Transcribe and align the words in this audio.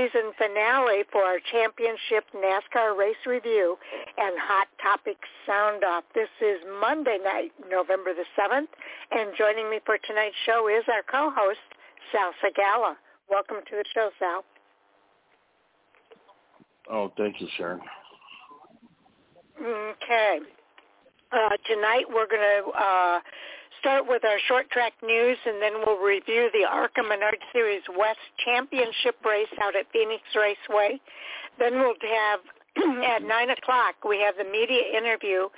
season 0.00 0.32
finale 0.38 1.04
for 1.12 1.22
our 1.22 1.38
championship 1.52 2.24
NASCAR 2.34 2.96
race 2.96 3.20
review 3.26 3.76
and 4.16 4.34
Hot 4.40 4.68
Topics 4.82 5.28
Sound 5.46 5.84
Off. 5.84 6.04
This 6.14 6.28
is 6.40 6.58
Monday 6.80 7.18
night, 7.22 7.52
November 7.70 8.12
the 8.14 8.24
7th, 8.38 8.68
and 9.10 9.32
joining 9.36 9.68
me 9.68 9.80
for 9.84 9.98
tonight's 9.98 10.36
show 10.46 10.68
is 10.68 10.84
our 10.88 11.02
co-host, 11.02 11.60
Sal 12.12 12.32
Sigala. 12.42 12.94
Welcome 13.28 13.58
to 13.68 13.76
the 13.76 13.84
show, 13.92 14.10
Sal. 14.18 14.44
Oh, 16.90 17.12
thank 17.18 17.40
you, 17.40 17.48
Sharon. 17.58 17.80
Okay. 19.60 20.38
Uh, 21.30 21.50
tonight 21.66 22.04
we're 22.08 22.26
going 22.26 22.40
to 22.40 22.70
uh, 22.70 23.20
start 23.80 24.06
with 24.06 24.24
our 24.24 24.38
short 24.46 24.70
track 24.70 24.92
news, 25.02 25.38
and 25.44 25.60
then 25.60 25.72
we'll 25.84 25.98
review 25.98 26.48
the 26.52 26.68
ARCA 26.68 27.02
Menard 27.02 27.38
Series 27.52 27.82
West 27.98 28.20
Championship 28.44 29.16
race 29.24 29.52
out 29.62 29.74
at 29.74 29.86
Phoenix 29.92 30.22
Raceway. 30.36 31.00
Then 31.58 31.80
we'll 31.80 31.98
have 32.00 32.40
at 33.04 33.22
9 33.22 33.50
o'clock, 33.50 33.96
we 34.06 34.20
have 34.20 34.36
the 34.36 34.44
media 34.44 34.82
interview 34.96 35.48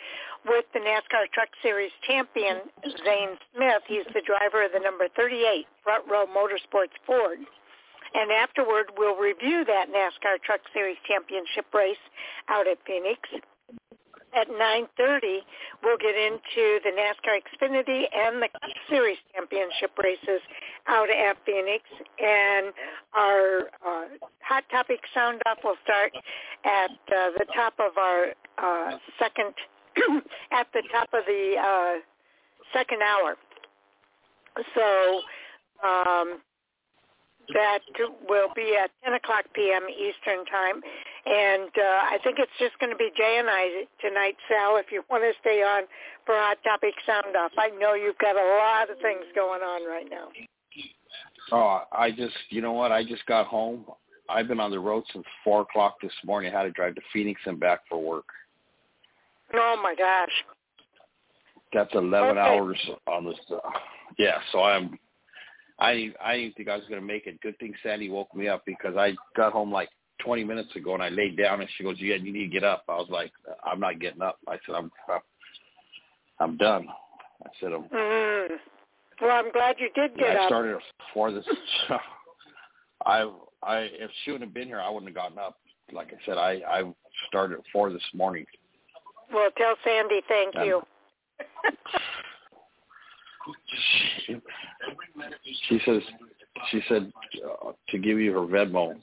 with 0.46 0.64
the 0.72 0.80
NASCAR 0.80 1.30
Truck 1.34 1.48
Series 1.62 1.92
champion, 2.08 2.62
Zane 3.04 3.36
Smith. 3.54 3.82
He's 3.86 4.06
the 4.14 4.22
driver 4.24 4.64
of 4.64 4.72
the 4.72 4.80
number 4.80 5.06
38 5.14 5.66
Front 5.84 6.04
Row 6.10 6.26
Motorsports 6.26 6.96
Ford. 7.06 7.38
And 8.14 8.30
afterward, 8.30 8.92
we'll 8.96 9.16
review 9.16 9.64
that 9.66 9.88
NASCAR 9.88 10.42
Truck 10.44 10.60
Series 10.72 10.96
championship 11.06 11.66
race 11.72 12.02
out 12.48 12.66
at 12.66 12.78
Phoenix 12.86 13.20
at 14.34 14.48
9.30, 14.48 15.38
we'll 15.83 15.98
get 15.98 16.16
into 16.16 16.80
the 16.84 16.91
NASCAR 16.91 17.38
Xfinity 17.41 18.05
and 18.14 18.42
the 18.42 18.48
Cup 18.48 18.70
Series 18.89 19.19
Championship 19.34 19.91
races 20.02 20.41
out 20.89 21.08
at 21.11 21.36
Phoenix. 21.44 21.84
And 22.18 22.73
our 23.14 23.61
uh, 23.86 24.05
Hot 24.45 24.64
Topic 24.70 25.01
Sound 25.14 25.40
Off 25.46 25.58
will 25.64 25.77
start 25.84 26.12
at 26.64 26.90
uh, 26.90 27.30
the 27.39 27.46
top 27.55 27.74
of 27.79 27.96
our 27.98 28.34
uh, 28.58 28.98
second, 29.18 29.55
at 30.52 30.67
the 30.73 30.83
top 30.92 31.08
of 31.12 31.24
the 31.27 31.55
uh, 31.58 32.01
second 32.73 33.02
hour. 33.02 33.36
So 34.74 35.20
um, 35.86 36.39
that 37.55 37.80
will 38.29 38.48
be 38.55 38.77
at 38.83 38.91
10 39.05 39.14
o'clock 39.14 39.45
p.m. 39.55 39.83
Eastern 39.89 40.45
Time. 40.47 40.80
And 41.27 41.70
uh, 41.70 42.01
I 42.11 42.19
think 42.25 42.39
it's 42.39 42.53
just 42.58 42.79
going 42.79 42.91
to 42.91 42.97
be 42.97 43.11
Jay 43.17 43.36
and 43.39 43.48
I 43.48 43.85
tonight, 44.01 44.36
Sal, 44.48 44.77
if 44.77 44.86
you 44.91 45.03
want 45.11 45.23
to 45.23 45.33
stay 45.41 45.63
on 45.63 45.85
for 46.27 46.35
Hot 46.35 46.58
Topic 46.64 46.95
Sound 47.07 47.36
Off. 47.36 47.53
I 47.58 47.69
know 47.79 47.95
you've 47.95 48.19
got 48.19 48.36
a 48.36 48.47
lot 48.58 48.91
of 48.91 48.97
things 49.03 49.25
going 49.35 49.63
on 49.63 49.89
right 49.89 50.07
now. 50.11 50.29
Oh, 51.51 51.83
I 51.92 52.11
just, 52.11 52.35
you 52.51 52.61
know 52.61 52.73
what? 52.73 52.92
I 52.92 53.05
just 53.05 53.27
got 53.27 53.47
home. 53.47 53.85
I've 54.29 54.48
been 54.48 54.61
on 54.61 54.70
the 54.70 54.80
road 54.80 55.05
since 55.13 55.24
4 55.45 55.63
o'clock 55.63 55.97
this 56.01 56.13
morning. 56.24 56.53
I 56.55 56.59
had 56.59 56.64
to 56.64 56.70
drive 56.70 56.95
to 56.95 57.03
Phoenix 57.13 57.41
and 57.45 57.61
back 57.61 57.80
for 57.89 58.03
work. 58.03 58.27
Oh, 59.55 59.79
my 59.83 59.95
gosh. 59.97 60.30
That's 61.73 61.92
11 61.95 62.30
okay. 62.30 62.41
hours 62.41 62.79
on 63.07 63.24
this. 63.24 63.39
Uh, 63.51 63.59
yeah, 64.19 64.39
so 64.51 64.63
I'm 64.63 64.98
I 65.82 66.14
I 66.24 66.36
didn't 66.36 66.54
think 66.56 66.68
I 66.68 66.76
was 66.76 66.86
going 66.88 67.00
to 67.00 67.06
make 67.06 67.26
it. 67.26 67.40
Good 67.40 67.58
thing 67.58 67.74
Sandy 67.82 68.08
woke 68.08 68.34
me 68.34 68.46
up 68.46 68.62
because 68.64 68.94
I 68.96 69.14
got 69.36 69.52
home 69.52 69.72
like 69.72 69.88
20 70.24 70.44
minutes 70.44 70.74
ago 70.76 70.94
and 70.94 71.02
I 71.02 71.08
laid 71.08 71.36
down 71.36 71.60
and 71.60 71.68
she 71.76 71.82
goes, 71.82 71.96
"Yeah, 71.98 72.14
you 72.14 72.32
need 72.32 72.44
to 72.44 72.52
get 72.52 72.62
up." 72.62 72.84
I 72.88 72.94
was 72.94 73.08
like, 73.10 73.32
"I'm 73.64 73.80
not 73.80 73.98
getting 73.98 74.22
up." 74.22 74.38
I 74.46 74.58
said, 74.64 74.76
"I'm 74.76 74.92
I'm 76.38 76.56
done." 76.56 76.86
I 77.44 77.48
said, 77.58 77.72
"I'm." 77.72 77.82
Mm. 77.84 78.48
Well, 79.20 79.30
I'm 79.32 79.50
glad 79.50 79.76
you 79.78 79.88
did 79.94 80.16
get 80.16 80.36
I 80.36 80.36
up. 80.36 80.42
I 80.42 80.46
started 80.46 80.78
before 81.08 81.32
this. 81.32 81.46
I 83.04 83.28
I 83.64 83.78
if 83.80 84.10
she 84.24 84.30
wouldn't 84.30 84.50
have 84.50 84.54
been 84.54 84.68
here, 84.68 84.80
I 84.80 84.88
wouldn't 84.88 85.08
have 85.08 85.16
gotten 85.16 85.38
up. 85.38 85.58
Like 85.92 86.12
I 86.12 86.24
said, 86.24 86.38
I 86.38 86.60
I 86.68 86.94
started 87.26 87.58
at 87.58 87.64
four 87.72 87.92
this 87.92 88.02
morning. 88.14 88.46
Well, 89.34 89.50
tell 89.56 89.74
Sandy 89.82 90.20
thank 90.28 90.54
and, 90.54 90.64
you. 90.66 90.82
she, 95.69 95.80
says 95.85 96.03
she 96.70 96.80
said 96.89 97.13
uh, 97.45 97.73
to 97.89 97.98
give 97.98 98.19
you 98.19 98.33
her 98.33 98.41
Venmo 98.41 98.95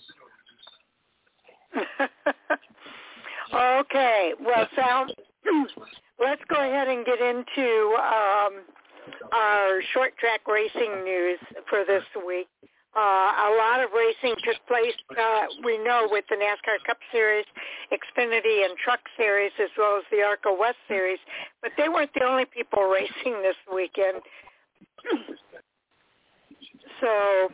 okay. 3.54 4.34
Well, 4.44 4.68
Sal, 4.76 5.08
let's 6.20 6.42
go 6.50 6.56
ahead 6.56 6.88
and 6.88 7.06
get 7.06 7.20
into 7.22 7.96
um, 7.98 8.64
our 9.32 9.82
short 9.94 10.18
track 10.18 10.42
racing 10.48 11.04
news 11.04 11.40
for 11.70 11.84
this 11.86 12.04
week. 12.26 12.48
Uh, 12.96 13.00
a 13.00 13.50
lot 13.58 13.84
of 13.84 13.92
racing 13.94 14.36
took 14.44 14.58
place, 14.68 14.96
uh, 15.12 15.46
we 15.64 15.78
know, 15.78 16.08
with 16.10 16.26
the 16.30 16.36
NASCAR 16.36 16.84
Cup 16.86 16.98
Series, 17.12 17.46
Xfinity 17.92 18.66
and 18.66 18.76
Truck 18.84 19.00
Series, 19.16 19.52
as 19.62 19.70
well 19.78 19.98
as 19.98 20.04
the 20.12 20.24
ARCA 20.24 20.52
West 20.52 20.78
Series. 20.88 21.20
But 21.62 21.72
they 21.78 21.88
weren't 21.88 22.12
the 22.16 22.26
only 22.26 22.46
people 22.46 22.84
racing 22.90 23.42
this 23.44 23.56
weekend. 23.74 24.22
so 27.02 27.50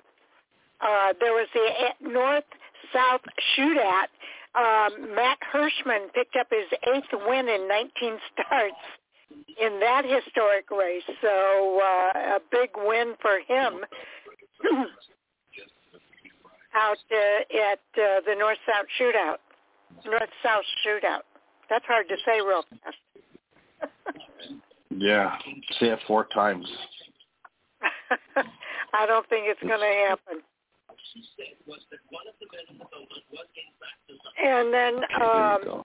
uh, 0.82 1.14
there 1.20 1.34
was 1.34 1.48
the 1.54 2.10
North-South 2.10 3.22
Shootout 3.58 4.08
um, 4.56 5.14
Matt 5.16 5.38
Hirschman 5.54 6.14
picked 6.14 6.38
up 6.38 6.48
his 6.50 6.68
eighth 6.94 7.12
win 7.28 7.50
in 7.50 7.68
19 7.68 8.18
starts 8.34 8.76
in 9.62 9.80
that 9.82 10.06
historic 10.06 10.72
race. 10.72 11.04
So 11.22 11.82
uh, 11.84 12.38
a 12.38 12.40
big 12.52 12.70
win 12.78 13.16
for 13.22 13.40
him 13.40 13.84
out 16.76 16.98
uh, 17.12 17.72
at 17.72 17.80
uh, 18.02 18.22
the 18.26 18.36
North-South 18.38 18.86
Shootout. 19.00 19.38
North-South 20.06 20.64
Shootout. 20.86 21.24
That's 21.70 21.86
hard 21.86 22.08
to 22.10 22.16
say 22.26 22.42
real 22.42 22.64
fast. 22.70 22.98
yeah, 24.90 25.38
say 25.80 25.88
it 25.88 26.00
four 26.08 26.26
times. 26.34 26.68
I 28.94 29.06
don't 29.06 29.28
think 29.30 29.46
it's 29.48 29.62
going 29.62 29.80
to 29.80 30.08
happen. 30.08 30.42
And 34.44 34.74
then, 34.74 34.96
um, 35.22 35.84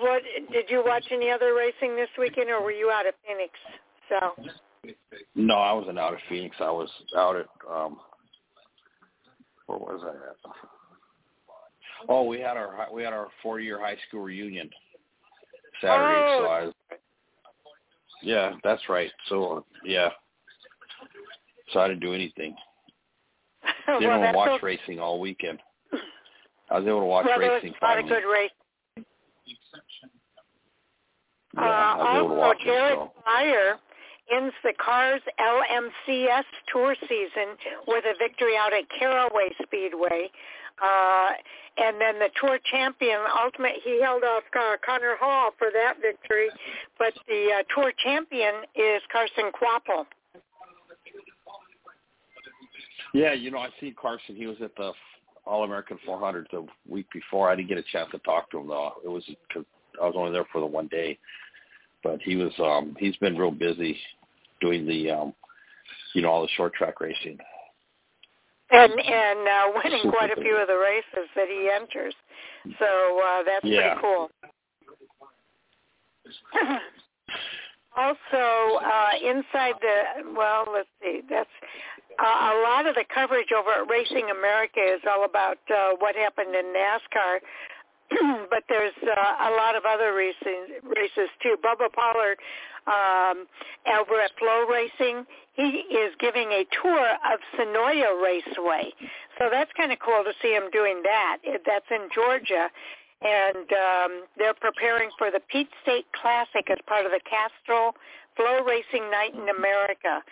what 0.00 0.22
did 0.52 0.66
you 0.68 0.82
watch 0.84 1.04
any 1.12 1.30
other 1.30 1.54
racing 1.54 1.96
this 1.96 2.08
weekend, 2.18 2.50
or 2.50 2.62
were 2.62 2.72
you 2.72 2.90
out 2.90 3.06
of 3.06 3.14
Phoenix? 3.26 3.52
So. 4.08 4.34
No, 5.34 5.54
I 5.54 5.72
wasn't 5.72 5.98
out 5.98 6.14
at 6.14 6.20
Phoenix. 6.28 6.56
I 6.60 6.70
was 6.70 6.88
out 7.16 7.36
at 7.36 7.46
um, 7.70 7.98
where 9.66 9.78
was 9.78 10.02
I 10.04 10.10
at? 10.10 10.54
Oh, 12.08 12.24
we 12.24 12.40
had 12.40 12.56
our 12.56 12.88
we 12.92 13.02
had 13.02 13.12
our 13.12 13.28
four 13.42 13.60
year 13.60 13.80
high 13.80 13.96
school 14.08 14.22
reunion 14.22 14.68
Saturday. 15.80 16.18
Oh. 16.18 16.40
So 16.40 16.48
I, 16.48 16.96
yeah, 18.22 18.52
that's 18.64 18.88
right. 18.88 19.10
So 19.28 19.64
yeah, 19.84 20.10
so 21.72 21.80
I 21.80 21.88
didn't 21.88 22.00
do 22.00 22.14
anything. 22.14 22.54
well, 23.86 24.00
didn't 24.00 24.18
even 24.18 24.34
watch 24.34 24.60
so... 24.60 24.66
racing 24.66 24.98
all 24.98 25.20
weekend. 25.20 25.60
I 26.70 26.78
was 26.78 26.86
able 26.86 27.00
to 27.00 27.06
watch 27.06 27.26
well, 27.26 27.38
racing 27.38 27.50
there 27.50 27.60
was 27.60 27.64
a 27.80 27.84
lot 27.84 27.94
finally. 27.96 28.16
of 28.16 28.22
good 28.22 28.32
race. 28.32 28.50
Yeah, 31.54 31.62
I 31.62 31.96
was 31.96 32.16
able 32.16 32.28
to 32.28 32.34
also, 32.34 32.40
watch 32.40 32.58
Jared. 32.64 32.98
Fryar 32.98 33.74
ends 34.30 34.54
the 34.62 34.72
Cars 34.84 35.20
LMCS 35.40 36.44
Tour 36.72 36.94
season 37.08 37.56
with 37.86 38.04
a 38.04 38.14
victory 38.18 38.56
out 38.56 38.72
at 38.72 38.84
Caraway 38.98 39.50
Speedway. 39.62 40.30
Uh, 40.82 41.30
and 41.78 42.00
then 42.00 42.18
the 42.18 42.28
Tour 42.40 42.58
champion, 42.70 43.18
ultimate, 43.42 43.76
he 43.84 44.00
held 44.02 44.24
off 44.24 44.42
uh, 44.54 44.76
Connor 44.84 45.16
Hall 45.18 45.50
for 45.58 45.68
that 45.72 45.94
victory, 46.02 46.48
but 46.98 47.14
the 47.28 47.60
uh, 47.60 47.62
Tour 47.74 47.92
champion 48.02 48.54
is 48.74 49.00
Carson 49.10 49.50
Kvapil. 49.52 50.04
Yeah, 53.14 53.32
you 53.32 53.50
know, 53.50 53.58
I 53.58 53.68
seen 53.80 53.94
Carson. 54.00 54.36
He 54.36 54.46
was 54.46 54.56
at 54.62 54.74
the 54.76 54.92
All 55.46 55.64
American 55.64 55.98
400 56.04 56.48
the 56.50 56.66
week 56.88 57.06
before. 57.12 57.50
I 57.50 57.56
didn't 57.56 57.68
get 57.68 57.78
a 57.78 57.84
chance 57.92 58.10
to 58.12 58.18
talk 58.18 58.50
to 58.50 58.58
him 58.58 58.68
though. 58.68 58.92
It 59.04 59.08
was 59.08 59.24
because 59.48 59.64
I 60.00 60.06
was 60.06 60.14
only 60.16 60.32
there 60.32 60.46
for 60.52 60.60
the 60.60 60.66
one 60.66 60.88
day. 60.88 61.18
But 62.02 62.20
he 62.22 62.36
was 62.36 62.52
um 62.58 62.96
he's 62.98 63.16
been 63.16 63.36
real 63.36 63.50
busy 63.50 63.96
doing 64.60 64.86
the 64.86 65.10
um 65.10 65.34
you 66.14 66.22
know 66.22 66.28
all 66.28 66.42
the 66.42 66.48
short 66.56 66.74
track 66.74 67.00
racing. 67.00 67.38
And 68.70 68.92
and 68.92 69.48
uh, 69.48 69.80
winning 69.84 70.10
quite 70.10 70.30
a 70.36 70.40
few 70.40 70.56
of 70.56 70.68
the 70.68 70.78
races 70.78 71.28
that 71.36 71.48
he 71.48 71.70
enters. 71.74 72.14
So 72.78 73.20
uh, 73.24 73.42
that's 73.44 73.64
yeah. 73.64 73.94
pretty 73.94 74.00
cool. 74.00 74.30
also, 77.96 78.78
uh, 78.78 79.10
inside 79.22 79.74
the 79.80 80.32
well, 80.36 80.64
let's 80.72 80.88
see, 81.02 81.20
that's 81.28 81.50
uh, 82.18 82.24
a 82.24 82.62
lot 82.62 82.86
of 82.86 82.94
the 82.94 83.04
coverage 83.12 83.48
over 83.56 83.70
at 83.82 83.90
Racing 83.90 84.30
America 84.30 84.80
is 84.80 85.00
all 85.08 85.24
about 85.24 85.58
uh, 85.70 85.90
what 85.98 86.14
happened 86.16 86.54
in 86.54 86.66
NASCAR 86.66 87.40
but 88.50 88.64
there's 88.68 88.94
uh, 89.02 89.48
a 89.48 89.52
lot 89.56 89.76
of 89.76 89.84
other 89.84 90.14
races 90.14 90.82
races 90.84 91.30
too. 91.42 91.56
Bubba 91.62 91.92
Pollard 91.92 92.38
um, 92.86 93.46
over 93.86 94.20
at 94.20 94.30
Flow 94.38 94.66
Racing, 94.66 95.24
he 95.54 95.84
is 95.92 96.14
giving 96.18 96.48
a 96.50 96.64
tour 96.82 97.06
of 97.32 97.38
Senoia 97.56 98.20
Raceway. 98.22 98.92
So 99.38 99.48
that's 99.50 99.70
kind 99.76 99.92
of 99.92 99.98
cool 99.98 100.24
to 100.24 100.32
see 100.42 100.52
him 100.54 100.70
doing 100.72 101.02
that. 101.04 101.38
That's 101.66 101.86
in 101.90 102.08
Georgia. 102.14 102.68
And 103.22 103.70
um, 103.70 104.24
they're 104.36 104.54
preparing 104.54 105.10
for 105.16 105.30
the 105.30 105.40
Peach 105.48 105.70
State 105.82 106.06
Classic 106.20 106.68
as 106.70 106.78
part 106.86 107.06
of 107.06 107.12
the 107.12 107.20
Castrol 107.22 107.94
Flow 108.34 108.64
Racing 108.64 109.10
Night 109.10 109.34
in 109.34 109.48
America. 109.48 110.22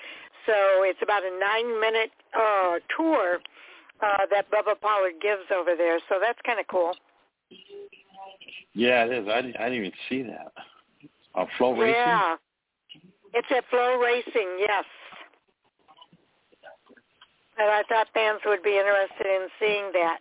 So 0.46 0.82
it's 0.82 0.98
about 1.02 1.22
a 1.22 1.30
nine-minute 1.38 2.10
uh, 2.34 2.78
tour 2.96 3.38
uh, 4.02 4.26
that 4.30 4.50
Bubba 4.50 4.80
Pollard 4.80 5.20
gives 5.22 5.46
over 5.54 5.76
there. 5.76 6.00
So 6.08 6.16
that's 6.20 6.38
kind 6.44 6.58
of 6.58 6.66
cool. 6.66 6.94
Yeah, 8.74 9.04
it 9.04 9.12
is. 9.12 9.28
I 9.28 9.42
didn't, 9.42 9.56
I 9.56 9.68
didn't 9.68 9.78
even 9.78 9.92
see 10.08 10.22
that. 10.22 10.52
On 11.34 11.46
Flow 11.58 11.72
Racing? 11.72 11.94
Yeah. 11.94 12.36
It's 13.34 13.48
at 13.56 13.64
Flow 13.70 14.00
Racing, 14.00 14.56
yes. 14.58 14.84
And 17.58 17.70
I 17.70 17.82
thought 17.88 18.08
fans 18.14 18.40
would 18.46 18.62
be 18.62 18.76
interested 18.78 19.26
in 19.26 19.48
seeing 19.58 19.92
that. 19.92 20.18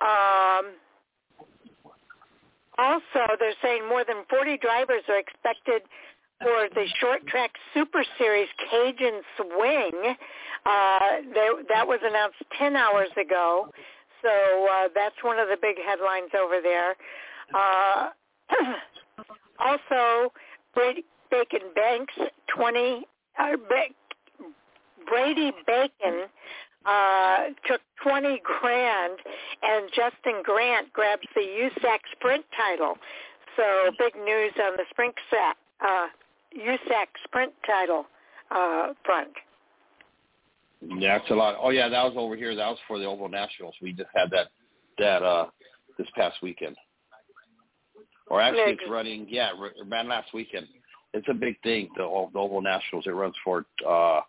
Um, 0.00 0.72
also, 2.78 3.34
they're 3.38 3.52
saying 3.62 3.88
more 3.88 4.04
than 4.06 4.24
40 4.30 4.58
drivers 4.58 5.02
are 5.08 5.18
expected 5.18 5.82
for 6.40 6.68
the 6.74 6.86
short 7.00 7.26
track 7.26 7.52
super 7.74 8.04
series 8.16 8.48
Cajun 8.70 9.22
Swing. 9.36 10.14
Uh, 10.66 10.98
they, 11.34 11.48
that 11.68 11.86
was 11.86 12.00
announced 12.02 12.36
10 12.58 12.76
hours 12.76 13.08
ago. 13.20 13.68
So 14.22 14.68
uh, 14.70 14.88
that's 14.94 15.16
one 15.22 15.38
of 15.38 15.48
the 15.48 15.56
big 15.60 15.76
headlines 15.84 16.30
over 16.38 16.60
there. 16.62 16.96
Uh, 17.54 18.08
also, 19.58 20.32
Brady 20.74 21.04
Bacon 21.30 21.70
Banks, 21.74 22.14
20, 22.54 23.06
uh, 23.38 23.56
Brady 25.06 25.52
Bacon 25.66 26.24
uh, 26.84 27.44
took 27.66 27.80
20 28.02 28.40
grand, 28.44 29.18
and 29.62 29.90
Justin 29.94 30.42
Grant 30.42 30.92
grabs 30.92 31.26
the 31.34 31.40
USAC 31.40 31.98
Sprint 32.12 32.44
title. 32.56 32.96
So 33.56 33.90
big 33.98 34.14
news 34.16 34.52
on 34.62 34.76
the 34.76 34.84
Sprint 34.90 35.14
set, 35.30 35.56
uh, 35.80 36.06
USAC 36.56 37.06
Sprint 37.24 37.52
title 37.66 38.06
uh, 38.50 38.92
front. 39.04 39.32
It's 40.80 41.30
a 41.30 41.34
lot. 41.34 41.56
Oh 41.60 41.70
yeah, 41.70 41.88
that 41.88 42.04
was 42.04 42.14
over 42.16 42.36
here. 42.36 42.54
That 42.54 42.68
was 42.68 42.78
for 42.86 42.98
the 42.98 43.04
Oval 43.04 43.28
Nationals. 43.28 43.74
We 43.82 43.92
just 43.92 44.10
had 44.14 44.30
that 44.30 44.48
that 44.98 45.22
uh 45.22 45.46
this 45.98 46.06
past 46.14 46.36
weekend. 46.42 46.76
Or 48.28 48.40
actually, 48.40 48.72
it's 48.72 48.82
running. 48.88 49.26
Yeah, 49.28 49.50
ran 49.86 50.08
last 50.08 50.32
weekend. 50.34 50.66
It's 51.14 51.26
a 51.30 51.34
big 51.34 51.60
thing. 51.62 51.88
The, 51.96 52.02
the 52.32 52.38
Oval 52.38 52.60
Nationals. 52.60 53.06
It 53.06 53.10
runs 53.10 53.34
for 53.42 53.66
uh 53.86 54.20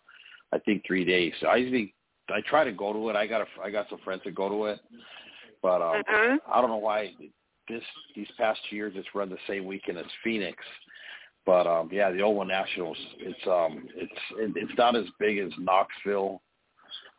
I 0.51 0.59
think 0.65 0.83
three 0.87 1.05
days. 1.05 1.33
I 1.47 1.57
usually 1.57 1.93
I 2.29 2.41
try 2.47 2.63
to 2.63 2.71
go 2.71 2.93
to 2.93 3.09
it. 3.09 3.15
I 3.15 3.27
got 3.27 3.41
a 3.41 3.45
I 3.63 3.69
got 3.69 3.89
some 3.89 3.99
friends 3.99 4.21
that 4.25 4.35
go 4.35 4.49
to 4.49 4.65
it, 4.65 4.79
but 5.61 5.81
um 5.81 6.01
mm-hmm. 6.03 6.35
I 6.51 6.61
don't 6.61 6.69
know 6.69 6.77
why 6.77 7.11
this 7.67 7.83
these 8.15 8.27
past 8.37 8.59
two 8.69 8.75
years 8.75 8.93
it's 8.95 9.07
run 9.13 9.29
the 9.29 9.37
same 9.47 9.65
weekend 9.65 9.97
as 9.97 10.05
Phoenix. 10.23 10.57
But 11.45 11.67
um, 11.67 11.89
yeah, 11.91 12.11
the 12.11 12.21
Oval 12.21 12.45
Nationals. 12.45 12.97
It's 13.17 13.47
um, 13.47 13.87
it's 13.95 14.11
it, 14.37 14.51
it's 14.55 14.77
not 14.77 14.95
as 14.95 15.05
big 15.19 15.39
as 15.39 15.51
Knoxville, 15.57 16.41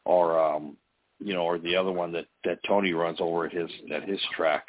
or 0.05 0.39
um, 0.39 0.77
you 1.19 1.35
know, 1.35 1.43
or 1.43 1.59
the 1.59 1.77
other 1.77 1.93
one 1.93 2.13
that 2.13 2.27
that 2.45 2.59
Tony 2.67 2.93
runs 2.93 3.19
over 3.21 3.47
at 3.47 3.53
his 3.53 3.71
at 3.93 4.09
his 4.09 4.21
track. 4.37 4.67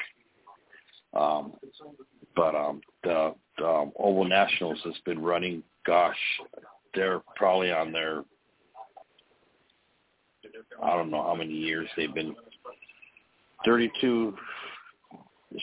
Um, 1.14 1.52
but 2.34 2.54
um, 2.54 2.80
the, 3.04 3.34
the 3.58 3.66
um, 3.66 3.92
Oval 3.98 4.24
Nationals 4.24 4.78
has 4.84 4.94
been 5.04 5.20
running. 5.20 5.62
Gosh, 5.86 6.16
they're 6.94 7.20
probably 7.36 7.70
on 7.70 7.92
their. 7.92 8.24
I 10.82 10.96
don't 10.96 11.10
know 11.10 11.22
how 11.22 11.34
many 11.34 11.52
years 11.54 11.88
they've 11.96 12.14
been. 12.14 12.34
Thirty-two. 13.64 14.34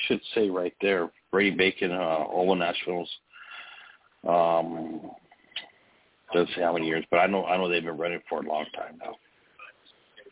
Should 0.08 0.22
say 0.36 0.50
right 0.50 0.74
there, 0.82 1.10
Brady 1.32 1.56
Bacon 1.56 1.92
uh, 1.92 2.26
Oval 2.32 2.56
Nationals 2.56 3.10
um, 4.28 5.12
doesn't 6.34 6.54
say 6.56 6.62
how 6.62 6.74
many 6.74 6.88
years, 6.88 7.06
but 7.10 7.18
I 7.18 7.28
know 7.28 7.46
I 7.46 7.58
know 7.58 7.70
they've 7.70 7.84
been 7.84 7.98
running 7.98 8.22
for 8.30 8.40
a 8.40 8.48
long 8.48 8.66
time 8.76 9.00
now. 9.00 9.16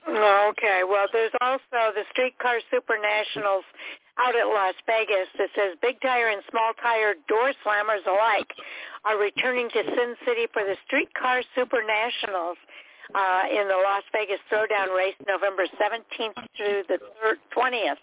Okay. 0.08 0.82
Well, 0.88 1.08
there's 1.12 1.34
also 1.42 1.92
the 1.94 2.04
Streetcar 2.12 2.60
Super 2.72 2.98
Nationals 2.98 3.66
out 4.18 4.36
at 4.36 4.48
Las 4.48 4.76
Vegas 4.88 5.28
that 5.38 5.50
says 5.54 5.78
big 5.82 6.00
tire 6.02 6.30
and 6.30 6.42
small 6.50 6.72
tire 6.82 7.14
door 7.28 7.52
slammers 7.66 8.06
alike 8.08 8.48
are 9.06 9.18
returning 9.18 9.70
to 9.70 9.84
Sin 9.84 10.16
City 10.26 10.48
for 10.54 10.64
the 10.64 10.76
Streetcar 10.86 11.44
Super 11.56 11.84
Nationals 11.86 12.58
uh, 13.14 13.44
in 13.52 13.68
the 13.68 13.80
Las 13.84 14.04
Vegas 14.12 14.40
Throwdown 14.52 14.96
race 14.96 15.16
November 15.28 15.66
17th 15.76 16.40
through 16.56 16.84
the 16.88 17.00
20th. 17.56 18.02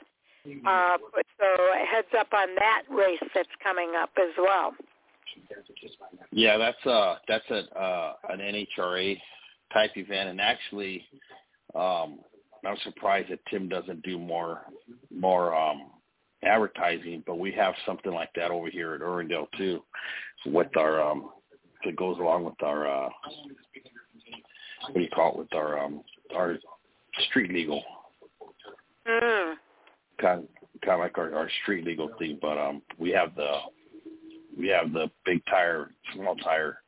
Uh, 0.66 0.98
so 1.40 1.46
heads 1.90 2.12
up 2.18 2.28
on 2.34 2.54
that 2.56 2.82
race 2.90 3.22
that's 3.34 3.48
coming 3.62 3.92
up 3.96 4.10
as 4.18 4.32
well. 4.38 4.74
Yeah, 6.30 6.56
that's 6.58 6.86
uh 6.86 7.16
that's 7.28 7.48
a 7.50 7.78
uh 7.78 8.14
an 8.30 8.38
NHRA 8.40 9.18
type 9.72 9.92
event 9.96 10.30
and 10.30 10.40
actually 10.40 11.04
um 11.74 12.18
I'm 12.66 12.76
surprised 12.82 13.30
that 13.30 13.40
Tim 13.50 13.68
doesn't 13.68 14.02
do 14.02 14.18
more 14.18 14.62
more 15.10 15.54
um 15.54 15.90
advertising, 16.42 17.22
but 17.26 17.38
we 17.38 17.52
have 17.52 17.74
something 17.86 18.12
like 18.12 18.30
that 18.36 18.50
over 18.50 18.68
here 18.68 18.94
at 18.94 19.00
Irwindale 19.00 19.46
too 19.56 19.82
with 20.46 20.76
our 20.76 21.00
um 21.02 21.30
that 21.84 21.96
goes 21.96 22.18
along 22.18 22.44
with 22.44 22.62
our 22.62 22.86
uh 22.88 23.08
what 24.88 24.94
do 24.94 25.00
you 25.00 25.08
call 25.08 25.32
it 25.32 25.38
with 25.38 25.54
our 25.54 25.78
um 25.78 26.02
our 26.34 26.58
street 27.30 27.52
legal. 27.52 27.82
Mm. 29.06 29.54
Kind 30.20 30.48
kind 30.84 30.94
of 30.94 31.00
like 31.00 31.18
our, 31.18 31.34
our 31.34 31.50
street 31.62 31.84
legal 31.84 32.10
thing, 32.18 32.38
but 32.40 32.58
um 32.58 32.82
we 32.98 33.10
have 33.10 33.34
the 33.34 33.58
have 34.68 34.92
the 34.92 35.10
big 35.24 35.44
tire, 35.46 35.90
small 36.14 36.36
tire. 36.36 36.78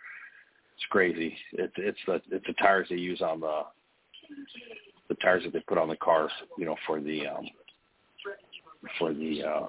It's 0.77 0.87
crazy. 0.91 1.37
It's 1.53 1.73
it's 1.77 1.99
the 2.07 2.21
it's 2.31 2.47
the 2.47 2.53
tires 2.55 2.87
they 2.91 2.97
use 2.97 3.23
on 3.23 3.41
the 3.41 3.63
the 5.09 5.15
tires 5.17 5.45
that 5.45 5.53
they 5.53 5.61
put 5.61 5.79
on 5.79 5.89
the 5.89 5.97
cars, 5.97 6.33
you 6.59 6.67
know, 6.67 6.77
for 6.87 7.01
the 7.01 7.27
um 7.27 7.47
for 8.99 9.13
the 9.13 9.43
uh 9.43 9.67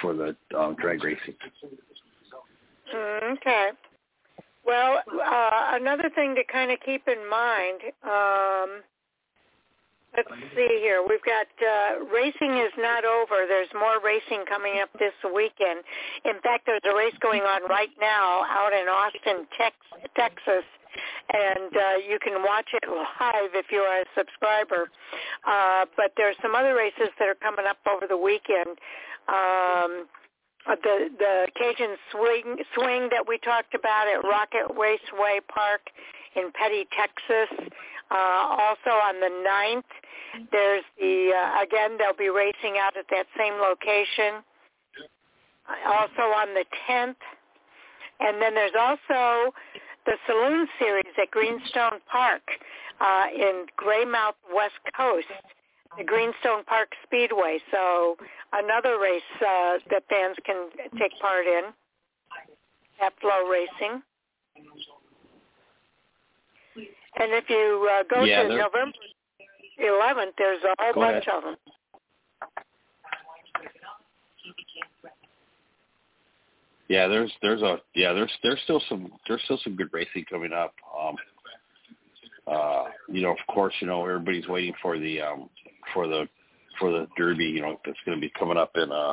for 0.00 0.14
the 0.14 0.36
um, 0.56 0.76
drag 0.80 1.02
racing. 1.02 1.34
Okay. 2.94 3.70
Well, 4.64 5.02
uh, 5.22 5.70
another 5.72 6.10
thing 6.14 6.34
to 6.36 6.44
kind 6.50 6.70
of 6.70 6.78
keep 6.84 7.06
in 7.06 7.28
mind, 7.28 7.80
um, 8.02 8.82
Let's 10.16 10.30
see 10.54 10.78
here. 10.80 11.02
We've 11.02 11.24
got 11.26 11.46
uh, 11.58 12.04
racing 12.06 12.58
is 12.62 12.72
not 12.78 13.04
over. 13.04 13.46
There's 13.48 13.68
more 13.74 13.98
racing 13.98 14.44
coming 14.48 14.78
up 14.80 14.88
this 14.98 15.14
weekend. 15.34 15.82
In 16.24 16.40
fact, 16.42 16.66
there's 16.66 16.84
a 16.84 16.94
race 16.94 17.14
going 17.20 17.42
on 17.42 17.68
right 17.68 17.90
now 18.00 18.44
out 18.46 18.72
in 18.72 18.86
Austin, 18.86 19.46
Tex- 19.58 19.74
Texas, 20.16 20.62
and 21.34 21.74
uh, 21.74 21.96
you 22.08 22.18
can 22.22 22.42
watch 22.42 22.68
it 22.72 22.88
live 22.88 23.50
if 23.54 23.66
you 23.72 23.80
are 23.80 24.02
a 24.02 24.04
subscriber. 24.16 24.88
Uh, 25.46 25.86
but 25.96 26.12
there's 26.16 26.36
some 26.42 26.54
other 26.54 26.74
races 26.76 27.10
that 27.18 27.26
are 27.26 27.38
coming 27.42 27.66
up 27.68 27.78
over 27.90 28.06
the 28.06 28.16
weekend. 28.16 28.78
Um, 29.26 30.06
the 30.66 31.10
the 31.18 31.46
Cajun 31.58 31.96
swing 32.10 32.56
swing 32.74 33.08
that 33.10 33.26
we 33.26 33.38
talked 33.38 33.74
about 33.74 34.06
at 34.08 34.22
Rocket 34.22 34.72
Raceway 34.78 35.40
Park 35.48 35.82
in 36.36 36.50
Petty, 36.52 36.86
Texas. 36.96 37.50
Uh, 38.10 38.14
also 38.14 38.90
on 38.90 39.20
the 39.20 39.30
9th, 39.30 40.48
there's 40.52 40.84
the, 40.98 41.32
uh, 41.34 41.62
again, 41.62 41.96
they'll 41.98 42.16
be 42.16 42.28
racing 42.28 42.76
out 42.78 42.96
at 42.96 43.06
that 43.10 43.26
same 43.36 43.54
location. 43.54 44.42
Also 45.86 46.22
on 46.22 46.54
the 46.54 46.64
10th. 46.88 47.16
And 48.20 48.40
then 48.40 48.54
there's 48.54 48.76
also 48.78 49.52
the 50.06 50.14
Saloon 50.26 50.68
Series 50.78 51.12
at 51.20 51.30
Greenstone 51.30 52.00
Park 52.10 52.42
uh, 53.00 53.26
in 53.34 53.66
Greymouth, 53.76 54.36
West 54.54 54.78
Coast, 54.96 55.26
the 55.98 56.04
Greenstone 56.04 56.64
Park 56.64 56.90
Speedway. 57.04 57.58
So 57.70 58.16
another 58.52 58.98
race 59.00 59.22
uh, 59.40 59.78
that 59.90 60.04
fans 60.08 60.36
can 60.44 60.68
take 60.98 61.18
part 61.20 61.46
in 61.46 61.72
at 63.00 63.12
Flow 63.20 63.48
Racing. 63.48 64.02
And 67.20 67.32
if 67.32 67.44
you 67.48 67.88
uh, 67.90 68.02
go 68.12 68.24
yeah, 68.24 68.42
to 68.42 68.48
November 68.48 68.92
11th, 69.80 70.32
there's 70.36 70.62
a 70.64 70.74
whole 70.78 70.94
bunch 70.94 71.26
ahead. 71.26 71.36
of 71.36 71.42
them. 71.44 71.56
Yeah, 76.88 77.08
there's 77.08 77.32
there's 77.40 77.62
a 77.62 77.78
yeah 77.94 78.12
there's 78.12 78.30
there's 78.42 78.60
still 78.64 78.80
some 78.88 79.10
there's 79.26 79.40
still 79.44 79.58
some 79.64 79.74
good 79.74 79.88
racing 79.92 80.26
coming 80.28 80.52
up. 80.52 80.74
Um, 80.98 81.16
uh, 82.46 82.84
you 83.08 83.22
know, 83.22 83.30
of 83.30 83.38
course, 83.54 83.72
you 83.80 83.86
know 83.86 84.04
everybody's 84.04 84.46
waiting 84.48 84.74
for 84.82 84.98
the 84.98 85.20
um, 85.20 85.48
for 85.94 86.06
the 86.06 86.28
for 86.78 86.92
the 86.92 87.06
Derby. 87.16 87.46
You 87.46 87.62
know, 87.62 87.80
that's 87.86 87.98
going 88.04 88.18
to 88.18 88.20
be 88.20 88.30
coming 88.38 88.58
up 88.58 88.72
in 88.74 88.92
uh, 88.92 89.12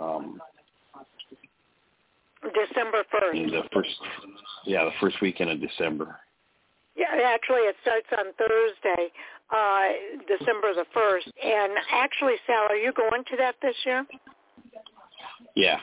um, 0.00 0.40
December 2.42 3.04
first. 3.10 3.38
The 3.38 3.62
first, 3.72 3.96
yeah, 4.64 4.84
the 4.84 4.96
first 5.00 5.20
weekend 5.20 5.50
of 5.50 5.60
December. 5.60 6.16
Yeah, 6.96 7.06
actually, 7.24 7.60
it 7.60 7.76
starts 7.82 8.06
on 8.18 8.32
Thursday, 8.36 9.12
uh, 9.50 9.84
December 10.26 10.74
the 10.74 10.86
first. 10.92 11.30
And 11.42 11.72
actually, 11.92 12.34
Sal, 12.46 12.66
are 12.68 12.76
you 12.76 12.92
going 12.92 13.24
to 13.30 13.36
that 13.38 13.54
this 13.62 13.76
year? 13.84 14.06
Yeah. 15.54 15.78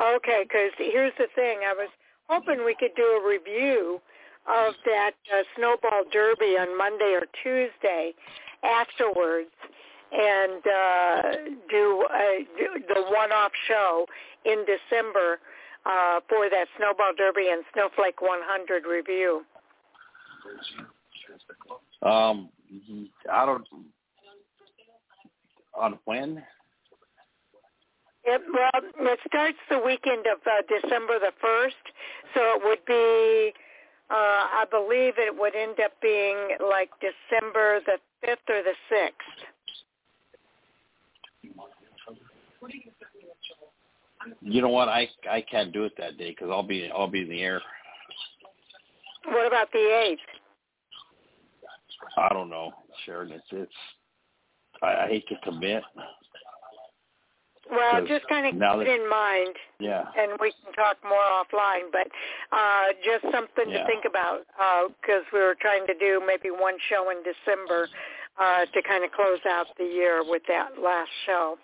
Okay, 0.00 0.42
because 0.42 0.72
here's 0.78 1.12
the 1.18 1.28
thing. 1.34 1.60
I 1.68 1.74
was 1.74 1.88
hoping 2.28 2.64
we 2.64 2.74
could 2.78 2.94
do 2.96 3.02
a 3.02 3.28
review 3.28 4.00
of 4.48 4.74
that 4.84 5.12
uh, 5.32 5.42
snowball 5.56 6.02
derby 6.12 6.56
on 6.58 6.76
Monday 6.76 7.16
or 7.16 7.26
Tuesday 7.42 8.12
afterwards 8.62 9.50
and 10.14 10.62
uh, 10.66 11.22
do, 11.68 12.06
a, 12.14 12.46
do 12.56 12.68
the 12.88 13.02
one-off 13.08 13.52
show 13.66 14.06
in 14.44 14.64
December 14.64 15.40
uh, 15.86 16.20
for 16.28 16.48
that 16.48 16.66
snowball 16.76 17.12
derby 17.16 17.48
and 17.50 17.64
snowflake 17.72 18.22
100 18.22 18.84
review. 18.86 19.44
Um, 22.02 22.50
I 23.30 23.46
don't. 23.46 23.66
On 25.80 25.98
when? 26.04 26.42
It, 28.24 28.40
well, 28.52 29.10
it 29.10 29.18
starts 29.26 29.58
the 29.68 29.78
weekend 29.78 30.26
of 30.26 30.38
uh, 30.46 30.62
December 30.68 31.18
the 31.18 31.32
first, 31.40 31.74
so 32.34 32.40
it 32.56 32.62
would 32.64 32.84
be. 32.86 33.52
Uh, 34.10 34.62
I 34.62 34.64
believe 34.70 35.14
it 35.16 35.34
would 35.36 35.56
end 35.56 35.80
up 35.82 35.92
being 36.02 36.36
like 36.60 36.90
December 37.00 37.80
the 37.86 37.98
fifth 38.20 38.48
or 38.48 38.62
the 38.62 38.74
sixth. 38.88 39.53
You 44.40 44.62
know 44.62 44.68
what? 44.68 44.88
I 44.88 45.08
I 45.30 45.42
can't 45.42 45.72
do 45.72 45.84
it 45.84 45.92
that 45.98 46.16
day 46.18 46.30
because 46.30 46.48
I'll 46.50 46.62
be 46.62 46.90
I'll 46.94 47.08
be 47.08 47.22
in 47.22 47.28
the 47.28 47.40
air. 47.40 47.60
What 49.26 49.46
about 49.46 49.70
the 49.72 49.78
eighth? 49.78 50.20
I 52.18 52.28
don't 52.30 52.50
know, 52.50 52.72
Sharon. 53.04 53.32
It's 53.32 53.44
it's. 53.50 53.72
I, 54.82 55.04
I 55.04 55.08
hate 55.08 55.26
to 55.28 55.36
commit. 55.42 55.82
Well, 57.70 58.06
just 58.06 58.28
kind 58.28 58.46
of 58.46 58.52
keep 58.52 58.60
that, 58.60 58.78
it 58.78 58.88
in 58.88 59.08
mind. 59.08 59.56
Yeah. 59.80 60.04
And 60.18 60.32
we 60.40 60.52
can 60.52 60.72
talk 60.74 60.96
more 61.02 61.24
offline, 61.32 61.88
but 61.90 62.08
uh, 62.52 62.92
just 63.00 63.24
something 63.32 63.70
yeah. 63.70 63.80
to 63.80 63.86
think 63.86 64.04
about 64.04 64.44
because 65.00 65.24
uh, 65.24 65.32
we 65.32 65.40
were 65.40 65.56
trying 65.60 65.86
to 65.86 65.94
do 65.94 66.20
maybe 66.26 66.50
one 66.50 66.74
show 66.90 67.08
in 67.10 67.24
December 67.24 67.88
uh, 68.40 68.66
to 68.66 68.82
kind 68.82 69.04
of 69.04 69.12
close 69.12 69.40
out 69.48 69.66
the 69.78 69.84
year 69.84 70.22
with 70.24 70.42
that 70.48 70.70
last 70.82 71.10
show. 71.26 71.56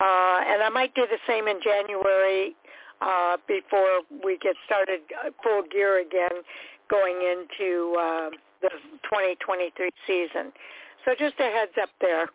Uh, 0.00 0.40
and 0.46 0.62
I 0.62 0.68
might 0.68 0.94
do 0.94 1.06
the 1.10 1.18
same 1.26 1.48
in 1.48 1.58
January 1.62 2.54
uh, 3.00 3.36
before 3.48 4.02
we 4.24 4.38
get 4.38 4.54
started 4.66 5.00
uh, 5.24 5.30
full 5.42 5.62
gear 5.70 6.00
again 6.00 6.42
going 6.90 7.16
into 7.16 7.96
uh, 7.98 8.30
the 8.62 8.70
2023 9.04 9.90
season. 10.06 10.52
So 11.04 11.12
just 11.18 11.34
a 11.40 11.44
heads 11.44 11.72
up 11.80 11.90
there. 12.00 12.28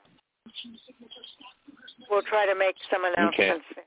We'll 2.10 2.22
try 2.24 2.46
to 2.46 2.56
make 2.56 2.76
some 2.92 3.06
announcements. 3.06 3.66
Okay. 3.72 3.82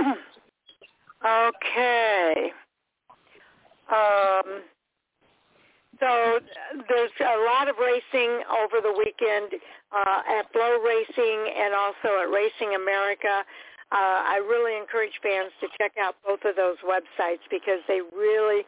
okay. 1.26 2.52
Um, 3.90 4.62
so 6.00 6.40
there's 6.88 7.10
a 7.20 7.44
lot 7.44 7.68
of 7.68 7.76
racing 7.78 8.42
over 8.50 8.80
the 8.80 8.94
weekend 8.96 9.60
uh, 9.92 10.38
at 10.38 10.52
Flow 10.52 10.78
Racing 10.78 11.52
and 11.56 11.74
also 11.74 12.22
at 12.22 12.30
Racing 12.30 12.74
America. 12.74 13.44
Uh, 13.90 14.20
I 14.36 14.36
really 14.46 14.76
encourage 14.76 15.16
fans 15.22 15.50
to 15.60 15.66
check 15.80 15.92
out 16.00 16.16
both 16.24 16.44
of 16.44 16.56
those 16.56 16.76
websites 16.84 17.42
because 17.50 17.80
they 17.88 18.00
really 18.14 18.62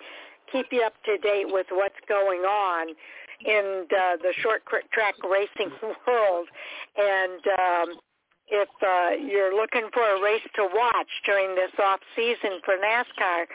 keep 0.50 0.66
you 0.72 0.82
up 0.82 0.94
to 1.04 1.18
date 1.18 1.46
with 1.46 1.66
what's 1.70 2.00
going 2.08 2.40
on 2.40 2.88
in 3.44 3.86
uh, 3.90 4.16
the 4.16 4.32
short 4.42 4.62
track 4.92 5.14
racing 5.22 5.70
world. 6.06 6.48
And 6.96 7.42
um, 7.58 7.88
if 8.48 8.68
uh, 8.82 9.16
you're 9.22 9.54
looking 9.54 9.88
for 9.92 10.02
a 10.02 10.20
race 10.20 10.42
to 10.56 10.68
watch 10.72 11.10
during 11.24 11.54
this 11.54 11.70
off 11.78 12.00
season 12.16 12.60
for 12.64 12.74
NASCAR, 12.74 13.46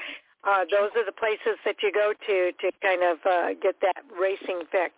uh, 0.46 0.64
those 0.70 0.92
are 0.96 1.06
the 1.06 1.18
places 1.18 1.58
that 1.66 1.76
you 1.82 1.92
go 1.92 2.14
to 2.14 2.52
to 2.62 2.72
kind 2.82 3.02
of 3.04 3.18
uh, 3.26 3.50
get 3.62 3.76
that 3.82 4.04
racing 4.20 4.62
fix. 4.72 4.94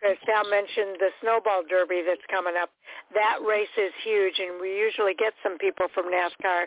As 0.00 0.16
Sal 0.24 0.48
mentioned, 0.48 0.96
the 0.98 1.10
Snowball 1.20 1.62
Derby 1.68 2.02
that's 2.06 2.24
coming 2.30 2.54
up, 2.60 2.70
that 3.12 3.38
race 3.46 3.68
is 3.76 3.92
huge, 4.02 4.38
and 4.38 4.60
we 4.60 4.74
usually 4.74 5.12
get 5.12 5.34
some 5.42 5.58
people 5.58 5.86
from 5.92 6.06
NASCAR 6.06 6.64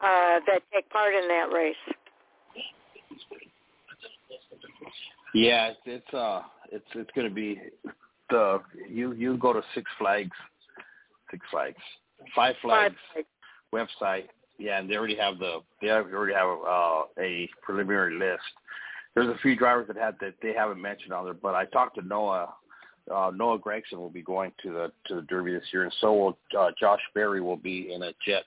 uh, 0.00 0.40
that 0.46 0.60
take 0.72 0.88
part 0.90 1.14
in 1.14 1.26
that 1.28 1.48
race. 1.50 1.80
Yeah, 5.34 5.70
it's 5.70 5.80
it's 5.86 6.14
uh 6.14 6.42
it's 6.70 6.86
it's 6.94 7.10
going 7.14 7.28
to 7.28 7.34
be 7.34 7.60
the 8.30 8.60
you 8.88 9.12
you 9.12 9.36
go 9.36 9.52
to 9.52 9.62
Six 9.74 9.90
Flags, 9.98 10.36
Six 11.30 11.44
Flags, 11.50 11.82
Five 12.36 12.54
Flags, 12.62 12.94
Five 13.14 13.24
Flags. 13.72 13.90
website. 14.00 14.28
Yeah, 14.58 14.78
and 14.78 14.88
they 14.88 14.96
already 14.96 15.16
have 15.16 15.38
the 15.38 15.60
they 15.80 15.90
already 15.90 16.34
have 16.34 16.48
uh, 16.48 17.02
a 17.18 17.48
preliminary 17.62 18.18
list. 18.18 18.42
There's 19.14 19.28
a 19.28 19.38
few 19.42 19.56
drivers 19.56 19.86
that 19.88 19.96
had 19.96 20.16
that 20.20 20.34
they 20.42 20.52
haven't 20.52 20.80
mentioned 20.80 21.12
on 21.12 21.24
there, 21.24 21.34
but 21.34 21.54
I 21.54 21.64
talked 21.66 21.96
to 21.96 22.06
Noah. 22.06 22.54
Uh, 23.12 23.30
Noah 23.34 23.58
Gragson 23.58 23.98
will 23.98 24.10
be 24.10 24.22
going 24.22 24.52
to 24.62 24.72
the 24.72 24.92
to 25.06 25.16
the 25.16 25.22
Derby 25.22 25.52
this 25.52 25.64
year, 25.72 25.84
and 25.84 25.94
so 26.00 26.12
will 26.14 26.38
uh, 26.58 26.70
Josh 26.78 27.00
Berry 27.14 27.40
will 27.40 27.56
be 27.56 27.92
in 27.92 28.02
a 28.04 28.12
Jett 28.24 28.44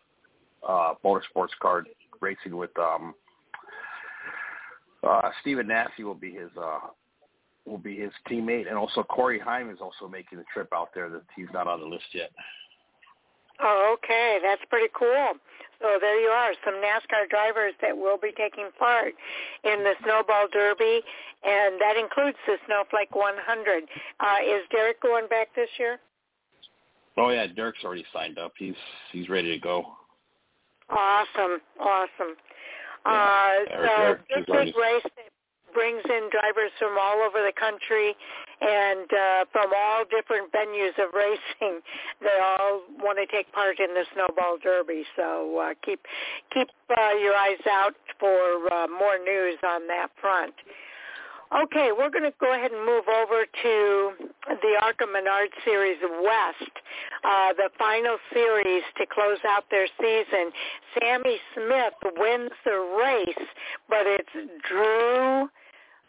uh, 0.68 0.94
Motorsports 1.04 1.56
car 1.62 1.86
racing 2.22 2.56
with 2.56 2.72
um, 2.80 3.14
uh, 5.08 5.30
Stephen 5.42 5.68
Nasse 5.68 5.92
will 6.00 6.16
be 6.16 6.32
his 6.32 6.50
uh, 6.60 6.80
will 7.66 7.78
be 7.78 7.98
his 7.98 8.12
teammate, 8.30 8.68
and 8.68 8.78
also 8.78 9.04
Corey 9.04 9.40
Heim 9.40 9.70
is 9.70 9.80
also 9.82 10.08
making 10.08 10.38
the 10.38 10.46
trip 10.54 10.70
out 10.74 10.90
there. 10.96 11.10
That 11.10 11.24
he's 11.36 11.48
not 11.54 11.68
on 11.68 11.80
the 11.80 11.86
list 11.86 12.06
yet. 12.14 12.32
Oh, 13.60 13.96
okay, 13.98 14.40
that's 14.44 14.62
pretty 14.70 14.92
cool. 14.98 15.34
So 15.82 15.98
there 16.02 16.20
you 16.20 16.30
are, 16.30 16.54
some 16.66 16.76
NASCAR 16.76 17.30
drivers 17.30 17.74
that 17.82 17.96
will 17.96 18.18
be 18.18 18.32
taking 18.36 18.70
part 18.80 19.14
in 19.64 19.84
the 19.84 19.94
Snowball 20.04 20.48
Derby, 20.52 21.02
and 21.44 21.80
that 21.80 21.98
includes 21.98 22.38
the 22.48 22.58
Snowflake 22.66 23.16
100. 23.16 23.84
Uh, 24.20 24.26
is 24.44 24.64
Derek 24.72 25.02
going 25.02 25.28
back 25.28 25.50
this 25.56 25.70
year? 25.78 26.00
Oh 27.16 27.30
yeah, 27.30 27.48
Derek's 27.48 27.84
already 27.84 28.06
signed 28.14 28.38
up. 28.38 28.54
He's 28.58 28.76
he's 29.12 29.28
ready 29.28 29.52
to 29.52 29.60
go. 29.60 29.86
Awesome, 30.90 31.60
awesome. 31.80 32.36
Uh, 33.06 33.54
so 33.70 34.18
this 34.30 34.46
big 34.46 34.76
race 34.76 35.04
brings 35.78 36.02
in 36.10 36.34
drivers 36.34 36.74
from 36.82 36.98
all 36.98 37.22
over 37.22 37.46
the 37.46 37.54
country 37.54 38.18
and 38.66 39.06
uh, 39.14 39.46
from 39.54 39.70
all 39.70 40.02
different 40.10 40.50
venues 40.50 40.98
of 40.98 41.14
racing. 41.14 41.86
They 42.18 42.34
all 42.42 42.82
want 42.98 43.22
to 43.22 43.30
take 43.30 43.54
part 43.54 43.78
in 43.78 43.94
the 43.94 44.02
Snowball 44.18 44.58
Derby. 44.58 45.06
So 45.16 45.62
uh, 45.62 45.74
keep 45.86 46.02
keep 46.52 46.70
uh, 46.90 47.14
your 47.22 47.36
eyes 47.36 47.62
out 47.70 47.94
for 48.20 48.66
uh, 48.74 48.88
more 48.88 49.22
news 49.22 49.62
on 49.62 49.86
that 49.86 50.10
front. 50.20 50.56
Okay, 51.56 51.92
we're 51.98 52.10
going 52.10 52.28
to 52.28 52.34
go 52.42 52.54
ahead 52.54 52.72
and 52.72 52.86
move 52.86 53.06
over 53.08 53.46
to 53.46 54.12
the 54.50 54.74
ARCA 54.84 55.06
Menard 55.08 55.48
Series 55.64 55.98
West, 56.22 56.76
uh, 57.24 57.54
the 57.54 57.70
final 57.80 58.18
series 58.34 58.84
to 58.98 59.06
close 59.06 59.38
out 59.48 59.64
their 59.72 59.88
season. 59.98 60.52
Sammy 61.00 61.38
Smith 61.54 61.94
wins 62.18 62.52
the 62.66 63.00
race, 63.00 63.48
but 63.88 64.04
it's 64.04 64.52
Drew, 64.68 65.48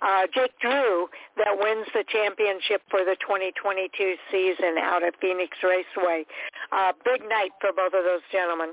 uh, 0.00 0.26
Jake 0.34 0.52
Drew 0.60 1.08
that 1.36 1.56
wins 1.58 1.86
the 1.92 2.04
championship 2.08 2.82
for 2.90 3.00
the 3.00 3.16
2022 3.20 4.14
season 4.30 4.76
out 4.78 5.02
at 5.02 5.14
Phoenix 5.20 5.56
Raceway. 5.62 6.24
Uh, 6.72 6.92
big 7.04 7.22
night 7.28 7.50
for 7.60 7.70
both 7.72 7.92
of 7.94 8.04
those 8.04 8.22
gentlemen. 8.30 8.70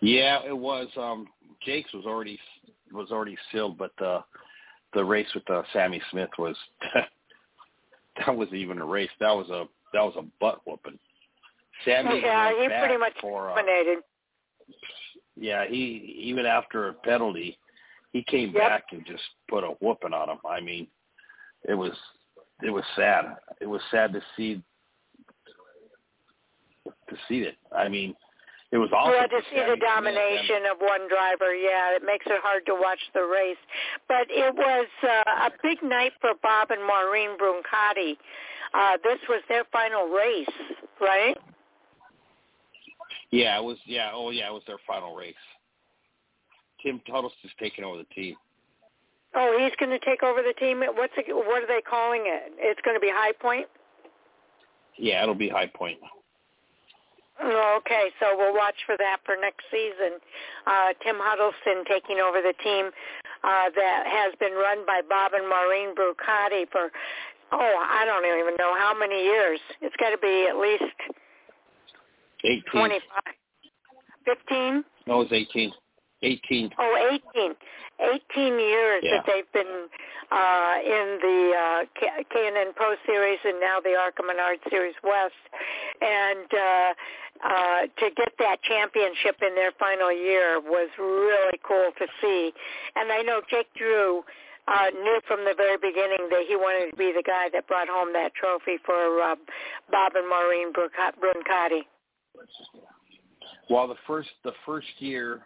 Yeah, 0.00 0.40
it 0.46 0.56
was. 0.56 0.88
Um, 0.96 1.28
Jake's 1.64 1.92
was 1.92 2.04
already 2.04 2.38
was 2.92 3.10
already 3.10 3.36
sealed, 3.50 3.78
but 3.78 3.92
the 3.98 4.22
the 4.94 5.04
race 5.04 5.28
with 5.34 5.48
uh, 5.48 5.62
Sammy 5.72 6.02
Smith 6.10 6.30
was 6.38 6.56
that 8.18 8.36
was 8.36 8.48
even 8.52 8.78
a 8.78 8.84
race. 8.84 9.10
That 9.20 9.30
was 9.30 9.48
a 9.48 9.64
that 9.92 10.02
was 10.02 10.14
a 10.18 10.24
butt 10.40 10.60
whooping. 10.66 10.98
Sammy 11.84 12.20
yeah, 12.22 12.50
he 12.50 12.68
pretty 12.68 12.96
much 12.96 13.14
for, 13.20 13.50
uh, 13.50 13.54
dominated. 13.54 13.98
Yeah, 15.36 15.66
he 15.66 16.16
even 16.20 16.46
after 16.46 16.88
a 16.88 16.92
penalty, 16.92 17.58
he 18.12 18.22
came 18.22 18.52
yep. 18.54 18.68
back 18.68 18.84
and 18.92 19.04
just 19.06 19.22
put 19.48 19.64
a 19.64 19.68
whooping 19.80 20.12
on 20.12 20.28
him. 20.28 20.38
I 20.48 20.60
mean, 20.60 20.86
it 21.68 21.74
was 21.74 21.92
it 22.62 22.70
was 22.70 22.84
sad. 22.96 23.36
It 23.60 23.66
was 23.66 23.80
sad 23.90 24.12
to 24.12 24.20
see 24.36 24.62
to 26.84 27.16
see 27.28 27.40
it. 27.40 27.56
I 27.74 27.88
mean, 27.88 28.14
it 28.70 28.78
was 28.78 28.90
awesome. 28.92 29.12
Well, 29.12 29.28
to 29.28 29.40
see 29.50 29.60
the 29.60 29.76
domination 29.76 30.64
of 30.70 30.78
one 30.78 31.08
driver, 31.08 31.54
yeah, 31.54 31.94
it 31.94 32.02
makes 32.04 32.26
it 32.26 32.40
hard 32.42 32.64
to 32.66 32.74
watch 32.74 33.00
the 33.14 33.22
race. 33.22 33.60
But 34.08 34.26
it 34.30 34.54
was 34.54 34.86
uh, 35.02 35.48
a 35.48 35.50
big 35.62 35.82
night 35.82 36.12
for 36.20 36.32
Bob 36.42 36.70
and 36.70 36.82
Maureen 36.82 37.36
Brancati. 37.38 38.16
Uh, 38.74 38.96
this 39.04 39.18
was 39.28 39.42
their 39.48 39.64
final 39.70 40.08
race, 40.08 40.48
right? 41.00 41.36
Yeah, 43.30 43.58
it 43.58 43.64
was. 43.64 43.78
Yeah, 43.86 44.10
oh 44.12 44.30
yeah, 44.30 44.48
it 44.48 44.52
was 44.52 44.62
their 44.66 44.80
final 44.86 45.14
race. 45.14 45.34
Tim 46.82 47.00
Tuttle's 47.06 47.32
just 47.42 47.56
taking 47.58 47.84
over 47.84 47.98
the 47.98 48.14
team. 48.14 48.36
Oh, 49.34 49.56
he's 49.58 49.72
going 49.78 49.90
to 49.90 50.04
take 50.04 50.22
over 50.22 50.42
the 50.42 50.52
team. 50.58 50.82
What's 50.94 51.14
it, 51.16 51.34
what 51.34 51.62
are 51.62 51.66
they 51.66 51.80
calling 51.80 52.24
it? 52.26 52.52
It's 52.58 52.80
going 52.84 52.96
to 52.96 53.00
be 53.00 53.10
High 53.12 53.32
Point. 53.32 53.66
Yeah, 54.98 55.22
it'll 55.22 55.34
be 55.34 55.48
High 55.48 55.70
Point. 55.72 55.98
Okay, 57.42 58.10
so 58.20 58.36
we'll 58.36 58.54
watch 58.54 58.76
for 58.84 58.96
that 58.98 59.18
for 59.24 59.34
next 59.40 59.64
season. 59.70 60.20
Uh, 60.66 60.92
Tim 61.02 61.16
Huddleston 61.18 61.84
taking 61.88 62.20
over 62.20 62.42
the 62.42 62.52
team 62.62 62.90
uh, 63.42 63.70
that 63.74 64.04
has 64.06 64.34
been 64.38 64.52
run 64.52 64.84
by 64.86 65.00
Bob 65.08 65.32
and 65.34 65.48
Maureen 65.48 65.94
Brancati 65.96 66.70
for, 66.70 66.92
oh, 67.52 67.86
I 67.90 68.04
don't 68.04 68.24
even 68.26 68.54
know 68.58 68.76
how 68.76 68.94
many 68.96 69.24
years. 69.24 69.58
It's 69.80 69.96
got 69.96 70.10
to 70.10 70.18
be 70.18 70.46
at 70.48 70.56
least 70.56 70.84
18. 72.44 72.62
25. 72.70 73.00
15? 74.24 74.84
No, 75.06 75.22
it's 75.22 75.32
18. 75.32 75.72
18. 76.22 76.70
Oh, 76.78 77.18
18. 77.34 77.54
18 78.00 78.58
years 78.58 79.02
yeah. 79.04 79.10
that 79.16 79.24
they've 79.26 79.52
been 79.52 79.86
uh, 80.30 80.74
in 80.84 81.18
the 81.20 81.52
uh, 81.54 82.24
K&N 82.32 82.72
Pro 82.74 82.94
Series 83.06 83.38
and 83.44 83.60
now 83.60 83.78
the 83.80 83.94
ARCA 83.94 84.22
Menard 84.26 84.58
Series 84.70 84.94
West. 85.04 85.34
And 86.00 86.48
uh, 86.52 86.94
uh, 87.44 87.80
to 87.98 88.10
get 88.16 88.32
that 88.38 88.62
championship 88.62 89.36
in 89.42 89.54
their 89.54 89.72
final 89.78 90.12
year 90.12 90.60
was 90.60 90.88
really 90.98 91.58
cool 91.66 91.90
to 91.98 92.06
see. 92.20 92.52
And 92.96 93.12
I 93.12 93.22
know 93.22 93.40
Jake 93.50 93.72
Drew 93.74 94.22
uh, 94.68 94.90
knew 94.94 95.20
from 95.26 95.40
the 95.44 95.54
very 95.56 95.76
beginning 95.76 96.28
that 96.30 96.44
he 96.46 96.56
wanted 96.56 96.90
to 96.90 96.96
be 96.96 97.12
the 97.14 97.22
guy 97.26 97.48
that 97.52 97.66
brought 97.66 97.88
home 97.88 98.12
that 98.12 98.32
trophy 98.34 98.78
for 98.84 99.20
uh, 99.20 99.34
Bob 99.90 100.12
and 100.14 100.28
Maureen 100.28 100.72
Brancati. 100.72 101.82
Well, 103.68 103.88
the 103.88 103.96
first 104.06 104.28
the 104.44 104.52
first 104.66 104.86
year, 104.98 105.42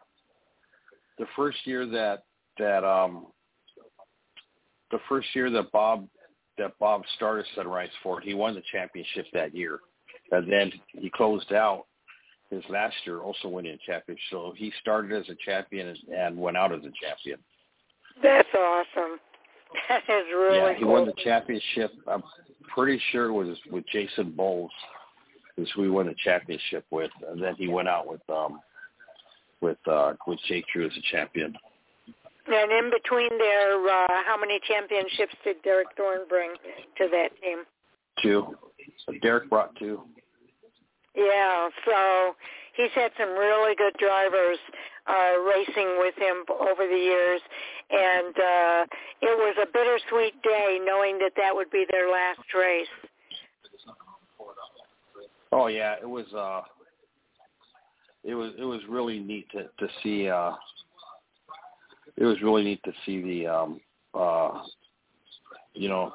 the 1.18 1.26
first 1.34 1.58
year 1.64 1.86
that 1.86 2.24
that 2.58 2.84
um 2.84 3.26
the 4.90 4.98
first 5.08 5.28
year 5.34 5.50
that 5.50 5.72
Bob 5.72 6.06
that 6.58 6.78
Bob 6.78 7.02
started 7.16 7.44
Sunrise 7.54 7.90
Ford, 8.02 8.22
he 8.24 8.34
won 8.34 8.54
the 8.54 8.62
championship 8.72 9.26
that 9.32 9.54
year, 9.54 9.80
and 10.30 10.50
then 10.50 10.72
he 10.92 11.10
closed 11.10 11.52
out 11.52 11.86
his 12.50 12.62
last 12.68 12.94
year 13.04 13.20
also 13.20 13.48
winning 13.48 13.74
a 13.74 13.90
championship. 13.90 14.22
So 14.30 14.54
he 14.56 14.72
started 14.80 15.12
as 15.12 15.28
a 15.28 15.36
champion 15.44 15.96
and 16.16 16.36
went 16.36 16.56
out 16.56 16.72
as 16.72 16.80
a 16.80 16.92
champion. 17.02 17.38
That's 18.22 18.48
awesome. 18.54 19.18
That 19.88 20.02
is 20.08 20.24
really 20.32 20.58
yeah. 20.58 20.74
He 20.74 20.82
cool. 20.82 20.92
won 20.92 21.06
the 21.06 21.14
championship. 21.22 21.90
I'm 22.06 22.22
pretty 22.72 23.00
sure 23.10 23.26
it 23.26 23.32
was 23.32 23.58
with 23.70 23.84
Jason 23.92 24.30
Bowles, 24.30 24.70
who 25.56 25.82
we 25.82 25.90
won 25.90 26.06
the 26.06 26.14
championship 26.24 26.86
with, 26.90 27.10
and 27.28 27.42
then 27.42 27.56
he 27.56 27.68
went 27.68 27.88
out 27.88 28.06
with 28.06 28.22
um 28.30 28.60
with 29.60 29.78
uh 29.90 30.14
with 30.26 30.38
Drew 30.72 30.86
as 30.86 30.92
a 30.96 31.02
champion. 31.10 31.54
And 32.48 32.70
in 32.70 32.90
between 32.90 33.36
there, 33.38 33.74
uh, 33.74 34.22
how 34.24 34.36
many 34.38 34.60
championships 34.68 35.34
did 35.42 35.56
Derek 35.62 35.88
Thorn 35.96 36.20
bring 36.28 36.50
to 36.98 37.08
that 37.10 37.30
team? 37.42 37.58
Two. 38.22 38.56
Derek 39.20 39.50
brought 39.50 39.74
two. 39.76 40.02
Yeah, 41.16 41.68
so 41.84 42.36
he's 42.76 42.92
had 42.94 43.10
some 43.18 43.30
really 43.30 43.74
good 43.74 43.94
drivers 43.98 44.58
uh, 45.08 45.40
racing 45.42 45.96
with 45.98 46.14
him 46.16 46.44
over 46.48 46.86
the 46.86 46.96
years, 46.96 47.40
and 47.90 48.34
uh, 48.36 48.86
it 49.22 49.36
was 49.36 49.56
a 49.62 49.66
bittersweet 49.66 50.40
day 50.42 50.78
knowing 50.84 51.18
that 51.18 51.32
that 51.36 51.54
would 51.54 51.70
be 51.70 51.84
their 51.90 52.10
last 52.10 52.40
race. 52.54 52.86
Oh 55.52 55.66
yeah, 55.68 55.94
it 56.00 56.08
was. 56.08 56.26
uh 56.32 56.62
It 58.26 58.34
was 58.34 58.52
it 58.58 58.64
was 58.64 58.80
really 58.88 59.20
neat 59.20 59.46
to 59.52 59.64
to 59.78 59.92
see. 60.02 60.28
uh 60.28 60.52
it 62.16 62.24
was 62.24 62.40
really 62.42 62.64
neat 62.64 62.82
to 62.84 62.92
see 63.04 63.22
the 63.22 63.46
um 63.46 63.80
uh 64.14 64.62
you 65.74 65.88
know 65.88 66.12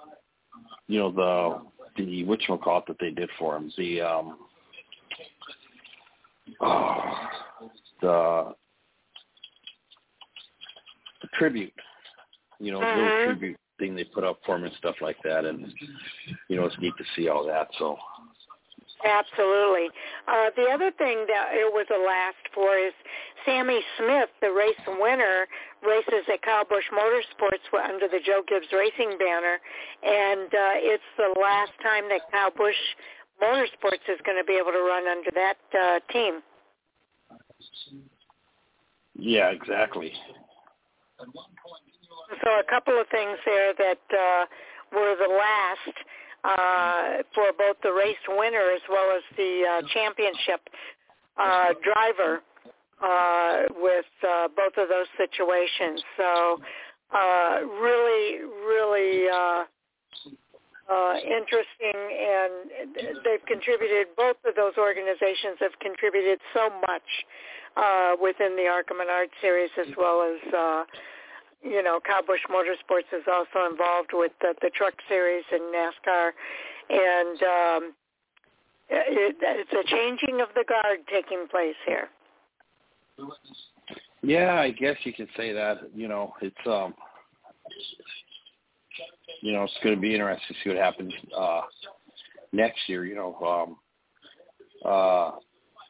you 0.87 0.99
know 0.99 1.11
the 1.11 2.03
the 2.03 2.23
which 2.25 2.43
call 2.47 2.79
it 2.79 2.85
that 2.87 2.97
they 2.99 3.11
did 3.11 3.29
for 3.37 3.55
him 3.55 3.71
the 3.77 4.01
um 4.01 4.37
oh, 6.61 7.13
the 8.01 8.53
the 11.21 11.27
tribute 11.33 11.73
you 12.59 12.71
know 12.71 12.79
mm-hmm. 12.79 12.99
the 12.99 13.05
little 13.05 13.25
tribute 13.25 13.57
thing 13.79 13.95
they 13.95 14.03
put 14.03 14.23
up 14.23 14.39
for 14.45 14.55
him 14.55 14.63
and 14.63 14.73
stuff 14.77 14.95
like 15.01 15.17
that 15.23 15.45
and 15.45 15.73
you 16.49 16.55
know 16.55 16.65
it's 16.65 16.75
neat 16.79 16.93
to 16.97 17.03
see 17.15 17.27
all 17.29 17.45
that 17.45 17.67
so 17.77 17.97
Absolutely. 19.03 19.89
Uh, 20.27 20.49
the 20.55 20.69
other 20.69 20.91
thing 20.97 21.25
that 21.27 21.53
it 21.53 21.71
was 21.73 21.87
a 21.89 21.97
last 21.97 22.41
for 22.53 22.77
is 22.77 22.93
Sammy 23.45 23.81
Smith, 23.97 24.29
the 24.41 24.51
race 24.51 24.77
winner, 24.99 25.47
races 25.81 26.25
at 26.31 26.41
Kyle 26.41 26.65
Busch 26.65 26.85
Motorsports 26.93 27.65
under 27.73 28.07
the 28.07 28.19
Joe 28.23 28.43
Gibbs 28.47 28.67
Racing 28.71 29.17
banner, 29.17 29.57
and 30.03 30.49
uh, 30.53 30.85
it's 30.85 31.09
the 31.17 31.33
last 31.39 31.71
time 31.81 32.05
that 32.09 32.21
Kyle 32.31 32.51
Busch 32.55 32.77
Motorsports 33.41 34.05
is 34.07 34.21
going 34.25 34.37
to 34.37 34.45
be 34.45 34.53
able 34.53 34.71
to 34.71 34.85
run 34.85 35.07
under 35.07 35.31
that 35.33 35.57
uh, 35.73 35.99
team. 36.13 36.41
Yeah, 39.17 39.49
exactly. 39.49 40.13
So 41.19 42.49
a 42.59 42.63
couple 42.69 42.99
of 42.99 43.07
things 43.09 43.37
there 43.45 43.73
that 43.77 44.01
uh, 44.13 44.45
were 44.93 45.15
the 45.17 45.33
last 45.33 45.97
uh, 46.43 47.23
for 47.33 47.51
both 47.57 47.77
the 47.83 47.91
race 47.91 48.17
winner 48.27 48.71
as 48.73 48.81
well 48.89 49.15
as 49.15 49.23
the 49.37 49.63
uh, 49.63 49.81
championship 49.93 50.61
uh, 51.37 51.73
driver 51.83 52.41
uh, 53.01 53.63
with 53.77 54.05
uh, 54.27 54.47
both 54.55 54.73
of 54.77 54.89
those 54.89 55.07
situations. 55.17 56.01
So 56.17 56.57
uh, 57.13 57.59
really, 57.81 58.39
really 58.67 59.27
uh, 59.29 59.63
uh, 60.91 61.13
interesting, 61.23 61.95
and 61.95 62.93
they've 63.23 63.45
contributed. 63.47 64.07
Both 64.17 64.37
of 64.45 64.55
those 64.55 64.73
organizations 64.77 65.57
have 65.59 65.71
contributed 65.79 66.39
so 66.53 66.69
much 66.69 67.09
uh, 67.77 68.11
within 68.21 68.55
the 68.55 68.67
ARCA 68.67 68.93
Menard 68.93 69.29
series, 69.41 69.69
as 69.79 69.87
well 69.97 70.21
as 70.23 70.53
uh, 70.53 70.83
you 71.63 71.83
know, 71.83 71.99
Kyle 72.05 72.23
Busch 72.25 72.41
Motorsports 72.49 73.11
is 73.15 73.23
also 73.27 73.69
involved 73.71 74.11
with 74.13 74.31
the, 74.41 74.53
the 74.61 74.69
truck 74.75 74.93
series 75.07 75.43
and 75.51 75.61
NASCAR, 75.73 76.31
and 76.89 77.43
um, 77.43 77.93
it, 78.89 79.35
it's 79.41 79.71
a 79.71 79.95
changing 79.95 80.41
of 80.41 80.49
the 80.55 80.65
guard 80.67 80.99
taking 81.11 81.47
place 81.49 81.75
here. 81.85 82.09
Yeah, 84.23 84.55
I 84.55 84.71
guess 84.71 84.97
you 85.03 85.13
could 85.13 85.29
say 85.37 85.51
that. 85.53 85.77
You 85.95 86.07
know, 86.07 86.33
it's 86.41 86.55
um, 86.65 86.93
you 89.41 89.53
know, 89.53 89.63
it's 89.63 89.77
going 89.83 89.95
to 89.95 90.01
be 90.01 90.13
interesting 90.13 90.55
to 90.55 90.63
see 90.63 90.69
what 90.69 90.83
happens 90.83 91.13
uh, 91.37 91.61
next 92.51 92.79
year. 92.87 93.05
You 93.05 93.15
know, 93.15 93.35
um, 94.85 94.89
uh, 94.89 95.37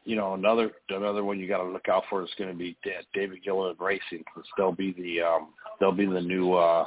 you 0.04 0.16
know, 0.16 0.34
another 0.34 0.72
another 0.88 1.24
one 1.24 1.38
you 1.38 1.48
got 1.48 1.58
to 1.58 1.68
look 1.68 1.88
out 1.88 2.04
for 2.10 2.22
is 2.22 2.30
going 2.38 2.50
to 2.50 2.56
be 2.56 2.76
David 3.14 3.42
Gilliland 3.44 3.78
Racing 3.80 4.24
because 4.24 4.44
they'll 4.56 4.72
be 4.72 4.92
the 4.92 5.22
um, 5.22 5.48
they'll 5.82 5.90
be 5.90 6.06
the 6.06 6.20
new 6.20 6.54
uh, 6.54 6.86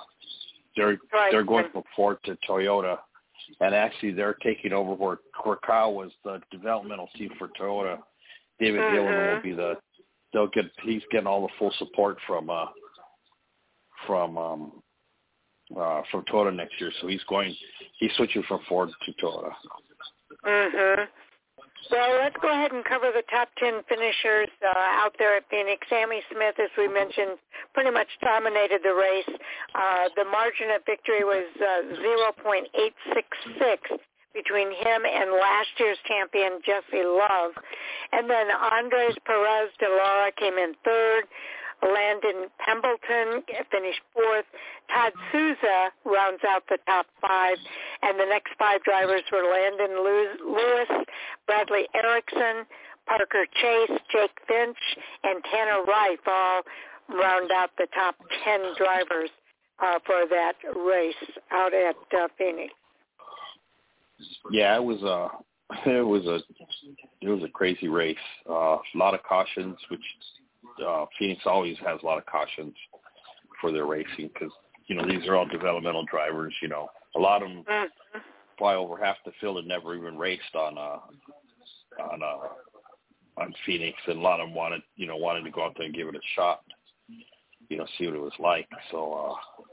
they're 0.77 0.97
right. 1.13 1.29
they're 1.29 1.43
going 1.43 1.65
from 1.73 1.84
Ford 1.95 2.17
to 2.23 2.38
Toyota, 2.49 2.97
and 3.60 3.75
actually 3.75 4.12
they're 4.12 4.38
taking 4.41 4.71
over 4.71 4.93
where 4.93 5.17
Kyle 5.67 5.93
was 5.93 6.12
the 6.23 6.41
developmental 6.49 7.10
team 7.17 7.29
for 7.38 7.49
Toyota. 7.60 7.97
David 8.58 8.79
mm-hmm. 8.79 8.95
Gilliland 8.95 9.34
will 9.34 9.41
be 9.41 9.53
the 9.53 9.73
they'll 10.31 10.47
get 10.47 10.65
he's 10.84 11.01
getting 11.12 11.27
all 11.27 11.41
the 11.41 11.53
full 11.60 11.73
support 11.77 12.17
from 12.25 12.49
uh 12.49 12.67
from 14.08 14.38
um 14.38 14.71
uh 15.77 16.01
from 16.10 16.23
Toyota 16.31 16.55
next 16.55 16.79
year, 16.79 16.91
so 17.01 17.08
he's 17.08 17.23
going 17.27 17.53
he's 17.99 18.12
switching 18.15 18.43
from 18.47 18.62
Ford 18.69 18.89
to 19.05 19.12
Toyota. 19.21 19.51
Mhm. 20.45 21.08
Well, 21.91 22.17
let's 22.17 22.36
go 22.41 22.50
ahead 22.50 22.71
and 22.71 22.84
cover 22.84 23.12
the 23.13 23.24
top 23.30 23.50
10 23.60 23.86
finishers 23.88 24.50
uh, 24.65 24.74
out 25.06 25.13
there 25.19 25.38
at 25.38 25.43
Phoenix. 25.50 25.86
Sammy 25.89 26.21
Smith, 26.34 26.56
as 26.58 26.69
we 26.78 26.88
mentioned, 26.88 27.38
pretty 27.74 27.91
much 27.91 28.08
dominated 28.21 28.82
the 28.84 28.93
race. 28.93 29.30
Uh, 29.76 30.10
the 30.15 30.26
margin 30.26 30.71
of 30.74 30.82
victory 30.86 31.24
was 31.24 31.45
uh, 31.62 31.93
0.866 32.41 34.02
between 34.34 34.67
him 34.67 35.06
and 35.06 35.32
last 35.32 35.71
year's 35.80 35.98
champion, 36.08 36.60
Jesse 36.65 37.06
Love. 37.06 37.54
And 38.12 38.30
then 38.30 38.50
Andres 38.52 39.15
Perez 39.26 39.69
de 39.80 39.88
Lara 39.88 40.32
came 40.38 40.58
in 40.58 40.74
third. 40.84 41.24
Landon 41.83 42.49
Pembleton 42.59 43.43
finished 43.71 44.01
fourth. 44.13 44.45
Todd 44.93 45.13
Souza 45.31 45.91
rounds 46.05 46.41
out 46.47 46.63
the 46.69 46.77
top 46.85 47.05
five. 47.21 47.57
And 48.01 48.19
the 48.19 48.25
next 48.25 48.53
five 48.57 48.83
drivers 48.83 49.23
were 49.31 49.43
Landon 49.43 50.03
Lewis, 50.03 51.05
Bradley 51.47 51.88
Erickson, 51.93 52.65
Parker 53.07 53.45
Chase, 53.61 53.99
Jake 54.11 54.38
Finch, 54.47 54.77
and 55.23 55.43
Tanner 55.51 55.83
Reif 55.85 56.19
all 56.27 56.61
round 57.09 57.51
out 57.51 57.69
the 57.77 57.88
top 57.93 58.15
10 58.43 58.75
drivers 58.77 59.29
uh, 59.83 59.99
for 60.05 60.25
that 60.29 60.53
race 60.75 61.13
out 61.51 61.73
at 61.73 61.95
uh, 62.17 62.27
Phoenix. 62.38 62.73
Yeah, 64.51 64.75
it 64.77 64.83
was 64.83 65.01
a 65.03 65.29
it 65.89 66.05
was 66.05 66.25
a 66.25 66.39
it 67.21 67.29
was 67.29 67.43
a 67.43 67.49
crazy 67.49 67.88
race. 67.88 68.17
Uh, 68.49 68.77
a 68.77 68.79
lot 68.95 69.13
of 69.13 69.23
cautions, 69.23 69.77
which 69.89 70.01
uh, 70.86 71.06
Phoenix 71.17 71.41
always 71.45 71.78
has 71.86 71.99
a 72.01 72.06
lot 72.06 72.17
of 72.17 72.25
cautions 72.25 72.73
for 73.62 73.71
their 73.71 73.86
racing 73.86 74.30
because 74.34 74.51
you 74.88 74.95
know 74.95 75.06
these 75.08 75.28
are 75.28 75.36
all 75.36 75.47
developmental 75.47 76.06
drivers. 76.10 76.54
You 76.62 76.69
know, 76.69 76.89
a 77.15 77.19
lot 77.19 77.41
of 77.41 77.49
them 77.49 77.63
mm-hmm. 77.69 78.19
probably 78.58 78.75
over 78.75 79.04
half 79.04 79.17
the 79.25 79.32
field 79.39 79.58
had 79.58 79.65
never 79.65 79.95
even 79.95 80.17
raced 80.17 80.56
on 80.56 80.78
uh 80.78 80.99
on 82.04 82.21
uh 82.23 83.41
on 83.41 83.54
Phoenix, 83.65 83.97
and 84.08 84.19
a 84.19 84.21
lot 84.21 84.39
of 84.39 84.47
them 84.47 84.56
wanted 84.56 84.82
you 84.95 85.08
know 85.08 85.17
wanted 85.17 85.43
to 85.43 85.51
go 85.51 85.65
out 85.65 85.73
there 85.78 85.86
and 85.86 85.95
give 85.95 86.08
it 86.08 86.15
a 86.15 86.19
shot. 86.36 86.62
You 87.69 87.78
know, 87.78 87.88
see 87.97 88.06
what 88.06 88.15
it 88.15 88.21
was 88.21 88.34
like. 88.39 88.67
So. 88.91 89.13
uh 89.13 89.63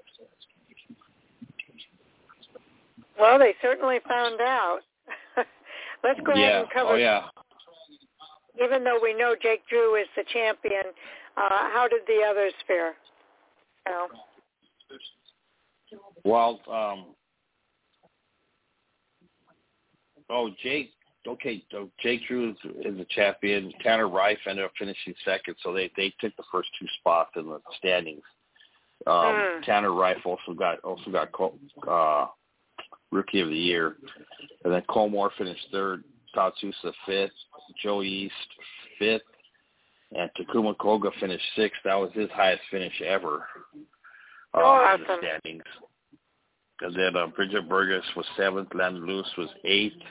Well, 3.19 3.39
they 3.39 3.55
certainly 3.61 3.99
found 4.09 4.41
out. 4.41 4.81
Let's 6.05 6.19
go 6.25 6.35
yeah. 6.35 6.47
ahead 6.47 6.61
and 6.63 6.71
cover. 6.71 6.93
Oh 6.93 6.97
yeah. 6.97 7.23
Even 8.63 8.85
though 8.85 8.99
we 9.03 9.15
know 9.15 9.35
Jake 9.41 9.67
Drew 9.69 9.95
is 9.97 10.07
the 10.17 10.25
champion, 10.33 10.83
uh, 11.37 11.49
how 11.49 11.87
did 11.91 12.03
the 12.07 12.23
others 12.29 12.53
fare? 12.67 12.95
Al? 13.89 14.09
Well, 16.25 16.61
um, 16.71 17.07
oh 20.31 20.51
Jake, 20.63 20.91
okay, 21.27 21.63
so 21.71 21.91
Jake 22.03 22.27
Drew 22.29 22.51
is, 22.51 22.57
is 22.85 22.97
the 22.97 23.07
champion. 23.11 23.73
Tanner 23.83 24.09
Reif 24.09 24.39
ended 24.47 24.65
up 24.65 24.73
finishing 24.79 25.15
second, 25.25 25.57
so 25.63 25.73
they 25.73 25.91
they 25.97 26.13
took 26.21 26.35
the 26.37 26.45
first 26.51 26.69
two 26.79 26.87
spots 27.01 27.31
in 27.37 27.47
the 27.47 27.61
standings. 27.79 28.23
Um, 29.07 29.15
mm. 29.15 29.63
Tanner 29.65 29.93
Reif 29.93 30.25
also 30.25 30.55
got 30.57 30.79
also 30.81 31.11
got 31.11 31.29
uh, 31.89 32.27
rookie 33.11 33.41
of 33.41 33.49
the 33.49 33.57
year, 33.57 33.97
and 34.65 34.73
then 34.73 34.83
Cole 34.89 35.09
Moore 35.09 35.33
finished 35.37 35.67
third. 35.73 36.05
Todd 36.35 36.53
Souza 36.61 36.93
fifth. 37.07 37.33
Joey 37.83 38.31
Iest 38.31 38.99
fifth 38.99 39.23
and 40.15 40.31
Takuma 40.39 40.77
Koga 40.79 41.11
finished 41.21 41.45
sixth. 41.57 41.81
That 41.85 41.95
was 41.95 42.11
his 42.15 42.29
highest 42.35 42.63
finish 42.71 43.01
ever 43.07 43.47
uh, 44.55 44.59
oh, 44.59 44.95
in 44.95 45.01
the 45.03 45.17
standings. 45.19 45.65
And 46.81 46.95
then 46.95 47.17
uh, 47.17 47.29
Bridget 47.29 47.69
Burgess 47.69 48.05
was 48.17 48.27
seventh, 48.37 48.69
Landon 48.75 49.07
Lewis 49.07 49.29
was 49.39 49.49
eighth, 49.65 50.03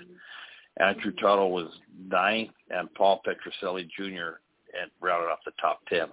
Andrew 0.80 1.12
Tuttle 1.20 1.52
was 1.52 1.68
ninth, 2.08 2.52
and 2.70 2.94
Paul 2.96 3.22
Pedroncelli 3.28 3.90
Jr. 3.96 4.40
and 4.80 4.90
rounded 5.02 5.30
off 5.30 5.40
the 5.46 5.52
top 5.60 5.82
ten. 5.88 6.08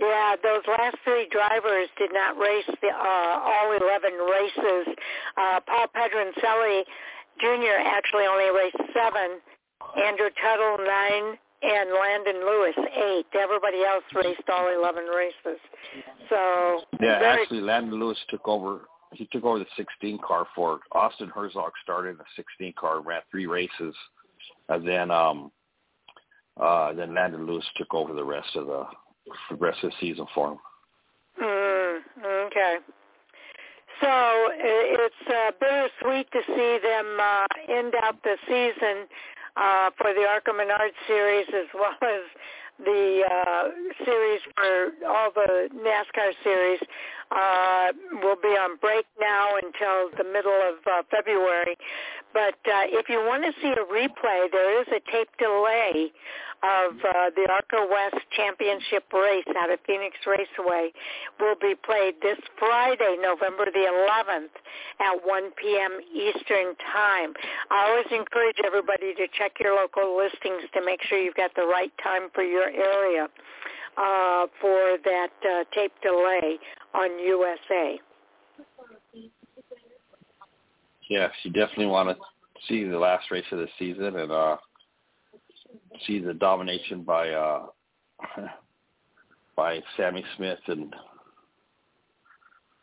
Yeah, 0.00 0.34
those 0.42 0.62
last 0.66 0.96
three 1.04 1.28
drivers 1.30 1.88
did 1.96 2.10
not 2.12 2.36
race 2.36 2.66
the 2.82 2.88
uh, 2.88 3.40
all 3.40 3.70
11 3.70 4.12
races. 4.18 4.94
Uh, 5.36 5.60
Paul 5.60 5.86
Pedroncelli 5.94 6.82
Jr. 7.40 7.80
actually 7.84 8.26
only 8.26 8.50
raced 8.50 8.76
seven, 8.94 9.40
Andrew 9.96 10.30
Tuttle 10.40 10.84
nine, 10.84 11.38
and 11.62 11.90
Landon 11.90 12.40
Lewis 12.44 12.76
eight. 12.96 13.26
Everybody 13.34 13.84
else 13.84 14.04
raced 14.14 14.48
all 14.52 14.68
eleven 14.68 15.04
races. 15.04 15.60
So 16.28 16.82
yeah, 17.00 17.18
very... 17.18 17.42
actually 17.42 17.60
Landon 17.60 17.98
Lewis 17.98 18.18
took 18.28 18.46
over. 18.46 18.82
He 19.12 19.28
took 19.30 19.44
over 19.44 19.60
the 19.60 19.66
16 19.76 20.18
car 20.26 20.44
for 20.56 20.80
Austin 20.90 21.30
Herzog. 21.32 21.70
Started 21.84 22.10
in 22.10 22.16
the 22.16 22.24
16 22.34 22.74
car, 22.76 23.00
ran 23.00 23.20
three 23.30 23.46
races, 23.46 23.94
and 24.68 24.86
then 24.86 25.12
um, 25.12 25.52
uh, 26.60 26.92
then 26.92 27.14
Landon 27.14 27.46
Lewis 27.46 27.64
took 27.76 27.94
over 27.94 28.12
the 28.12 28.24
rest 28.24 28.54
of 28.56 28.66
the, 28.66 28.84
the 29.50 29.56
rest 29.56 29.78
of 29.82 29.90
the 29.90 29.96
season 30.00 30.26
for 30.34 30.52
him. 30.52 30.58
Mm, 31.42 32.00
okay. 32.46 32.76
So 34.00 34.50
it's 34.58 35.14
uh, 35.28 35.52
bittersweet 35.60 36.30
to 36.32 36.40
see 36.46 36.78
them 36.82 37.18
uh, 37.20 37.46
end 37.68 37.94
out 38.02 38.22
the 38.22 38.36
season 38.46 39.06
uh, 39.56 39.90
for 39.96 40.12
the 40.12 40.26
ARCA 40.26 40.52
Menard 40.52 40.92
series 41.06 41.46
as 41.48 41.66
well 41.74 41.96
as 42.02 42.22
the 42.84 43.22
uh, 43.30 44.04
series 44.04 44.40
for 44.56 45.06
all 45.06 45.30
the 45.32 45.68
NASCAR 45.74 46.32
series 46.42 46.80
uh, 47.30 47.92
will 48.22 48.36
be 48.42 48.48
on 48.48 48.76
break 48.78 49.06
now 49.20 49.56
until 49.56 50.10
the 50.16 50.24
middle 50.24 50.58
of 50.68 50.76
uh, 50.86 51.02
February. 51.10 51.76
But 52.32 52.58
uh, 52.66 52.90
if 52.90 53.08
you 53.08 53.18
want 53.18 53.44
to 53.44 53.52
see 53.62 53.70
a 53.70 53.84
replay, 53.86 54.50
there 54.50 54.80
is 54.80 54.88
a 54.88 55.00
tape 55.10 55.30
delay 55.38 56.12
of 56.64 56.96
uh, 57.04 57.30
the 57.36 57.46
ARCA 57.50 57.86
West 57.90 58.24
Championship 58.32 59.04
race 59.12 59.44
out 59.56 59.70
at 59.70 59.84
Phoenix 59.86 60.16
Raceway 60.26 60.90
will 61.38 61.56
be 61.60 61.74
played 61.74 62.14
this 62.22 62.38
Friday, 62.58 63.16
November 63.20 63.66
the 63.66 63.84
11th 63.84 64.54
at 65.00 65.14
1 65.22 65.50
p.m. 65.60 66.00
Eastern 66.08 66.74
Time. 66.90 67.34
I 67.70 67.90
always 67.90 68.08
encourage 68.10 68.56
everybody 68.64 69.14
to 69.14 69.28
check 69.36 69.60
your 69.60 69.76
local 69.76 70.16
listings 70.16 70.64
to 70.72 70.84
make 70.84 71.02
sure 71.02 71.18
you've 71.18 71.36
got 71.36 71.54
the 71.54 71.66
right 71.66 71.92
time 72.02 72.30
for 72.34 72.42
your 72.42 72.68
area 72.68 73.28
uh, 73.96 74.46
for 74.60 74.96
that 75.04 75.32
uh, 75.42 75.64
tape 75.74 75.92
delay 76.02 76.58
on 76.94 77.18
USA. 77.18 78.00
Yes, 81.08 81.30
you 81.42 81.50
definitely 81.52 81.86
want 81.86 82.16
to 82.16 82.24
see 82.68 82.84
the 82.84 82.98
last 82.98 83.30
race 83.30 83.44
of 83.52 83.58
the 83.58 83.68
season 83.78 84.16
and 84.16 84.32
uh, 84.32 84.56
see 86.06 86.18
the 86.18 86.34
domination 86.34 87.02
by 87.02 87.30
uh, 87.30 87.66
by 89.56 89.80
Sammy 89.96 90.24
Smith 90.36 90.58
and 90.66 90.94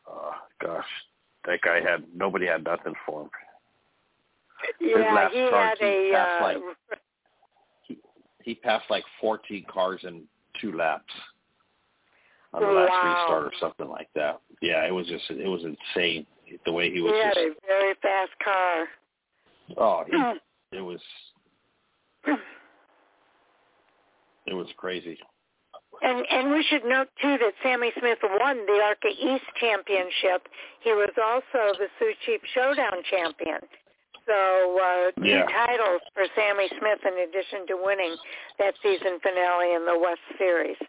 uh, 0.10 0.32
gosh, 0.62 0.86
that 1.46 1.60
guy 1.64 1.82
had 1.82 2.04
nobody 2.16 2.46
had 2.46 2.64
nothing 2.64 2.94
for 3.06 3.24
him. 3.24 3.30
Yeah, 4.80 5.30
he 5.32 5.40
had 5.40 5.78
he 5.80 5.86
a. 5.86 6.12
Passed 6.14 6.42
uh, 6.42 6.44
like, 6.44 6.58
he, 7.84 7.98
he 8.44 8.56
passed 8.56 8.86
like 8.90 9.04
14 9.20 9.66
cars 9.72 10.02
in 10.04 10.24
two 10.60 10.74
laps 10.74 11.14
on 12.54 12.62
the 12.62 12.68
oh, 12.68 12.74
last 12.74 12.90
wow. 12.90 13.24
restart 13.24 13.44
or 13.46 13.52
something 13.60 13.88
like 13.88 14.10
that. 14.16 14.42
Yeah, 14.62 14.86
it 14.86 14.92
was 14.92 15.08
just 15.08 15.30
it 15.30 15.48
was 15.48 15.64
insane 15.64 16.26
the 16.66 16.72
way 16.72 16.92
he 16.92 17.02
was. 17.02 17.14
He 17.14 17.20
had 17.20 17.34
just, 17.34 17.58
a 17.58 17.68
very 17.68 17.94
fast 18.02 18.32
car. 18.44 18.88
Oh, 19.78 20.04
he, 20.06 20.18
hmm. 20.18 20.78
it 20.78 20.82
was 20.82 21.00
hmm. 22.24 22.34
it 24.48 24.54
was 24.54 24.68
crazy. 24.78 25.18
And 26.02 26.26
and 26.32 26.52
we 26.52 26.66
should 26.68 26.84
note 26.84 27.10
too 27.22 27.38
that 27.38 27.54
Sammy 27.62 27.92
Smith 28.00 28.18
won 28.24 28.66
the 28.66 28.82
ARCA 28.84 29.10
East 29.10 29.46
Championship. 29.60 30.48
He 30.84 30.92
was 30.92 31.12
also 31.24 31.78
the 31.78 31.88
Sioux 32.00 32.14
Chief 32.26 32.42
Showdown 32.54 33.04
champion. 33.10 33.60
So 34.32 34.80
uh, 34.80 35.12
two 35.20 35.28
yeah. 35.28 35.44
titles 35.44 36.00
for 36.16 36.24
Sammy 36.36 36.72
Smith 36.80 37.04
in 37.04 37.28
addition 37.28 37.68
to 37.68 37.76
winning 37.76 38.16
that 38.60 38.74
season 38.82 39.20
finale 39.20 39.76
in 39.76 39.84
the 39.84 40.00
West 40.00 40.24
Series. 40.38 40.80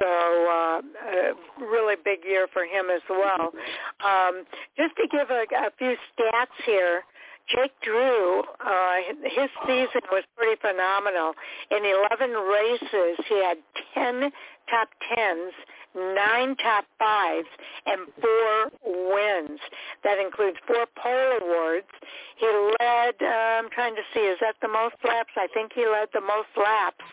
So 0.00 0.10
uh, 0.10 0.82
a 0.82 1.62
really 1.62 1.94
big 2.02 2.24
year 2.26 2.48
for 2.52 2.64
him 2.64 2.90
as 2.90 3.02
well. 3.08 3.54
Um, 4.02 4.42
just 4.76 4.96
to 4.96 5.06
give 5.14 5.30
a, 5.30 5.46
a 5.54 5.70
few 5.78 5.94
stats 6.10 6.58
here, 6.66 7.04
Jake 7.48 7.72
Drew, 7.82 8.42
uh, 8.64 8.96
his 9.24 9.50
season 9.66 10.02
was 10.10 10.24
pretty 10.36 10.60
phenomenal. 10.60 11.34
In 11.70 11.84
11 11.84 12.30
races, 12.30 13.18
he 13.28 13.42
had 13.42 13.58
10 13.94 14.30
top 14.70 14.88
tens, 15.14 15.52
nine 15.94 16.56
top 16.56 16.84
fives, 16.98 17.48
and 17.86 18.06
four 18.20 18.70
wins. 18.84 19.60
That 20.04 20.18
includes 20.18 20.58
four 20.66 20.86
pole 20.96 21.38
awards. 21.42 21.88
He 22.36 22.46
led, 22.80 23.14
uh, 23.20 23.60
I'm 23.60 23.70
trying 23.70 23.96
to 23.96 24.02
see, 24.14 24.20
is 24.20 24.38
that 24.40 24.56
the 24.62 24.68
most 24.68 24.96
laps? 25.04 25.32
I 25.36 25.48
think 25.52 25.72
he 25.74 25.86
led 25.86 26.08
the 26.14 26.20
most 26.20 26.48
laps. 26.56 27.04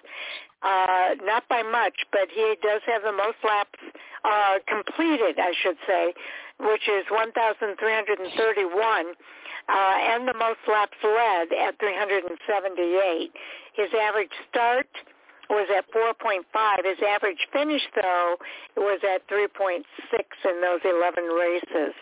Uh, 0.62 1.16
not 1.24 1.48
by 1.48 1.64
much, 1.64 2.06
but 2.12 2.28
he 2.34 2.56
does 2.62 2.82
have 2.86 3.02
the 3.04 3.14
most 3.14 3.38
laps 3.44 3.80
uh, 4.26 4.60
completed, 4.68 5.40
I 5.40 5.54
should 5.64 5.78
say, 5.88 6.14
which 6.60 6.88
is 6.90 7.06
1,331 7.10 9.06
uh, 9.70 9.96
and 10.16 10.28
the 10.28 10.34
most 10.34 10.60
laps 10.68 10.98
led 11.04 11.54
at 11.54 11.78
378. 11.80 13.32
His 13.76 13.90
average 13.94 14.34
start 14.50 14.90
was 15.50 15.68
at 15.76 15.86
4.5. 15.94 16.44
His 16.86 16.98
average 17.06 17.48
finish, 17.54 17.82
though, 17.96 18.36
was 18.78 19.00
at 19.04 19.28
3.6 19.30 19.84
in 20.46 20.62
those 20.62 20.82
11 20.84 21.24
races. 21.26 21.94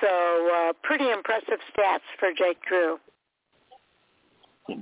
So 0.00 0.08
uh, 0.08 0.72
pretty 0.82 1.10
impressive 1.10 1.60
stats 1.76 2.08
for 2.18 2.30
Jake 2.36 2.58
Drew. 2.68 2.98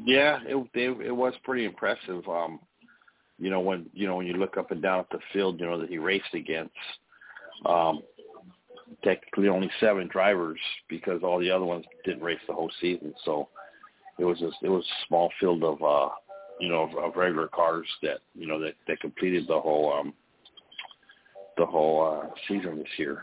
Yeah, 0.05 0.39
it, 0.47 0.57
it 0.75 1.07
it 1.07 1.11
was 1.11 1.35
pretty 1.43 1.65
impressive. 1.65 2.27
Um, 2.29 2.61
you 3.39 3.51
know 3.51 3.61
when 3.61 3.87
you 3.95 4.07
know 4.07 4.17
when 4.17 4.27
you 4.27 4.35
look 4.35 4.57
up 4.57 4.71
and 4.71 4.83
down 4.83 5.01
at 5.01 5.11
the 5.11 5.19
field, 5.33 5.59
you 5.59 5.67
know 5.67 5.81
that 5.81 5.89
he 5.89 5.99
raced 5.99 6.35
against. 6.35 6.75
Um, 7.65 8.03
technically 9.03 9.49
only 9.49 9.71
seven 9.81 10.09
drivers 10.09 10.59
because 10.89 11.23
all 11.23 11.39
the 11.39 11.51
other 11.51 11.65
ones 11.65 11.85
didn't 12.05 12.23
race 12.23 12.41
the 12.47 12.55
whole 12.55 12.71
season. 12.81 13.15
So 13.25 13.49
it 14.19 14.25
was 14.25 14.41
a, 14.43 14.51
it 14.63 14.69
was 14.69 14.85
a 14.85 15.07
small 15.09 15.31
field 15.41 15.63
of 15.65 15.83
uh, 15.83 16.11
you 16.61 16.69
know, 16.69 16.83
of, 16.83 16.97
of 16.97 17.17
regular 17.17 17.49
cars 17.49 17.87
that 18.03 18.19
you 18.35 18.47
know 18.47 18.61
that 18.61 18.75
that 18.87 19.01
completed 19.01 19.47
the 19.49 19.59
whole 19.59 19.93
um 19.93 20.13
the 21.57 21.67
whole 21.67 22.23
uh, 22.23 22.29
season 22.47 22.79
this 22.79 22.99
year. 22.99 23.23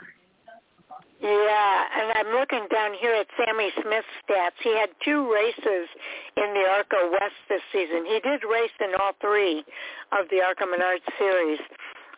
Yeah, 1.21 1.83
and 1.97 2.13
I'm 2.13 2.39
looking 2.39 2.67
down 2.71 2.93
here 2.99 3.13
at 3.13 3.25
Sammy 3.37 3.71
Smith's 3.81 4.05
stats. 4.29 4.57
He 4.61 4.77
had 4.77 4.89
two 5.03 5.33
races 5.33 5.89
in 6.37 6.53
the 6.53 6.65
ARCA 6.69 7.09
West 7.11 7.33
this 7.49 7.61
season. 7.73 8.05
He 8.05 8.19
did 8.19 8.41
race 8.43 8.75
in 8.79 8.93
all 9.01 9.13
three 9.19 9.65
of 10.11 10.29
the 10.29 10.41
ARCA 10.41 10.65
Menard 10.69 11.01
series. 11.17 11.59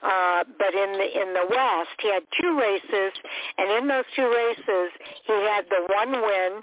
Uh, 0.01 0.43
but 0.57 0.73
in 0.73 0.93
the 0.93 1.21
in 1.21 1.33
the 1.33 1.45
West, 1.49 1.95
he 2.01 2.07
had 2.11 2.23
two 2.39 2.57
races, 2.57 3.11
and 3.57 3.69
in 3.83 3.87
those 3.87 4.05
two 4.15 4.27
races, 4.27 4.91
he 5.25 5.33
had 5.33 5.65
the 5.69 5.85
one 5.93 6.11
win. 6.11 6.61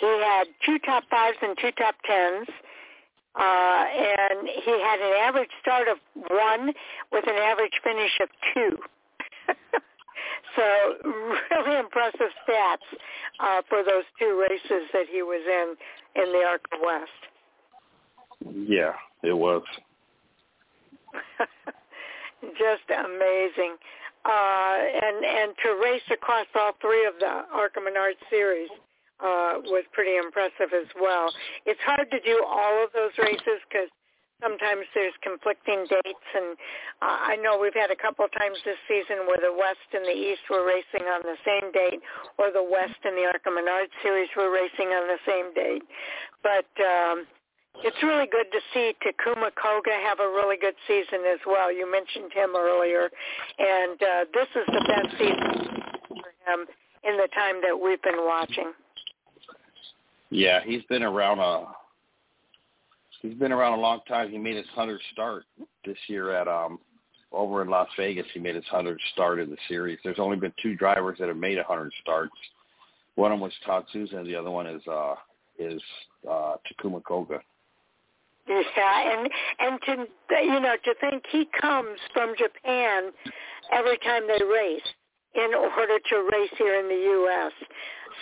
He 0.00 0.06
had 0.06 0.44
two 0.64 0.78
top 0.78 1.04
fives 1.10 1.36
and 1.42 1.56
two 1.60 1.72
top 1.72 1.94
tens, 2.06 2.48
uh, 3.38 3.84
and 3.92 4.48
he 4.48 4.70
had 4.82 5.00
an 5.00 5.12
average 5.20 5.50
start 5.60 5.88
of 5.88 5.98
one 6.30 6.72
with 7.12 7.24
an 7.26 7.36
average 7.36 7.80
finish 7.84 8.18
of 8.22 8.28
two. 8.54 8.78
so 10.56 10.64
really 11.50 11.78
impressive 11.78 12.32
stats 12.48 12.86
uh, 13.40 13.60
for 13.68 13.82
those 13.84 14.04
two 14.18 14.42
races 14.48 14.88
that 14.94 15.06
he 15.10 15.22
was 15.22 15.42
in 15.46 16.22
in 16.22 16.32
the 16.32 16.44
ARCA 16.46 16.78
West. 16.82 17.10
Yeah, 18.68 18.94
it 19.22 19.36
was. 19.36 19.62
just 22.42 22.86
amazing. 22.90 23.76
Uh, 24.26 24.78
and 25.06 25.24
and 25.24 25.54
to 25.62 25.78
race 25.78 26.02
across 26.10 26.46
all 26.58 26.72
three 26.80 27.06
of 27.06 27.14
the 27.20 27.46
ARCA 27.54 27.80
Menard 27.80 28.16
series 28.28 28.70
uh, 29.22 29.62
was 29.70 29.84
pretty 29.92 30.16
impressive 30.16 30.74
as 30.74 30.90
well. 31.00 31.30
It's 31.64 31.80
hard 31.86 32.10
to 32.10 32.20
do 32.20 32.42
all 32.42 32.82
of 32.82 32.90
those 32.92 33.14
races 33.22 33.62
because 33.70 33.86
sometimes 34.42 34.84
there's 34.92 35.14
conflicting 35.22 35.86
dates, 35.88 36.28
and 36.34 36.58
uh, 37.00 37.32
I 37.32 37.36
know 37.38 37.56
we've 37.56 37.76
had 37.76 37.94
a 37.94 37.96
couple 37.96 38.26
times 38.36 38.58
this 38.64 38.76
season 38.90 39.24
where 39.24 39.40
the 39.40 39.54
West 39.54 39.86
and 39.94 40.04
the 40.04 40.12
East 40.12 40.44
were 40.50 40.66
racing 40.66 41.06
on 41.08 41.22
the 41.22 41.38
same 41.46 41.72
date, 41.72 42.02
or 42.36 42.52
the 42.52 42.66
West 42.66 42.98
and 43.04 43.16
the 43.16 43.24
ARCA 43.24 43.48
Menard 43.48 43.88
series 44.02 44.28
were 44.36 44.50
racing 44.50 44.92
on 44.92 45.06
the 45.08 45.20
same 45.24 45.54
date. 45.54 45.86
But 46.42 46.68
um, 46.82 47.30
it's 47.84 48.02
really 48.02 48.26
good 48.26 48.46
to 48.52 48.60
see 48.72 48.94
Takuma 49.04 49.50
Koga 49.54 49.92
have 50.04 50.20
a 50.20 50.28
really 50.28 50.56
good 50.56 50.74
season 50.86 51.24
as 51.32 51.40
well. 51.46 51.72
You 51.72 51.90
mentioned 51.90 52.32
him 52.32 52.50
earlier, 52.56 53.10
and 53.58 54.02
uh, 54.02 54.24
this 54.32 54.48
is 54.54 54.66
the 54.66 54.84
best 54.88 55.18
season 55.18 55.82
for 56.08 56.52
him 56.52 56.66
in 57.04 57.16
the 57.16 57.28
time 57.34 57.60
that 57.62 57.78
we've 57.78 58.02
been 58.02 58.24
watching. 58.24 58.72
Yeah, 60.30 60.60
he's 60.64 60.82
been 60.84 61.02
around 61.02 61.38
a 61.38 61.66
he's 63.22 63.34
been 63.34 63.52
around 63.52 63.78
a 63.78 63.80
long 63.80 64.00
time. 64.08 64.30
He 64.30 64.38
made 64.38 64.56
his 64.56 64.66
hundredth 64.74 65.02
start 65.12 65.44
this 65.84 65.98
year 66.08 66.32
at 66.34 66.48
um 66.48 66.78
over 67.32 67.62
in 67.62 67.68
Las 67.68 67.88
Vegas. 67.96 68.26
He 68.32 68.40
made 68.40 68.54
his 68.54 68.64
hundredth 68.66 69.00
start 69.12 69.38
in 69.38 69.50
the 69.50 69.56
series. 69.68 69.98
There's 70.02 70.18
only 70.18 70.36
been 70.36 70.52
two 70.62 70.74
drivers 70.74 71.18
that 71.18 71.28
have 71.28 71.36
made 71.36 71.58
a 71.58 71.64
hundred 71.64 71.92
starts. 72.02 72.34
One 73.14 73.32
of 73.32 73.36
them 73.36 73.42
was 73.42 73.52
Todd 73.64 73.84
Souza, 73.92 74.16
and 74.16 74.26
the 74.26 74.34
other 74.34 74.50
one 74.50 74.66
is 74.66 74.82
uh 74.88 75.14
is 75.58 75.80
uh 76.28 76.56
Takuma 76.66 77.02
Koga. 77.04 77.40
Yeah, 78.48 79.18
and 79.18 79.28
and 79.58 79.80
to 79.82 80.42
you 80.42 80.60
know 80.60 80.76
to 80.84 80.94
think 81.00 81.24
he 81.30 81.48
comes 81.60 81.98
from 82.12 82.34
Japan 82.38 83.10
every 83.72 83.98
time 83.98 84.22
they 84.28 84.44
race 84.44 84.86
in 85.34 85.52
order 85.54 85.98
to 85.98 86.28
race 86.32 86.50
here 86.56 86.78
in 86.78 86.88
the 86.88 86.94
U.S. 86.94 87.52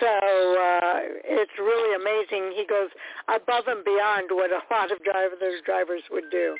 So 0.00 0.06
uh, 0.06 1.00
it's 1.24 1.52
really 1.58 1.94
amazing. 1.94 2.52
He 2.56 2.66
goes 2.66 2.88
above 3.28 3.64
and 3.68 3.84
beyond 3.84 4.28
what 4.30 4.50
a 4.50 4.60
lot 4.72 4.90
of 4.90 5.02
drivers 5.04 5.62
drivers 5.64 6.02
would 6.10 6.30
do. 6.30 6.56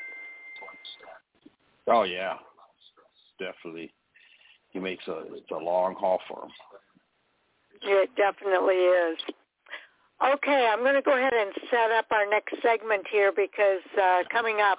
Oh 1.87 2.05
yeah, 2.05 2.35
definitely. 3.39 3.93
He 4.71 4.79
makes 4.79 5.07
a 5.09 5.23
it's 5.33 5.51
a 5.51 5.57
long 5.57 5.95
haul 5.95 6.21
for 6.29 6.45
him. 6.45 6.51
It 7.83 8.11
definitely 8.17 8.77
is. 8.77 9.19
Okay, 10.23 10.71
I'm 10.73 10.81
going 10.81 10.95
to 10.95 11.03
go 11.03 11.17
ahead 11.17 11.35
and 11.35 11.53
set 11.71 11.91
up 11.91 12.07
our 12.13 12.29
next 12.29 12.55
segment 12.63 13.05
here 13.11 13.33
because 13.35 13.83
uh, 14.01 14.23
coming 14.31 14.59
up, 14.61 14.79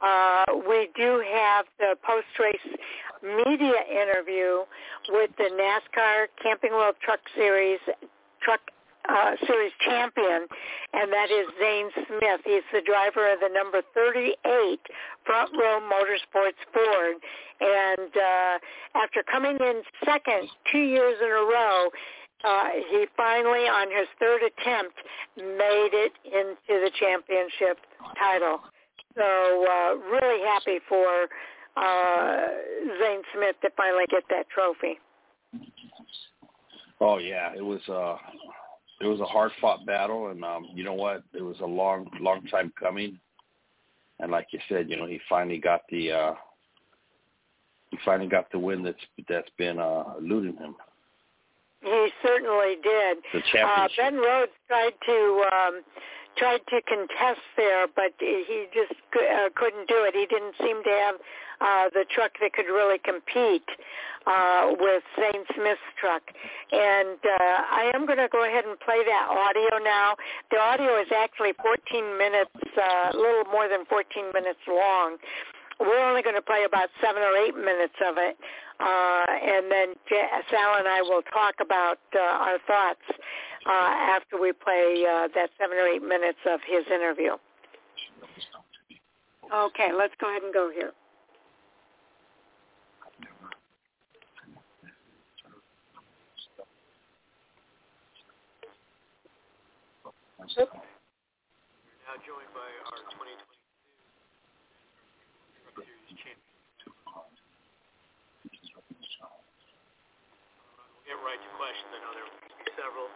uh, 0.00 0.44
we 0.66 0.88
do 0.96 1.22
have 1.30 1.66
the 1.78 1.94
post-race 2.02 2.78
media 3.22 3.74
interview 3.90 4.64
with 5.10 5.30
the 5.36 5.50
NASCAR 5.52 6.26
Camping 6.42 6.72
World 6.72 6.96
Truck 7.04 7.20
Series 7.36 7.78
Truck 8.42 8.60
uh, 9.08 9.32
Series 9.46 9.72
champion, 9.84 10.46
and 10.92 11.12
that 11.12 11.30
is 11.30 11.46
Zane 11.60 11.90
Smith. 12.06 12.40
He's 12.44 12.62
the 12.72 12.82
driver 12.86 13.32
of 13.32 13.40
the 13.40 13.50
number 13.52 13.82
38 13.94 14.34
Front 15.26 15.50
Row 15.58 15.80
Motorsports 15.80 16.60
Ford. 16.72 17.16
And 17.60 18.10
uh, 18.16 18.58
after 18.94 19.22
coming 19.30 19.56
in 19.60 19.82
second 20.04 20.48
two 20.70 20.82
years 20.82 21.16
in 21.20 21.28
a 21.28 21.46
row, 21.46 21.90
uh, 22.44 22.68
he 22.90 23.06
finally, 23.16 23.66
on 23.68 23.88
his 23.88 24.08
third 24.18 24.42
attempt, 24.42 24.96
made 25.36 25.90
it 25.92 26.12
into 26.24 26.80
the 26.80 26.90
championship 26.98 27.78
title. 28.18 28.60
So 29.16 29.22
uh, 29.22 29.94
really 30.10 30.42
happy 30.44 30.78
for 30.88 31.28
uh, 31.76 32.46
Zane 33.00 33.22
Smith 33.34 33.56
to 33.62 33.70
finally 33.76 34.04
get 34.10 34.24
that 34.30 34.48
trophy. 34.50 34.98
Oh 37.04 37.18
yeah, 37.18 37.52
it 37.56 37.64
was 37.64 37.80
uh 37.88 38.16
it 39.00 39.06
was 39.06 39.18
a 39.18 39.24
hard 39.24 39.50
fought 39.60 39.84
battle 39.84 40.28
and 40.28 40.44
um 40.44 40.68
you 40.72 40.84
know 40.84 40.94
what? 40.94 41.24
It 41.34 41.42
was 41.42 41.56
a 41.60 41.66
long 41.66 42.08
long 42.20 42.46
time 42.46 42.72
coming. 42.78 43.18
And 44.20 44.30
like 44.30 44.46
you 44.52 44.60
said, 44.68 44.88
you 44.88 44.96
know, 44.96 45.06
he 45.06 45.18
finally 45.28 45.58
got 45.58 45.80
the 45.90 46.12
uh 46.12 46.34
he 47.90 47.98
finally 48.04 48.28
got 48.28 48.52
the 48.52 48.58
win 48.60 48.84
that's 48.84 49.04
that's 49.28 49.50
been 49.58 49.80
uh 49.80 50.04
eluding 50.20 50.56
him. 50.56 50.76
He 51.82 52.08
certainly 52.22 52.76
did. 52.82 53.18
The 53.32 53.42
championship. 53.52 53.66
Uh, 53.76 53.88
ben 53.96 54.16
Rhodes 54.16 54.52
tried 54.68 54.94
to 55.06 55.48
um, 55.52 55.82
tried 56.36 56.60
to 56.70 56.80
contest 56.82 57.44
there, 57.56 57.86
but 57.94 58.12
he 58.18 58.66
just 58.72 58.94
uh, 59.14 59.48
couldn't 59.54 59.88
do 59.88 60.04
it. 60.04 60.14
He 60.14 60.26
didn't 60.26 60.54
seem 60.60 60.82
to 60.82 60.90
have 60.90 61.16
uh, 61.60 61.90
the 61.92 62.04
truck 62.14 62.32
that 62.40 62.52
could 62.52 62.66
really 62.66 62.98
compete 62.98 63.68
uh, 64.26 64.72
with 64.78 65.02
Zane 65.16 65.44
Smith's 65.54 65.80
truck. 66.00 66.22
And 66.72 67.18
uh, 67.22 67.58
I 67.70 67.90
am 67.94 68.06
going 68.06 68.18
to 68.18 68.28
go 68.30 68.44
ahead 68.46 68.64
and 68.64 68.78
play 68.80 69.04
that 69.04 69.26
audio 69.30 69.82
now. 69.82 70.16
The 70.50 70.58
audio 70.58 71.00
is 71.00 71.08
actually 71.14 71.52
14 71.62 72.18
minutes, 72.18 72.50
uh, 72.78 73.10
a 73.12 73.16
little 73.16 73.44
more 73.50 73.68
than 73.68 73.84
14 73.86 74.32
minutes 74.32 74.60
long. 74.68 75.18
We're 75.82 75.98
only 75.98 76.22
going 76.22 76.36
to 76.36 76.42
play 76.42 76.62
about 76.64 76.90
seven 77.02 77.22
or 77.22 77.34
eight 77.36 77.56
minutes 77.56 77.98
of 78.06 78.14
it, 78.16 78.38
uh, 78.78 79.26
and 79.26 79.66
then 79.66 79.94
Sal 80.48 80.78
and 80.78 80.86
I 80.86 81.02
will 81.02 81.22
talk 81.22 81.56
about 81.60 81.98
uh, 82.14 82.20
our 82.20 82.58
thoughts 82.68 83.02
uh, 83.66 83.90
after 84.14 84.40
we 84.40 84.52
play 84.52 85.02
uh, 85.02 85.26
that 85.34 85.50
seven 85.58 85.76
or 85.76 85.88
eight 85.88 86.02
minutes 86.02 86.38
of 86.46 86.60
his 86.64 86.84
interview. 86.86 87.32
Okay, 89.52 89.90
let's 89.92 90.14
go 90.20 90.30
ahead 90.30 90.42
and 90.44 90.54
go 90.54 90.70
here. 90.72 90.92
Oops. 100.42 100.54
We're 100.56 100.66
now 102.06 102.18
joined 102.22 102.54
by 102.54 102.70
our 102.86 103.02
2020 103.18 103.52
get 111.12 111.20
right 111.20 111.36
to 111.36 111.50
questions. 111.60 111.92
I 111.92 112.00
know 112.00 112.12
there 112.16 112.24
will 112.24 112.40
be 112.40 112.72
several. 112.72 113.08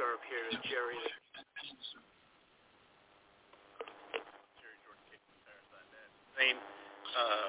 Start 0.00 0.15
up 0.15 0.15
here 0.26 0.44
with 0.50 0.62
Jerry. 0.66 0.98
Jerry 4.58 4.78
Same. 6.36 6.58
Uh, 7.16 7.48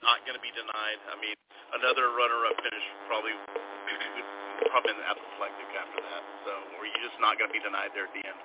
not 0.00 0.24
going 0.24 0.38
to 0.38 0.40
be 0.40 0.48
denied. 0.56 0.98
I 1.12 1.16
mean, 1.20 1.36
another 1.76 2.14
runner-up 2.16 2.56
finish 2.62 2.86
probably 3.10 3.36
would 3.36 4.70
probably 4.72 4.96
been 4.96 5.04
apoplectic 5.04 5.68
after 5.76 6.00
that. 6.00 6.22
So, 6.48 6.52
were 6.80 6.88
you 6.88 6.96
just 7.04 7.20
not 7.20 7.36
going 7.36 7.52
to 7.52 7.56
be 7.56 7.60
denied 7.60 7.92
there 7.92 8.08
at 8.08 8.14
the 8.16 8.24
end? 8.24 8.40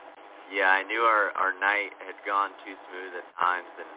Yeah, 0.52 0.76
I 0.76 0.84
knew 0.84 1.08
our 1.08 1.32
our 1.40 1.56
night 1.56 1.96
had 2.04 2.20
gone 2.28 2.52
too 2.68 2.76
smooth 2.92 3.16
at 3.16 3.24
times, 3.40 3.72
and 3.80 3.92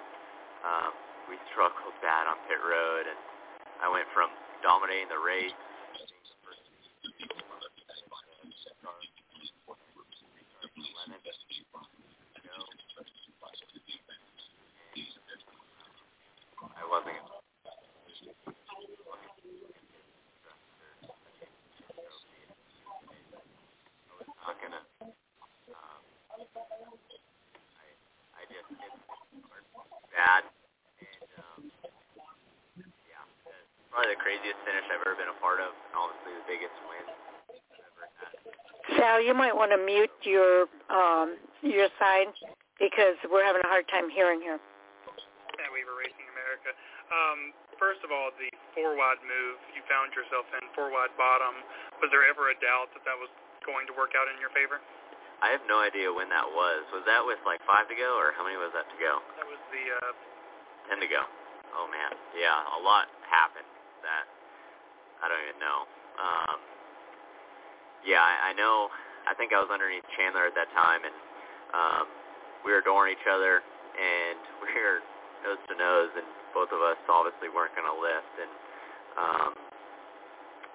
um, 0.62 0.92
we 1.26 1.34
struggled 1.50 1.98
bad 1.98 2.30
on 2.30 2.38
pit 2.46 2.62
road, 2.62 3.10
and 3.10 3.18
I 3.82 3.90
went 3.90 4.06
from 4.14 4.30
dominating 4.62 5.10
the 5.10 5.18
race 5.18 5.58
I 16.76 16.86
wasn't. 16.90 17.16
not 24.44 24.60
gonna. 24.60 24.76
Um, 25.72 26.00
I, 33.94 34.14
craziest 34.20 34.56
finish 34.64 34.84
I've 34.92 35.00
ever 35.00 35.16
been 35.16 35.28
a 35.28 35.38
part 35.40 35.60
of, 35.60 35.72
and 35.72 35.94
obviously 35.96 36.32
the 36.36 36.46
biggest 36.48 36.76
win 36.88 37.04
I've 37.08 37.84
ever 37.88 38.04
had. 38.20 38.32
Sal, 38.96 39.20
you 39.20 39.34
might 39.34 39.53
want 39.64 39.72
to 39.72 39.80
mute 39.80 40.12
your 40.28 40.68
um, 40.92 41.40
your 41.64 41.88
side 41.96 42.28
because 42.76 43.16
we're 43.32 43.48
having 43.48 43.64
a 43.64 43.70
hard 43.72 43.88
time 43.88 44.12
hearing 44.12 44.44
here. 44.44 44.60
Matt 45.56 45.72
Weaver, 45.72 45.96
Racing 45.96 46.28
America. 46.36 46.76
Um, 47.08 47.56
first 47.80 48.04
of 48.04 48.12
all, 48.12 48.28
the 48.36 48.52
four 48.76 48.92
wide 48.92 49.24
move 49.24 49.56
you 49.72 49.80
found 49.88 50.12
yourself 50.12 50.44
in, 50.52 50.68
four 50.76 50.92
wide 50.92 51.16
bottom. 51.16 51.64
Was 52.04 52.12
there 52.12 52.28
ever 52.28 52.52
a 52.52 52.56
doubt 52.60 52.92
that 52.92 53.08
that 53.08 53.16
was 53.16 53.32
going 53.64 53.88
to 53.88 53.96
work 53.96 54.12
out 54.12 54.28
in 54.28 54.36
your 54.36 54.52
favor? 54.52 54.84
I 55.40 55.48
have 55.48 55.64
no 55.64 55.80
idea 55.80 56.12
when 56.12 56.28
that 56.28 56.44
was. 56.44 56.84
Was 56.92 57.08
that 57.08 57.24
with 57.24 57.40
like 57.48 57.64
five 57.64 57.88
to 57.88 57.96
go, 57.96 58.20
or 58.20 58.36
how 58.36 58.44
many 58.44 58.60
was 58.60 58.68
that 58.76 58.84
to 58.84 58.98
go? 59.00 59.24
That 59.40 59.48
was 59.48 59.60
the 59.72 59.84
uh, 59.96 60.12
ten 60.92 61.00
to 61.00 61.08
go. 61.08 61.24
Oh 61.72 61.88
man, 61.88 62.12
yeah, 62.36 62.52
a 62.52 62.80
lot 62.84 63.08
happened. 63.32 63.68
That 64.04 64.28
I 65.24 65.32
don't 65.32 65.40
even 65.48 65.56
know. 65.56 65.88
Um, 66.20 66.58
yeah, 68.04 68.20
I, 68.20 68.52
I 68.52 68.60
know. 68.60 68.92
I 69.24 69.32
think 69.36 69.52
I 69.52 69.60
was 69.60 69.72
underneath 69.72 70.04
Chandler 70.16 70.48
at 70.48 70.56
that 70.56 70.70
time, 70.76 71.02
and 71.04 71.16
um, 71.72 72.04
we 72.64 72.72
were 72.72 72.80
adoring 72.84 73.16
each 73.16 73.28
other, 73.28 73.60
and 73.60 74.40
we 74.64 74.70
were 74.76 75.00
nose 75.44 75.60
to 75.68 75.74
nose, 75.76 76.12
and 76.16 76.26
both 76.56 76.72
of 76.72 76.80
us 76.80 76.98
obviously 77.08 77.52
weren't 77.52 77.74
going 77.76 77.88
to 77.88 77.98
lift. 77.98 78.34
And 78.40 78.52
um, 79.20 79.50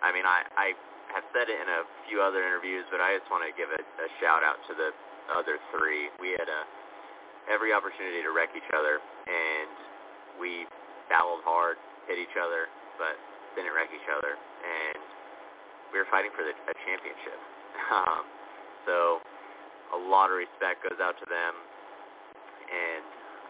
I 0.06 0.14
mean, 0.14 0.26
I, 0.26 0.46
I 0.56 0.68
have 1.16 1.26
said 1.34 1.50
it 1.50 1.58
in 1.58 1.68
a 1.68 1.82
few 2.06 2.22
other 2.22 2.46
interviews, 2.46 2.86
but 2.94 3.02
I 3.02 3.18
just 3.18 3.28
want 3.34 3.42
to 3.46 3.52
give 3.58 3.70
a, 3.74 3.82
a 3.82 4.08
shout 4.22 4.46
out 4.46 4.62
to 4.70 4.74
the 4.78 4.94
other 5.34 5.58
three. 5.74 6.14
We 6.22 6.38
had 6.38 6.50
a 6.50 6.62
every 7.50 7.74
opportunity 7.74 8.22
to 8.22 8.30
wreck 8.30 8.54
each 8.54 8.70
other, 8.78 9.02
and 9.02 9.74
we 10.38 10.70
battled 11.10 11.42
hard, 11.42 11.82
hit 12.06 12.22
each 12.22 12.38
other, 12.38 12.70
but 13.02 13.18
didn't 13.58 13.74
wreck 13.74 13.90
each 13.90 14.06
other, 14.06 14.38
and 14.38 15.02
we 15.90 15.98
were 15.98 16.10
fighting 16.14 16.30
for 16.38 16.46
the, 16.46 16.54
a 16.54 16.76
championship. 16.86 17.40
Um, 17.90 18.22
so 18.90 19.22
a 19.94 20.00
lot 20.10 20.34
of 20.34 20.42
respect 20.42 20.82
goes 20.82 20.98
out 20.98 21.14
to 21.22 21.28
them, 21.30 21.54
and 22.74 23.06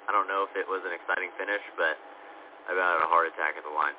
I 0.08 0.12
don't 0.12 0.28
know 0.28 0.44
if 0.44 0.52
it 0.60 0.68
was 0.68 0.84
an 0.84 0.92
exciting 0.92 1.32
finish, 1.40 1.64
but 1.80 1.96
I 2.68 2.76
about 2.76 3.00
had 3.00 3.08
a 3.08 3.10
heart 3.10 3.32
attack 3.32 3.56
at 3.56 3.64
the 3.64 3.72
line. 3.72 3.96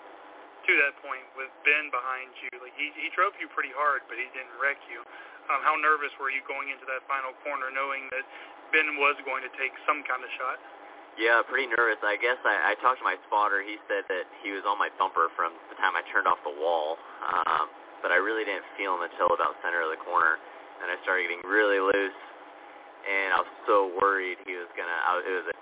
To 0.69 0.73
that 0.85 1.01
point, 1.01 1.25
with 1.41 1.49
Ben 1.65 1.89
behind 1.89 2.37
you, 2.45 2.53
like 2.61 2.77
he 2.77 2.93
he 2.93 3.09
drove 3.17 3.33
you 3.41 3.49
pretty 3.49 3.73
hard, 3.73 4.05
but 4.13 4.21
he 4.21 4.29
didn't 4.37 4.53
wreck 4.61 4.77
you. 4.93 5.01
Um, 5.49 5.65
how 5.65 5.73
nervous 5.81 6.13
were 6.21 6.29
you 6.29 6.45
going 6.45 6.69
into 6.69 6.85
that 6.85 7.01
final 7.09 7.33
corner, 7.41 7.73
knowing 7.73 8.13
that 8.13 8.23
Ben 8.69 9.01
was 9.01 9.17
going 9.25 9.41
to 9.41 9.51
take 9.57 9.73
some 9.89 10.05
kind 10.05 10.21
of 10.21 10.29
shot? 10.37 10.61
Yeah, 11.17 11.41
pretty 11.43 11.67
nervous. 11.67 11.99
I 12.05 12.21
guess 12.21 12.39
I, 12.45 12.77
I 12.77 12.79
talked 12.85 13.01
to 13.01 13.07
my 13.09 13.17
spotter. 13.27 13.65
He 13.65 13.81
said 13.89 14.07
that 14.13 14.29
he 14.45 14.53
was 14.53 14.63
on 14.69 14.77
my 14.77 14.93
bumper 15.01 15.33
from 15.35 15.57
the 15.73 15.77
time 15.81 15.97
I 15.97 16.05
turned 16.13 16.29
off 16.29 16.39
the 16.45 16.55
wall. 16.55 17.01
Um, 17.25 17.73
but 18.01 18.11
I 18.13 18.19
really 18.19 18.45
didn't 18.45 18.65
feel 18.77 18.97
him 18.97 19.05
until 19.05 19.33
about 19.33 19.57
center 19.61 19.85
of 19.85 19.93
the 19.93 20.01
corner, 20.01 20.41
and 20.83 20.91
I 20.91 20.97
started 21.05 21.29
getting 21.29 21.45
really 21.45 21.81
loose, 21.81 22.21
and 23.05 23.37
I 23.37 23.39
was 23.45 23.53
so 23.69 23.93
worried 24.01 24.41
he 24.45 24.57
was 24.57 24.69
gonna. 24.77 24.93
I, 24.93 25.11
it 25.21 25.35
was 25.45 25.49
a 25.53 25.57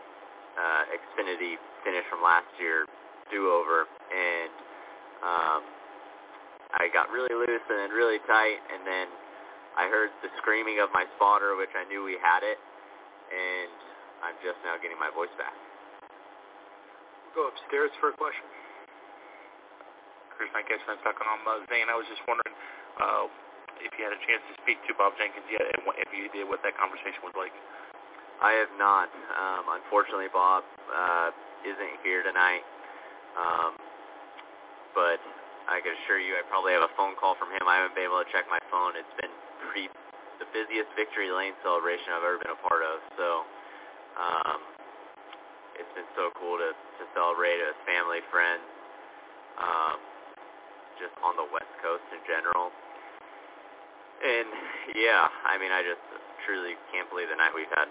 uh, 0.58 0.82
Xfinity 0.90 1.54
finish 1.86 2.02
from 2.10 2.22
last 2.22 2.50
year, 2.58 2.82
do-over, 3.30 3.86
and 3.86 4.52
um, 5.22 5.60
I 6.74 6.90
got 6.90 7.10
really 7.14 7.30
loose 7.30 7.62
and 7.70 7.78
then 7.78 7.90
really 7.94 8.18
tight, 8.26 8.58
and 8.74 8.82
then 8.82 9.06
I 9.78 9.86
heard 9.86 10.10
the 10.26 10.30
screaming 10.42 10.82
of 10.82 10.90
my 10.90 11.06
spotter, 11.14 11.54
which 11.54 11.70
I 11.78 11.86
knew 11.86 12.02
we 12.02 12.18
had 12.18 12.42
it, 12.42 12.58
and 13.30 13.70
I'm 14.26 14.36
just 14.42 14.58
now 14.66 14.74
getting 14.82 14.98
my 14.98 15.14
voice 15.14 15.30
back. 15.38 15.54
We'll 17.22 17.46
go 17.46 17.54
upstairs 17.54 17.94
for 18.02 18.10
a 18.10 18.16
question. 18.18 18.50
Chris 20.34 20.50
Mike 20.54 20.70
I'm 20.70 20.98
talking 21.02 21.26
on 21.26 21.42
Zane. 21.66 21.90
I 21.90 21.98
was 21.98 22.06
just 22.06 22.22
wondering 22.30 22.54
uh, 23.02 23.26
if 23.82 23.92
you 23.96 24.02
had 24.06 24.14
a 24.14 24.22
chance 24.26 24.42
to 24.50 24.54
speak 24.62 24.78
to 24.86 24.92
Bob 24.94 25.14
Jenkins 25.18 25.46
yet, 25.50 25.62
and 25.62 25.82
if 25.98 26.10
you 26.14 26.30
did, 26.30 26.46
what 26.46 26.62
that 26.66 26.74
conversation 26.78 27.20
was 27.22 27.34
like. 27.38 27.54
I 28.38 28.54
have 28.54 28.70
not. 28.78 29.10
Um, 29.34 29.82
unfortunately, 29.82 30.30
Bob 30.30 30.62
uh, 30.90 31.30
isn't 31.66 31.94
here 32.06 32.22
tonight. 32.22 32.62
Um, 33.34 33.74
but 34.94 35.18
I 35.66 35.82
can 35.82 35.94
assure 36.02 36.22
you, 36.22 36.38
I 36.38 36.42
probably 36.46 36.74
have 36.74 36.86
a 36.86 36.94
phone 36.94 37.18
call 37.18 37.34
from 37.34 37.50
him. 37.50 37.66
I 37.66 37.82
haven't 37.82 37.98
been 37.98 38.06
able 38.06 38.22
to 38.22 38.28
check 38.30 38.46
my 38.46 38.62
phone. 38.70 38.94
It's 38.94 39.16
been 39.18 39.34
pretty 39.68 39.90
the 40.38 40.46
busiest 40.54 40.86
victory 40.94 41.34
lane 41.34 41.54
celebration 41.66 42.14
I've 42.14 42.22
ever 42.22 42.38
been 42.38 42.54
a 42.54 42.62
part 42.62 42.86
of. 42.86 43.02
So 43.18 43.42
um, 44.14 44.58
it's 45.74 45.90
been 45.98 46.06
so 46.14 46.30
cool 46.38 46.58
to 46.62 46.70
to 46.74 47.02
celebrate 47.14 47.58
it 47.58 47.66
with 47.74 47.80
family, 47.86 48.22
friends. 48.30 48.62
Um, 49.58 49.98
just 50.98 51.14
on 51.22 51.38
the 51.38 51.46
West 51.54 51.70
Coast 51.78 52.02
in 52.10 52.18
general. 52.26 52.74
And 54.18 54.48
yeah, 54.98 55.30
I 55.46 55.58
mean, 55.62 55.70
I 55.70 55.86
just 55.86 56.02
truly 56.42 56.74
can't 56.90 57.06
believe 57.10 57.30
the 57.30 57.38
night 57.38 57.54
we've 57.54 57.70
had. 57.70 57.86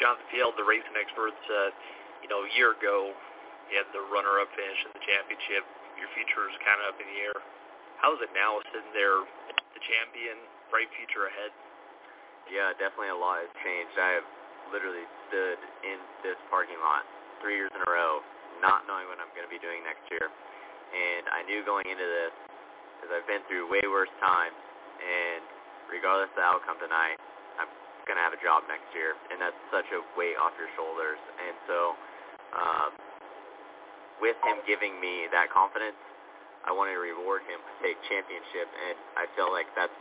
Jonathan 0.00 0.28
Field, 0.28 0.52
the 0.60 0.64
racing 0.64 0.96
experts, 0.96 1.40
uh, 1.48 1.72
you 2.20 2.28
know, 2.28 2.44
a 2.44 2.50
year 2.52 2.76
ago, 2.76 3.16
you 3.72 3.80
had 3.80 3.88
the 3.96 4.04
runner-up 4.12 4.48
finish 4.52 4.80
in 4.84 4.92
the 4.92 5.04
championship. 5.04 5.64
Your 5.96 6.08
future 6.12 6.44
is 6.52 6.56
kind 6.60 6.76
of 6.84 6.92
up 6.92 6.98
in 7.00 7.08
the 7.08 7.18
air. 7.24 7.36
How 8.04 8.12
is 8.12 8.20
it 8.20 8.28
now 8.36 8.60
sitting 8.68 8.92
there, 8.92 9.24
the 9.72 9.80
champion, 9.80 10.36
bright 10.68 10.92
future 11.00 11.32
ahead? 11.32 11.48
Yeah, 12.52 12.76
definitely 12.76 13.10
a 13.10 13.16
lot 13.16 13.40
has 13.40 13.52
changed. 13.64 13.96
I 13.96 14.20
have 14.20 14.28
literally 14.68 15.08
stood 15.28 15.58
in 15.82 15.98
this 16.20 16.36
parking 16.52 16.78
lot 16.84 17.08
three 17.40 17.56
years 17.56 17.72
in 17.72 17.80
a 17.80 17.90
row 17.90 18.20
not 18.60 18.88
knowing 18.88 19.08
what 19.08 19.20
I'm 19.20 19.28
going 19.36 19.44
to 19.44 19.52
be 19.52 19.60
doing 19.60 19.84
next 19.84 20.04
year. 20.08 20.32
And 20.96 21.28
I 21.28 21.44
knew 21.44 21.60
going 21.68 21.84
into 21.84 22.04
this, 22.04 22.32
because 22.96 23.12
I've 23.12 23.28
been 23.28 23.44
through 23.44 23.68
way 23.68 23.84
worse 23.84 24.12
times, 24.16 24.56
and 24.96 25.44
regardless 25.92 26.32
of 26.32 26.40
the 26.40 26.46
outcome 26.46 26.80
tonight, 26.80 27.20
I'm 27.60 27.68
going 28.08 28.16
to 28.16 28.24
have 28.24 28.32
a 28.32 28.40
job 28.40 28.64
next 28.64 28.88
year, 28.96 29.12
and 29.28 29.36
that's 29.36 29.56
such 29.68 29.84
a 29.92 30.00
weight 30.16 30.40
off 30.40 30.56
your 30.56 30.72
shoulders. 30.72 31.20
And 31.20 31.54
so, 31.68 31.78
um, 32.56 32.90
with 34.24 34.40
him 34.40 34.64
giving 34.64 34.96
me 34.96 35.28
that 35.36 35.52
confidence, 35.52 36.00
I 36.64 36.72
want 36.72 36.88
to 36.88 36.96
reward 36.96 37.44
him 37.44 37.60
with 37.60 37.92
a 37.92 37.94
championship, 38.08 38.66
and 38.72 38.96
I 39.20 39.28
feel 39.36 39.52
like 39.52 39.68
that's 39.76 40.00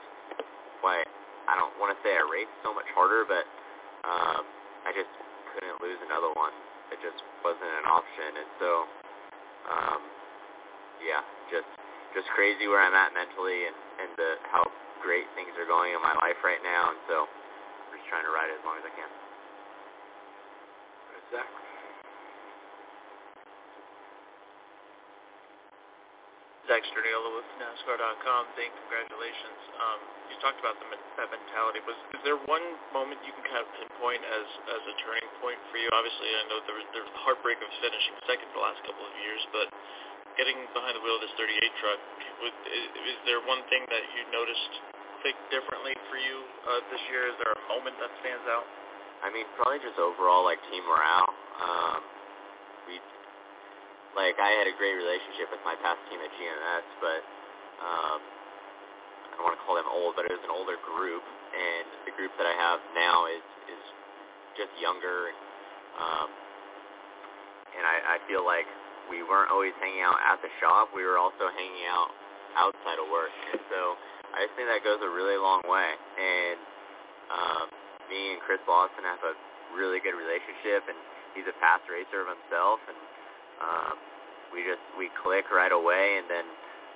why 0.80 1.04
I 1.52 1.54
don't 1.60 1.76
want 1.76 1.92
to 1.92 2.00
say 2.02 2.16
I 2.16 2.24
raced 2.24 2.56
so 2.64 2.72
much 2.72 2.88
harder, 2.96 3.28
but 3.28 3.44
um, 4.08 4.48
I 4.88 4.96
just 4.96 5.12
couldn't 5.52 5.78
lose 5.84 6.00
another 6.08 6.32
one 6.40 6.56
it 6.94 7.00
just 7.02 7.18
wasn't 7.42 7.74
an 7.82 7.88
option. 7.90 8.30
And 8.38 8.50
so, 8.62 8.70
um, 9.70 10.02
yeah, 11.04 11.24
just 11.52 11.68
just 12.16 12.28
crazy 12.32 12.68
where 12.72 12.80
I'm 12.80 12.96
at 12.96 13.12
mentally 13.12 13.68
and 13.68 13.78
and 14.00 14.12
the 14.16 14.40
how 14.52 14.64
great 15.04 15.28
things 15.36 15.52
are 15.60 15.68
going 15.68 15.94
in 15.94 16.02
my 16.02 16.16
life 16.24 16.40
right 16.42 16.62
now. 16.64 16.92
And 16.96 17.00
so, 17.08 17.28
I'm 17.28 17.92
just 17.96 18.08
trying 18.10 18.26
to 18.26 18.34
ride 18.34 18.50
it 18.52 18.58
as 18.60 18.64
long 18.66 18.80
as 18.80 18.86
I 18.88 18.94
can. 18.96 19.12
Zach. 21.34 21.50
Zach 26.66 26.82
Stradiola 26.90 27.30
with 27.38 27.46
NASCAR.com. 27.62 28.42
Thank 28.58 28.74
congratulations. 28.74 29.62
Um, 29.78 30.00
you 30.34 30.36
talked 30.42 30.58
about 30.58 30.74
the, 30.82 30.98
that 31.22 31.30
mentality. 31.30 31.78
Was 31.86 31.98
is 32.18 32.22
there 32.26 32.42
one 32.50 32.66
moment 32.90 33.22
you 33.22 33.34
can 33.38 33.46
kind 33.46 33.62
of 33.62 33.70
pinpoint 33.78 34.26
as 34.26 34.48
as 34.74 34.82
a 34.90 34.94
turning 35.06 35.30
point 35.46 35.62
for 35.70 35.78
you? 35.78 35.86
Obviously, 35.94 36.26
I 36.26 36.42
know 36.50 36.58
there 36.66 36.78
was, 36.78 36.88
there 36.90 37.06
was 37.06 37.14
the 37.14 37.22
heartbreak 37.22 37.62
of 37.62 37.70
finishing 37.86 38.18
second 38.26 38.50
the 38.58 38.64
last 38.66 38.82
couple 38.82 39.06
of 39.06 39.14
years, 39.22 39.42
but 39.54 39.70
getting 40.36 40.60
behind 40.76 40.96
the 40.96 41.04
wheel 41.04 41.16
of 41.18 41.24
this 41.24 41.34
38 41.40 41.82
truck, 41.82 42.00
would, 42.44 42.56
is, 42.68 43.20
there 43.24 43.40
one 43.48 43.64
thing 43.72 43.84
that 43.88 44.04
you 44.16 44.22
noticed 44.32 44.74
think 45.24 45.36
differently 45.50 45.96
for 46.12 46.20
you 46.20 46.38
uh, 46.70 46.82
this 46.94 47.02
year? 47.10 47.32
Is 47.32 47.38
there 47.42 47.56
a 47.56 47.64
moment 47.72 47.98
that 47.98 48.12
stands 48.22 48.46
out? 48.52 48.68
I 49.26 49.32
mean, 49.32 49.48
probably 49.58 49.82
just 49.82 49.98
overall 49.98 50.46
like 50.46 50.62
team 50.70 50.84
morale. 50.86 51.32
Um, 51.58 52.00
we 52.86 53.00
like 54.14 54.38
I 54.38 54.52
had 54.60 54.68
a 54.70 54.76
great 54.78 54.96
relationship 54.96 55.50
with 55.50 55.64
my 55.66 55.74
past 55.82 56.00
team 56.12 56.20
at 56.22 56.32
GMS, 56.36 56.86
but 57.02 57.22
um, 57.82 58.20
I 58.22 59.32
don't 59.40 59.46
want 59.50 59.56
to 59.58 59.64
call 59.66 59.76
them 59.80 59.90
old, 59.90 60.14
but 60.16 60.30
it 60.30 60.32
was 60.36 60.44
an 60.46 60.54
older 60.54 60.78
group, 60.84 61.24
and 61.52 61.88
the 62.06 62.14
group 62.14 62.32
that 62.38 62.46
I 62.48 62.56
have 62.56 62.80
now 62.94 63.26
is 63.28 63.44
is 63.72 63.84
just 64.60 64.72
younger, 64.78 65.32
and 65.32 65.40
um, 65.96 66.30
and 67.76 67.84
I, 67.84 67.96
I 68.16 68.18
feel 68.28 68.44
like 68.44 68.68
we 69.10 69.22
weren't 69.22 69.52
always 69.54 69.74
hanging 69.82 70.02
out 70.02 70.18
at 70.22 70.42
the 70.42 70.52
shop; 70.60 70.92
we 70.96 71.06
were 71.06 71.18
also 71.18 71.50
hanging 71.54 71.86
out 71.90 72.10
outside 72.56 72.98
of 72.98 73.08
work, 73.12 73.34
and 73.52 73.62
so 73.68 74.00
I 74.36 74.44
just 74.48 74.56
think 74.60 74.68
that 74.68 74.84
goes 74.84 75.00
a 75.04 75.12
really 75.12 75.40
long 75.40 75.64
way. 75.68 75.92
And 75.96 76.60
um, 77.32 77.66
me 78.12 78.36
and 78.36 78.40
Chris 78.44 78.60
Lawson 78.68 79.04
have 79.08 79.24
a 79.24 79.34
really 79.76 80.00
good 80.00 80.16
relationship, 80.16 80.88
and 80.88 80.98
he's 81.36 81.48
a 81.48 81.56
past 81.60 81.88
racer 81.92 82.24
of 82.24 82.30
himself, 82.32 82.80
and 82.88 83.00
um, 83.60 83.96
we 84.52 84.64
just 84.64 84.84
we 84.96 85.12
click 85.20 85.52
right 85.52 85.72
away. 85.72 86.20
And 86.20 86.28
then 86.32 86.48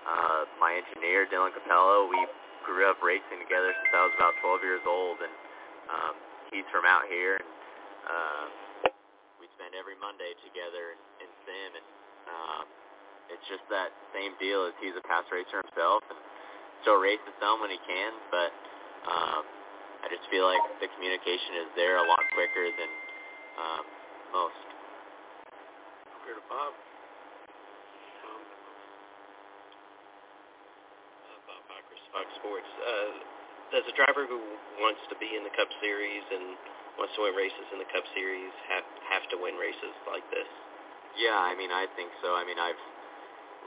uh, 0.07 0.41
my 0.59 0.79
engineer 0.79 1.27
Dylan 1.27 1.51
Capello, 1.51 2.07
we 2.07 2.19
grew 2.63 2.87
up 2.87 2.99
racing 3.03 3.39
together 3.41 3.71
since 3.71 3.91
I 3.91 4.01
was 4.07 4.13
about 4.15 4.35
12 4.43 4.63
years 4.63 4.83
old, 4.87 5.19
and 5.19 5.33
um, 5.91 6.13
he's 6.51 6.67
from 6.71 6.87
out 6.87 7.07
here. 7.11 7.39
And 7.39 7.51
uh, 8.07 8.45
we 9.39 9.47
spend 9.59 9.75
every 9.75 9.99
Monday 9.99 10.35
together 10.43 10.95
in, 10.95 11.27
in 11.27 11.29
sim, 11.47 11.71
and 11.79 11.87
um, 12.29 12.65
it's 13.33 13.45
just 13.49 13.65
that 13.69 13.93
same 14.13 14.33
deal 14.41 14.65
as 14.65 14.73
he's 14.81 14.97
a 14.97 15.05
past 15.05 15.29
racer 15.29 15.61
himself, 15.61 16.01
and 16.09 16.17
still 16.81 16.97
races 16.97 17.33
some 17.41 17.61
when 17.61 17.69
he 17.69 17.79
can, 17.83 18.11
but 18.31 18.51
um, 19.09 19.43
I 20.01 20.07
just 20.07 20.23
feel 20.31 20.47
like 20.47 20.63
the 20.79 20.87
communication 20.95 21.67
is 21.67 21.69
there 21.75 21.99
a 21.99 22.05
lot 22.07 22.23
quicker 22.33 22.65
than 22.71 22.91
um, 23.59 23.83
most. 24.31 24.67
Here 26.23 26.37
to 26.37 26.45
Bob. 26.47 26.71
Um, 28.23 28.41
uh, 31.25 31.39
Bob 31.49 31.61
Pockrass, 31.67 32.03
Fox 32.13 32.27
Sports. 32.39 32.69
Uh, 32.79 33.11
does 33.75 33.85
a 33.85 33.95
driver 33.97 34.25
who 34.25 34.41
wants 34.81 35.01
to 35.09 35.15
be 35.21 35.29
in 35.37 35.45
the 35.45 35.53
Cup 35.53 35.69
Series 35.81 36.25
and 36.31 36.57
wants 36.97 37.13
to 37.17 37.25
win 37.27 37.35
races 37.37 37.65
in 37.73 37.77
the 37.77 37.89
Cup 37.93 38.05
Series 38.17 38.53
have 38.71 38.85
have 39.09 39.25
to 39.33 39.37
win 39.37 39.57
races 39.59 39.93
like 40.09 40.25
this? 40.33 40.47
Yeah, 41.19 41.35
I 41.35 41.51
mean, 41.59 41.67
I 41.67 41.83
think 41.99 42.15
so. 42.23 42.31
I 42.39 42.47
mean, 42.47 42.55
I've 42.55 42.79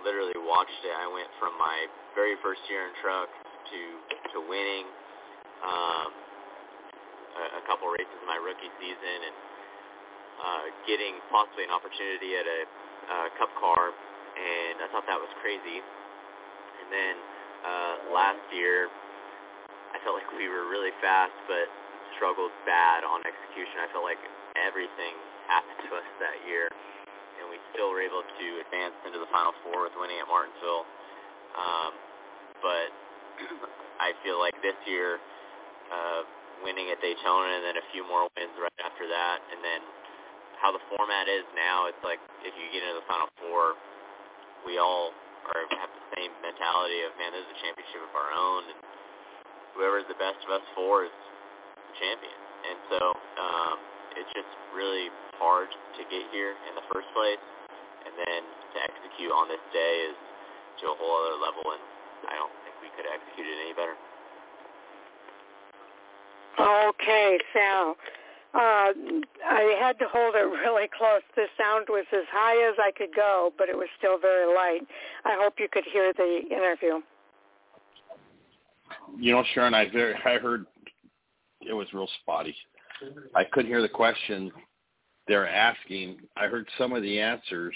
literally 0.00 0.40
watched 0.40 0.80
it. 0.88 0.94
I 0.96 1.04
went 1.04 1.28
from 1.36 1.52
my 1.60 1.84
very 2.16 2.40
first 2.40 2.64
year 2.72 2.88
in 2.88 2.96
truck 3.04 3.28
to 3.28 3.80
to 4.32 4.36
winning 4.48 4.88
um, 5.60 6.08
a, 7.36 7.44
a 7.60 7.62
couple 7.68 7.92
races 7.92 8.08
in 8.08 8.24
my 8.24 8.40
rookie 8.40 8.72
season 8.80 9.18
and 9.28 9.36
uh, 10.40 10.64
getting 10.88 11.20
possibly 11.28 11.68
an 11.68 11.72
opportunity 11.76 12.40
at 12.40 12.48
a 12.48 12.60
uh, 12.64 13.28
Cup 13.36 13.52
car, 13.60 13.92
and 13.92 14.80
I 14.80 14.88
thought 14.88 15.04
that 15.04 15.20
was 15.20 15.28
crazy. 15.44 15.84
And 15.84 16.88
then 16.88 17.14
uh, 17.68 17.94
last 18.16 18.42
year, 18.56 18.88
I 19.92 20.00
felt 20.08 20.16
like 20.16 20.28
we 20.40 20.48
were 20.48 20.72
really 20.72 20.96
fast, 21.04 21.36
but 21.44 21.68
struggled 22.16 22.52
bad 22.64 23.04
on 23.04 23.20
execution. 23.28 23.84
I 23.84 23.92
felt 23.92 24.08
like 24.08 24.20
everything 24.56 25.14
happened 25.52 25.84
to 25.84 26.00
us 26.00 26.08
that 26.24 26.36
year, 26.48 26.72
still 27.72 27.90
were 27.90 28.04
able 28.04 28.22
to 28.22 28.46
advance 28.64 28.96
into 29.04 29.18
the 29.18 29.28
Final 29.32 29.56
Four 29.64 29.88
with 29.88 29.96
winning 29.96 30.20
at 30.20 30.28
Martinsville. 30.28 30.84
Um, 31.56 31.92
but 32.60 32.88
I 34.06 34.16
feel 34.24 34.38
like 34.40 34.56
this 34.60 34.76
year, 34.88 35.18
uh, 35.92 36.22
winning 36.62 36.88
at 36.94 37.02
Daytona 37.02 37.58
and 37.58 37.64
then 37.66 37.76
a 37.76 37.86
few 37.90 38.06
more 38.06 38.30
wins 38.38 38.54
right 38.56 38.80
after 38.84 39.08
that, 39.10 39.42
and 39.50 39.60
then 39.60 39.80
how 40.62 40.70
the 40.70 40.82
format 40.94 41.26
is 41.26 41.42
now, 41.58 41.90
it's 41.90 42.00
like 42.06 42.22
if 42.46 42.54
you 42.54 42.66
get 42.70 42.86
into 42.86 43.02
the 43.02 43.08
Final 43.10 43.28
Four, 43.42 43.74
we 44.62 44.78
all 44.78 45.10
are 45.50 45.66
have 45.74 45.90
the 45.90 46.06
same 46.14 46.30
mentality 46.38 47.02
of 47.02 47.10
man, 47.18 47.34
this 47.34 47.42
is 47.42 47.50
a 47.50 47.58
championship 47.66 48.02
of 48.06 48.14
our 48.14 48.30
own, 48.30 48.62
and 48.70 48.78
whoever's 49.74 50.06
the 50.06 50.18
best 50.22 50.38
of 50.46 50.54
us 50.54 50.64
four 50.78 51.08
is 51.08 51.14
the 51.90 51.94
champion. 51.98 52.38
And 52.62 52.78
so 52.94 53.00
um, 53.42 53.76
it's 54.14 54.30
just 54.38 54.50
really 54.70 55.10
hard 55.42 55.66
to 55.66 56.02
get 56.06 56.30
here 56.30 56.54
in 56.70 56.78
the 56.78 56.86
first 56.94 57.10
place, 57.10 57.42
and 58.22 58.30
then 58.30 58.42
to 58.46 58.78
execute 58.86 59.34
on 59.34 59.50
this 59.50 59.62
day 59.74 59.94
is 60.06 60.16
to 60.80 60.86
a 60.86 60.94
whole 60.94 61.14
other 61.26 61.38
level, 61.42 61.66
and 61.74 61.82
I 62.30 62.38
don't 62.38 62.54
think 62.62 62.74
we 62.78 62.90
could 62.94 63.06
execute 63.10 63.46
it 63.50 63.58
any 63.66 63.74
better. 63.74 63.98
Okay, 66.54 67.38
Sal. 67.52 67.96
Uh, 68.54 68.92
I 69.48 69.76
had 69.80 69.98
to 69.98 70.06
hold 70.12 70.34
it 70.36 70.44
really 70.64 70.88
close. 70.96 71.22
The 71.34 71.46
sound 71.58 71.86
was 71.88 72.04
as 72.12 72.24
high 72.30 72.68
as 72.68 72.76
I 72.78 72.92
could 72.92 73.14
go, 73.14 73.52
but 73.58 73.68
it 73.68 73.76
was 73.76 73.88
still 73.98 74.18
very 74.18 74.46
light. 74.46 74.86
I 75.24 75.36
hope 75.40 75.54
you 75.58 75.68
could 75.70 75.84
hear 75.90 76.12
the 76.12 76.42
interview. 76.50 77.00
You 79.18 79.32
know, 79.32 79.44
Sharon, 79.54 79.74
I 79.74 79.90
very 79.90 80.14
I 80.14 80.38
heard 80.38 80.66
it 81.60 81.72
was 81.72 81.86
real 81.92 82.08
spotty. 82.20 82.54
I 83.34 83.44
couldn't 83.44 83.70
hear 83.70 83.82
the 83.82 83.88
question 83.88 84.52
they're 85.26 85.48
asking. 85.48 86.18
I 86.36 86.46
heard 86.46 86.68
some 86.78 86.92
of 86.92 87.02
the 87.02 87.20
answers, 87.20 87.74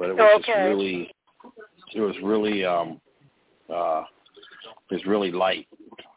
but 0.00 0.08
it 0.08 0.16
was 0.16 0.40
okay. 0.40 0.52
just 0.52 0.64
really 0.64 1.14
it 1.94 2.00
was 2.00 2.16
really 2.24 2.64
um 2.64 2.98
uh 3.68 4.02
it 4.90 4.94
was 4.94 5.06
really 5.06 5.30
light. 5.30 5.68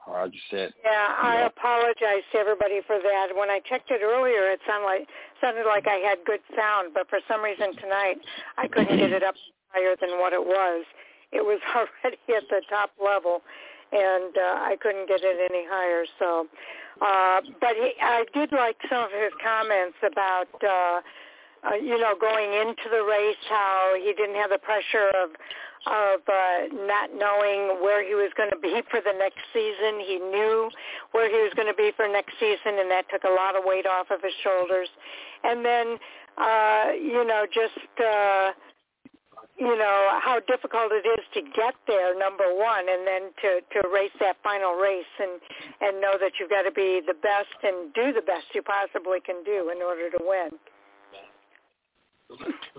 I 0.07 0.27
just 0.27 0.43
said. 0.51 0.73
Yeah, 0.84 1.15
I 1.21 1.41
know. 1.41 1.45
apologize 1.47 2.25
to 2.34 2.38
everybody 2.38 2.81
for 2.86 2.97
that. 2.99 3.27
When 3.36 3.49
I 3.49 3.59
checked 3.69 3.89
it 3.89 4.01
earlier, 4.03 4.51
it 4.51 4.59
sounded 4.67 4.86
like 4.86 5.07
sounded 5.41 5.65
like 5.65 5.88
I 5.88 5.99
had 5.99 6.19
good 6.25 6.39
sound, 6.55 6.93
but 6.93 7.09
for 7.09 7.19
some 7.27 7.41
reason 7.43 7.75
tonight 7.75 8.17
I 8.57 8.67
couldn't 8.67 8.97
get 8.97 9.11
it 9.11 9.23
up 9.23 9.36
higher 9.69 9.95
than 9.99 10.19
what 10.19 10.34
it 10.34 10.43
was. 10.43 10.86
It 11.31 11.43
was 11.43 11.59
already 11.75 12.23
at 12.29 12.47
the 12.49 12.61
top 12.69 12.91
level, 13.03 13.41
and 13.91 14.31
uh, 14.38 14.63
I 14.63 14.77
couldn't 14.81 15.07
get 15.07 15.21
it 15.23 15.38
any 15.51 15.65
higher. 15.67 16.05
So, 16.19 16.47
uh, 17.01 17.41
but 17.59 17.75
he, 17.75 17.93
I 17.99 18.23
did 18.34 18.51
like 18.51 18.77
some 18.89 19.03
of 19.03 19.11
his 19.11 19.34
comments 19.43 19.97
about. 20.03 20.47
Uh, 20.63 21.01
uh, 21.66 21.76
you 21.76 21.97
know, 21.99 22.14
going 22.20 22.51
into 22.53 22.91
the 22.91 23.03
race, 23.03 23.39
how 23.49 23.95
he 23.97 24.14
didn't 24.14 24.36
have 24.36 24.49
the 24.49 24.59
pressure 24.59 25.09
of 25.16 25.32
of 25.86 26.24
uh, 26.28 26.72
not 26.88 27.11
knowing 27.11 27.84
where 27.84 27.99
he 28.07 28.16
was 28.16 28.32
going 28.38 28.49
to 28.49 28.59
be 28.59 28.82
for 28.89 29.01
the 29.03 29.11
next 29.20 29.43
season. 29.51 29.99
He 29.99 30.16
knew 30.16 30.72
where 31.11 31.28
he 31.28 31.43
was 31.43 31.51
going 31.55 31.68
to 31.68 31.76
be 31.76 31.91
for 31.95 32.07
next 32.07 32.39
season, 32.39 32.80
and 32.80 32.89
that 32.89 33.03
took 33.11 33.24
a 33.24 33.34
lot 33.36 33.55
of 33.55 33.64
weight 33.66 33.86
off 33.86 34.07
of 34.09 34.24
his 34.24 34.32
shoulders. 34.43 34.88
And 35.43 35.66
then, 35.66 35.99
uh, 36.39 36.95
you 36.95 37.28
know, 37.28 37.43
just 37.51 37.84
uh, 37.99 38.55
you 39.59 39.76
know 39.76 40.20
how 40.24 40.39
difficult 40.47 40.91
it 40.91 41.03
is 41.03 41.24
to 41.36 41.41
get 41.51 41.76
there, 41.86 42.18
number 42.18 42.47
one, 42.55 42.88
and 42.88 43.05
then 43.05 43.36
to 43.43 43.59
to 43.76 43.88
race 43.91 44.16
that 44.20 44.38
final 44.43 44.80
race 44.80 45.14
and 45.20 45.39
and 45.82 45.99
know 45.99 46.16
that 46.20 46.39
you've 46.39 46.49
got 46.49 46.64
to 46.64 46.72
be 46.72 47.01
the 47.05 47.16
best 47.20 47.59
and 47.64 47.93
do 47.93 48.14
the 48.14 48.24
best 48.24 48.47
you 48.55 48.64
possibly 48.64 49.20
can 49.20 49.43
do 49.43 49.68
in 49.68 49.84
order 49.84 50.09
to 50.09 50.20
win. 50.24 50.51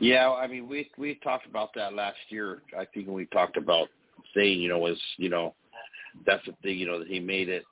Yeah, 0.01 0.31
I 0.33 0.47
mean, 0.47 0.69
we 0.69 0.91
we 0.99 1.15
talked 1.17 1.47
about 1.47 1.71
that 1.75 1.95
last 1.95 2.19
year. 2.29 2.63
I 2.79 2.87
think 2.93 3.09
we 3.09 3.27
talked 3.27 3.57
about 3.57 3.89
saying, 4.35 4.61
you 4.61 4.69
know, 4.69 4.79
was 4.79 4.99
you 5.17 5.29
know, 5.29 5.55
that's 6.27 6.45
the 6.47 6.53
thing, 6.63 6.79
you 6.79 6.87
know, 6.87 6.99
that 6.99 7.09
he 7.09 7.21
made 7.21 7.49
it, 7.49 7.65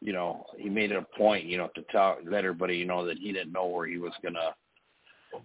you 0.00 0.12
know, 0.12 0.46
he 0.56 0.68
made 0.68 0.90
it 0.90 0.96
a 0.96 1.18
point, 1.18 1.44
you 1.44 1.58
know, 1.58 1.68
to 1.74 1.82
tell 1.90 2.18
let 2.24 2.44
everybody, 2.44 2.76
you 2.76 2.86
know, 2.86 3.04
that 3.06 3.18
he 3.18 3.32
didn't 3.32 3.52
know 3.52 3.66
where 3.66 3.86
he 3.86 3.98
was 3.98 4.12
gonna 4.22 4.54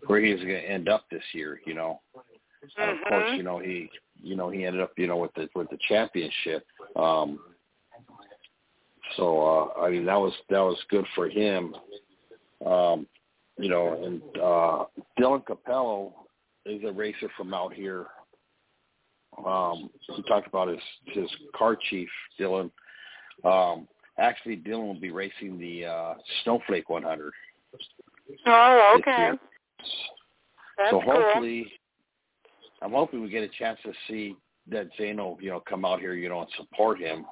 where 0.07 0.21
he 0.21 0.33
was 0.33 0.41
gonna 0.41 0.53
end 0.53 0.89
up 0.89 1.05
this 1.11 1.23
year, 1.33 1.59
you 1.65 1.73
know. 1.73 2.01
And 2.77 2.91
of 2.91 3.05
course, 3.07 3.31
you 3.37 3.43
know, 3.43 3.59
he 3.59 3.89
you 4.23 4.35
know, 4.35 4.49
he 4.49 4.65
ended 4.65 4.81
up, 4.81 4.93
you 4.97 5.07
know, 5.07 5.17
with 5.17 5.33
the 5.35 5.49
with 5.55 5.69
the 5.69 5.77
championship. 5.87 6.65
Um 6.95 7.39
so 9.15 9.71
uh 9.77 9.81
I 9.81 9.91
mean 9.91 10.05
that 10.05 10.19
was 10.19 10.33
that 10.49 10.59
was 10.59 10.77
good 10.89 11.05
for 11.13 11.29
him. 11.29 11.75
Um 12.65 13.07
you 13.57 13.69
know, 13.69 14.03
and 14.03 14.21
uh 14.41 14.85
Dylan 15.19 15.43
Capello 15.45 16.13
is 16.65 16.81
a 16.85 16.91
racer 16.91 17.29
from 17.37 17.53
out 17.53 17.73
here. 17.73 18.07
Um 19.45 19.89
he 20.15 20.23
talked 20.23 20.47
about 20.47 20.67
his 20.67 20.79
his 21.05 21.29
car 21.55 21.77
chief, 21.89 22.09
Dylan. 22.39 22.71
Um 23.43 23.87
actually 24.17 24.57
Dylan 24.57 24.87
will 24.87 24.99
be 24.99 25.11
racing 25.11 25.57
the 25.59 25.85
uh 25.85 26.13
Snowflake 26.43 26.89
one 26.89 27.03
hundred. 27.03 27.33
Oh, 28.45 28.97
okay. 28.99 29.31
That's 30.77 30.91
so 30.91 31.01
cool. 31.01 31.13
hopefully 31.13 31.71
I'm 32.81 32.91
hoping 32.91 33.21
we 33.21 33.29
get 33.29 33.43
a 33.43 33.47
chance 33.47 33.79
to 33.83 33.93
see 34.07 34.35
that 34.69 34.89
Zano, 34.99 35.37
you 35.41 35.49
know, 35.49 35.61
come 35.61 35.85
out 35.85 35.99
here, 35.99 36.13
you 36.13 36.27
know, 36.27 36.41
and 36.41 36.49
support 36.57 36.99
him. 36.99 37.25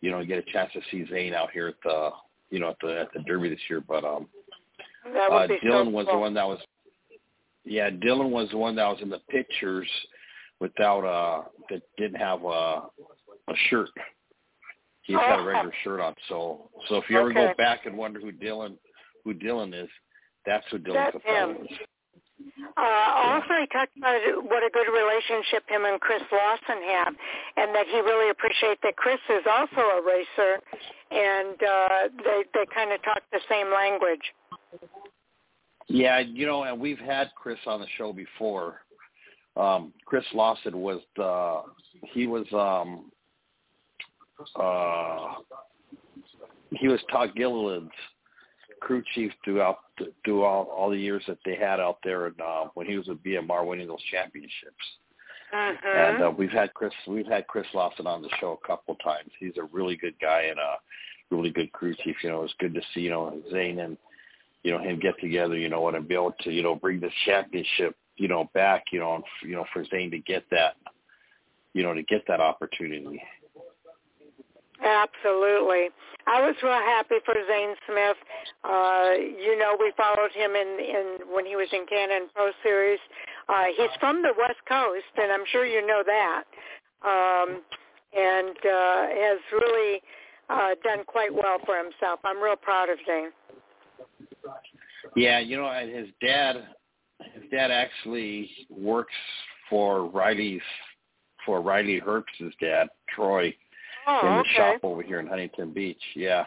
You 0.00 0.10
know, 0.10 0.24
get 0.24 0.38
a 0.38 0.52
chance 0.52 0.72
to 0.72 0.80
see 0.90 1.06
Zane 1.08 1.34
out 1.34 1.50
here 1.50 1.68
at 1.68 1.74
the 1.84 2.10
you 2.50 2.58
know, 2.58 2.70
at 2.70 2.76
the 2.82 3.00
at 3.00 3.12
the 3.12 3.20
Derby 3.20 3.50
this 3.50 3.60
year. 3.68 3.80
But 3.80 4.04
um 4.04 4.28
uh, 5.06 5.46
Dylan 5.64 5.86
so 5.86 5.90
was 5.90 6.06
cool. 6.06 6.14
the 6.14 6.20
one 6.20 6.34
that 6.34 6.46
was. 6.46 6.58
Yeah, 7.64 7.90
Dylan 7.90 8.30
was 8.30 8.48
the 8.50 8.58
one 8.58 8.74
that 8.76 8.88
was 8.88 8.98
in 9.02 9.08
the 9.08 9.20
pictures 9.30 9.88
without 10.60 11.04
uh 11.04 11.48
that 11.70 11.82
didn't 11.98 12.20
have 12.20 12.42
a 12.44 12.82
a 13.48 13.54
shirt. 13.68 13.88
He 15.02 15.14
just 15.14 15.24
had 15.24 15.40
a 15.40 15.42
regular 15.42 15.72
shirt 15.84 16.00
on. 16.00 16.14
So 16.28 16.70
so 16.88 16.96
if 16.96 17.04
you 17.08 17.18
ever 17.18 17.32
go 17.32 17.52
back 17.56 17.86
and 17.86 17.96
wonder 17.96 18.20
who 18.20 18.32
Dylan 18.32 18.76
who 19.24 19.34
Dylan 19.34 19.74
is, 19.74 19.90
that's 20.46 20.64
who 20.70 20.78
Dylan 20.78 20.94
That's 20.94 21.16
Capello 21.16 21.50
him. 21.50 21.66
is. 21.70 21.78
Uh, 22.76 23.10
also, 23.14 23.54
he 23.60 23.66
talked 23.70 23.94
about 23.96 24.18
what 24.48 24.64
a 24.64 24.70
good 24.72 24.90
relationship 24.90 25.62
him 25.68 25.84
and 25.84 26.00
Chris 26.00 26.22
Lawson 26.32 26.82
have, 26.82 27.14
and 27.56 27.74
that 27.74 27.86
he 27.86 28.00
really 28.00 28.30
appreciates 28.30 28.80
that 28.82 28.96
Chris 28.96 29.20
is 29.30 29.44
also 29.46 29.78
a 29.78 30.00
racer, 30.02 30.58
and 31.10 31.54
uh, 31.62 32.08
they 32.24 32.42
they 32.54 32.66
kind 32.74 32.90
of 32.90 33.02
talk 33.02 33.22
the 33.30 33.40
same 33.48 33.70
language. 33.70 34.24
Yeah, 35.88 36.20
you 36.20 36.46
know, 36.46 36.64
and 36.64 36.80
we've 36.80 36.98
had 36.98 37.30
Chris 37.34 37.58
on 37.66 37.80
the 37.80 37.86
show 37.98 38.12
before. 38.12 38.80
Um, 39.56 39.92
Chris 40.06 40.24
Lawson 40.32 40.80
was 40.80 41.00
the 41.16 41.62
he 42.12 42.26
was 42.26 42.46
um 42.52 43.10
uh 44.58 45.34
he 46.70 46.88
was 46.88 47.00
Todd 47.10 47.32
Gilliland's 47.36 47.92
crew 48.80 49.02
chief 49.14 49.32
throughout 49.44 49.78
through 50.24 50.42
all, 50.42 50.64
all 50.64 50.90
the 50.90 50.96
years 50.96 51.22
that 51.28 51.38
they 51.44 51.54
had 51.54 51.78
out 51.78 51.98
there 52.02 52.26
and 52.26 52.40
uh, 52.40 52.64
when 52.74 52.86
he 52.86 52.96
was 52.96 53.06
with 53.06 53.22
BMR 53.22 53.66
winning 53.66 53.86
those 53.86 54.02
championships. 54.10 54.52
Mm-hmm. 55.54 55.86
And 55.86 56.22
uh, 56.22 56.30
we've 56.30 56.50
had 56.50 56.72
Chris 56.74 56.92
we've 57.06 57.26
had 57.26 57.46
Chris 57.46 57.66
Lawson 57.74 58.06
on 58.06 58.22
the 58.22 58.30
show 58.40 58.58
a 58.62 58.66
couple 58.66 58.94
times. 58.96 59.30
He's 59.38 59.56
a 59.58 59.64
really 59.64 59.96
good 59.96 60.14
guy 60.20 60.44
and 60.50 60.58
a 60.58 60.76
really 61.30 61.50
good 61.50 61.70
crew 61.72 61.94
chief. 62.02 62.16
You 62.22 62.30
know, 62.30 62.42
it's 62.42 62.54
good 62.58 62.74
to 62.74 62.80
see 62.94 63.00
you 63.00 63.10
know 63.10 63.40
Zane 63.50 63.80
and 63.80 63.96
you 64.62 64.70
know, 64.70 64.78
him 64.78 64.98
get 64.98 65.18
together, 65.20 65.56
you 65.56 65.68
know, 65.68 65.88
and 65.88 66.08
be 66.08 66.14
able 66.14 66.34
to, 66.40 66.50
you 66.50 66.62
know, 66.62 66.74
bring 66.74 67.00
this 67.00 67.12
championship, 67.24 67.96
you 68.16 68.28
know, 68.28 68.48
back, 68.54 68.84
you 68.92 69.00
know, 69.00 69.16
and, 69.16 69.24
you 69.42 69.56
know, 69.56 69.64
for 69.72 69.84
Zane 69.86 70.10
to 70.10 70.18
get 70.18 70.44
that, 70.50 70.76
you 71.74 71.82
know, 71.82 71.94
to 71.94 72.02
get 72.02 72.22
that 72.28 72.40
opportunity. 72.40 73.22
Absolutely. 74.82 75.90
I 76.26 76.40
was 76.40 76.54
real 76.62 76.72
happy 76.72 77.16
for 77.24 77.34
Zane 77.34 77.74
Smith. 77.86 78.16
Uh, 78.64 79.14
you 79.14 79.58
know, 79.58 79.76
we 79.78 79.92
followed 79.96 80.30
him 80.32 80.52
in, 80.54 80.78
in 80.80 81.18
when 81.32 81.46
he 81.46 81.56
was 81.56 81.68
in 81.72 81.86
K&N 81.86 82.28
Pro 82.34 82.50
Series. 82.62 82.98
Uh, 83.48 83.66
he's 83.76 83.90
from 84.00 84.22
the 84.22 84.32
West 84.38 84.58
Coast, 84.68 85.10
and 85.16 85.30
I'm 85.30 85.44
sure 85.50 85.66
you 85.66 85.86
know 85.86 86.02
that. 86.04 86.44
Um, 87.04 87.62
and 88.14 88.56
uh, 88.56 89.06
has 89.08 89.38
really 89.52 90.02
uh, 90.50 90.74
done 90.84 91.04
quite 91.06 91.32
well 91.32 91.58
for 91.64 91.76
himself. 91.76 92.20
I'm 92.24 92.42
real 92.42 92.56
proud 92.56 92.88
of 92.90 92.98
Zane. 93.06 93.30
Yeah, 95.14 95.40
you 95.40 95.56
know, 95.56 95.70
his 95.72 96.08
dad, 96.20 96.56
his 97.34 97.44
dad 97.50 97.70
actually 97.70 98.50
works 98.70 99.12
for 99.68 100.06
Riley's, 100.06 100.62
for 101.44 101.60
Riley 101.60 102.00
Herbst's 102.00 102.54
dad, 102.60 102.88
Troy, 103.14 103.54
oh, 104.06 104.20
in 104.22 104.32
the 104.34 104.38
okay. 104.40 104.50
shop 104.56 104.80
over 104.82 105.02
here 105.02 105.20
in 105.20 105.26
Huntington 105.26 105.72
Beach. 105.72 106.02
Yeah. 106.14 106.46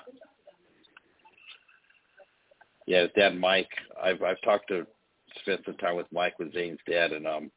Yeah, 2.88 3.03
his 3.03 3.11
dad 3.16 3.39
Mike. 3.39 3.70
I've 4.01 4.22
I've 4.22 4.41
talked 4.41 4.68
to 4.68 4.86
spent 5.41 5.61
some 5.66 5.76
time 5.78 5.95
with 5.95 6.05
Mike 6.11 6.38
with 6.39 6.53
Zane's 6.53 6.80
dad 6.89 7.11
and 7.11 7.28
um 7.28 7.51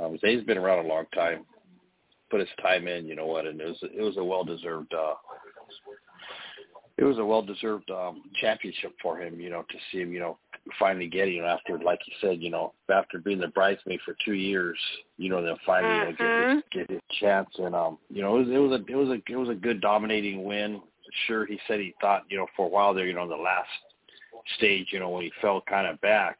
um 0.00 0.18
Zane's 0.20 0.44
been 0.44 0.58
around 0.58 0.84
a 0.84 0.88
long 0.88 1.04
time. 1.14 1.44
Put 2.30 2.40
his 2.40 2.48
time 2.60 2.86
in, 2.86 3.06
you 3.06 3.16
know 3.16 3.26
what, 3.26 3.46
and 3.46 3.60
it 3.60 3.66
was 3.66 3.78
it 3.82 4.02
was 4.02 4.16
a 4.16 4.24
well 4.24 4.44
deserved 4.44 4.94
uh 4.94 5.14
it 6.98 7.04
was 7.04 7.18
a 7.18 7.24
well 7.24 7.42
deserved 7.42 7.90
um 7.90 8.22
championship 8.40 8.92
for 9.00 9.18
him, 9.18 9.40
you 9.40 9.48
know, 9.48 9.62
to 9.62 9.76
see 9.90 10.02
him, 10.02 10.12
you 10.12 10.20
know, 10.20 10.36
finally 10.78 11.06
getting 11.06 11.38
it 11.38 11.44
after 11.44 11.78
like 11.78 12.00
you 12.06 12.12
said, 12.20 12.42
you 12.42 12.50
know, 12.50 12.74
after 12.90 13.18
being 13.18 13.38
the 13.38 13.48
bridesmaid 13.48 14.00
for 14.04 14.16
two 14.24 14.34
years, 14.34 14.78
you 15.16 15.30
know, 15.30 15.42
then 15.42 15.56
finally 15.64 15.94
you 15.94 16.04
know, 16.04 16.12
get 16.18 16.54
his 16.54 16.62
get 16.72 16.90
his 16.90 17.18
chance 17.20 17.48
and 17.58 17.74
um 17.74 17.98
you 18.10 18.20
know, 18.20 18.36
it 18.36 18.40
was 18.40 18.48
it 18.48 18.58
was 18.58 18.72
a 18.72 18.92
it 18.92 18.96
was 18.96 19.08
a 19.08 19.32
it 19.32 19.36
was 19.36 19.48
a 19.48 19.54
good 19.54 19.80
dominating 19.80 20.44
win. 20.44 20.82
Sure 21.26 21.46
he 21.46 21.58
said 21.66 21.80
he 21.80 21.94
thought, 22.00 22.24
you 22.28 22.36
know, 22.36 22.46
for 22.56 22.66
a 22.66 22.68
while 22.68 22.92
there, 22.92 23.06
you 23.06 23.14
know, 23.14 23.22
in 23.22 23.30
the 23.30 23.36
last 23.36 23.68
stage, 24.56 24.88
you 24.90 24.98
know, 24.98 25.08
when 25.08 25.22
he 25.22 25.32
fell 25.40 25.62
kind 25.62 25.86
of 25.86 26.00
back, 26.00 26.38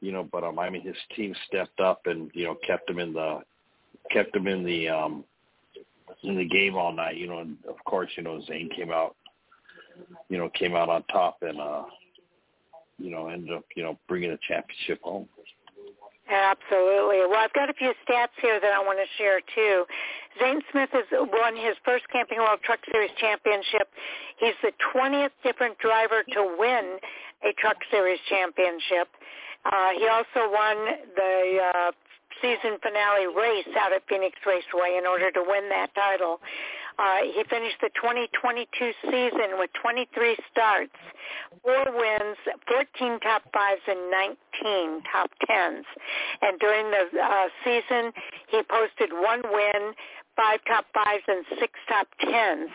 you 0.00 0.10
know, 0.10 0.26
but 0.32 0.42
um, 0.42 0.58
I 0.58 0.70
mean, 0.70 0.82
his 0.82 0.96
team 1.14 1.34
stepped 1.46 1.80
up 1.80 2.02
and 2.06 2.30
you 2.34 2.44
know 2.44 2.56
kept 2.66 2.88
him 2.88 2.98
in 2.98 3.12
the 3.12 3.40
kept 4.10 4.34
him 4.34 4.46
in 4.46 4.64
the 4.64 4.88
um 4.88 5.24
in 6.22 6.36
the 6.36 6.48
game 6.48 6.76
all 6.76 6.92
night, 6.92 7.16
you 7.16 7.26
know, 7.26 7.38
and 7.38 7.56
of 7.68 7.76
course, 7.84 8.10
you 8.16 8.22
know, 8.22 8.40
Zane 8.46 8.68
came 8.74 8.90
out, 8.90 9.16
you 10.28 10.38
know, 10.38 10.50
came 10.50 10.74
out 10.74 10.88
on 10.88 11.02
top 11.04 11.38
and 11.42 11.60
uh, 11.60 11.84
you 12.98 13.10
know, 13.10 13.28
ended 13.28 13.52
up, 13.52 13.64
you 13.74 13.82
know, 13.82 13.98
bringing 14.08 14.30
the 14.30 14.38
championship 14.46 15.00
home. 15.02 15.26
Absolutely. 16.30 17.26
Well, 17.26 17.40
I've 17.42 17.52
got 17.54 17.70
a 17.70 17.74
few 17.74 17.92
stats 18.06 18.36
here 18.40 18.60
that 18.60 18.72
I 18.72 18.78
want 18.78 18.98
to 18.98 19.08
share 19.18 19.40
too. 19.54 19.84
Zane 20.38 20.60
Smith 20.70 20.90
has 20.92 21.06
won 21.10 21.56
his 21.56 21.74
first 21.84 22.04
Camping 22.12 22.38
World 22.38 22.60
Truck 22.62 22.78
Series 22.92 23.10
championship. 23.18 23.90
He's 24.38 24.54
the 24.62 24.70
20th 24.94 25.34
different 25.42 25.78
driver 25.78 26.22
to 26.32 26.56
win 26.56 26.98
a 27.42 27.52
Truck 27.58 27.78
Series 27.90 28.20
championship. 28.28 29.08
Uh, 29.64 29.90
he 29.98 30.06
also 30.06 30.46
won 30.52 30.76
the 31.16 31.58
uh, 31.74 31.90
season 32.42 32.78
finale 32.82 33.26
race 33.26 33.68
out 33.78 33.92
at 33.92 34.02
Phoenix 34.08 34.36
Raceway 34.46 34.96
in 34.98 35.06
order 35.06 35.30
to 35.30 35.42
win 35.46 35.68
that 35.68 35.94
title. 35.94 36.40
Uh, 36.98 37.24
he 37.24 37.42
finished 37.48 37.80
the 37.80 37.88
2022 37.96 38.68
season 39.08 39.56
with 39.56 39.70
23 39.80 40.36
starts, 40.52 40.92
four 41.62 41.84
wins, 41.96 42.36
14 42.68 43.20
top 43.20 43.42
fives, 43.52 43.80
and 43.88 44.10
19 44.62 45.02
top 45.10 45.30
tens. 45.46 45.86
And 46.42 46.60
during 46.60 46.90
the 46.90 47.08
uh, 47.16 47.48
season, 47.64 48.12
he 48.48 48.60
posted 48.68 49.12
one 49.12 49.40
win, 49.48 49.94
five 50.36 50.60
top 50.66 50.86
fives, 50.92 51.24
and 51.26 51.44
six 51.58 51.72
top 51.88 52.08
tens. 52.20 52.68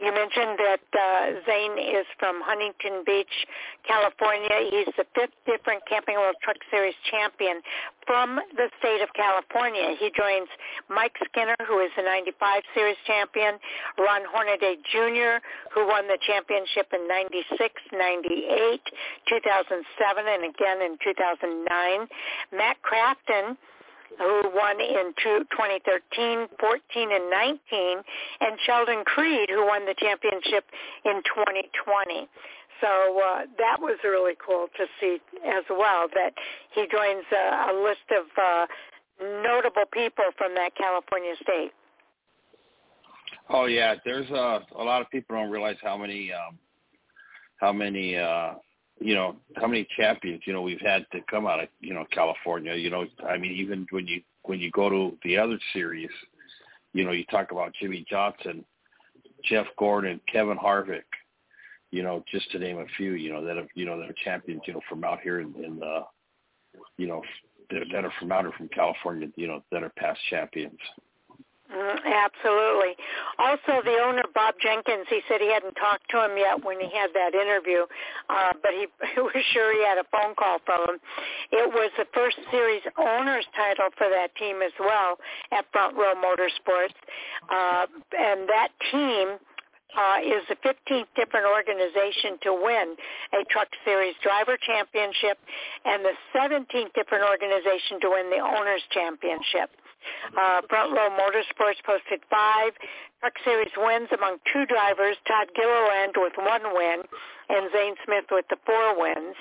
You 0.00 0.10
mentioned 0.10 0.58
that 0.58 0.86
uh, 0.90 1.38
Zane 1.46 1.78
is 1.78 2.04
from 2.18 2.42
Huntington 2.42 3.04
Beach, 3.06 3.46
California. 3.86 4.66
He's 4.66 4.90
the 4.98 5.06
fifth 5.14 5.38
different 5.46 5.86
Camping 5.86 6.16
World 6.16 6.34
Truck 6.42 6.58
Series 6.70 6.98
champion 7.08 7.62
from 8.04 8.40
the 8.58 8.68
state 8.82 9.00
of 9.00 9.08
California. 9.14 9.94
He 9.98 10.10
joins 10.10 10.50
Mike 10.90 11.14
Skinner, 11.30 11.54
who 11.66 11.78
is 11.78 11.94
the 11.96 12.02
95 12.02 12.62
Series 12.74 12.98
champion, 13.06 13.54
Ron 13.96 14.26
Hornaday 14.26 14.76
Jr., 14.90 15.38
who 15.70 15.86
won 15.86 16.10
the 16.10 16.18
championship 16.26 16.90
in 16.92 17.06
96, 17.06 17.54
98, 17.94 18.82
2007, 19.30 20.24
and 20.26 20.42
again 20.42 20.82
in 20.82 20.98
2009. 21.06 22.08
Matt 22.50 22.76
Crafton, 22.82 23.56
who 24.18 24.42
won 24.54 24.80
in 24.80 25.12
2013, 25.22 26.48
14, 26.58 27.12
and 27.12 27.30
19, 27.30 28.02
and 28.40 28.58
Sheldon 28.64 29.04
Creed, 29.04 29.48
who 29.50 29.66
won 29.66 29.86
the 29.86 29.94
championship 29.98 30.64
in 31.04 31.22
2020. 31.24 32.28
So 32.80 33.20
uh, 33.20 33.46
that 33.58 33.80
was 33.80 33.98
really 34.04 34.34
cool 34.44 34.66
to 34.76 34.84
see 35.00 35.18
as 35.46 35.64
well 35.70 36.06
that 36.14 36.34
he 36.74 36.86
joins 36.90 37.24
a, 37.32 37.70
a 37.70 37.74
list 37.82 38.06
of 38.10 38.26
uh, 38.36 38.66
notable 39.42 39.86
people 39.92 40.24
from 40.36 40.54
that 40.54 40.74
California 40.76 41.34
state. 41.42 41.72
Oh 43.48 43.66
yeah, 43.66 43.94
there's 44.04 44.30
uh, 44.30 44.60
a 44.76 44.82
lot 44.82 45.02
of 45.02 45.10
people 45.10 45.36
don't 45.36 45.50
realize 45.50 45.76
how 45.82 45.96
many 45.96 46.32
um, 46.32 46.58
how 47.60 47.72
many 47.72 48.16
uh, 48.16 48.54
you 49.04 49.14
know 49.14 49.36
how 49.56 49.66
many 49.66 49.86
champions 49.98 50.40
you 50.46 50.54
know 50.54 50.62
we've 50.62 50.80
had 50.80 51.04
to 51.12 51.20
come 51.30 51.46
out 51.46 51.60
of 51.62 51.68
you 51.80 51.92
know 51.92 52.06
California. 52.10 52.74
You 52.74 52.88
know, 52.88 53.04
I 53.28 53.36
mean, 53.36 53.52
even 53.52 53.86
when 53.90 54.06
you 54.06 54.22
when 54.44 54.58
you 54.58 54.70
go 54.70 54.88
to 54.88 55.18
the 55.22 55.36
other 55.36 55.58
series, 55.74 56.08
you 56.94 57.04
know, 57.04 57.12
you 57.12 57.24
talk 57.26 57.52
about 57.52 57.74
Jimmie 57.78 58.06
Johnson, 58.08 58.64
Jeff 59.44 59.66
Gordon, 59.78 60.22
Kevin 60.32 60.56
Harvick, 60.56 61.02
you 61.90 62.02
know, 62.02 62.24
just 62.32 62.50
to 62.52 62.58
name 62.58 62.78
a 62.78 62.86
few, 62.96 63.12
you 63.12 63.30
know, 63.30 63.44
that 63.44 63.56
have 63.58 63.68
you 63.74 63.84
know 63.84 64.00
that 64.00 64.08
are 64.08 64.16
champions, 64.24 64.62
you 64.66 64.72
know, 64.72 64.80
from 64.88 65.04
out 65.04 65.20
here 65.20 65.40
in, 65.40 65.54
in 65.62 65.78
the, 65.78 66.00
you 66.96 67.06
know, 67.06 67.20
that 67.68 68.06
are 68.06 68.12
from 68.18 68.32
out 68.32 68.44
here 68.44 68.54
from 68.56 68.68
California, 68.68 69.28
you 69.36 69.46
know, 69.46 69.62
that 69.70 69.82
are 69.82 69.92
past 69.98 70.18
champions. 70.30 70.78
Mm, 71.74 71.98
absolutely. 72.06 72.94
Also, 73.38 73.82
the 73.82 73.98
owner 73.98 74.22
Bob 74.32 74.54
Jenkins, 74.62 75.06
he 75.10 75.20
said 75.28 75.40
he 75.40 75.52
hadn't 75.52 75.74
talked 75.74 76.08
to 76.10 76.24
him 76.24 76.38
yet 76.38 76.62
when 76.64 76.78
he 76.78 76.86
had 76.86 77.10
that 77.14 77.34
interview, 77.34 77.82
uh, 78.30 78.52
but 78.62 78.70
he, 78.70 78.86
he 79.14 79.20
was 79.20 79.34
sure 79.52 79.74
he 79.74 79.82
had 79.82 79.98
a 79.98 80.06
phone 80.14 80.34
call 80.36 80.58
from 80.64 80.86
him. 80.88 80.96
It 81.50 81.68
was 81.74 81.90
the 81.98 82.06
first 82.14 82.38
series 82.50 82.82
owner's 82.96 83.46
title 83.56 83.90
for 83.98 84.08
that 84.08 84.34
team 84.36 84.62
as 84.62 84.72
well 84.78 85.18
at 85.50 85.66
Front 85.72 85.96
Row 85.96 86.14
Motorsports, 86.14 86.94
uh, 87.50 87.86
and 88.14 88.48
that 88.48 88.70
team 88.92 89.38
uh, 89.98 90.18
is 90.22 90.46
the 90.46 90.58
15th 90.62 91.10
different 91.16 91.46
organization 91.46 92.38
to 92.42 92.54
win 92.54 92.94
a 93.34 93.42
Truck 93.50 93.68
Series 93.84 94.14
Driver 94.22 94.58
Championship 94.62 95.38
and 95.84 96.04
the 96.04 96.14
17th 96.34 96.94
different 96.94 97.24
organization 97.24 97.98
to 98.02 98.10
win 98.10 98.30
the 98.30 98.42
Owners 98.42 98.82
Championship. 98.90 99.70
Uh, 100.36 100.62
Front 100.68 100.92
Row 100.92 101.10
Motorsports 101.10 101.82
posted 101.84 102.20
five 102.30 102.72
Truck 103.24 103.40
Series 103.42 103.72
wins 103.78 104.08
among 104.12 104.36
two 104.52 104.66
drivers, 104.66 105.16
Todd 105.26 105.48
Gilliland 105.56 106.12
with 106.20 106.34
one 106.36 106.76
win 106.76 107.00
and 107.48 107.72
Zane 107.72 107.94
Smith 108.04 108.28
with 108.30 108.44
the 108.50 108.60
four 108.66 109.00
wins. 109.00 109.32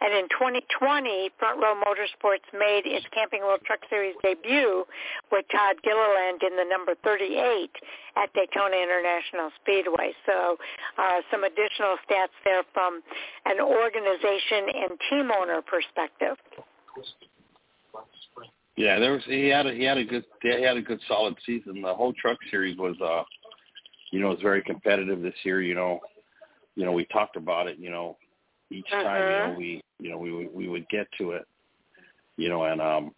And 0.00 0.10
in 0.10 0.26
2020, 0.26 1.30
Front 1.38 1.62
Row 1.62 1.78
Motorsports 1.78 2.42
made 2.50 2.82
its 2.82 3.06
Camping 3.14 3.42
World 3.42 3.60
Truck 3.64 3.78
Series 3.88 4.16
debut 4.26 4.82
with 5.30 5.44
Todd 5.54 5.78
Gilliland 5.86 6.42
in 6.42 6.58
the 6.58 6.66
number 6.66 6.98
38 7.06 7.70
at 8.16 8.32
Daytona 8.34 8.74
International 8.74 9.54
Speedway. 9.62 10.18
So 10.26 10.58
uh, 10.98 11.22
some 11.30 11.44
additional 11.44 11.94
stats 12.10 12.34
there 12.42 12.66
from 12.74 13.02
an 13.46 13.60
organization 13.62 14.66
and 14.82 14.98
team 15.10 15.30
owner 15.30 15.62
perspective. 15.62 16.34
Yeah, 18.78 19.00
there 19.00 19.12
was 19.12 19.22
he 19.26 19.48
had 19.48 19.66
a 19.66 19.74
he 19.74 19.82
had 19.82 19.98
a 19.98 20.04
good 20.04 20.24
he 20.40 20.62
had 20.62 20.76
a 20.76 20.82
good 20.82 21.00
solid 21.08 21.34
season. 21.44 21.82
The 21.82 21.92
whole 21.92 22.12
truck 22.12 22.38
series 22.48 22.78
was 22.78 22.94
uh 23.02 23.24
you 24.12 24.20
know, 24.20 24.28
was 24.28 24.38
very 24.40 24.62
competitive 24.62 25.20
this 25.20 25.34
year, 25.42 25.60
you 25.60 25.74
know. 25.74 25.98
You 26.76 26.84
know, 26.84 26.92
we 26.92 27.04
talked 27.06 27.34
about 27.34 27.66
it, 27.66 27.76
you 27.78 27.90
know, 27.90 28.16
each 28.70 28.86
uh-huh. 28.92 29.02
time, 29.02 29.20
you 29.20 29.52
know, 29.52 29.58
we 29.58 29.82
you 29.98 30.10
know, 30.10 30.18
we 30.18 30.46
we 30.46 30.68
would 30.68 30.88
get 30.90 31.08
to 31.18 31.32
it. 31.32 31.44
You 32.36 32.48
know, 32.50 32.64
and 32.64 32.80
um 32.80 33.10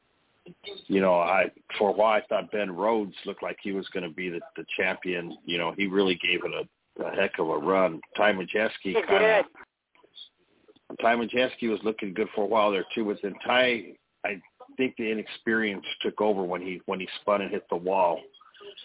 you 0.86 1.02
know, 1.02 1.16
I 1.16 1.50
for 1.76 1.90
a 1.90 1.92
while 1.92 2.18
I 2.18 2.26
thought 2.26 2.50
Ben 2.50 2.74
Rhodes 2.74 3.14
looked 3.26 3.42
like 3.42 3.58
he 3.62 3.72
was 3.72 3.86
going 3.88 4.08
to 4.08 4.14
be 4.14 4.30
the 4.30 4.40
the 4.56 4.64
champion. 4.78 5.36
You 5.44 5.58
know, 5.58 5.74
he 5.76 5.86
really 5.88 6.18
gave 6.22 6.40
it 6.42 6.52
a, 6.54 7.04
a 7.04 7.14
heck 7.14 7.38
of 7.38 7.50
a 7.50 7.58
run. 7.58 8.00
Ty 8.16 8.32
Majeski 8.32 8.94
kind 9.06 9.44
of 9.44 10.96
Ty 11.02 11.16
Majeski 11.16 11.68
was 11.68 11.80
looking 11.84 12.14
good 12.14 12.28
for 12.34 12.44
a 12.44 12.48
while 12.48 12.72
there 12.72 12.86
too, 12.94 13.04
but 13.04 13.18
then 13.22 13.34
Ty 13.46 13.92
I 14.24 14.40
think 14.80 14.96
the 14.96 15.12
inexperience 15.12 15.84
took 16.00 16.20
over 16.22 16.42
when 16.42 16.62
he 16.62 16.80
when 16.86 16.98
he 16.98 17.08
spun 17.20 17.42
and 17.42 17.50
hit 17.50 17.68
the 17.68 17.76
wall. 17.76 18.20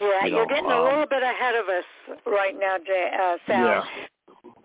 Yeah, 0.02 0.26
you 0.26 0.32
know, 0.32 0.38
you're 0.38 0.48
getting 0.48 0.66
um, 0.66 0.72
a 0.74 0.84
little 0.84 1.06
bit 1.10 1.24
ahead 1.24 1.56
of 1.56 1.70
us 1.70 2.20
right 2.26 2.54
now, 2.60 2.76
Jay, 2.86 3.12
uh, 3.14 3.38
Sal. 3.48 3.66
Yeah. 3.66 3.84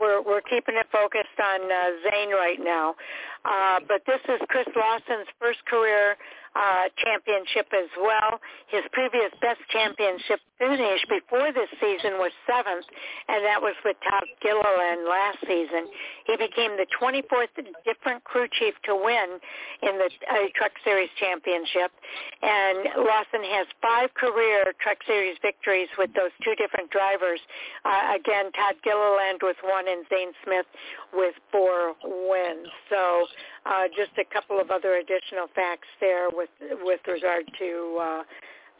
we're 0.00 0.22
we're 0.22 0.40
keeping 0.40 0.74
it 0.74 0.86
focused 0.90 1.38
on 1.38 1.70
uh, 1.70 2.10
Zane 2.10 2.30
right 2.30 2.58
now. 2.60 2.96
Uh, 3.44 3.78
but 3.86 4.02
this 4.06 4.20
is 4.28 4.40
Chris 4.48 4.66
Lawson's 4.74 5.28
first 5.38 5.64
career 5.66 6.16
uh, 6.56 6.90
championship 6.98 7.70
as 7.72 7.90
well. 7.98 8.40
His 8.68 8.82
previous 8.92 9.30
best 9.40 9.60
championship 9.70 10.40
finish 10.58 11.00
before 11.08 11.52
this 11.56 11.70
season 11.80 12.18
was 12.20 12.32
seventh, 12.44 12.84
and 13.28 13.40
that 13.46 13.62
was 13.62 13.74
with 13.84 13.96
Todd 14.04 14.28
Gilliland 14.42 15.08
last 15.08 15.40
season. 15.46 15.88
He 16.26 16.36
became 16.36 16.76
the 16.76 16.86
24th 16.92 17.54
different 17.86 18.22
crew 18.24 18.46
chief 18.58 18.74
to 18.84 18.94
win 18.94 19.40
in 19.82 19.96
the 19.96 20.10
uh, 20.28 20.50
Truck 20.54 20.72
Series 20.84 21.08
championship, 21.16 21.94
and 22.42 23.06
Lawson 23.08 23.46
has 23.46 23.66
five 23.80 24.12
career 24.14 24.68
Truck 24.82 24.98
Series 25.06 25.38
victories 25.40 25.88
with 25.96 26.12
those 26.12 26.34
two 26.44 26.54
different 26.58 26.90
drivers. 26.90 27.40
Uh, 27.84 28.18
again, 28.18 28.52
Todd 28.52 28.76
Gilliland 28.84 29.40
with 29.42 29.56
one 29.64 29.88
and 29.88 30.04
Zane 30.10 30.32
Smith 30.44 30.66
with 31.14 31.34
four 31.50 31.94
wins. 32.04 32.68
So 32.90 33.26
uh, 33.66 33.88
just 33.88 34.12
a 34.18 34.24
couple 34.32 34.60
of 34.60 34.70
other 34.70 34.96
additional 34.96 35.46
facts 35.54 35.88
there 36.00 36.28
with 36.32 36.50
with 36.82 37.00
regard 37.06 37.44
to 37.58 37.98
uh, 38.00 38.22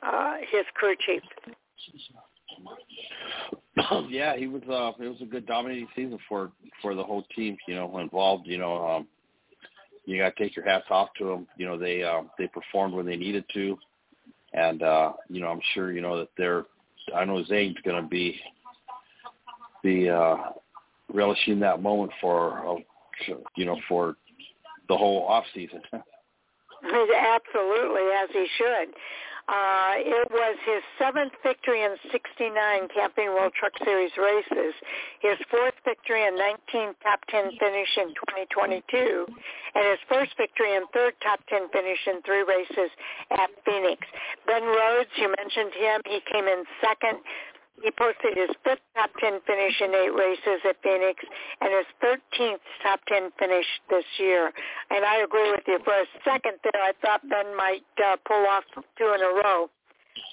uh, 0.03 0.37
his 0.51 0.65
crew 0.75 0.95
chief. 1.07 1.23
yeah, 4.09 4.37
he 4.37 4.47
was. 4.47 4.63
Uh, 4.63 4.93
it 5.03 5.09
was 5.09 5.21
a 5.23 5.27
good 5.27 5.47
dominating 5.47 5.89
season 5.95 6.19
for 6.29 6.53
for 6.83 6.95
the 6.95 7.03
whole 7.03 7.25
team. 7.35 7.57
You 7.67 7.75
know, 7.75 7.99
involved. 7.99 8.47
You 8.47 8.59
know, 8.59 8.87
um, 8.87 9.07
you 10.05 10.19
got 10.19 10.37
to 10.37 10.43
take 10.43 10.57
your 10.57 10.67
hats 10.67 10.87
off 10.91 11.09
to 11.19 11.25
them. 11.27 11.47
You 11.57 11.67
know, 11.67 11.79
they 11.79 12.03
uh, 12.03 12.23
they 12.39 12.47
performed 12.49 12.95
when 12.95 13.07
they 13.07 13.17
needed 13.17 13.45
to, 13.55 13.79
and 14.53 14.83
uh, 14.83 15.13
you 15.29 15.41
know, 15.41 15.49
I'm 15.49 15.61
sure 15.75 15.93
you 15.93 16.01
know 16.01 16.19
that 16.19 16.29
they're. 16.37 16.65
I 17.15 17.25
know 17.25 17.45
Zane's 17.45 17.77
going 17.85 18.03
to 18.03 18.09
be 18.09 18.39
be 19.83 20.09
uh, 20.09 20.37
relishing 21.13 21.61
that 21.61 21.83
moment 21.83 22.13
for 22.21 22.67
uh, 22.67 23.35
you 23.57 23.65
know 23.65 23.79
for 23.89 24.17
the 24.91 24.99
whole 24.99 25.25
off 25.25 25.45
season. 25.55 25.81
Absolutely, 26.83 28.07
as 28.19 28.29
he 28.33 28.47
should. 28.59 28.89
Uh, 29.49 29.99
it 29.99 30.31
was 30.31 30.57
his 30.63 30.83
seventh 30.95 31.33
victory 31.43 31.83
in 31.83 31.97
69 32.13 32.55
Camping 32.95 33.35
World 33.35 33.53
Truck 33.59 33.73
Series 33.83 34.13
races, 34.15 34.75
his 35.19 35.35
fourth 35.51 35.75
victory 35.85 36.23
and 36.23 36.39
19th 36.39 36.95
top 37.03 37.19
10 37.29 37.59
finish 37.59 37.91
in 37.99 38.15
2022, 38.31 39.27
and 39.75 39.85
his 39.91 39.99
first 40.07 40.39
victory 40.39 40.77
and 40.77 40.87
third 40.95 41.15
top 41.19 41.41
10 41.49 41.67
finish 41.75 41.99
in 42.07 42.23
three 42.23 42.47
races 42.47 42.95
at 43.33 43.51
Phoenix. 43.67 44.07
Ben 44.47 44.63
Rhodes, 44.63 45.11
you 45.19 45.35
mentioned 45.35 45.75
him. 45.75 45.99
He 46.07 46.21
came 46.31 46.47
in 46.47 46.63
second 46.79 47.19
he 47.83 47.91
posted 47.91 48.37
his 48.37 48.51
fifth 48.65 48.85
top 48.95 49.11
10 49.21 49.41
finish 49.47 49.81
in 49.81 49.95
eight 49.95 50.13
races 50.13 50.61
at 50.69 50.77
Phoenix 50.83 51.23
and 51.61 51.71
his 51.73 51.89
13th 52.05 52.61
top 52.83 53.01
10 53.09 53.31
finish 53.39 53.67
this 53.89 54.05
year. 54.19 54.53
And 54.91 55.05
I 55.05 55.25
agree 55.25 55.51
with 55.51 55.65
you. 55.67 55.79
For 55.85 55.95
a 55.95 56.07
second 56.25 56.61
there, 56.63 56.83
I 56.83 56.93
thought 57.01 57.27
Ben 57.29 57.57
might 57.57 57.87
uh, 58.05 58.17
pull 58.27 58.45
off 58.47 58.65
two 58.99 59.13
in 59.15 59.21
a 59.21 59.33
row. 59.43 59.71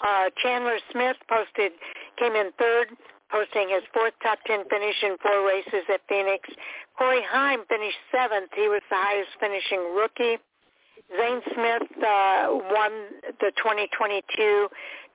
Uh, 0.06 0.30
Chandler 0.44 0.78
Smith 0.92 1.18
posted, 1.30 1.72
came 2.20 2.34
in 2.34 2.52
third, 2.60 2.90
posting 3.32 3.70
his 3.70 3.84
fourth 3.94 4.14
top 4.22 4.40
10 4.46 4.68
finish 4.70 4.96
in 5.04 5.16
four 5.22 5.48
races 5.48 5.88
at 5.94 6.02
Phoenix. 6.10 6.48
Corey 6.98 7.24
Heim 7.28 7.64
finished 7.70 7.98
seventh. 8.12 8.52
He 8.56 8.68
was 8.68 8.82
the 8.90 8.98
highest 8.98 9.32
finishing 9.40 9.96
rookie. 9.96 10.38
Zane 11.16 11.42
Smith 11.54 11.88
uh, 12.04 12.48
won 12.52 12.92
the 13.40 13.52
2022 13.56 14.68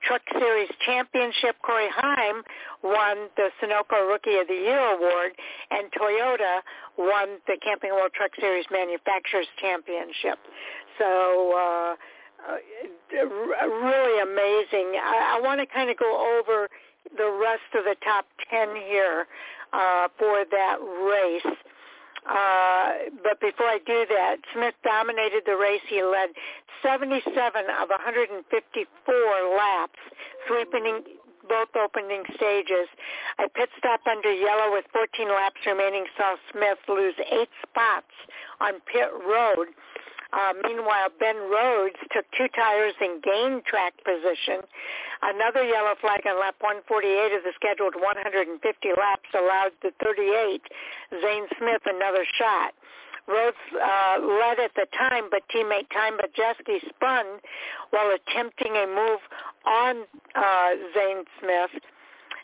Truck 0.05 0.21
Series 0.37 0.69
Championship. 0.85 1.55
Corey 1.63 1.89
Heim 1.91 2.43
won 2.83 3.29
the 3.35 3.49
Sunoco 3.61 4.07
Rookie 4.07 4.37
of 4.37 4.47
the 4.47 4.53
Year 4.53 4.79
award, 4.79 5.31
and 5.71 5.91
Toyota 5.91 6.61
won 6.97 7.39
the 7.47 7.57
Camping 7.63 7.91
World 7.91 8.11
Truck 8.13 8.31
Series 8.39 8.65
Manufacturers 8.71 9.47
Championship. 9.59 10.39
So 10.99 11.53
uh, 11.55 11.95
uh, 12.43 12.57
really 13.65 14.21
amazing. 14.21 14.99
I, 14.99 15.37
I 15.37 15.41
want 15.41 15.59
to 15.61 15.65
kind 15.65 15.89
of 15.89 15.97
go 15.97 16.39
over 16.39 16.67
the 17.17 17.31
rest 17.41 17.67
of 17.75 17.83
the 17.85 17.95
top 18.03 18.25
10 18.49 18.75
here 18.75 19.27
uh, 19.71 20.07
for 20.17 20.43
that 20.51 20.77
race. 20.81 21.55
Uh, 22.29 23.11
but 23.23 23.39
before 23.41 23.67
I 23.67 23.79
do 23.85 24.05
that, 24.09 24.37
Smith 24.53 24.75
dominated 24.83 25.43
the 25.45 25.57
race. 25.57 25.83
He 25.89 26.01
led 26.03 26.29
77 26.81 27.25
of 27.81 27.89
154 27.89 28.47
laps, 29.57 29.99
sweeping 30.47 31.03
both 31.47 31.69
opening 31.75 32.23
stages. 32.35 32.87
A 33.39 33.49
pit 33.49 33.69
stop 33.77 34.01
under 34.07 34.31
yellow 34.31 34.71
with 34.71 34.85
14 34.93 35.27
laps 35.27 35.59
remaining 35.65 36.05
saw 36.17 36.35
Smith 36.51 36.79
lose 36.87 37.15
eight 37.31 37.51
spots 37.67 38.13
on 38.61 38.79
pit 38.87 39.11
road 39.27 39.67
uh, 40.33 40.53
meanwhile, 40.65 41.13
Ben 41.19 41.37
Rhodes 41.37 42.01
took 42.11 42.25
two 42.33 42.49
tires 42.55 42.97
and 42.99 43.21
gained 43.21 43.65
track 43.65 43.93
position. 44.03 44.65
Another 45.21 45.63
yellow 45.63 45.93
flag 46.01 46.25
on 46.25 46.39
lap 46.41 46.55
148 46.59 47.37
of 47.37 47.43
the 47.45 47.53
scheduled 47.55 47.93
150 47.95 48.57
laps 48.97 49.29
allowed 49.37 49.71
the 49.85 49.93
38 50.01 50.61
Zane 51.21 51.47
Smith 51.61 51.85
another 51.85 52.25
shot. 52.37 52.73
Rhodes 53.27 53.61
uh, 53.71 54.19
led 54.19 54.59
at 54.59 54.73
the 54.75 54.89
time, 54.97 55.29
but 55.31 55.45
teammate 55.53 55.87
Ty 55.93 56.17
Majeski 56.17 56.81
spun 56.89 57.39
while 57.91 58.11
attempting 58.11 58.73
a 58.75 58.87
move 58.89 59.21
on 59.65 60.03
uh, 60.35 60.69
Zane 60.97 61.23
Smith. 61.39 61.71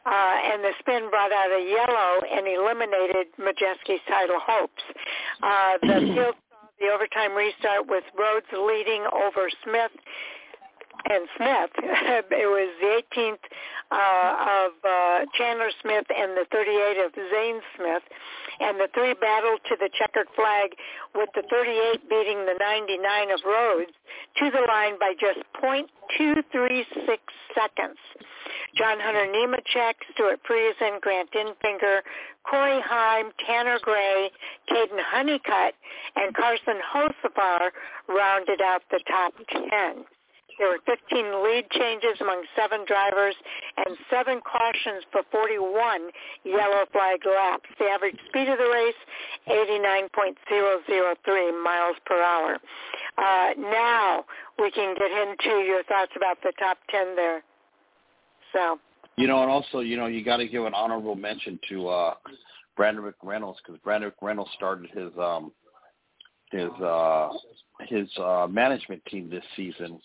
Uh, 0.06 0.36
and 0.54 0.64
the 0.64 0.72
spin 0.80 1.10
brought 1.10 1.34
out 1.34 1.52
a 1.52 1.60
yellow 1.60 2.22
and 2.32 2.48
eliminated 2.48 3.28
Majeski's 3.38 4.00
title 4.08 4.40
hopes. 4.40 4.84
Uh, 5.44 5.78
the 5.82 6.00
field 6.16 6.36
the 6.80 6.88
overtime 6.88 7.36
restart 7.36 7.88
with 7.88 8.04
Rhodes 8.18 8.48
leading 8.54 9.04
over 9.14 9.50
Smith 9.64 9.92
and 11.06 11.28
Smith. 11.38 11.72
it 12.32 12.50
was 12.50 12.70
the 12.82 13.02
18th 13.16 13.44
uh, 13.92 14.66
of 14.66 14.72
uh, 14.84 15.26
Chandler 15.38 15.72
Smith 15.82 16.06
and 16.10 16.36
the 16.36 16.46
38 16.52 17.06
of 17.06 17.12
Zane 17.16 17.62
Smith. 17.76 18.04
And 18.60 18.80
the 18.80 18.90
three 18.94 19.14
battled 19.14 19.62
to 19.70 19.76
the 19.80 19.90
checkered 19.98 20.28
flag 20.36 20.76
with 21.16 21.30
the 21.36 21.44
38 21.50 22.10
beating 22.10 22.46
the 22.46 22.58
99 22.60 23.32
of 23.32 23.40
Rhodes 23.46 23.96
to 24.38 24.52
the 24.52 24.66
line 24.68 25.00
by 25.00 25.14
just 25.20 25.40
.236 25.64 26.84
seconds. 27.56 27.98
John 28.76 29.00
Hunter 29.00 29.28
Nemechek, 29.32 29.96
Stewart 30.14 30.40
Friesen, 30.44 31.00
Grant 31.02 31.32
Enfinger, 31.32 32.02
Corey 32.44 32.82
Heim, 32.84 33.32
Tanner 33.46 33.80
Gray, 33.82 34.30
Caden 34.70 35.00
Honeycutt, 35.00 35.74
and 36.16 36.36
Carson 36.36 36.80
Hocevar 36.94 37.70
rounded 38.08 38.62
out 38.62 38.82
the 38.92 39.00
top 39.08 39.34
10. 39.52 40.06
There 40.60 40.68
were 40.68 40.80
15 40.86 41.42
lead 41.42 41.72
changes 41.72 42.20
among 42.20 42.44
seven 42.54 42.84
drivers 42.86 43.34
and 43.78 43.98
seven 44.12 44.42
cautions 44.42 45.06
for 45.10 45.24
41 45.32 46.12
yellow 46.44 46.86
flag 46.92 47.26
laps. 47.26 47.70
The 47.80 47.86
average 47.86 48.18
speed 48.28 48.50
of 48.50 48.58
the 48.60 48.68
race, 48.68 48.94
89.003 49.48 51.64
miles 51.64 51.96
per 52.06 52.22
hour. 52.22 52.60
Uh, 53.18 53.54
now 53.58 54.26
we 54.60 54.70
can 54.72 54.94
get 54.96 55.12
into 55.12 55.64
your 55.64 55.82
thoughts 55.84 56.12
about 56.18 56.42
the 56.44 56.52
top 56.60 56.78
10 56.92 57.16
there. 57.16 57.42
So. 58.52 58.80
You 59.16 59.28
know, 59.28 59.42
and 59.42 59.50
also, 59.50 59.80
you 59.80 59.96
know, 59.96 60.08
you 60.08 60.26
got 60.26 60.38
to 60.38 60.48
give 60.48 60.66
an 60.66 60.74
honorable 60.74 61.16
mention 61.16 61.58
to 61.70 61.88
uh, 61.88 62.16
Brandon 62.76 63.04
McReynolds 63.04 63.56
because 63.66 63.80
Brandon 63.82 64.12
McReynolds 64.22 64.52
started 64.56 64.90
his 64.92 65.12
um, 65.18 65.54
his 66.52 66.70
uh, 66.82 67.30
his 67.88 68.10
uh, 68.18 68.48
management 68.50 69.06
team 69.06 69.30
this 69.30 69.46
season 69.56 70.02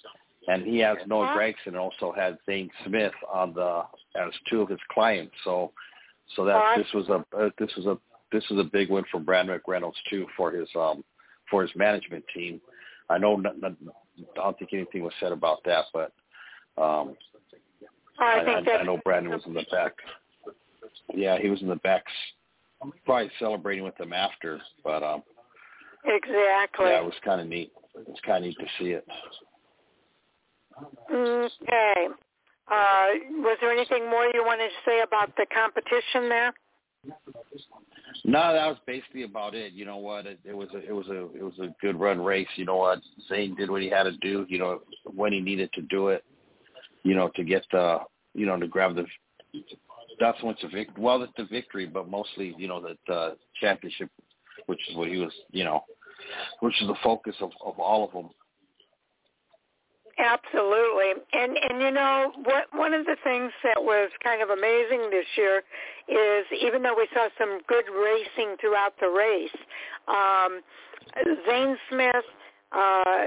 and 0.49 0.65
he 0.65 0.79
has 0.79 0.97
Noah 1.07 1.35
Gragson 1.37 1.69
and 1.69 1.77
also 1.77 2.13
had 2.13 2.39
Zane 2.47 2.71
Smith 2.87 3.13
on 3.33 3.55
the 3.55 3.83
as 4.17 4.33
two 4.49 4.61
of 4.61 4.69
his 4.69 4.79
clients. 4.91 5.35
So, 5.45 5.73
so 6.37 6.45
that 6.45 6.77
this 6.77 6.87
was 6.93 7.09
a 7.09 7.25
uh, 7.37 7.51
this 7.59 7.71
was 7.77 7.87
a 7.87 7.99
this 8.33 8.45
was 8.51 8.59
a 8.59 8.69
big 8.71 8.91
win 8.91 9.05
for 9.11 9.21
Brad 9.21 9.47
McReynolds 9.47 9.95
too 10.11 10.27
for 10.37 10.51
his 10.51 10.69
um 10.75 11.05
for 11.51 11.63
his 11.63 11.71
management 11.77 12.25
team. 12.35 12.61
I 13.09 13.19
know 13.19 13.37
not, 13.37 13.61
not, 13.61 13.73
I 13.85 14.37
don't 14.37 14.59
think 14.59 14.73
anything 14.73 15.03
was 15.03 15.13
said 15.21 15.33
about 15.33 15.63
that, 15.65 15.85
but 15.93 16.13
um 16.77 17.17
I, 18.19 18.41
I, 18.41 18.61
I, 18.61 18.79
I 18.79 18.83
know 18.85 19.01
Brandon 19.05 19.33
was 19.33 19.43
in 19.47 19.55
the 19.55 19.65
back. 19.71 19.93
Yeah, 21.15 21.39
he 21.39 21.49
was 21.49 21.61
in 21.63 21.69
the 21.69 21.77
back, 21.77 22.05
probably 23.05 23.31
celebrating 23.39 23.85
with 23.85 23.97
them 23.97 24.13
after. 24.13 24.61
But 24.83 25.03
um 25.03 25.23
exactly, 26.05 26.87
yeah, 26.87 27.01
it 27.01 27.05
was 27.05 27.15
kind 27.25 27.41
of 27.41 27.47
neat. 27.47 27.73
It 27.97 28.09
was 28.09 28.19
kind 28.27 28.45
of 28.45 28.49
neat 28.49 28.59
to 28.59 28.67
see 28.79 28.91
it. 28.91 29.07
Okay. 31.11 32.09
Uh, 32.67 33.07
was 33.41 33.59
there 33.61 33.73
anything 33.73 34.09
more 34.11 34.25
you 34.33 34.43
wanted 34.45 34.69
to 34.69 34.91
say 34.91 35.03
about 35.03 35.35
the 35.37 35.47
competition 35.55 36.29
there? 36.29 36.53
No, 38.25 38.55
that 38.55 38.67
was 38.67 38.79
basically 38.87 39.25
about 39.25 39.55
it. 39.55 39.75
You 39.75 39.85
know 39.85 39.99
what? 39.99 40.27
It, 40.27 40.41
it 40.45 40.57
was 40.57 40.69
a 40.75 40.79
it 40.79 40.93
was 40.93 41.07
a 41.09 41.25
it 41.37 41.43
was 41.43 41.59
a 41.61 41.75
good 41.83 42.01
run 42.01 42.21
race. 42.21 42.49
You 42.57 42.65
know 42.65 42.77
what? 42.77 43.01
Zane 43.29 43.55
did 43.55 43.71
what 43.71 43.83
he 43.83 43.91
had 43.91 44.05
to 44.05 44.17
do. 44.17 44.47
You 44.49 44.59
know 44.59 44.81
when 45.05 45.33
he 45.33 45.41
needed 45.41 45.71
to 45.75 45.83
do 45.83 46.09
it. 46.09 46.25
You 47.03 47.15
know 47.15 47.31
to 47.37 47.45
get 47.45 47.67
the 47.71 47.99
you 48.33 48.47
know 48.47 48.59
to 48.59 48.67
grab 48.67 48.97
the 48.97 49.05
so 50.19 50.47
much 50.47 50.63
a 50.63 50.69
victory. 50.69 51.03
Well, 51.03 51.23
it's 51.23 51.33
the 51.37 51.45
victory, 51.45 51.87
but 51.87 52.09
mostly, 52.09 52.55
you 52.59 52.69
know, 52.69 52.81
the, 52.81 53.13
uh, 53.13 53.35
championship, 53.61 54.11
which 54.67 54.81
is 54.89 54.97
what 54.97 55.09
he 55.09 55.19
was, 55.19 55.33
you 55.51 55.65
know, 55.65 55.85
which 56.61 56.81
is 56.81 56.89
the 56.89 56.95
focus 57.03 57.35
of, 57.41 57.51
of 57.65 57.79
all 57.79 58.05
of 58.05 58.13
them. 58.13 58.31
Absolutely, 60.17 61.11
and 61.33 61.57
and 61.59 61.83
you 61.83 61.91
know 61.91 62.33
what? 62.45 62.67
One 62.73 62.95
of 62.95 63.05
the 63.05 63.17
things 63.25 63.51
that 63.65 63.83
was 63.83 64.11
kind 64.23 64.43
of 64.43 64.51
amazing 64.51 65.11
this 65.11 65.27
year 65.37 65.63
is 66.09 66.47
even 66.63 66.83
though 66.83 66.95
we 66.97 67.09
saw 67.13 67.29
some 67.37 67.61
good 67.67 67.85
racing 67.91 68.57
throughout 68.61 68.95
the 69.01 69.09
race, 69.09 69.57
um, 70.07 70.61
Zane 71.49 71.77
Smith. 71.91 72.25
Uh, 72.71 73.25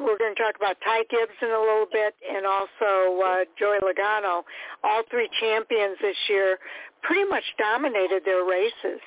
we're 0.00 0.18
going 0.18 0.34
to 0.34 0.42
talk 0.42 0.56
about 0.56 0.74
Ty 0.84 1.04
Gibbs 1.08 1.38
in 1.40 1.50
a 1.50 1.60
little 1.60 1.86
bit, 1.92 2.14
and 2.28 2.44
also 2.44 3.22
uh, 3.22 3.44
Joey 3.56 3.78
Logano. 3.78 4.42
All 4.82 5.02
three 5.08 5.28
champions 5.40 5.96
this 6.02 6.16
year 6.28 6.58
pretty 7.02 7.28
much 7.28 7.44
dominated 7.58 8.22
their 8.24 8.44
races 8.44 9.00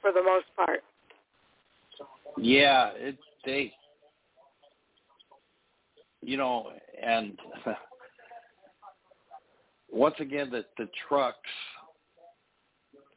for 0.00 0.10
the 0.12 0.22
most 0.22 0.46
part. 0.56 0.82
Yeah, 2.36 2.90
it, 2.96 3.16
they 3.44 3.72
you 6.22 6.36
know, 6.36 6.70
and 7.02 7.38
once 9.90 10.16
again, 10.20 10.50
the 10.50 10.64
the 10.76 10.88
trucks, 11.08 11.38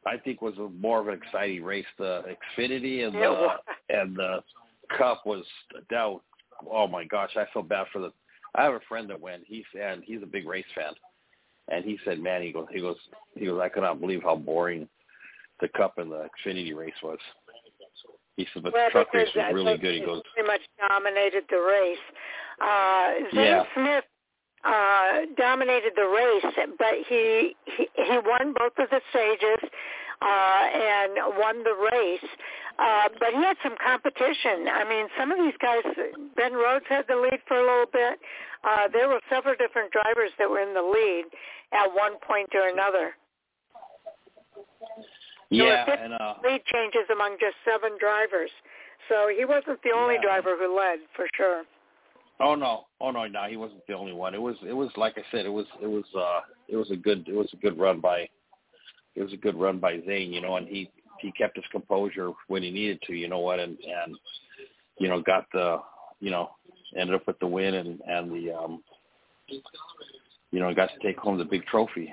I 0.06 0.16
think, 0.16 0.42
was 0.42 0.54
a 0.58 0.68
more 0.68 1.00
of 1.00 1.08
an 1.08 1.14
exciting 1.14 1.62
race. 1.62 1.86
The 1.98 2.22
Xfinity 2.58 3.06
and 3.06 3.14
the 3.14 3.46
and 3.88 4.16
the 4.16 4.42
Cup 4.96 5.22
was 5.26 5.44
that. 5.90 6.16
Oh 6.70 6.86
my 6.86 7.04
gosh, 7.04 7.30
I 7.36 7.44
feel 7.52 7.62
bad 7.62 7.86
for 7.92 8.00
the. 8.00 8.12
I 8.54 8.64
have 8.64 8.74
a 8.74 8.80
friend 8.88 9.08
that 9.10 9.20
went. 9.20 9.42
He's 9.46 9.64
and 9.80 10.02
he's 10.04 10.22
a 10.22 10.26
big 10.26 10.46
race 10.46 10.64
fan, 10.74 10.92
and 11.68 11.84
he 11.84 11.98
said, 12.04 12.20
"Man, 12.20 12.42
he 12.42 12.52
goes, 12.52 12.66
he 12.70 12.80
goes, 12.80 12.96
he 13.34 13.46
goes. 13.46 13.60
I 13.60 13.68
cannot 13.68 14.00
believe 14.00 14.22
how 14.22 14.36
boring 14.36 14.88
the 15.60 15.68
Cup 15.68 15.98
and 15.98 16.10
the 16.10 16.28
Xfinity 16.46 16.76
race 16.76 16.92
was." 17.02 17.18
He 18.36 18.46
said, 18.52 18.62
but 18.62 18.72
well, 18.72 18.86
the 18.86 18.90
truck 18.92 19.14
race 19.14 19.28
was 19.34 19.54
really 19.54 19.76
good. 19.76 19.94
He 19.94 20.00
goes, 20.00 20.22
pretty 20.34 20.46
much 20.46 20.62
dominated 20.88 21.44
the 21.50 21.60
race. 21.60 21.98
Uh, 22.60 23.12
Zane 23.34 23.44
yeah. 23.44 23.64
Smith 23.74 24.04
uh, 24.64 25.26
dominated 25.36 25.92
the 25.96 26.06
race, 26.06 26.54
but 26.78 26.94
he, 27.08 27.54
he 27.66 27.88
he 27.94 28.18
won 28.24 28.54
both 28.56 28.72
of 28.78 28.88
the 28.90 29.00
stages 29.10 29.70
uh, 30.22 30.64
and 30.72 31.12
won 31.38 31.62
the 31.64 31.74
race. 31.92 32.30
Uh, 32.78 33.08
but 33.18 33.30
he 33.34 33.42
had 33.42 33.56
some 33.62 33.74
competition. 33.84 34.66
I 34.72 34.88
mean, 34.88 35.06
some 35.18 35.30
of 35.30 35.38
these 35.38 35.56
guys, 35.60 35.82
Ben 36.36 36.54
Rhodes 36.54 36.86
had 36.88 37.04
the 37.08 37.16
lead 37.16 37.40
for 37.46 37.58
a 37.58 37.60
little 37.60 37.90
bit. 37.92 38.18
Uh, 38.64 38.88
there 38.92 39.08
were 39.08 39.20
several 39.28 39.54
different 39.58 39.92
drivers 39.92 40.30
that 40.38 40.48
were 40.48 40.60
in 40.60 40.72
the 40.72 40.82
lead 40.82 41.24
at 41.72 41.92
one 41.92 42.16
point 42.26 42.48
or 42.54 42.68
another. 42.68 43.14
Yeah, 45.52 45.84
there 45.84 45.96
were 45.96 46.02
and 46.02 46.14
uh, 46.14 46.34
lead 46.42 46.64
changes 46.66 47.06
among 47.12 47.36
just 47.38 47.56
seven 47.64 47.96
drivers. 48.00 48.50
So 49.08 49.28
he 49.28 49.44
wasn't 49.44 49.82
the 49.82 49.90
only 49.90 50.14
Yeah. 50.14 50.22
driver 50.22 50.56
who 50.56 50.76
led, 50.76 51.00
for 51.14 51.26
sure. 51.36 51.64
Oh 52.40 52.54
no, 52.54 52.86
oh 53.00 53.10
no, 53.10 53.26
no, 53.26 53.44
he 53.44 53.56
wasn't 53.56 53.86
the 53.86 53.94
only 53.94 54.12
one. 54.12 54.34
It 54.34 54.40
was, 54.40 54.56
it 54.66 54.72
was 54.72 54.90
like 54.96 55.16
I 55.16 55.22
said, 55.30 55.46
it 55.46 55.52
was, 55.52 55.66
it 55.80 55.86
was, 55.86 56.04
uh, 56.16 56.40
it 56.68 56.76
was 56.76 56.90
a 56.90 56.96
good, 56.96 57.28
it 57.28 57.34
was 57.34 57.48
a 57.52 57.56
good 57.56 57.78
run 57.78 58.00
by, 58.00 58.28
it 59.14 59.22
was 59.22 59.32
a 59.32 59.36
good 59.36 59.54
run 59.54 59.78
by 59.78 60.00
Zane, 60.06 60.32
you 60.32 60.40
know, 60.40 60.56
and 60.56 60.66
he 60.66 60.90
he 61.20 61.30
kept 61.32 61.56
his 61.56 61.64
composure 61.70 62.32
when 62.48 62.62
he 62.62 62.70
needed 62.70 63.00
to, 63.06 63.14
you 63.14 63.28
know 63.28 63.38
what, 63.38 63.60
and 63.60 63.78
and 63.78 64.16
you 64.98 65.08
know 65.08 65.20
got 65.20 65.46
the, 65.52 65.80
you 66.20 66.30
know, 66.30 66.50
ended 66.96 67.14
up 67.14 67.26
with 67.26 67.38
the 67.38 67.46
win 67.46 67.74
and 67.74 68.00
and 68.08 68.32
the, 68.32 68.52
um, 68.52 68.82
you 70.50 70.60
know, 70.60 70.74
got 70.74 70.90
to 70.90 70.98
take 71.06 71.18
home 71.18 71.38
the 71.38 71.44
big 71.44 71.64
trophy. 71.66 72.12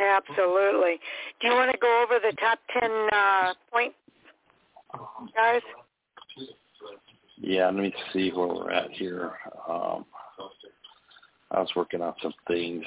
Absolutely. 0.00 0.98
Do 1.40 1.48
you 1.48 1.54
want 1.54 1.70
to 1.72 1.78
go 1.78 2.02
over 2.02 2.18
the 2.18 2.34
top 2.36 2.58
10 2.80 2.90
uh, 3.12 3.54
point 3.72 3.92
guys? 5.36 5.60
Yeah, 7.38 7.66
let 7.66 7.76
me 7.76 7.94
see 8.12 8.30
where 8.30 8.48
we're 8.48 8.70
at 8.70 8.90
here. 8.92 9.32
Um, 9.68 10.04
I 11.50 11.60
was 11.60 11.70
working 11.74 12.02
on 12.02 12.14
some 12.22 12.34
things. 12.46 12.84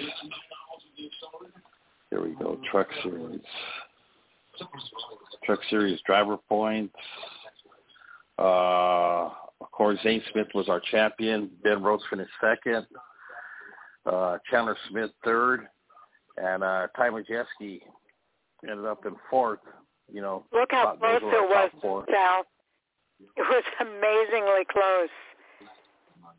Here 2.10 2.22
we 2.22 2.36
go. 2.36 2.60
Truck 2.72 2.88
series. 3.02 3.42
Truck 5.44 5.60
series 5.70 6.00
driver 6.06 6.38
points. 6.38 6.96
Uh, 8.40 9.30
of 9.62 9.72
course, 9.72 9.98
Zane 10.04 10.22
Smith 10.32 10.48
was 10.54 10.70
our 10.70 10.82
champion. 10.92 11.50
Ben 11.64 11.82
Rhodes 11.82 12.04
finished 12.10 12.32
second. 12.40 12.86
Uh, 14.06 14.38
Chandler 14.50 14.78
Smith 14.90 15.12
third, 15.24 15.68
and 16.38 16.64
uh, 16.64 16.88
Ty 16.96 17.10
Majeski 17.10 17.82
ended 18.68 18.86
up 18.86 19.06
in 19.06 19.16
fourth. 19.30 19.60
You 20.12 20.22
know, 20.22 20.44
Look 20.52 20.70
how 20.72 20.96
close 21.00 21.22
it 21.22 21.50
was, 21.50 21.70
four. 21.82 22.06
Sal. 22.12 22.44
It 23.38 23.42
was 23.42 23.64
amazingly 23.80 24.66
close. 24.70 25.10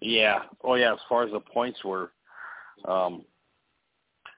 Yeah. 0.01 0.41
Oh, 0.63 0.75
yeah. 0.75 0.93
As 0.93 0.99
far 1.09 1.25
as 1.25 1.33
the 1.33 1.41
points 1.41 1.83
were, 1.85 2.11
um, 2.87 3.25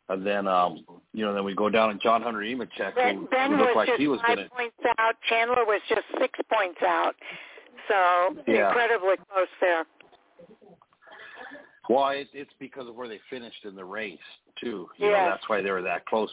and 0.08 0.24
then 0.24 0.46
um, 0.46 0.84
you 1.12 1.24
know, 1.24 1.34
then 1.34 1.44
we 1.44 1.54
go 1.54 1.68
down 1.68 1.90
and 1.90 2.00
John 2.00 2.22
Hunter 2.22 2.38
Nemechek, 2.40 2.94
Ben, 2.94 3.16
who, 3.16 3.26
ben 3.26 3.50
who 3.50 3.56
was 3.56 3.64
looked 3.64 3.76
like 3.76 3.88
just 3.88 4.00
he 4.00 4.06
was 4.06 4.20
five 4.20 4.36
going 4.36 4.48
to. 4.48 4.54
points 4.54 4.76
out. 4.98 5.14
Chandler 5.28 5.64
was 5.64 5.80
just 5.88 6.02
six 6.20 6.38
points 6.52 6.78
out. 6.82 7.16
So 7.88 8.36
Yeah. 8.46 8.68
incredibly 8.68 9.16
close 9.32 9.48
there. 9.60 9.84
Well, 11.88 12.08
it, 12.08 12.28
it's 12.32 12.50
because 12.58 12.88
of 12.88 12.94
where 12.96 13.08
they 13.08 13.20
finished 13.30 13.64
in 13.64 13.74
the 13.74 13.84
race 13.84 14.18
too. 14.60 14.88
You 14.96 15.08
Yes. 15.08 15.12
know, 15.12 15.30
that's 15.30 15.48
why 15.48 15.62
they 15.62 15.70
were 15.70 15.82
that 15.82 16.06
close. 16.06 16.30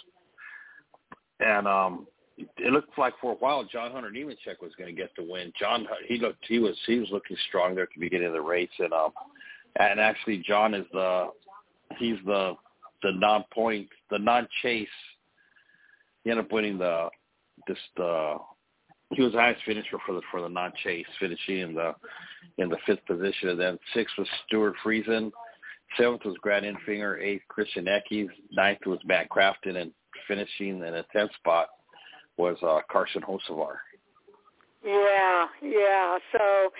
And 1.39 1.67
um, 1.67 2.07
it 2.37 2.71
looked 2.71 2.97
like 2.97 3.13
for 3.21 3.33
a 3.33 3.35
while 3.35 3.63
John 3.63 3.91
Hunter 3.91 4.09
Nemechek 4.09 4.61
was 4.61 4.71
going 4.77 4.93
to 4.93 4.99
get 4.99 5.11
the 5.15 5.23
win. 5.23 5.53
John, 5.59 5.85
he 6.07 6.17
looked, 6.17 6.45
he 6.47 6.59
was, 6.59 6.75
he 6.87 6.99
was 6.99 7.09
looking 7.11 7.37
strong 7.47 7.75
there 7.75 7.83
at 7.83 7.89
the 7.93 7.99
beginning 7.99 8.27
of 8.27 8.33
the 8.33 8.41
race, 8.41 8.69
and 8.79 8.93
um, 8.93 9.11
and 9.79 9.99
actually 9.99 10.43
John 10.45 10.73
is 10.73 10.85
the, 10.93 11.29
he's 11.97 12.17
the, 12.25 12.53
the 13.01 13.11
non-point, 13.15 13.89
the 14.09 14.19
non-chase. 14.19 14.87
He 16.23 16.29
ended 16.31 16.45
up 16.45 16.51
winning 16.51 16.77
the, 16.77 17.09
this 17.67 17.77
the. 17.97 18.37
He 19.11 19.21
was 19.21 19.33
the 19.33 19.39
highest 19.39 19.61
finisher 19.65 19.97
for 20.05 20.15
the 20.15 20.21
for 20.31 20.41
the 20.41 20.49
non-chase, 20.49 21.05
finishing 21.19 21.59
in 21.59 21.73
the 21.75 21.93
in 22.57 22.69
the 22.69 22.77
fifth 22.85 23.05
position, 23.05 23.49
and 23.49 23.59
then 23.59 23.77
sixth 23.93 24.15
was 24.17 24.27
Stewart 24.47 24.73
Friesen, 24.83 25.31
seventh 25.97 26.25
was 26.25 26.35
Grant 26.41 26.65
Enfinger, 26.65 27.21
eighth 27.21 27.43
Christian 27.47 27.85
Eckes, 27.85 28.29
ninth 28.51 28.79
was 28.85 28.99
Matt 29.05 29.29
Crafton, 29.29 29.77
and 29.77 29.91
finishing 30.27 30.77
in 30.77 30.93
a 30.93 31.03
tenth 31.11 31.33
spot 31.35 31.67
was 32.37 32.57
uh, 32.63 32.79
Carson 32.91 33.21
Hocevar. 33.21 33.75
Yeah, 34.83 35.45
yeah. 35.61 36.17
So 36.31 36.71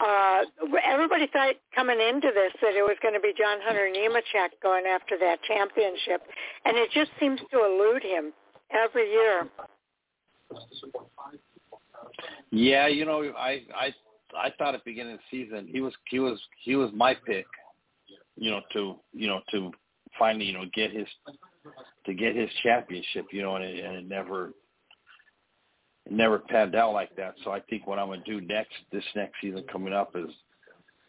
uh 0.00 0.40
everybody 0.84 1.28
thought 1.32 1.54
coming 1.74 2.00
into 2.00 2.28
this 2.34 2.52
that 2.60 2.74
it 2.74 2.82
was 2.82 2.96
going 3.00 3.14
to 3.14 3.20
be 3.20 3.32
John 3.38 3.58
Hunter 3.62 3.88
Nemechek 3.94 4.60
going 4.62 4.86
after 4.86 5.16
that 5.18 5.38
championship, 5.46 6.22
and 6.64 6.76
it 6.76 6.90
just 6.92 7.10
seems 7.20 7.40
to 7.52 7.64
elude 7.64 8.02
him 8.02 8.32
every 8.72 9.08
year. 9.10 9.48
Yeah, 12.50 12.88
you 12.88 13.04
know, 13.04 13.22
I 13.38 13.62
I 13.74 13.94
I 14.36 14.50
thought 14.58 14.74
at 14.74 14.84
the 14.84 14.90
beginning 14.90 15.14
of 15.14 15.20
the 15.30 15.44
season 15.44 15.68
he 15.70 15.80
was 15.80 15.92
he 16.10 16.18
was 16.18 16.40
he 16.64 16.74
was 16.74 16.90
my 16.92 17.14
pick, 17.14 17.46
you 18.36 18.50
know, 18.50 18.60
to 18.72 18.96
you 19.12 19.26
know 19.26 19.40
to 19.50 19.70
finally 20.18 20.44
you 20.44 20.52
know 20.52 20.64
get 20.74 20.92
his 20.92 21.06
to 22.06 22.14
get 22.14 22.36
his 22.36 22.50
championship, 22.62 23.26
you 23.30 23.42
know, 23.42 23.56
and 23.56 23.64
it, 23.64 23.84
and 23.84 23.96
it 23.96 24.08
never 24.08 24.52
it 26.06 26.12
never 26.12 26.38
panned 26.38 26.74
out 26.74 26.92
like 26.92 27.14
that. 27.16 27.34
So 27.44 27.50
I 27.50 27.60
think 27.60 27.86
what 27.86 27.98
I'm 27.98 28.08
gonna 28.08 28.22
do 28.24 28.40
next 28.40 28.72
this 28.92 29.04
next 29.14 29.34
season 29.40 29.64
coming 29.70 29.92
up 29.92 30.12
is 30.14 30.30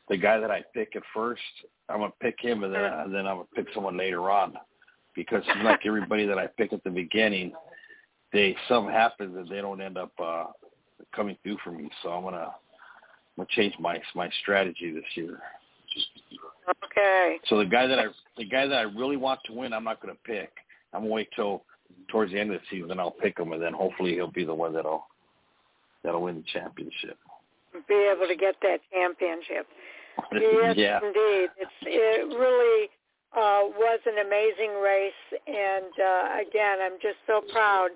the 0.09 0.17
guy 0.17 0.39
that 0.39 0.51
I 0.51 0.63
pick 0.73 0.95
at 0.95 1.03
first, 1.13 1.41
I'm 1.89 1.99
gonna 1.99 2.13
pick 2.21 2.36
him, 2.39 2.63
and 2.63 2.73
then 2.73 2.84
and 2.84 3.13
then 3.13 3.28
I'm 3.28 3.38
gonna 3.38 3.47
pick 3.55 3.67
someone 3.73 3.97
later 3.97 4.30
on, 4.30 4.53
because 5.15 5.43
like 5.63 5.82
everybody 5.86 6.26
that 6.26 6.38
I 6.38 6.47
pick 6.47 6.73
at 6.73 6.84
the 6.84 6.89
beginning, 6.89 7.53
they 8.32 8.55
something 8.67 8.93
happens 8.93 9.36
and 9.36 9.49
they 9.49 9.61
don't 9.61 9.82
end 9.82 9.97
up 9.97 10.11
uh 10.23 10.45
coming 11.15 11.38
through 11.43 11.57
for 11.63 11.71
me. 11.71 11.89
So 12.03 12.09
I'm 12.09 12.23
gonna 12.23 12.38
I'm 12.47 13.43
gonna 13.43 13.47
change 13.51 13.73
my 13.80 13.99
my 14.13 14.30
strategy 14.41 14.91
this 14.91 15.03
year. 15.15 15.39
Okay. 16.86 17.38
So 17.47 17.57
the 17.57 17.66
guy 17.66 17.88
that 17.88 17.99
I 17.99 18.05
the 18.38 18.45
guy 18.45 18.68
that 18.68 18.78
I 18.78 18.82
really 18.84 19.18
want 19.18 19.39
to 19.45 19.53
win, 19.53 19.74
I'm 19.74 19.84
not 19.84 20.01
gonna 20.01 20.18
pick. 20.24 20.51
I'm 20.93 21.01
gonna 21.01 21.13
wait 21.13 21.30
till 21.36 21.63
towards 22.09 22.32
the 22.32 22.39
end 22.39 22.53
of 22.53 22.61
the 22.61 22.78
season, 22.78 22.99
I'll 22.99 23.11
pick 23.11 23.39
him, 23.39 23.51
and 23.51 23.61
then 23.61 23.74
hopefully 23.74 24.13
he'll 24.13 24.32
be 24.32 24.45
the 24.45 24.53
one 24.53 24.74
that'll 24.74 25.05
that'll 26.03 26.22
win 26.22 26.38
the 26.38 26.59
championship. 26.59 27.18
Be 27.88 28.09
able 28.16 28.28
to 28.28 28.36
get 28.36 28.55
that 28.61 28.80
championship. 28.91 29.68
Yes, 30.32 30.76
yeah. 30.78 30.99
indeed. 31.03 31.49
It's 31.59 31.78
it 31.84 32.24
really 32.39 32.89
uh, 33.36 33.68
was 33.76 33.99
an 34.05 34.26
amazing 34.26 34.80
race, 34.80 35.11
and 35.45 35.91
uh, 35.91 36.39
again, 36.39 36.80
I'm 36.82 36.95
just 37.01 37.20
so 37.28 37.41
proud 37.51 37.89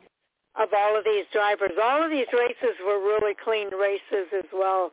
of 0.60 0.68
all 0.76 0.98
of 0.98 1.06
these 1.06 1.24
drivers. 1.32 1.72
All 1.82 2.04
of 2.04 2.12
these 2.12 2.28
races 2.34 2.76
were 2.86 3.00
really 3.00 3.36
clean 3.42 3.70
races 3.74 4.28
as 4.38 4.44
well, 4.52 4.92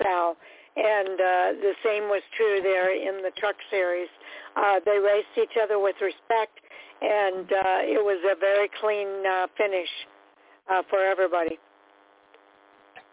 Sal. 0.00 0.36
And 0.78 1.18
uh, 1.20 1.60
the 1.60 1.72
same 1.84 2.04
was 2.04 2.22
true 2.36 2.60
there 2.62 2.94
in 2.94 3.20
the 3.22 3.32
truck 3.36 3.56
series. 3.68 4.08
Uh, 4.56 4.78
they 4.84 4.98
raced 4.98 5.34
each 5.36 5.58
other 5.60 5.80
with 5.80 5.96
respect, 6.00 6.54
and 7.02 7.50
uh, 7.50 7.82
it 7.82 8.02
was 8.02 8.22
a 8.30 8.38
very 8.38 8.70
clean 8.80 9.26
uh, 9.26 9.48
finish 9.56 9.88
uh, 10.70 10.82
for 10.88 11.02
everybody. 11.02 11.58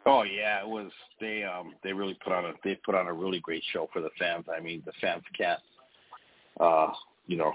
Oh 0.05 0.22
yeah, 0.22 0.61
it 0.61 0.68
was. 0.68 0.91
They 1.20 1.43
um 1.43 1.74
they 1.84 1.91
really 1.91 2.18
put 2.24 2.34
on 2.34 2.45
a 2.45 2.53
they 2.63 2.76
put 2.86 2.93
on 2.93 3.07
a 3.07 3.13
really 3.13 3.39
great 3.39 3.63
show 3.74 3.89
for 3.91 4.01
the 4.01 4.11
fans. 4.20 4.45
I 4.55 4.61
mean, 4.61 4.84
the 4.86 4.91
fans 5.01 5.24
can't, 5.36 5.59
uh, 6.59 6.91
you 7.26 7.38
know, 7.38 7.53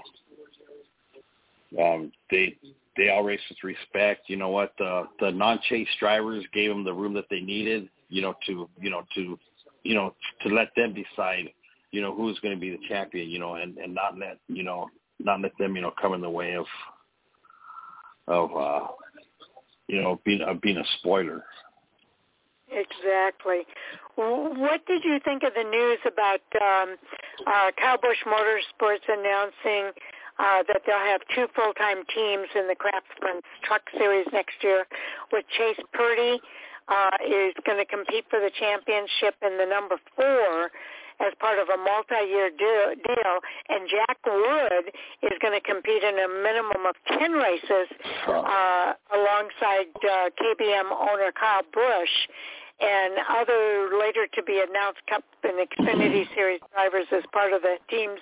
um 1.81 2.11
they 2.29 2.57
they 2.97 3.09
all 3.09 3.23
raced 3.23 3.43
with 3.47 3.63
respect. 3.63 4.23
You 4.27 4.35
know 4.35 4.49
what? 4.49 4.73
The 4.77 5.07
the 5.21 5.31
non-chase 5.31 5.87
drivers 5.99 6.43
gave 6.53 6.69
them 6.69 6.83
the 6.83 6.93
room 6.93 7.13
that 7.13 7.25
they 7.29 7.39
needed. 7.39 7.87
You 8.09 8.21
know 8.21 8.35
to 8.47 8.67
you 8.81 8.89
know 8.89 9.03
to 9.15 9.39
you 9.83 9.95
know 9.95 10.15
to 10.41 10.49
let 10.49 10.69
them 10.75 10.93
decide. 10.93 11.49
You 11.91 12.01
know 12.01 12.15
who's 12.15 12.39
going 12.39 12.55
to 12.55 12.59
be 12.59 12.69
the 12.69 12.87
champion. 12.87 13.29
You 13.29 13.39
know 13.39 13.55
and 13.55 13.77
and 13.77 13.93
not 13.93 14.17
let 14.17 14.37
you 14.47 14.63
know 14.63 14.89
not 15.19 15.41
let 15.41 15.51
them 15.57 15.75
you 15.75 15.81
know 15.81 15.91
come 16.01 16.13
in 16.13 16.21
the 16.21 16.29
way 16.29 16.55
of 16.55 16.65
of 18.27 18.55
uh 18.55 18.87
you 19.87 20.01
know 20.01 20.19
being 20.25 20.41
of 20.41 20.61
being 20.61 20.77
a 20.77 20.85
spoiler. 20.99 21.43
Exactly. 22.71 23.67
What 24.15 24.85
did 24.85 25.03
you 25.03 25.19
think 25.25 25.43
of 25.43 25.53
the 25.55 25.63
news 25.63 25.99
about 26.05 26.39
um, 26.61 26.95
uh, 27.45 27.97
Busch 28.01 28.23
Motorsports 28.25 29.03
announcing 29.09 29.91
uh, 30.39 30.63
that 30.67 30.81
they'll 30.85 30.97
have 30.97 31.21
two 31.35 31.47
full-time 31.53 32.03
teams 32.15 32.47
in 32.55 32.67
the 32.67 32.75
Craftsman 32.75 33.41
Truck 33.63 33.81
Series 33.97 34.25
next 34.31 34.55
year, 34.63 34.85
with 35.31 35.45
Chase 35.57 35.83
Purdy 35.93 36.39
uh, 36.87 37.17
is 37.25 37.53
going 37.65 37.77
to 37.77 37.85
compete 37.85 38.25
for 38.29 38.39
the 38.39 38.51
championship 38.57 39.35
in 39.41 39.57
the 39.57 39.65
number 39.65 39.97
four 40.15 40.71
as 41.21 41.33
part 41.39 41.59
of 41.59 41.69
a 41.69 41.77
multi-year 41.77 42.49
deal, 42.49 43.35
and 43.69 43.85
Jack 43.85 44.17
Wood 44.25 44.89
is 45.21 45.37
going 45.41 45.53
to 45.53 45.61
compete 45.61 46.01
in 46.01 46.17
a 46.17 46.27
minimum 46.27 46.89
of 46.89 46.95
10 47.07 47.31
races 47.33 47.87
uh, 48.27 48.93
alongside 49.13 49.93
uh, 50.01 50.33
KBM 50.33 50.89
owner 50.89 51.31
Kyle 51.37 51.61
Busch 51.73 52.15
and 52.81 53.13
other 53.29 53.89
later 53.99 54.25
to 54.33 54.41
be 54.43 54.57
announced 54.57 54.99
Cup 55.07 55.23
and 55.43 55.61
Xfinity 55.61 56.25
Series 56.35 56.59
drivers 56.73 57.05
as 57.11 57.23
part 57.31 57.53
of 57.53 57.61
the 57.61 57.77
team's 57.89 58.19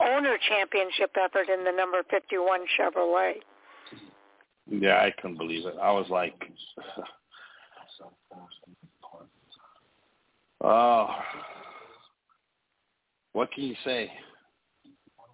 owner 0.00 0.38
championship 0.48 1.10
effort 1.20 1.48
in 1.52 1.64
the 1.64 1.72
number 1.72 2.02
51 2.10 2.60
Chevrolet. 2.78 3.34
Yeah, 4.70 4.96
I 4.96 5.12
couldn't 5.20 5.36
believe 5.36 5.66
it. 5.66 5.74
I 5.80 5.92
was 5.92 6.06
like, 6.10 6.34
oh, 10.62 11.08
what 13.32 13.52
can 13.52 13.64
you 13.64 13.76
say? 13.84 14.10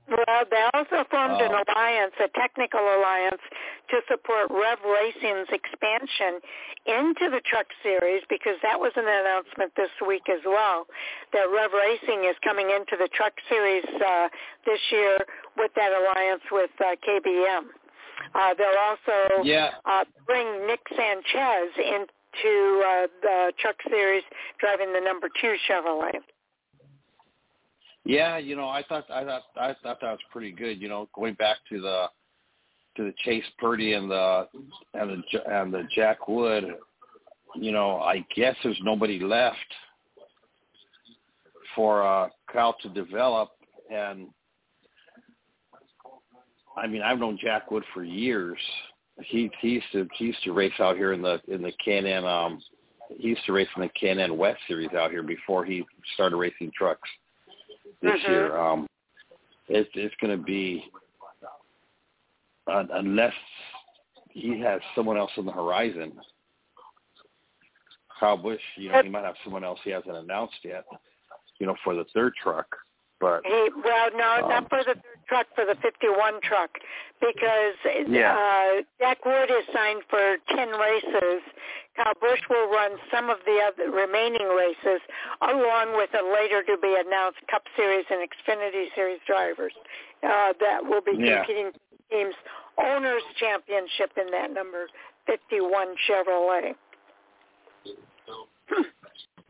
Well, 0.06 0.44
they 0.50 0.62
also 0.74 1.04
formed 1.10 1.40
an 1.40 1.54
Oh. 1.54 1.64
alliance, 1.66 2.14
a 2.20 2.28
technical 2.28 2.80
alliance, 2.80 3.40
to 3.88 4.02
support 4.06 4.50
Rev 4.50 4.78
Racing's 4.84 5.48
expansion 5.48 6.40
into 6.84 7.30
the 7.30 7.40
Truck 7.40 7.72
Series 7.82 8.22
because 8.28 8.60
that 8.60 8.78
was 8.78 8.92
an 8.96 9.08
announcement 9.08 9.74
this 9.76 9.90
week 10.06 10.28
as 10.28 10.44
well. 10.44 10.86
That 11.32 11.48
Rev 11.48 11.72
Racing 11.72 12.24
is 12.24 12.36
coming 12.44 12.68
into 12.68 12.96
the 12.96 13.08
Truck 13.08 13.32
Series 13.48 13.84
uh, 13.86 14.28
this 14.66 14.80
year 14.92 15.16
with 15.56 15.72
that 15.74 15.92
alliance 15.92 16.42
with 16.52 16.70
uh, 16.80 16.96
KBM. 16.96 17.70
Uh, 18.34 18.54
they'll 18.54 18.76
also 18.78 19.42
Yeah. 19.42 19.74
uh, 19.86 20.04
bring 20.26 20.66
Nick 20.66 20.80
Sanchez 20.94 21.76
into 21.78 22.12
uh, 22.42 23.06
the 23.22 23.52
Truck 23.58 23.76
Series 23.88 24.22
driving 24.58 24.92
the 24.92 25.00
number 25.00 25.28
two 25.40 25.54
Chevrolet. 25.68 26.20
Yeah, 28.04 28.36
you 28.36 28.54
know, 28.54 28.68
I 28.68 28.82
thought 28.82 29.10
I 29.10 29.24
thought 29.24 29.42
I 29.56 29.74
thought 29.82 30.00
that 30.00 30.10
was 30.10 30.18
pretty 30.30 30.52
good. 30.52 30.80
You 30.80 30.88
know, 30.88 31.08
going 31.14 31.34
back 31.34 31.56
to 31.70 31.80
the 31.80 32.06
to 32.96 33.04
the 33.04 33.14
Chase 33.24 33.44
Purdy 33.58 33.94
and 33.94 34.10
the 34.10 34.48
and 34.92 35.24
the 35.32 35.50
and 35.50 35.72
the 35.72 35.84
Jack 35.94 36.28
Wood. 36.28 36.64
You 37.56 37.72
know, 37.72 37.98
I 38.00 38.24
guess 38.34 38.56
there's 38.62 38.78
nobody 38.82 39.20
left 39.20 39.56
for 41.74 42.06
uh, 42.06 42.28
Kyle 42.52 42.76
to 42.82 42.88
develop, 42.88 43.50
and 43.90 44.26
I 46.76 46.86
mean, 46.86 47.02
I've 47.02 47.18
known 47.18 47.38
Jack 47.40 47.70
Wood 47.70 47.84
for 47.94 48.04
years. 48.04 48.58
He 49.22 49.50
he 49.60 49.68
used 49.68 49.86
to 49.92 50.08
he 50.16 50.26
used 50.26 50.42
to 50.44 50.52
race 50.52 50.72
out 50.80 50.96
here 50.96 51.12
in 51.12 51.22
the 51.22 51.40
in 51.48 51.62
the 51.62 51.72
K&N. 51.84 52.24
Um, 52.24 52.60
he 53.16 53.28
used 53.28 53.44
to 53.46 53.52
race 53.52 53.68
in 53.76 53.82
the 53.82 53.88
K&N 53.90 54.36
West 54.36 54.58
Series 54.66 54.92
out 54.92 55.10
here 55.10 55.22
before 55.22 55.64
he 55.64 55.84
started 56.14 56.36
racing 56.36 56.72
trucks 56.76 57.08
this 58.02 58.20
Mhm. 58.22 58.28
year. 58.28 58.56
Um, 58.56 58.88
it, 59.68 59.88
it's 59.94 60.14
going 60.20 60.36
to 60.36 60.42
be 60.42 60.90
uh, 62.66 62.84
unless 62.92 63.34
he 64.30 64.58
has 64.60 64.80
someone 64.94 65.16
else 65.16 65.30
on 65.36 65.46
the 65.46 65.52
horizon. 65.52 66.12
Kyle 68.18 68.36
Busch, 68.36 68.60
you 68.76 68.90
know, 68.90 69.02
he 69.02 69.08
might 69.08 69.24
have 69.24 69.36
someone 69.44 69.64
else 69.64 69.78
he 69.84 69.90
hasn't 69.90 70.16
announced 70.16 70.56
yet. 70.64 70.84
You 71.58 71.66
know, 71.66 71.76
for 71.84 71.94
the 71.94 72.04
third 72.12 72.32
truck, 72.42 72.66
but 73.20 73.42
He, 73.44 73.68
well, 73.84 74.10
no, 74.16 74.42
Um, 74.42 74.48
not 74.48 74.68
for 74.68 74.78
the 74.82 74.94
third 74.94 75.13
truck, 75.26 75.46
for 75.54 75.64
the 75.64 75.74
51 75.82 76.40
truck, 76.42 76.70
because 77.20 77.74
Yeah. 78.08 78.34
uh, 78.34 78.82
Jack 78.98 79.24
Wood 79.24 79.50
is 79.50 79.64
signed 79.72 80.02
for 80.08 80.36
10 80.48 80.70
races. 80.70 81.42
Kyle 81.96 82.14
Busch 82.20 82.40
will 82.50 82.68
run 82.70 82.98
some 83.10 83.30
of 83.30 83.38
the 83.46 83.60
other 83.62 83.90
remaining 83.90 84.48
races, 84.48 85.00
along 85.40 85.96
with 85.96 86.10
a 86.14 86.22
later 86.22 86.62
to 86.64 86.76
be 86.78 86.94
announced 86.98 87.38
Cup 87.48 87.62
Series 87.76 88.04
and 88.10 88.28
Xfinity 88.28 88.92
Series 88.94 89.20
drivers 89.26 89.72
uh, 90.22 90.52
that 90.60 90.84
will 90.84 91.00
be 91.02 91.12
Yeah. 91.16 91.44
competing 91.44 91.72
for 91.72 91.78
the 91.78 92.02
team's 92.10 92.34
owners 92.78 93.22
championship 93.36 94.10
in 94.18 94.30
that 94.32 94.50
number 94.52 94.88
51 95.26 95.94
Chevrolet. 96.08 96.74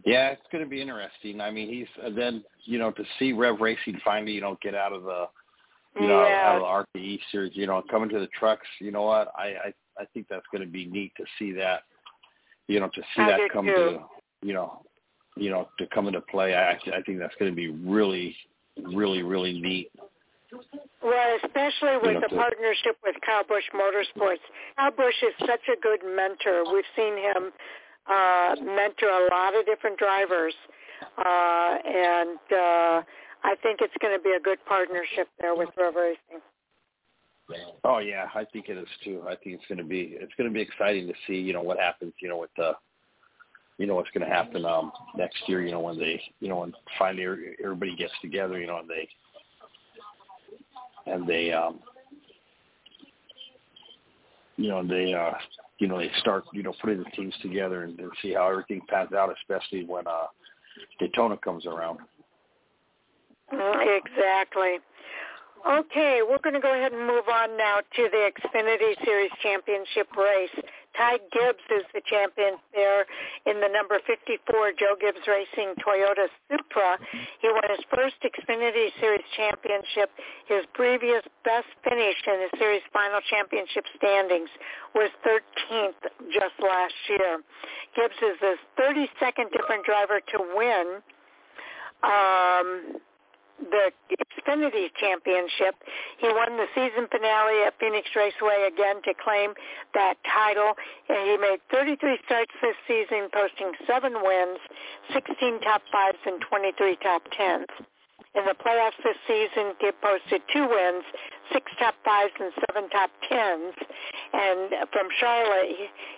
yeah, 0.05 0.31
it's 0.31 0.43
going 0.53 0.63
to 0.63 0.69
be 0.69 0.81
interesting. 0.81 1.41
I 1.41 1.51
mean, 1.51 1.69
he's 1.69 1.89
and 2.03 2.17
then 2.17 2.45
you 2.65 2.79
know 2.79 2.91
to 2.93 3.05
see 3.19 3.33
Rev 3.33 3.61
Racing 3.61 4.01
finally 4.05 4.33
you 4.33 4.41
know 4.41 4.59
get 4.63 4.75
out 4.75 4.93
of 4.93 5.05
the 5.05 5.27
you 6.01 6.09
know 6.09 6.27
Yeah. 6.27 6.43
out 6.49 6.57
of 6.57 6.87
the 6.95 6.99
RPE 7.01 7.21
series, 7.31 7.53
you 7.55 7.67
know, 7.67 7.83
coming 7.91 8.09
to 8.11 8.19
the 8.19 8.29
trucks. 8.39 8.67
You 8.81 8.91
know 8.93 9.03
what? 9.03 9.33
I 9.37 9.47
I, 9.67 9.75
I 10.01 10.05
think 10.13 10.27
that's 10.29 10.47
going 10.53 10.63
to 10.63 10.71
be 10.71 10.87
neat 10.87 11.13
to 11.17 11.25
see 11.39 11.53
that. 11.53 11.83
You 12.69 12.81
know, 12.81 12.89
to 12.95 13.03
see 13.15 13.23
I 13.23 13.31
that 13.31 13.41
come 13.53 13.67
too. 13.67 13.73
to 13.73 13.99
you 14.43 14.53
know 14.55 14.83
you 15.37 15.51
know 15.51 15.69
to 15.79 15.87
come 15.89 16.07
into 16.07 16.21
play. 16.23 16.55
I 16.55 16.73
I 16.73 17.03
think 17.05 17.19
that's 17.19 17.35
going 17.39 17.51
to 17.51 17.57
be 17.57 17.69
really 17.69 18.35
really 18.83 19.23
really 19.23 19.61
neat. 19.61 19.91
Well, 21.03 21.37
especially 21.45 21.97
with 22.03 22.15
know, 22.15 22.21
the 22.21 22.29
to- 22.29 22.37
partnership 22.37 22.97
with 23.05 23.17
Kyle 23.27 23.45
Busch 23.45 23.65
Motorsports. 23.75 24.39
Kyle 24.77 24.91
Busch 24.93 25.15
is 25.23 25.35
such 25.41 25.61
a 25.69 25.79
good 25.81 26.01
mentor. 26.05 26.65
We've 26.73 26.85
seen 26.97 27.17
him 27.19 27.53
uh, 28.07 28.55
mentor 28.63 29.09
a 29.11 29.29
lot 29.31 29.57
of 29.59 29.67
different 29.67 29.99
drivers, 29.99 30.55
uh, 31.19 31.77
and 31.85 32.39
uh, 32.53 33.03
I 33.45 33.55
think 33.63 33.81
it's 33.83 33.95
going 34.01 34.17
to 34.17 34.23
be 34.23 34.31
a 34.31 34.41
good 34.41 34.59
partnership 34.67 35.29
there 35.41 35.55
with 35.55 35.69
Rev 35.77 35.95
Racing. 35.95 36.43
Oh 37.85 37.99
yeah, 37.99 38.27
I 38.35 38.45
think 38.51 38.71
it 38.71 38.79
is 38.79 38.89
too. 39.05 39.23
I 39.29 39.37
think 39.37 39.57
it's 39.57 39.67
going 39.69 39.79
to 39.79 39.85
be 39.85 40.17
it's 40.19 40.33
going 40.39 40.49
to 40.49 40.55
be 40.55 40.63
exciting 40.63 41.07
to 41.07 41.15
see 41.27 41.35
you 41.35 41.53
know 41.53 41.61
what 41.63 41.79
happens 41.79 42.15
you 42.21 42.29
know 42.29 42.39
with 42.39 42.51
the 42.57 42.73
you 43.77 43.87
know 43.87 43.97
what's 43.97 44.11
going 44.13 44.27
to 44.27 44.35
happen 44.35 44.65
um 44.65 44.91
next 45.15 45.37
year 45.47 45.61
you 45.61 45.71
know 45.71 45.81
when 45.81 45.99
they 45.99 46.23
you 46.41 46.49
know 46.49 46.61
when 46.61 46.73
finally 46.99 47.27
everybody 47.63 47.95
gets 47.97 48.15
together 48.23 48.59
you 48.59 48.67
know 48.67 48.79
and 48.79 48.89
they 48.89 49.09
and 51.07 51.29
they 51.29 51.53
um 51.53 51.81
you 54.57 54.71
know 54.71 54.83
they 54.83 55.13
uh 55.13 55.33
you 55.81 55.87
know 55.87 55.99
they 55.99 56.11
start 56.21 56.45
you 56.55 56.63
know 56.63 56.73
putting 56.81 56.99
the 56.99 57.11
teams 57.11 57.35
together 57.43 57.83
and, 57.83 58.01
and 58.01 58.11
see 58.23 58.33
how 58.33 58.49
everything 58.49 58.81
pans 58.89 59.13
out 59.13 59.35
especially 59.39 59.85
when 59.85 60.07
uh 60.07 60.27
Daytona 60.99 61.37
comes 61.37 61.67
around. 61.67 62.01
Exactly. 63.55 64.79
Okay, 65.65 66.21
we're 66.21 66.45
going 66.45 66.53
to 66.53 66.61
go 66.61 66.77
ahead 66.77 66.93
and 66.93 67.09
move 67.09 67.25
on 67.25 67.57
now 67.57 67.81
to 67.81 68.03
the 68.13 68.29
Xfinity 68.37 69.01
Series 69.03 69.31
Championship 69.43 70.13
race. 70.13 70.53
Ty 70.95 71.17
Gibbs 71.33 71.65
is 71.73 71.89
the 71.97 72.03
champion 72.05 72.61
there 72.77 73.09
in 73.49 73.65
the 73.65 73.69
number 73.73 73.97
54 74.07 74.77
Joe 74.79 74.93
Gibbs 75.01 75.25
Racing 75.27 75.73
Toyota 75.81 76.29
Supra. 76.53 77.01
He 77.41 77.49
won 77.49 77.65
his 77.73 77.81
first 77.89 78.21
Xfinity 78.21 78.93
Series 79.01 79.25
championship. 79.41 80.13
His 80.47 80.69
previous 80.75 81.25
best 81.49 81.73
finish 81.83 82.21
in 82.29 82.45
the 82.45 82.51
series 82.61 82.85
final 82.93 83.25
championship 83.25 83.89
standings 83.97 84.53
was 84.95 85.09
13th 85.25 85.97
just 86.29 86.61
last 86.61 86.95
year. 87.09 87.41
Gibbs 87.97 88.21
is 88.21 88.37
the 88.45 88.55
32nd 88.77 89.49
different 89.49 89.89
driver 89.89 90.21
to 90.21 90.39
win. 90.55 91.01
Um, 92.05 93.01
the 93.59 93.93
Xfinity 94.11 94.89
Championship. 94.99 95.75
He 96.19 96.29
won 96.29 96.57
the 96.57 96.67
season 96.75 97.07
finale 97.11 97.65
at 97.67 97.75
Phoenix 97.79 98.09
Raceway 98.15 98.69
again 98.73 99.03
to 99.03 99.15
claim 99.15 99.55
that 99.95 100.15
title. 100.27 100.75
And 101.09 101.31
he 101.31 101.37
made 101.37 101.61
33 101.71 102.19
starts 102.25 102.53
this 102.63 102.77
season, 102.87 103.29
posting 103.33 103.73
seven 103.87 104.15
wins, 104.23 104.59
16 105.13 105.61
top 105.61 105.83
fives, 105.93 106.19
and 106.27 106.41
23 106.49 106.97
top 107.03 107.23
tens. 107.37 107.67
In 108.35 108.45
the 108.45 108.55
playoffs 108.55 108.99
this 109.03 109.17
season, 109.27 109.75
Gibb 109.81 109.95
posted 110.03 110.43
two 110.53 110.67
wins, 110.67 111.05
six 111.53 111.71
top 111.79 111.95
fives, 112.05 112.35
and 112.41 112.53
seven 112.67 112.91
top 112.91 113.11
tens. 113.29 113.75
And 114.33 114.75
from 114.91 115.07
Charlotte, 115.19 115.71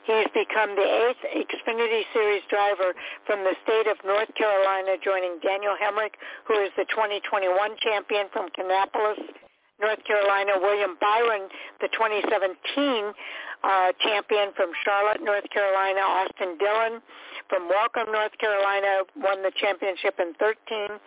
he's 0.04 0.28
become 0.32 0.76
the 0.76 0.88
eighth 0.88 1.20
Xfinity 1.24 2.04
Series 2.12 2.42
driver 2.48 2.94
from 3.26 3.44
the 3.44 3.54
state 3.64 3.86
of 3.86 3.96
North 4.04 4.32
Carolina, 4.34 4.96
joining 5.02 5.38
Daniel 5.40 5.76
Hemric, 5.76 6.16
who 6.48 6.54
is 6.64 6.70
the 6.76 6.86
2021 6.88 7.52
champion 7.80 8.28
from 8.32 8.48
Kannapolis, 8.48 9.20
North 9.80 10.02
Carolina, 10.04 10.52
William 10.60 10.96
Byron, 11.00 11.48
the 11.80 11.88
2017 11.92 13.12
uh, 13.64 13.92
champion 14.00 14.52
from 14.56 14.70
Charlotte, 14.84 15.22
North 15.22 15.48
Carolina, 15.50 16.00
Austin 16.00 16.56
Dillon 16.58 17.02
from 17.48 17.68
Welcome, 17.68 18.12
North 18.12 18.36
Carolina, 18.38 19.04
won 19.16 19.42
the 19.42 19.52
championship 19.54 20.18
in 20.18 20.34
13. 20.38 20.98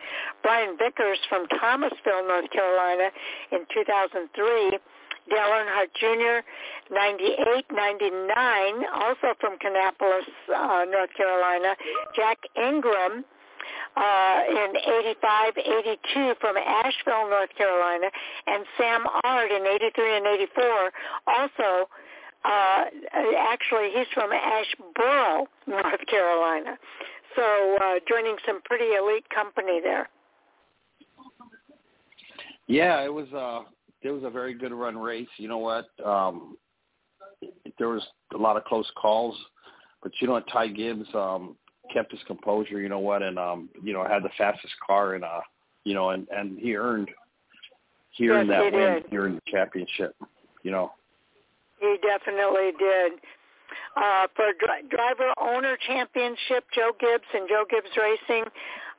Brian 0.44 0.78
Vickers 0.78 1.20
from 1.28 1.48
Thomasville, 1.60 2.28
North 2.28 2.50
Carolina 2.52 3.10
in 3.52 3.66
2003. 3.74 4.80
Dale 5.30 5.38
Earnhardt 5.38 5.94
Jr., 5.94 6.42
98, 6.92 7.66
99, 7.72 8.28
also 8.96 9.38
from 9.40 9.58
Kannapolis, 9.60 10.26
uh, 10.50 10.86
North 10.90 11.14
Carolina. 11.16 11.76
Jack 12.16 12.40
Ingram, 12.58 13.24
uh, 13.96 14.42
in 14.50 14.78
85, 15.12 15.54
82 15.58 16.34
from 16.40 16.58
Asheville, 16.58 17.30
North 17.30 17.50
Carolina, 17.58 18.08
and 18.48 18.66
Sam 18.78 19.06
Ard 19.24 19.52
in 19.52 19.66
83 19.66 20.18
and 20.18 20.28
84 20.28 20.92
also 21.28 21.90
uh, 22.46 22.86
actually 23.38 23.90
he's 23.94 24.08
from 24.14 24.32
Asheboro, 24.32 25.46
North 25.68 26.06
Carolina. 26.10 26.78
So 27.36 27.78
uh, 27.82 27.96
joining 28.08 28.38
some 28.46 28.62
pretty 28.64 28.96
elite 28.96 29.30
company 29.30 29.80
there. 29.82 30.10
Yeah, 32.68 33.04
it 33.04 33.12
was 33.14 33.28
uh 33.34 33.68
it 34.02 34.12
was 34.12 34.24
a 34.24 34.30
very 34.30 34.54
good 34.54 34.72
run 34.72 34.98
race. 34.98 35.28
You 35.38 35.48
know 35.48 35.58
what? 35.58 35.88
Um 36.06 36.56
there 37.78 37.90
was 37.90 38.04
a 38.34 38.38
lot 38.38 38.58
of 38.58 38.64
close 38.66 38.90
calls, 38.96 39.36
but 40.04 40.12
you 40.22 40.28
know 40.28 40.34
what 40.34 40.48
Ty 40.50 40.68
Gibbs 40.68 41.08
um 41.16 41.56
kept 41.94 42.12
his 42.12 42.22
composure, 42.28 42.80
you 42.80 42.90
know 42.90 43.00
what, 43.00 43.24
and 43.24 43.38
um, 43.38 43.70
you 43.84 43.94
know, 43.94 44.04
had 44.04 44.24
the 44.24 44.30
fastest 44.38 44.74
car 44.86 45.16
and 45.16 45.24
uh 45.24 45.42
you 45.84 45.94
know, 45.94 46.10
and 46.12 46.28
and 46.30 46.60
he 46.60 46.76
earned 46.76 47.10
he 48.12 48.26
yes, 48.26 48.34
earned 48.34 48.50
that 48.50 48.66
he 48.66 48.78
win 48.78 48.94
did. 48.96 49.06
here 49.10 49.28
in 49.28 49.36
the 49.36 49.42
championship, 49.48 50.16
you 50.64 50.72
know. 50.72 50.92
He 51.80 51.96
definitely 52.02 52.72
did. 52.78 53.14
Uh, 53.96 54.28
for 54.36 54.54
dri- 54.60 54.88
driver 54.90 55.34
owner 55.40 55.78
championship, 55.88 56.66
Joe 56.76 56.92
Gibbs 57.00 57.28
and 57.34 57.48
Joe 57.48 57.66
Gibbs 57.70 57.90
Racing. 57.96 58.46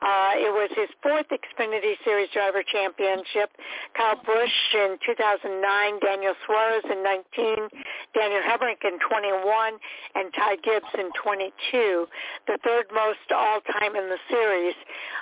Uh, 0.00 0.32
it 0.40 0.48
was 0.48 0.70
his 0.72 0.88
fourth 1.02 1.28
Xfinity 1.28 1.92
Series 2.04 2.28
driver 2.32 2.62
championship. 2.64 3.52
Kyle 3.92 4.16
Busch 4.24 4.58
in 4.72 4.96
2009, 5.04 5.60
Daniel 6.00 6.34
Suarez 6.46 6.84
in 6.88 7.04
19, 7.04 7.68
Daniel 8.16 8.40
Hemric 8.40 8.80
in 8.80 8.96
21, 8.96 9.76
and 10.14 10.32
Ty 10.32 10.56
Gibbs 10.64 10.88
in 10.96 11.12
22. 11.20 12.06
The 12.48 12.58
third 12.64 12.86
most 12.94 13.28
all-time 13.28 13.94
in 13.94 14.08
the 14.08 14.20
series. 14.30 14.74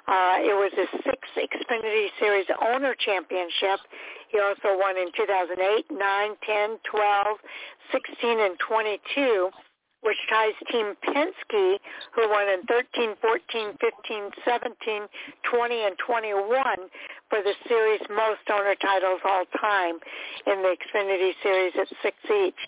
Uh, 0.07 0.47
it 0.47 0.55
was 0.55 0.71
his 0.79 0.89
sixth 1.03 1.35
Xfinity 1.35 2.15
Series 2.21 2.47
owner 2.63 2.95
championship. 2.95 3.83
He 4.31 4.39
also 4.39 4.79
won 4.79 4.97
in 4.97 5.11
2008, 5.17 5.91
9, 5.91 6.31
10, 6.47 6.79
12, 6.85 7.27
16, 7.91 8.41
and 8.41 8.59
22 8.59 9.51
which 10.03 10.19
ties 10.31 10.55
Team 10.71 10.95
Penske, 11.05 11.79
who 12.15 12.29
won 12.29 12.49
in 12.49 12.63
13, 12.67 13.15
14, 13.21 13.77
15, 13.81 14.31
17, 14.45 15.03
20, 15.43 15.85
and 15.85 15.97
21 15.99 16.89
for 17.29 17.43
the 17.43 17.55
series' 17.69 18.07
most 18.09 18.47
owner 18.53 18.75
titles 18.81 19.21
all 19.25 19.45
time 19.61 19.99
in 20.47 20.63
the 20.63 20.77
Xfinity 20.77 21.33
Series 21.43 21.73
at 21.81 21.89
six 22.03 22.17
each. 22.31 22.63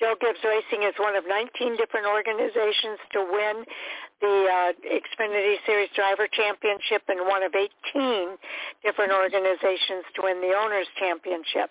Joe 0.00 0.14
Gibbs 0.20 0.42
Racing 0.42 0.82
is 0.82 0.94
one 0.98 1.14
of 1.14 1.24
19 1.28 1.76
different 1.76 2.06
organizations 2.06 2.98
to 3.12 3.22
win 3.22 3.64
the 4.20 4.36
uh, 4.50 4.72
Xfinity 4.82 5.56
Series 5.66 5.90
Driver 5.94 6.26
Championship 6.26 7.02
and 7.08 7.26
one 7.26 7.42
of 7.42 7.54
18 7.54 8.34
different 8.82 9.12
organizations 9.12 10.02
to 10.14 10.22
win 10.22 10.40
the 10.40 10.54
Owners 10.54 10.86
Championship. 10.98 11.70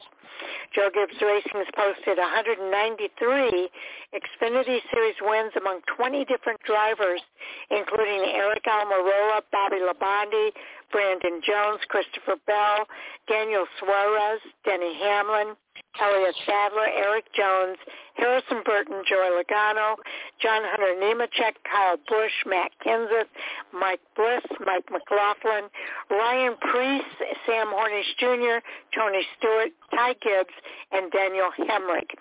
Joe 0.73 0.89
Gibbs 0.93 1.19
Racing 1.21 1.59
has 1.59 1.67
posted 1.75 2.17
193 2.17 3.69
Xfinity 4.13 4.79
Series 4.93 5.15
wins 5.21 5.51
among 5.59 5.81
20 5.95 6.25
different 6.25 6.59
drivers, 6.63 7.21
including 7.69 8.23
Aric 8.35 8.63
Almirola, 8.67 9.41
Bobby 9.51 9.77
Labonte, 9.83 10.51
Brandon 10.91 11.41
Jones, 11.45 11.79
Christopher 11.87 12.35
Bell, 12.47 12.85
Daniel 13.27 13.65
Suarez, 13.79 14.41
Denny 14.65 14.93
Hamlin, 14.99 15.55
Elliott 15.99 16.35
Sadler, 16.45 16.87
Erik 16.87 17.25
Jones, 17.33 17.77
Harrison 18.15 18.61
Burton, 18.65 19.03
Joey 19.07 19.29
Logano, 19.31 19.95
John 20.41 20.61
Hunter 20.63 20.95
Nemechek, 20.99 21.55
Kyle 21.69 21.97
Busch, 22.07 22.31
Matt 22.45 22.71
Kenseth, 22.85 23.27
Mike 23.73 24.01
Bliss, 24.15 24.43
Mike 24.65 24.85
McLaughlin, 24.91 25.69
Ryan 26.09 26.55
Preece, 26.59 27.03
Sam 27.45 27.67
Hornish 27.67 28.15
Jr., 28.19 28.63
Tony 28.95 29.25
Stewart, 29.37 29.71
Ty 29.91 30.13
Gibbs, 30.21 30.53
and 30.91 31.11
Daniel 31.11 31.49
Hemric. 31.59 32.15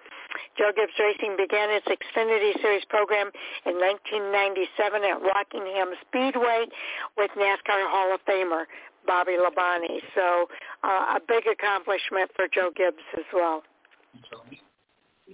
Joe 0.57 0.73
Gibbs 0.75 0.93
Racing 0.99 1.37
began 1.37 1.71
its 1.71 1.87
Xfinity 1.87 2.61
Series 2.61 2.85
program 2.89 3.31
in 3.67 3.75
1997 3.79 5.05
at 5.05 5.19
Rockingham 5.23 5.95
Speedway 6.07 6.67
with 7.17 7.31
NASCAR 7.37 7.87
Hall 7.89 8.15
of 8.15 8.21
Famer 8.29 8.65
Bobby 9.07 9.37
Labonte. 9.39 10.01
So 10.15 10.47
uh, 10.85 11.17
a 11.17 11.21
big 11.27 11.45
accomplishment 11.47 12.31
for 12.37 12.47
Joe 12.53 12.71
Gibbs 12.77 13.03
as 13.17 13.25
well. 13.33 13.63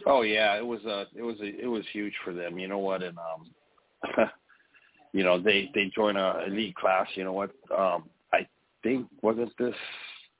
Oh 0.05 0.23
yeah, 0.23 0.57
it 0.57 0.67
was 0.67 0.85
a 0.85 1.07
it 1.17 1.23
was 1.23 1.37
a 1.41 1.61
it 1.62 1.67
was 1.67 1.85
huge 1.93 2.12
for 2.23 2.33
them. 2.33 2.59
You 2.59 2.69
know 2.69 2.79
what? 2.79 3.03
And 3.03 3.17
um 3.19 4.31
you 5.12 5.25
know, 5.25 5.41
they 5.41 5.71
they 5.75 5.91
join 5.95 6.17
a 6.17 6.45
elite 6.47 6.75
class, 6.75 7.07
you 7.14 7.25
know 7.25 7.33
what? 7.33 7.51
Um 7.77 8.05
I 8.33 8.47
think 8.83 9.07
wasn't 9.23 9.57
this 9.59 9.75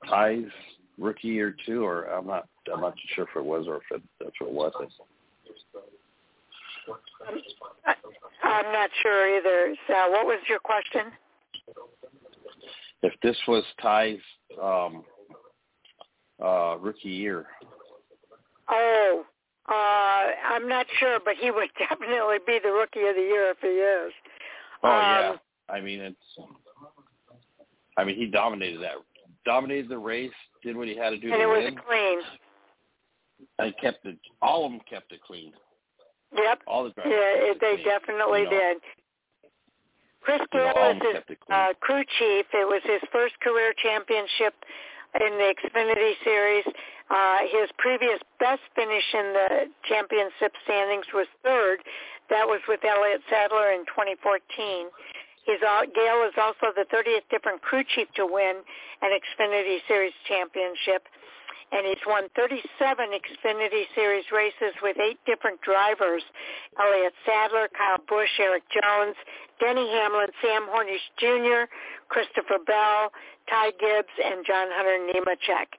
Ty's 0.09 0.45
rookie 0.99 1.28
year 1.28 1.55
too 1.66 1.84
or 1.84 2.05
I'm 2.05 2.26
not 2.26 2.49
I'm 2.72 2.80
not 2.80 2.94
sure 3.14 3.24
if 3.24 3.36
it 3.36 3.44
was 3.44 3.66
or 3.68 3.76
if 3.76 3.82
it, 3.92 4.03
that's 4.20 4.32
what 4.40 4.49
it 4.49 4.55
was. 4.55 4.72
I'm 8.42 8.72
not 8.72 8.90
sure 9.03 9.38
either. 9.38 9.74
So 9.86 10.11
what 10.11 10.26
was 10.26 10.38
your 10.49 10.59
question? 10.59 11.12
If 13.03 13.12
this 13.22 13.36
was 13.47 13.64
Ty's 13.82 14.18
um 14.62 15.05
uh 16.42 16.76
rookie 16.78 17.09
year. 17.09 17.47
Oh, 18.68 19.24
uh, 19.68 19.72
I'm 19.72 20.68
not 20.68 20.86
sure, 20.99 21.18
but 21.24 21.34
he 21.40 21.51
would 21.51 21.70
definitely 21.78 22.38
be 22.47 22.59
the 22.62 22.70
rookie 22.70 23.07
of 23.07 23.14
the 23.14 23.22
year 23.22 23.51
if 23.51 23.59
he 23.61 23.68
is. 23.68 24.12
Oh 24.82 25.01
yeah. 25.01 25.30
Um, 25.30 25.38
I 25.68 25.80
mean 25.80 26.01
it's 26.01 26.49
I 27.97 28.05
mean 28.05 28.16
he 28.16 28.26
dominated 28.26 28.80
that 28.82 28.94
dominated 29.47 29.88
the 29.88 29.97
race, 29.99 30.34
did 30.62 30.76
what 30.76 30.88
he 30.88 30.97
had 30.97 31.11
to 31.11 31.18
do 31.18 31.32
and 31.32 31.40
to 31.40 31.42
it 31.42 31.47
was 31.47 31.72
clean. 31.88 32.18
And 33.59 33.72
kept 33.80 34.05
it 34.05 34.18
all 34.42 34.66
of 34.66 34.72
them 34.72 34.80
kept 34.88 35.12
it 35.12 35.20
clean. 35.26 35.53
Yep. 36.36 36.61
All 36.66 36.84
the 36.84 36.90
drivers 36.90 37.12
Yeah, 37.14 37.51
it, 37.53 37.59
they 37.61 37.76
clean, 37.76 37.86
definitely 37.86 38.40
you 38.40 38.51
know. 38.51 38.51
did. 38.51 38.76
Chris 40.20 40.40
Gayle 40.53 40.74
is 40.74 40.97
of 40.97 41.03
his 41.03 41.12
kept 41.14 41.30
it 41.30 41.38
clean. 41.40 41.55
uh, 41.59 41.72
crew 41.80 42.03
chief. 42.18 42.47
It 42.53 42.66
was 42.66 42.82
his 42.84 43.01
first 43.12 43.38
career 43.40 43.72
championship 43.80 44.55
in 45.20 45.32
the 45.38 45.55
Xfinity 45.55 46.12
Series. 46.24 46.64
Uh, 47.09 47.38
his 47.47 47.70
previous 47.78 48.18
best 48.40 48.62
finish 48.74 49.05
in 49.14 49.32
the 49.32 49.49
championship 49.88 50.53
standings 50.64 51.07
was 51.14 51.28
third. 51.44 51.78
That 52.28 52.44
was 52.44 52.59
with 52.66 52.80
Elliott 52.84 53.22
Sadler 53.30 53.70
in 53.70 53.86
2014. 53.86 54.90
He's 55.47 55.62
all, 55.62 55.86
Gayle 55.86 56.26
is 56.26 56.34
also 56.34 56.74
the 56.74 56.84
30th 56.90 57.30
different 57.30 57.62
crew 57.62 57.82
chief 57.94 58.11
to 58.18 58.26
win 58.26 58.66
an 59.03 59.11
Xfinity 59.14 59.78
Series 59.86 60.12
championship. 60.26 61.07
And 61.72 61.86
he's 61.86 62.03
won 62.07 62.28
37 62.36 62.62
Xfinity 63.11 63.84
Series 63.94 64.24
races 64.30 64.74
with 64.82 64.99
eight 64.99 65.18
different 65.26 65.61
drivers. 65.62 66.22
Elliott 66.78 67.14
Sadler, 67.24 67.68
Kyle 67.76 67.99
Busch, 68.07 68.30
Erik 68.38 68.62
Jones, 68.70 69.16
Denny 69.59 69.88
Hamlin, 69.90 70.30
Sam 70.42 70.66
Hornish 70.70 71.03
Jr., 71.18 71.70
Christopher 72.09 72.62
Bell, 72.64 73.11
Ty 73.51 73.70
Gibbs, 73.80 74.14
and 74.22 74.47
John 74.47 74.68
Hunter 74.70 75.11
Nemechek. 75.11 75.74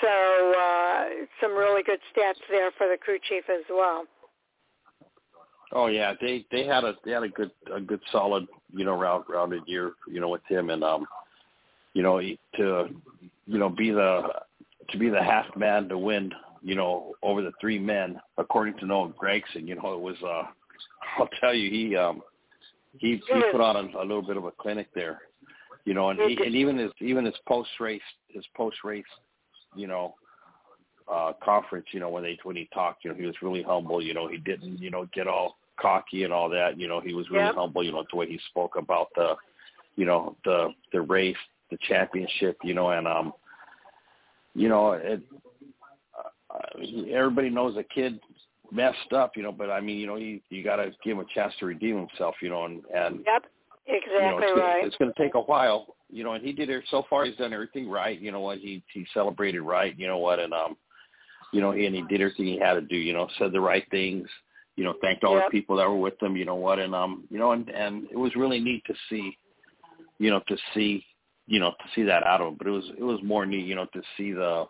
So 0.00 0.10
uh, 0.10 1.26
some 1.40 1.54
really 1.54 1.82
good 1.82 2.00
stats 2.10 2.40
there 2.48 2.70
for 2.76 2.88
the 2.88 2.96
crew 2.96 3.18
chief 3.22 3.44
as 3.50 3.64
well. 3.70 4.06
Oh 5.72 5.86
yeah, 5.86 6.14
they 6.20 6.44
they 6.50 6.66
had 6.66 6.84
a 6.84 6.94
they 7.04 7.12
had 7.12 7.22
a 7.22 7.28
good 7.28 7.50
a 7.72 7.80
good 7.80 8.00
solid 8.10 8.46
you 8.74 8.84
know 8.84 8.98
round 8.98 9.24
rounded 9.28 9.62
year 9.66 9.92
you 10.08 10.20
know 10.20 10.28
with 10.28 10.42
him. 10.48 10.70
And 10.70 10.82
um 10.82 11.06
you 11.94 12.02
know 12.02 12.20
to 12.20 12.88
you 13.46 13.58
know 13.58 13.68
be 13.68 13.90
the 13.90 14.22
to 14.90 14.98
be 14.98 15.08
the 15.08 15.22
half 15.22 15.46
man 15.56 15.88
to 15.88 15.98
win 15.98 16.32
you 16.62 16.74
know 16.74 17.14
over 17.22 17.42
the 17.42 17.52
three 17.60 17.78
men 17.78 18.20
according 18.38 18.76
to 18.78 18.86
Noah 18.86 19.12
Gragson 19.20 19.66
you 19.66 19.76
know 19.76 19.94
it 19.94 20.00
was 20.00 20.16
uh 20.24 20.44
I'll 21.18 21.28
tell 21.40 21.54
you 21.54 21.70
he 21.70 21.96
um 21.96 22.22
he 22.98 23.22
he 23.32 23.42
put 23.52 23.60
on 23.60 23.76
a, 23.76 23.98
a 23.98 24.04
little 24.04 24.22
bit 24.22 24.36
of 24.36 24.44
a 24.44 24.50
clinic 24.50 24.88
there 24.94 25.22
You 25.84 25.94
know, 25.94 26.10
and, 26.10 26.20
he, 26.20 26.36
and 26.44 26.54
even 26.54 26.78
his 26.78 26.90
even 27.00 27.24
his 27.24 27.34
post 27.48 27.70
race 27.80 28.02
his 28.28 28.44
post 28.56 28.78
race, 28.84 29.04
you 29.74 29.86
know, 29.86 30.14
uh 31.10 31.32
conference, 31.42 31.86
you 31.92 32.00
know, 32.00 32.08
when 32.08 32.22
they 32.22 32.38
when 32.42 32.56
he 32.56 32.68
talked, 32.72 33.04
you 33.04 33.10
know, 33.10 33.16
he 33.16 33.26
was 33.26 33.34
really 33.42 33.62
humble. 33.62 34.02
You 34.02 34.14
know, 34.14 34.28
he 34.28 34.38
didn't, 34.38 34.78
you 34.78 34.90
know, 34.90 35.06
get 35.12 35.26
all 35.26 35.56
cocky 35.80 36.24
and 36.24 36.32
all 36.32 36.48
that. 36.50 36.78
You 36.78 36.88
know, 36.88 37.00
he 37.00 37.14
was 37.14 37.28
really 37.30 37.44
yep. 37.44 37.54
humble. 37.54 37.82
You 37.82 37.92
know, 37.92 38.04
the 38.10 38.16
way 38.16 38.28
he 38.28 38.38
spoke 38.50 38.76
about 38.76 39.08
the, 39.14 39.34
you 39.96 40.04
know, 40.04 40.36
the 40.44 40.68
the 40.92 41.00
race, 41.00 41.36
the 41.70 41.78
championship. 41.88 42.58
You 42.62 42.74
know, 42.74 42.90
and 42.90 43.06
um, 43.06 43.32
you 44.54 44.68
know, 44.68 44.92
it. 44.92 45.22
Uh, 46.52 47.12
everybody 47.12 47.48
knows 47.48 47.76
the 47.76 47.84
kid 47.84 48.18
messed 48.72 49.12
up, 49.14 49.36
you 49.36 49.42
know, 49.42 49.52
but 49.52 49.70
I 49.70 49.80
mean, 49.80 49.98
you 49.98 50.06
know, 50.06 50.16
you 50.16 50.40
you 50.50 50.62
got 50.64 50.76
to 50.76 50.90
give 51.04 51.16
him 51.16 51.20
a 51.20 51.34
chance 51.34 51.52
to 51.60 51.66
redeem 51.66 51.96
himself, 51.96 52.36
you 52.42 52.50
know, 52.50 52.64
and 52.64 52.82
and 52.94 53.20
yep, 53.26 53.44
exactly 53.86 54.14
you 54.14 54.20
know, 54.20 54.38
it's, 54.38 54.60
right. 54.60 54.84
It's 54.84 54.96
going 54.96 55.12
to 55.12 55.22
take 55.22 55.34
a 55.34 55.40
while, 55.40 55.94
you 56.10 56.24
know, 56.24 56.32
and 56.32 56.44
he 56.44 56.52
did 56.52 56.70
it 56.70 56.84
so 56.90 57.04
far. 57.08 57.24
He's 57.24 57.36
done 57.36 57.52
everything 57.52 57.88
right, 57.88 58.20
you 58.20 58.32
know 58.32 58.40
what? 58.40 58.58
He 58.58 58.82
he 58.92 59.06
celebrated 59.12 59.60
right, 59.62 59.98
you 59.98 60.06
know 60.06 60.18
what, 60.18 60.38
and 60.38 60.52
um, 60.52 60.76
you 61.52 61.60
know, 61.60 61.72
and 61.72 61.94
he 61.94 62.02
did 62.02 62.20
everything 62.20 62.46
he 62.46 62.58
had 62.58 62.74
to 62.74 62.80
do, 62.80 62.96
you 62.96 63.12
know, 63.12 63.28
said 63.38 63.52
the 63.52 63.60
right 63.60 63.84
things, 63.90 64.28
you 64.76 64.84
know, 64.84 64.94
thanked 65.00 65.24
all 65.24 65.36
yep. 65.36 65.46
the 65.46 65.50
people 65.50 65.76
that 65.76 65.88
were 65.88 65.98
with 65.98 66.20
him, 66.22 66.36
you 66.36 66.44
know 66.44 66.54
what, 66.54 66.78
and 66.78 66.94
um, 66.94 67.24
you 67.30 67.38
know, 67.38 67.52
and 67.52 67.68
and 67.68 68.06
it 68.10 68.16
was 68.16 68.34
really 68.36 68.60
neat 68.60 68.82
to 68.86 68.94
see, 69.08 69.36
you 70.18 70.30
know, 70.30 70.40
to 70.48 70.56
see, 70.74 71.04
you 71.46 71.60
know, 71.60 71.70
to 71.70 71.84
see 71.94 72.02
that 72.02 72.22
out 72.24 72.40
of 72.40 72.48
him. 72.48 72.54
But 72.56 72.66
it 72.66 72.70
was 72.70 72.84
it 72.96 73.02
was 73.02 73.20
more 73.22 73.46
neat, 73.46 73.66
you 73.66 73.74
know, 73.74 73.86
to 73.92 74.02
see 74.16 74.32
the 74.32 74.66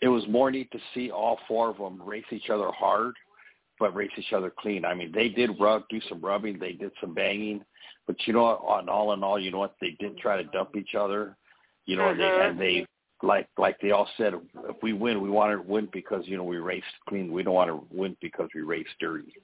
it 0.00 0.08
was 0.08 0.24
more 0.28 0.50
neat 0.50 0.70
to 0.72 0.78
see 0.94 1.10
all 1.10 1.38
four 1.46 1.70
of 1.70 1.78
them 1.78 2.00
race 2.02 2.24
each 2.30 2.50
other 2.50 2.70
hard, 2.72 3.14
but 3.78 3.94
race 3.94 4.10
each 4.16 4.32
other 4.32 4.52
clean. 4.58 4.84
I 4.84 4.94
mean, 4.94 5.12
they 5.12 5.28
did 5.28 5.58
rub, 5.60 5.82
do 5.90 6.00
some 6.08 6.20
rubbing, 6.20 6.58
they 6.58 6.72
did 6.72 6.92
some 7.00 7.14
banging, 7.14 7.62
but 8.06 8.16
you 8.26 8.32
know, 8.32 8.44
on 8.44 8.88
all 8.88 9.12
in 9.12 9.22
all, 9.22 9.38
you 9.38 9.50
know 9.50 9.58
what? 9.58 9.76
They 9.80 9.96
didn't 9.98 10.18
try 10.18 10.36
to 10.36 10.48
dump 10.50 10.76
each 10.76 10.94
other, 10.94 11.36
you 11.86 11.96
know, 11.96 12.04
mm-hmm. 12.04 12.20
they 12.20 12.46
and 12.46 12.60
they 12.60 12.86
like 13.22 13.48
like 13.58 13.78
they 13.80 13.90
all 13.90 14.08
said, 14.16 14.34
if 14.68 14.76
we 14.82 14.92
win, 14.92 15.20
we 15.20 15.30
want 15.30 15.52
to 15.52 15.70
win 15.70 15.88
because 15.92 16.22
you 16.26 16.36
know 16.36 16.44
we 16.44 16.58
raced 16.58 16.86
clean. 17.08 17.32
We 17.32 17.42
don't 17.42 17.54
want 17.54 17.70
to 17.70 17.84
win 17.90 18.16
because 18.20 18.48
we 18.54 18.62
raced 18.62 18.90
dirty. 18.98 19.34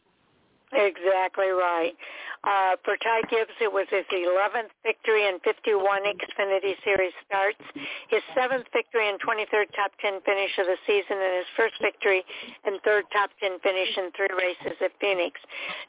Exactly 0.72 1.54
right. 1.54 1.94
Uh, 2.42 2.74
for 2.82 2.98
Ty 2.98 3.22
Gibbs, 3.30 3.54
it 3.62 3.70
was 3.70 3.86
his 3.90 4.06
11th 4.10 4.74
victory 4.82 5.26
in 5.26 5.38
51 5.46 5.78
Xfinity 6.02 6.74
Series 6.82 7.14
starts, 7.26 7.62
his 8.10 8.22
seventh 8.34 8.66
victory 8.74 9.08
and 9.08 9.18
23rd 9.22 9.70
top 9.78 9.94
10 10.02 10.22
finish 10.26 10.50
of 10.58 10.66
the 10.66 10.78
season, 10.86 11.22
and 11.22 11.34
his 11.38 11.50
first 11.56 11.74
victory 11.80 12.24
and 12.66 12.82
third 12.82 13.06
top 13.14 13.30
10 13.38 13.62
finish 13.62 13.94
in 13.96 14.10
three 14.18 14.30
races 14.34 14.74
at 14.82 14.90
Phoenix. 15.00 15.38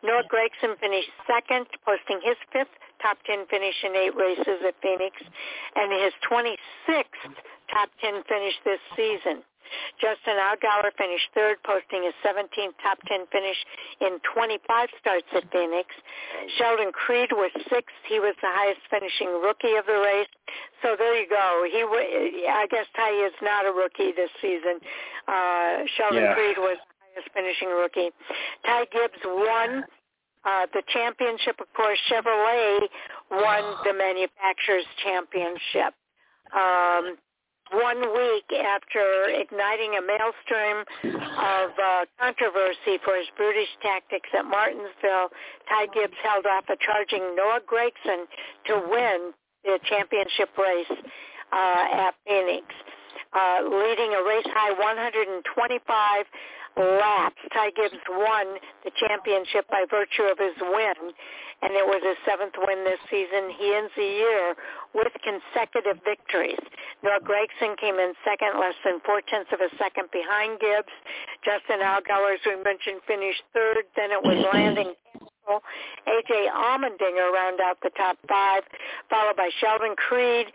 Noah 0.06 0.26
Gragson 0.30 0.78
finished 0.78 1.10
second, 1.26 1.66
posting 1.82 2.22
his 2.22 2.38
fifth 2.54 2.74
top 3.02 3.18
10 3.26 3.50
finish 3.50 3.76
in 3.82 3.98
eight 3.98 4.16
races 4.16 4.62
at 4.62 4.78
Phoenix, 4.82 5.18
and 5.76 5.90
his 5.90 6.14
26th 6.22 7.34
top 7.74 7.90
10 8.02 8.24
finish 8.30 8.54
this 8.66 8.82
season. 8.96 9.42
Justin 10.00 10.38
Allgaier 10.38 10.92
finished 10.98 11.30
third, 11.34 11.58
posting 11.64 12.04
his 12.04 12.14
17th 12.24 12.76
top 12.82 13.00
10 13.08 13.28
finish 13.32 13.58
in 14.02 14.20
25 14.34 14.90
starts 15.00 15.28
at 15.36 15.44
Phoenix. 15.52 15.90
Sheldon 16.58 16.92
Creed 16.92 17.30
was 17.32 17.52
sixth. 17.70 17.96
He 18.08 18.20
was 18.20 18.36
the 18.42 18.52
highest 18.52 18.82
finishing 18.90 19.30
rookie 19.42 19.76
of 19.76 19.86
the 19.86 20.00
race. 20.00 20.32
So 20.82 20.96
there 20.98 21.16
you 21.20 21.28
go. 21.28 21.66
He, 21.66 21.82
I 22.48 22.68
guess 22.70 22.86
Ty 22.96 23.12
is 23.26 23.36
not 23.42 23.66
a 23.66 23.72
rookie 23.72 24.12
this 24.12 24.32
season. 24.42 24.80
Uh, 25.28 25.84
Sheldon 25.98 26.24
yeah. 26.24 26.34
Creed 26.34 26.58
was 26.58 26.78
the 26.78 26.96
highest 27.14 27.30
finishing 27.34 27.70
rookie. 27.70 28.10
Ty 28.66 28.86
Gibbs 28.92 29.22
won 29.26 29.84
uh, 30.46 30.66
the 30.74 30.84
championship. 30.94 31.60
Of 31.60 31.68
course, 31.74 32.00
Chevrolet 32.10 32.88
won 33.32 33.64
the 33.84 33.94
manufacturers 33.94 34.86
championship. 35.04 35.94
Um, 36.56 37.18
one 37.72 38.02
week 38.16 38.48
after 38.54 39.30
igniting 39.30 39.98
a 39.98 40.02
maelstrom 40.02 40.86
of 41.04 41.70
uh, 41.76 42.06
controversy 42.20 43.00
for 43.04 43.16
his 43.16 43.28
brutish 43.36 43.70
tactics 43.82 44.30
at 44.38 44.46
Martinsville, 44.46 45.30
Ty 45.70 45.88
Gibbs 45.94 46.18
held 46.24 46.46
off 46.46 46.66
a 46.70 46.78
charging 46.80 47.36
Noah 47.36 47.62
Gragson 47.66 48.26
to 48.68 48.82
win 48.90 49.34
the 49.64 49.80
championship 49.90 50.50
race 50.58 51.00
uh, 51.52 52.08
at 52.08 52.16
Phoenix, 52.26 52.66
uh, 53.34 53.62
leading 53.66 54.14
a 54.14 54.22
race 54.24 54.48
high 54.54 54.74
125 54.74 56.26
laps. 56.78 57.42
Ty 57.54 57.72
Gibbs 57.74 58.02
won 58.10 58.62
the 58.86 58.92
championship 59.02 59.66
by 59.70 59.86
virtue 59.90 60.30
of 60.30 60.38
his 60.38 60.54
win, 60.62 61.14
and 61.66 61.74
it 61.74 61.86
was 61.86 62.02
his 62.06 62.18
seventh 62.22 62.54
win 62.58 62.86
this 62.86 63.02
season. 63.10 63.50
He 63.58 63.74
ends 63.74 63.92
the 63.98 64.06
year 64.06 64.54
with 64.94 65.12
consecutive 65.26 65.98
victories. 66.06 66.62
Noah 67.02 67.22
Gragson 67.26 67.74
came 67.82 67.98
in 67.98 68.14
second, 68.22 68.62
less 68.62 68.78
than 68.86 69.02
four-tenths 69.02 69.50
of 69.54 69.62
a 69.62 69.74
second 69.82 70.14
behind 70.14 70.62
Gibbs. 70.62 70.94
Justin 71.42 71.82
Allgaier, 71.82 72.38
as 72.38 72.44
we 72.46 72.62
mentioned, 72.62 73.02
finished 73.10 73.42
third. 73.54 73.90
Then 73.98 74.14
it 74.14 74.22
was 74.22 74.38
Landon 74.54 74.94
A.J. 75.48 76.48
Allmendinger 76.52 77.32
round 77.32 77.62
out 77.62 77.78
the 77.82 77.90
top 77.96 78.18
five, 78.28 78.64
followed 79.10 79.38
by 79.38 79.50
Sheldon 79.62 79.96
Creed, 79.96 80.48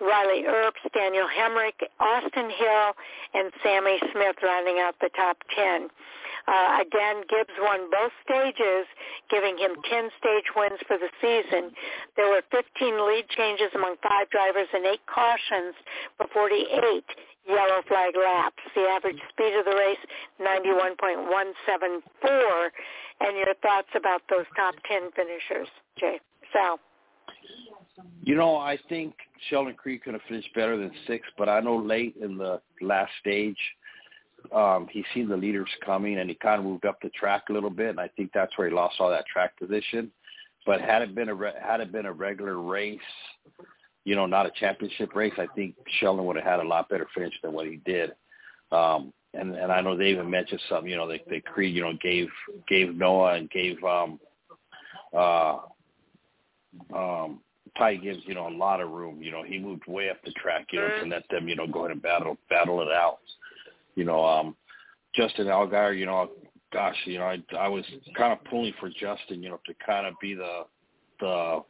Riley 0.00 0.42
Herbst, 0.42 0.92
Daniel 0.94 1.26
Hemric, 1.26 1.82
Austin 2.00 2.50
Hill, 2.50 2.94
and 3.34 3.52
Sammy 3.62 3.98
Smith 4.12 4.36
rounding 4.42 4.78
out 4.78 4.94
the 5.00 5.10
top 5.16 5.38
10. 5.54 5.88
Uh, 6.48 6.80
again, 6.80 7.20
Gibbs 7.28 7.52
won 7.60 7.90
both 7.90 8.12
stages, 8.24 8.86
giving 9.28 9.58
him 9.58 9.76
10 9.84 10.08
stage 10.16 10.48
wins 10.56 10.80
for 10.88 10.96
the 10.96 11.10
season. 11.20 11.72
There 12.16 12.30
were 12.30 12.40
15 12.50 13.06
lead 13.06 13.28
changes 13.28 13.68
among 13.74 13.96
five 14.00 14.30
drivers 14.30 14.68
and 14.72 14.86
eight 14.86 15.04
cautions 15.04 15.74
for 16.16 16.26
48 16.32 17.04
yellow 17.48 17.82
flag 17.88 18.14
laps. 18.16 18.62
The 18.74 18.88
average 18.88 19.20
speed 19.28 19.54
of 19.60 19.64
the 19.64 19.76
race, 19.76 19.98
91.174. 20.40 22.70
And 23.20 23.36
your 23.36 23.52
thoughts 23.60 23.88
about 23.96 24.22
those 24.30 24.46
top 24.56 24.74
10 24.88 25.10
finishers, 25.12 25.68
Jay? 25.98 26.20
Sal. 26.52 26.78
You 28.22 28.34
know, 28.34 28.56
I 28.56 28.78
think 28.88 29.14
Sheldon 29.48 29.74
Creed 29.74 30.02
could 30.02 30.14
have 30.14 30.22
finished 30.28 30.52
better 30.54 30.76
than 30.76 30.90
six, 31.06 31.26
but 31.36 31.48
I 31.48 31.60
know 31.60 31.76
late 31.76 32.16
in 32.20 32.36
the 32.36 32.60
last 32.80 33.10
stage, 33.20 33.56
um, 34.52 34.86
he 34.90 35.04
seen 35.14 35.28
the 35.28 35.36
leaders 35.36 35.68
coming 35.84 36.18
and 36.18 36.28
he 36.28 36.36
kind 36.36 36.58
of 36.58 36.64
moved 36.64 36.84
up 36.84 37.00
the 37.02 37.10
track 37.10 37.44
a 37.48 37.52
little 37.52 37.70
bit, 37.70 37.90
and 37.90 38.00
I 38.00 38.08
think 38.08 38.30
that's 38.32 38.56
where 38.56 38.68
he 38.68 38.74
lost 38.74 38.96
all 39.00 39.10
that 39.10 39.26
track 39.26 39.58
position. 39.58 40.10
But 40.66 40.80
had 40.80 41.02
it 41.02 41.14
been 41.14 41.28
a 41.28 41.34
re- 41.34 41.52
had 41.60 41.80
it 41.80 41.92
been 41.92 42.06
a 42.06 42.12
regular 42.12 42.60
race, 42.60 43.00
you 44.04 44.14
know, 44.14 44.26
not 44.26 44.46
a 44.46 44.50
championship 44.58 45.14
race, 45.14 45.32
I 45.38 45.46
think 45.54 45.74
Sheldon 45.98 46.26
would 46.26 46.36
have 46.36 46.44
had 46.44 46.60
a 46.60 46.68
lot 46.68 46.88
better 46.88 47.08
finish 47.14 47.34
than 47.42 47.52
what 47.52 47.66
he 47.66 47.76
did. 47.84 48.12
Um, 48.70 49.12
and 49.34 49.54
and 49.54 49.72
I 49.72 49.80
know 49.80 49.96
they 49.96 50.10
even 50.10 50.30
mentioned 50.30 50.60
something, 50.68 50.90
you 50.90 50.96
know, 50.96 51.08
they 51.08 51.22
they 51.28 51.40
Creed, 51.40 51.74
you 51.74 51.82
know, 51.82 51.92
gave 52.02 52.28
gave 52.68 52.94
Noah 52.94 53.34
and 53.34 53.50
gave 53.50 53.82
um 53.82 54.20
uh 55.16 55.58
um 56.94 57.40
Ty 57.78 57.94
Gibbs, 57.96 58.22
you 58.26 58.34
know, 58.34 58.48
a 58.48 58.50
lot 58.50 58.80
of 58.80 58.90
room. 58.90 59.22
You 59.22 59.30
know, 59.30 59.44
he 59.44 59.58
moved 59.58 59.86
way 59.86 60.10
up 60.10 60.22
the 60.24 60.32
track, 60.32 60.66
you 60.72 60.80
know, 60.80 60.88
to 61.02 61.08
let 61.08 61.22
them, 61.30 61.48
you 61.48 61.54
know, 61.56 61.66
go 61.66 61.80
ahead 61.80 61.92
and 61.92 62.02
battle 62.02 62.36
battle 62.50 62.82
it 62.82 62.88
out. 62.88 63.20
You 63.94 64.04
know, 64.04 64.24
um 64.24 64.56
Justin 65.14 65.46
Allgaier, 65.46 65.96
you 65.98 66.06
know, 66.06 66.30
gosh, 66.72 66.96
you 67.04 67.18
know, 67.18 67.24
I 67.24 67.42
I 67.56 67.68
was 67.68 67.84
kind 68.16 68.32
of 68.32 68.44
pulling 68.44 68.74
for 68.80 68.88
Justin, 68.90 69.42
you 69.42 69.48
know, 69.48 69.60
to 69.66 69.74
kind 69.84 70.06
of 70.06 70.14
be 70.20 70.34
the 70.34 70.64
the 71.20 71.60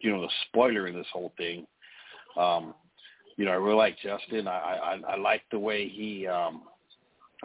you 0.00 0.10
know, 0.12 0.20
the 0.20 0.28
spoiler 0.48 0.86
in 0.88 0.94
this 0.94 1.06
whole 1.12 1.32
thing. 1.38 1.66
Um, 2.36 2.74
you 3.36 3.44
know, 3.44 3.52
I 3.52 3.54
really 3.54 3.76
like 3.76 3.96
Justin. 4.02 4.48
I 4.48 4.98
I 5.08 5.12
I 5.12 5.16
like 5.16 5.42
the 5.50 5.58
way 5.58 5.88
he 5.88 6.26
um 6.26 6.62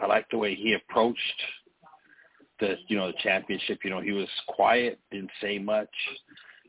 I 0.00 0.06
like 0.06 0.26
the 0.30 0.38
way 0.38 0.54
he 0.54 0.74
approached 0.74 1.42
the 2.58 2.74
you 2.88 2.96
know 2.96 3.06
the 3.06 3.18
championship. 3.22 3.80
You 3.84 3.90
know, 3.90 4.00
he 4.00 4.12
was 4.12 4.28
quiet, 4.48 4.98
didn't 5.12 5.30
say 5.40 5.58
much 5.58 5.88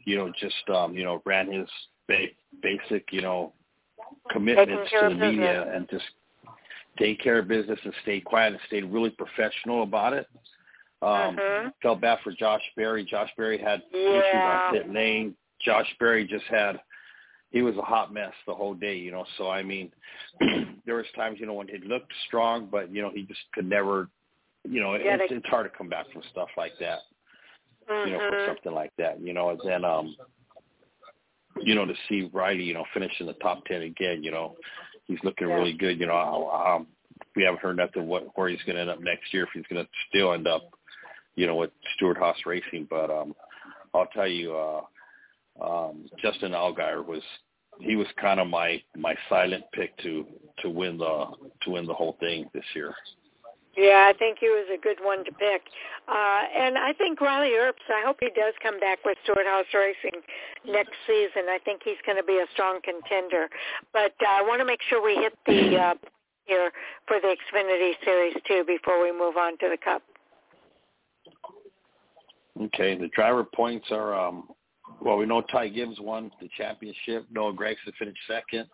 you 0.05 0.17
know, 0.17 0.31
just 0.39 0.69
um, 0.73 0.93
you 0.95 1.03
know, 1.03 1.21
ran 1.25 1.51
his 1.51 1.67
ba- 2.07 2.35
basic, 2.61 3.11
you 3.11 3.21
know, 3.21 3.53
commitments 4.31 4.91
to 4.91 5.09
the 5.09 5.15
media 5.15 5.73
and 5.73 5.89
just 5.89 6.05
take 6.97 7.19
care 7.21 7.39
of 7.39 7.47
business 7.47 7.79
and 7.83 7.93
stayed 8.03 8.23
quiet 8.23 8.53
and 8.53 8.61
stayed 8.67 8.83
really 8.85 9.09
professional 9.09 9.83
about 9.83 10.13
it. 10.13 10.27
Um, 11.01 11.35
mm-hmm. 11.35 11.69
Felt 11.81 12.01
bad 12.01 12.19
for 12.23 12.31
Josh 12.31 12.61
Berry. 12.75 13.03
Josh 13.03 13.29
Berry 13.35 13.57
had 13.57 13.81
yeah. 13.91 13.99
issues 13.99 14.35
on 14.35 14.73
pit 14.73 14.93
lane. 14.93 15.35
Josh 15.63 15.87
Berry 15.99 16.27
just 16.27 16.45
had 16.45 16.79
he 17.51 17.61
was 17.61 17.75
a 17.77 17.81
hot 17.81 18.13
mess 18.13 18.33
the 18.47 18.53
whole 18.53 18.73
day, 18.73 18.95
you 18.95 19.11
know. 19.11 19.25
So 19.37 19.49
I 19.49 19.63
mean, 19.63 19.91
there 20.85 20.95
was 20.95 21.05
times, 21.15 21.39
you 21.39 21.45
know, 21.45 21.53
when 21.53 21.67
he 21.67 21.77
looked 21.79 22.11
strong, 22.27 22.67
but 22.71 22.93
you 22.93 23.01
know, 23.01 23.11
he 23.13 23.23
just 23.23 23.39
could 23.53 23.67
never, 23.67 24.09
you 24.67 24.79
know, 24.79 24.95
yeah, 24.95 25.17
it's, 25.19 25.29
they... 25.29 25.35
it's 25.35 25.47
hard 25.47 25.71
to 25.71 25.77
come 25.77 25.89
back 25.89 26.11
from 26.11 26.21
stuff 26.31 26.49
like 26.57 26.73
that. 26.79 26.99
You 27.89 28.11
know, 28.11 28.29
for 28.29 28.45
something 28.47 28.73
like 28.73 28.91
that, 28.97 29.21
you 29.21 29.33
know, 29.33 29.49
and 29.49 29.59
then, 29.65 29.85
um, 29.85 30.15
you 31.61 31.75
know, 31.75 31.85
to 31.85 31.93
see 32.07 32.29
Riley, 32.33 32.63
you 32.63 32.73
know, 32.73 32.85
finish 32.93 33.11
in 33.19 33.25
the 33.25 33.33
top 33.33 33.65
10 33.65 33.81
again, 33.81 34.23
you 34.23 34.31
know, 34.31 34.55
he's 35.05 35.19
looking 35.23 35.49
yeah. 35.49 35.55
really 35.55 35.73
good, 35.73 35.99
you 35.99 36.07
know, 36.07 36.49
um, 36.49 36.87
we 37.35 37.43
haven't 37.43 37.61
heard 37.61 37.77
nothing 37.77 38.07
what, 38.07 38.27
where 38.35 38.49
he's 38.49 38.61
going 38.65 38.75
to 38.75 38.81
end 38.81 38.89
up 38.89 39.01
next 39.01 39.33
year, 39.33 39.43
if 39.43 39.49
he's 39.53 39.65
going 39.69 39.83
to 39.83 39.89
still 40.09 40.33
end 40.33 40.47
up, 40.47 40.63
you 41.35 41.47
know, 41.47 41.55
with 41.55 41.71
Stewart 41.95 42.17
Haas 42.17 42.37
Racing, 42.45 42.87
but, 42.89 43.09
um, 43.09 43.35
I'll 43.93 44.07
tell 44.07 44.27
you, 44.27 44.55
uh, 44.55 44.81
um, 45.61 46.09
Justin 46.21 46.51
Allgaier 46.51 47.05
was 47.05 47.21
he 47.79 47.95
was 47.95 48.07
kind 48.19 48.39
of 48.39 48.47
my 48.47 48.81
my 48.95 49.15
silent 49.29 49.63
pick 49.73 49.95
to 49.97 50.25
to 50.59 50.69
win 50.69 50.97
the 50.97 51.25
to 51.63 51.71
win 51.71 51.85
the 51.85 51.93
whole 51.93 52.17
thing 52.19 52.49
this 52.53 52.63
year. 52.75 52.93
Yeah, 53.77 54.11
I 54.11 54.13
think 54.17 54.39
he 54.39 54.47
was 54.47 54.67
a 54.73 54.77
good 54.77 54.97
one 55.01 55.23
to 55.23 55.31
pick. 55.31 55.61
Uh, 56.07 56.41
and 56.57 56.77
I 56.77 56.91
think 56.93 57.21
Riley 57.21 57.55
Herbst, 57.55 57.87
I 57.89 58.03
hope 58.05 58.17
he 58.19 58.27
does 58.27 58.53
come 58.61 58.79
back 58.79 58.99
with 59.05 59.17
Stewart-Haas 59.23 59.65
Racing 59.73 60.19
next 60.67 60.91
season. 61.07 61.47
I 61.47 61.57
think 61.63 61.81
he's 61.83 62.01
going 62.05 62.17
to 62.17 62.23
be 62.23 62.37
a 62.37 62.45
strong 62.51 62.79
contender. 62.83 63.47
But 63.93 64.13
uh, 64.21 64.27
I 64.29 64.41
want 64.41 64.59
to 64.59 64.65
make 64.65 64.81
sure 64.89 65.01
we 65.01 65.15
hit 65.15 65.33
the 65.45 65.77
uh, 65.77 65.93
here 66.45 66.71
for 67.07 67.17
the 67.21 67.35
Xfinity 67.35 67.93
Series 68.03 68.35
too 68.47 68.63
before 68.67 69.01
we 69.01 69.11
move 69.11 69.37
on 69.37 69.57
to 69.59 69.69
the 69.69 69.77
Cup. 69.77 70.01
Okay, 72.61 72.97
the 72.97 73.07
driver 73.15 73.45
points 73.45 73.87
are 73.91 74.13
um, 74.13 74.49
well, 74.99 75.17
we 75.17 75.25
know 75.25 75.41
Ty 75.41 75.69
Gibbs 75.69 75.99
won 75.99 76.31
the 76.41 76.49
championship. 76.57 77.25
Noah 77.31 77.53
Gragson 77.53 77.93
finished 77.97 78.19
second. 78.27 78.67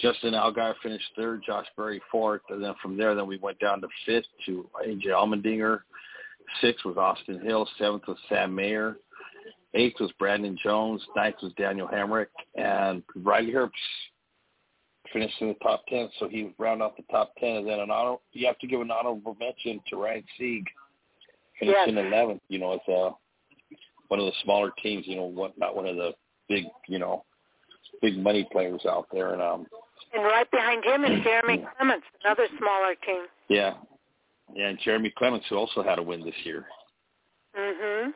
Justin 0.00 0.34
Allgaier 0.34 0.74
finished 0.82 1.04
third. 1.16 1.42
Josh 1.46 1.66
Berry 1.76 2.00
fourth. 2.10 2.42
And 2.50 2.62
then 2.62 2.74
from 2.82 2.96
there, 2.96 3.14
then 3.14 3.26
we 3.26 3.38
went 3.38 3.58
down 3.58 3.80
to 3.80 3.88
fifth 4.06 4.26
to 4.46 4.68
AJ 4.86 5.06
Allmendinger. 5.06 5.80
Sixth 6.60 6.84
was 6.84 6.96
Austin 6.96 7.40
Hill. 7.40 7.68
Seventh 7.78 8.04
was 8.06 8.16
Sam 8.28 8.54
Mayer. 8.54 8.96
Eighth 9.74 10.00
was 10.00 10.10
Brandon 10.18 10.56
Jones. 10.62 11.02
Ninth 11.14 11.36
was 11.42 11.52
Daniel 11.54 11.88
Hemric. 11.88 12.28
And 12.54 13.02
Riley 13.16 13.52
Herbst 13.52 13.70
finished 15.12 15.34
in 15.40 15.48
the 15.48 15.54
top 15.54 15.84
10. 15.88 16.08
So 16.18 16.28
he 16.28 16.54
rounded 16.58 16.84
off 16.84 16.96
the 16.96 17.04
top 17.10 17.34
10. 17.38 17.56
And 17.56 17.68
then 17.68 17.80
an 17.80 17.90
honor, 17.90 18.16
you 18.32 18.46
have 18.46 18.58
to 18.60 18.66
give 18.66 18.80
an 18.80 18.90
honorable 18.90 19.36
mention 19.38 19.80
to 19.88 19.96
Ryan 19.96 20.24
Sieg. 20.38 20.64
Finished 21.58 21.76
yes. 21.86 21.88
in 21.88 21.94
11th. 21.96 22.40
You 22.48 22.58
know, 22.58 22.72
it's 22.72 22.88
a 22.88 22.92
uh, 22.92 23.10
one 24.08 24.20
of 24.20 24.26
the 24.26 24.32
smaller 24.42 24.72
teams, 24.82 25.06
you 25.06 25.16
know, 25.16 25.24
what 25.24 25.56
not 25.58 25.76
one 25.76 25.86
of 25.86 25.96
the 25.96 26.12
big, 26.48 26.64
you 26.88 26.98
know, 26.98 27.24
big 28.00 28.18
money 28.18 28.48
players 28.52 28.82
out 28.88 29.06
there. 29.12 29.32
And 29.32 29.42
um 29.42 29.66
and 30.14 30.24
right 30.24 30.50
behind 30.50 30.84
him 30.84 31.04
is 31.04 31.22
Jeremy 31.22 31.64
Clements, 31.76 32.06
another 32.24 32.46
smaller 32.58 32.94
team. 33.06 33.24
Yeah, 33.48 33.74
yeah, 34.54 34.68
and 34.68 34.78
Jeremy 34.84 35.12
Clements 35.16 35.46
who 35.48 35.56
also 35.56 35.82
had 35.82 35.98
a 35.98 36.02
win 36.02 36.24
this 36.24 36.34
year. 36.44 36.66
Mhm. 37.56 38.12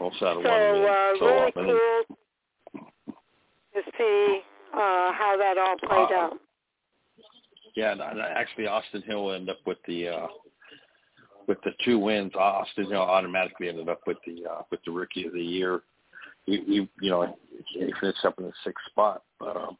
Also 0.00 0.26
had 0.26 0.36
a 0.36 0.42
so, 0.42 0.48
one 0.48 0.82
win. 0.82 0.90
Uh, 0.90 1.18
so 1.18 1.26
really 1.26 1.52
cool 1.52 2.16
to 3.74 3.82
see 3.96 4.40
uh, 4.72 5.12
how 5.12 5.36
that 5.38 5.58
all 5.58 5.76
played 5.78 6.16
uh, 6.16 6.20
out. 6.20 6.40
Yeah, 7.76 7.92
and 7.92 8.20
actually 8.20 8.66
Austin 8.66 9.02
Hill 9.02 9.32
ended 9.32 9.50
up 9.50 9.58
with 9.66 9.78
the 9.86 10.08
uh 10.08 10.26
with 11.46 11.58
the 11.64 11.72
two 11.84 11.98
wins, 11.98 12.32
Austin 12.36 12.86
Hill 12.86 13.00
automatically 13.00 13.68
ended 13.68 13.88
up 13.88 14.00
with 14.06 14.18
the 14.26 14.48
uh, 14.48 14.62
with 14.70 14.80
the 14.84 14.92
rookie 14.92 15.26
of 15.26 15.32
the 15.32 15.40
year. 15.40 15.82
He, 16.46 16.56
he 16.66 16.88
you 17.00 17.10
know 17.10 17.36
he 17.74 17.92
finished 18.00 18.24
up 18.24 18.38
in 18.38 18.46
the 18.46 18.52
sixth 18.64 18.84
spot, 18.90 19.22
but 19.38 19.56
um, 19.56 19.76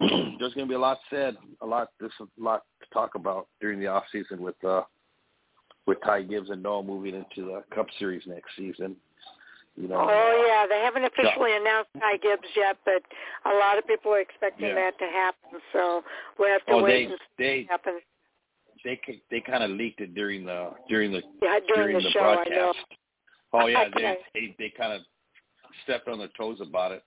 there's 0.38 0.54
going 0.54 0.66
to 0.66 0.70
be 0.70 0.74
a 0.74 0.78
lot 0.78 0.98
said, 1.10 1.36
a 1.60 1.66
lot 1.66 1.88
there's 1.98 2.12
a 2.20 2.42
lot 2.42 2.62
to 2.82 2.88
talk 2.92 3.14
about 3.14 3.48
during 3.60 3.78
the 3.78 3.86
off 3.86 4.04
season 4.10 4.42
with 4.42 4.62
uh, 4.64 4.82
with 5.86 5.98
Ty 6.04 6.22
Gibbs 6.22 6.50
and 6.50 6.62
Noah 6.62 6.82
moving 6.82 7.14
into 7.14 7.48
the 7.48 7.62
Cup 7.74 7.86
Series 7.98 8.22
next 8.26 8.50
season. 8.56 8.96
You 9.76 9.88
know, 9.88 10.06
oh 10.10 10.46
yeah, 10.46 10.66
they 10.68 10.82
haven't 10.82 11.04
officially 11.04 11.50
yeah. 11.50 11.60
announced 11.60 11.90
Ty 11.98 12.16
Gibbs 12.16 12.48
yet, 12.56 12.76
but 12.84 13.02
a 13.50 13.54
lot 13.54 13.78
of 13.78 13.86
people 13.86 14.12
are 14.12 14.20
expecting 14.20 14.68
yeah. 14.68 14.74
that 14.74 14.98
to 14.98 15.04
happen. 15.04 15.60
So 15.72 16.02
we 16.38 16.48
have 16.48 16.64
to 16.66 16.72
oh, 16.72 16.82
wait 16.82 16.90
they, 16.90 17.04
and 17.04 17.14
see 17.14 17.44
they, 17.44 17.66
what 17.68 17.80
happens 17.80 18.02
they 18.84 19.00
they 19.30 19.40
kind 19.40 19.62
of 19.62 19.70
leaked 19.70 20.00
it 20.00 20.14
during 20.14 20.44
the 20.44 20.70
during 20.88 21.12
the 21.12 21.22
yeah, 21.42 21.58
during, 21.66 21.92
during 21.92 21.96
the, 21.96 22.02
the 22.02 22.10
show, 22.10 22.20
broadcast. 22.20 22.78
Oh 23.52 23.66
yeah, 23.66 23.84
okay. 23.96 24.18
they 24.34 24.40
they, 24.40 24.56
they 24.58 24.72
kind 24.76 24.92
of 24.92 25.02
stepped 25.84 26.08
on 26.08 26.18
their 26.18 26.30
toes 26.36 26.58
about 26.60 26.92
it. 26.92 27.02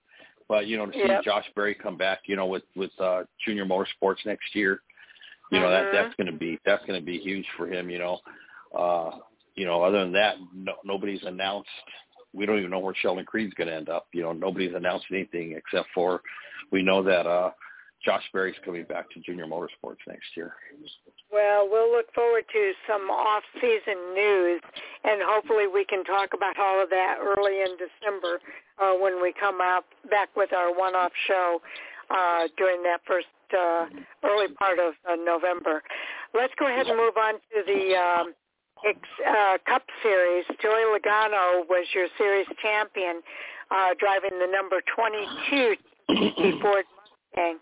But 0.48 0.68
you 0.68 0.77
know, 0.77 0.85
to 0.85 0.94
see 0.94 0.99
yep. 1.07 1.23
Josh 1.23 1.45
Berry 1.56 1.76
come 1.76 1.98
back, 1.98 2.19
you 2.26 2.35
know, 2.35 2.45
with 2.45 2.64
with 2.76 2.91
uh, 2.99 3.23
Junior 3.45 3.65
Motorsports 3.65 4.26
next 4.26 4.53
year, 4.53 4.81
you 5.52 5.60
know 5.60 5.68
mm-hmm. 5.68 5.85
that 5.85 6.03
that's 6.03 6.15
going 6.15 6.31
to 6.31 6.38
be 6.38 6.60
that's 6.65 6.85
going 6.85 6.99
to 6.99 7.06
be 7.06 7.18
huge 7.19 7.45
for 7.57 7.68
him. 7.68 7.90
You 7.90 7.99
know, 7.99 8.19
uh, 8.77 9.11
you 9.56 9.65
know, 9.65 9.81
other 9.84 9.99
than 9.99 10.11
that, 10.14 10.35
no, 10.53 10.73
nobody's 10.84 11.23
announced. 11.23 11.69
We 12.34 12.45
don't 12.45 12.57
even 12.57 12.72
know 12.72 12.80
where 12.80 12.95
Sheldon 12.99 13.26
Creed's 13.26 13.53
going 13.53 13.68
to 13.68 13.76
end 13.76 13.90
up. 13.90 14.07
You 14.11 14.23
know, 14.23 14.34
nobody's 14.34 14.73
announced 14.76 15.06
anything 15.11 15.53
except 15.53 15.88
for 15.94 16.22
we 16.72 16.81
know 16.81 17.03
that 17.03 17.27
uh, 17.27 17.52
Josh 18.05 18.23
Berry's 18.34 18.55
coming 18.65 18.84
back 18.84 19.09
to 19.11 19.19
Junior 19.19 19.45
Motorsports 19.45 20.03
next 20.07 20.35
year. 20.35 20.53
Well, 21.31 21.67
we'll 21.69 21.91
look 21.91 22.13
forward 22.13 22.43
to 22.51 22.71
some 22.88 23.09
off-season 23.09 24.13
news, 24.13 24.61
and 25.03 25.21
hopefully 25.23 25.67
we 25.67 25.85
can 25.85 26.03
talk 26.03 26.31
about 26.35 26.59
all 26.59 26.84
of 26.84 26.89
that 26.89 27.17
early 27.21 27.61
in 27.61 27.77
December 27.80 28.39
uh, 28.81 28.93
when 28.93 29.21
we 29.21 29.34
come 29.39 29.61
out 29.61 29.85
back 30.09 30.30
with 30.35 30.51
our 30.53 30.75
one-off 30.77 31.11
show 31.27 31.61
uh, 32.09 32.47
during 32.57 32.84
that 32.84 32.99
first 33.07 33.27
uh, 33.53 33.85
early 34.23 34.47
part 34.59 34.80
of 34.80 34.93
uh, 35.09 35.15
November. 35.15 35.81
Let's 36.34 36.53
go 36.59 36.67
ahead 36.67 36.88
and 36.88 36.97
move 36.97 37.17
on 37.17 37.35
to 37.35 37.63
the 37.65 37.95
um, 37.95 38.34
uh, 38.85 39.57
Cup 39.67 39.84
Series. 40.01 40.45
Joey 40.61 40.84
Logano 40.91 41.67
was 41.69 41.88
your 41.93 42.07
series 42.17 42.47
champion, 42.61 43.21
uh, 43.71 43.93
driving 43.99 44.38
the 44.39 44.47
number 44.51 44.81
22 44.95 45.75
Ford 46.61 46.85
Mustang. 46.97 47.59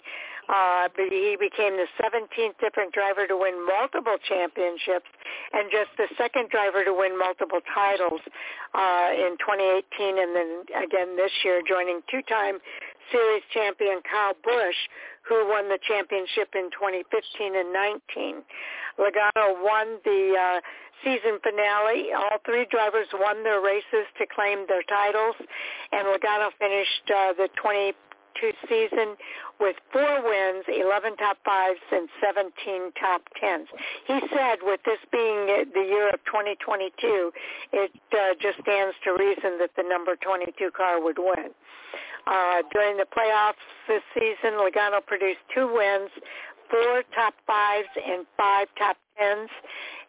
Uh, 0.50 0.90
he 0.98 1.38
became 1.40 1.78
the 1.78 1.88
17th 2.02 2.58
different 2.60 2.92
driver 2.94 3.28
to 3.28 3.38
win 3.38 3.56
multiple 3.66 4.18
championships 4.28 5.08
and 5.54 5.70
just 5.72 5.90
the 5.98 6.08
second 6.18 6.50
driver 6.50 6.84
to 6.84 6.94
win 6.94 7.18
multiple 7.18 7.62
titles 7.74 8.22
uh, 8.74 9.10
in 9.14 9.38
2018 9.38 10.18
and 10.18 10.36
then 10.36 10.52
again 10.82 11.16
this 11.16 11.32
year 11.46 11.62
joining 11.68 12.02
two-time 12.10 12.58
series 13.12 13.44
champion 13.54 14.02
Kyle 14.10 14.36
Busch 14.44 14.80
who 15.28 15.48
won 15.48 15.70
the 15.70 15.80
championship 15.88 16.50
in 16.56 16.70
2015 16.74 17.56
and 17.56 17.70
19. 17.74 18.42
Logano 18.98 19.62
won 19.62 20.02
the 20.04 20.34
uh, 20.34 20.60
season 21.04 21.38
finale. 21.44 22.14
All 22.14 22.42
three 22.46 22.66
drivers 22.70 23.08
won 23.14 23.44
their 23.44 23.62
races 23.62 24.10
to 24.18 24.26
claim 24.26 24.66
their 24.68 24.84
titles, 24.84 25.36
and 25.92 26.08
Logano 26.08 26.50
finished 26.58 27.08
uh, 27.10 27.34
the 27.38 27.50
20 27.62 27.94
two 28.40 28.52
season 28.68 29.16
with 29.60 29.76
four 29.92 30.22
wins, 30.24 30.66
11 30.68 31.18
top 31.18 31.38
fives, 31.46 31.80
and 31.92 32.10
17 32.24 32.92
top 33.00 33.22
tens. 33.40 33.68
He 34.08 34.20
said 34.34 34.60
with 34.62 34.80
this 34.86 35.00
being 35.12 35.68
the 35.74 35.86
year 35.88 36.10
of 36.10 36.20
2022, 36.26 37.32
it 37.74 37.92
uh, 38.14 38.34
just 38.42 38.60
stands 38.62 38.96
to 39.04 39.12
reason 39.14 39.58
that 39.60 39.72
the 39.78 39.84
number 39.84 40.16
22 40.16 40.72
car 40.72 41.02
would 41.02 41.18
win. 41.20 41.52
Uh, 42.28 42.62
during 42.72 42.98
the 42.98 43.06
playoffs 43.06 43.66
this 43.88 44.04
season, 44.14 44.54
Logano 44.54 45.04
produced 45.06 45.40
two 45.54 45.72
wins, 45.74 46.10
four 46.72 47.04
top 47.14 47.34
fives, 47.46 47.92
and 47.96 48.26
five 48.38 48.68
top 48.80 48.98
tens. 49.20 49.50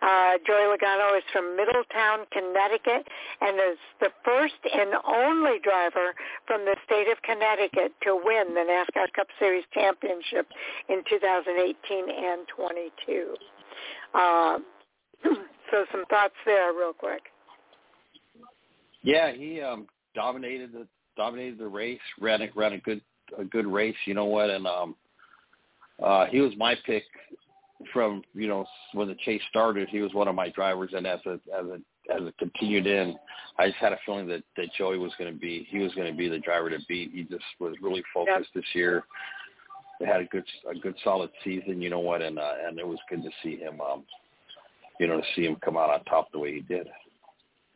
Uh, 0.00 0.38
Joey 0.46 0.70
Logano 0.70 1.16
is 1.18 1.24
from 1.32 1.56
Middletown, 1.56 2.26
Connecticut, 2.32 3.06
and 3.40 3.56
is 3.58 3.78
the 4.00 4.10
first 4.24 4.54
and 4.64 4.94
only 5.06 5.58
driver 5.62 6.14
from 6.46 6.64
the 6.64 6.76
state 6.86 7.08
of 7.10 7.20
Connecticut 7.22 7.92
to 8.02 8.14
win 8.14 8.54
the 8.54 8.64
NASCAR 8.66 9.12
Cup 9.14 9.26
Series 9.38 9.64
championship 9.74 10.46
in 10.88 11.02
2018 11.10 12.04
and 12.08 12.46
22. 12.56 13.34
Uh, 14.14 14.58
so 15.70 15.84
some 15.92 16.04
thoughts 16.06 16.34
there, 16.46 16.72
real 16.72 16.92
quick. 16.92 17.22
Yeah, 19.02 19.32
he 19.32 19.60
um, 19.60 19.86
dominated 20.14 20.72
the 20.72 20.86
dominated 21.16 21.58
the 21.58 21.66
race. 21.66 22.00
Ran 22.20 22.42
a, 22.42 22.48
ran 22.54 22.72
a 22.72 22.78
good 22.78 23.00
a 23.38 23.44
good 23.44 23.66
race. 23.66 23.96
You 24.04 24.14
know 24.14 24.26
what? 24.26 24.50
And 24.50 24.66
um, 24.66 24.94
uh, 26.02 26.26
he 26.26 26.40
was 26.40 26.52
my 26.56 26.74
pick 26.86 27.04
from 27.92 28.22
you 28.34 28.48
know 28.48 28.64
when 28.92 29.08
the 29.08 29.16
chase 29.24 29.42
started, 29.48 29.88
he 29.88 30.00
was 30.00 30.12
one 30.14 30.28
of 30.28 30.34
my 30.34 30.48
drivers, 30.50 30.90
and 30.94 31.06
as 31.06 31.20
a 31.26 31.32
as 31.32 31.66
a 31.66 31.78
as 32.12 32.22
it 32.22 32.36
continued 32.38 32.86
in, 32.86 33.16
I 33.58 33.68
just 33.68 33.78
had 33.78 33.92
a 33.92 33.98
feeling 34.04 34.26
that 34.28 34.42
that 34.56 34.66
Joey 34.76 34.98
was 34.98 35.12
going 35.18 35.32
to 35.32 35.38
be 35.38 35.66
he 35.70 35.78
was 35.78 35.92
going 35.94 36.10
to 36.10 36.16
be 36.16 36.28
the 36.28 36.38
driver 36.38 36.70
to 36.70 36.78
beat. 36.88 37.12
He 37.12 37.22
just 37.24 37.44
was 37.58 37.74
really 37.80 38.02
focused 38.12 38.50
yep. 38.54 38.62
this 38.62 38.74
year. 38.74 39.04
They 40.00 40.06
had 40.06 40.20
a 40.20 40.24
good 40.26 40.44
a 40.68 40.74
good 40.74 40.96
solid 41.04 41.30
season, 41.44 41.80
you 41.80 41.90
know 41.90 42.00
what, 42.00 42.22
and 42.22 42.38
uh, 42.38 42.52
and 42.66 42.78
it 42.78 42.86
was 42.86 42.98
good 43.08 43.22
to 43.22 43.30
see 43.42 43.56
him, 43.56 43.80
um, 43.80 44.04
you 44.98 45.06
know, 45.06 45.18
to 45.18 45.26
see 45.34 45.44
him 45.44 45.56
come 45.64 45.76
out 45.76 45.90
on 45.90 46.04
top 46.04 46.30
the 46.32 46.38
way 46.38 46.54
he 46.54 46.60
did. 46.60 46.88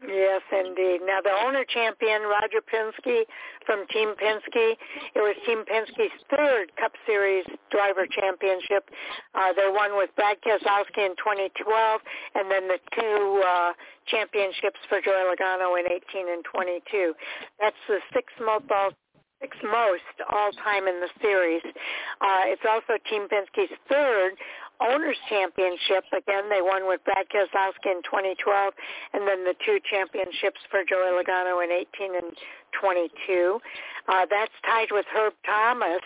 Yes, 0.05 0.43
indeed. 0.53 1.01
Now 1.07 1.21
the 1.25 1.33
owner 1.33 1.65
champion, 1.65 2.29
Roger 2.29 2.61
Penske 2.61 3.25
from 3.65 3.87
Team 3.89 4.13
Penske. 4.21 4.77
It 5.15 5.23
was 5.25 5.35
Team 5.47 5.65
Penske's 5.65 6.13
third 6.29 6.71
Cup 6.77 6.93
Series 7.07 7.47
driver 7.71 8.07
championship. 8.07 8.91
Uh, 9.35 9.55
they 9.57 9.69
won 9.73 9.97
with 9.97 10.11
Brad 10.15 10.37
Keselowski 10.45 11.01
in 11.01 11.17
2012, 11.17 12.01
and 12.35 12.51
then 12.51 12.69
the 12.69 12.79
two 12.93 13.43
uh, 13.49 13.73
championships 14.07 14.79
for 14.89 15.01
Joey 15.01 15.33
Logano 15.33 15.81
in 15.81 15.91
18 15.91 16.29
and 16.29 16.45
22. 16.45 17.15
That's 17.59 17.77
the 17.89 17.99
sixth 18.13 18.37
most 18.39 18.69
sixth 19.41 19.61
most 19.65 20.17
all 20.33 20.51
time 20.65 20.89
in 20.89 21.01
the 21.01 21.09
series. 21.21 21.63
Uh, 22.21 22.49
it's 22.49 22.63
also 22.69 22.97
Team 23.09 23.29
Penske's 23.29 23.73
third 23.91 24.33
Owners 24.81 25.17
Championship. 25.29 26.05
Again, 26.13 26.49
they 26.51 26.61
won 26.61 26.87
with 26.87 27.01
Brad 27.05 27.27
Keselowski 27.29 27.93
in 27.93 28.03
2012, 28.05 28.75
and 29.15 29.27
then 29.27 29.45
the 29.45 29.55
two 29.65 29.79
championships 29.89 30.61
for 30.71 30.85
Joey 30.85 31.17
Logano 31.17 31.65
in 31.65 31.71
18 31.71 32.17
and 32.17 32.37
22. 32.81 33.61
Uh, 34.09 34.27
that's 34.31 34.53
tied 34.65 34.89
with 34.91 35.07
Herb 35.15 35.33
Thomas 35.45 36.03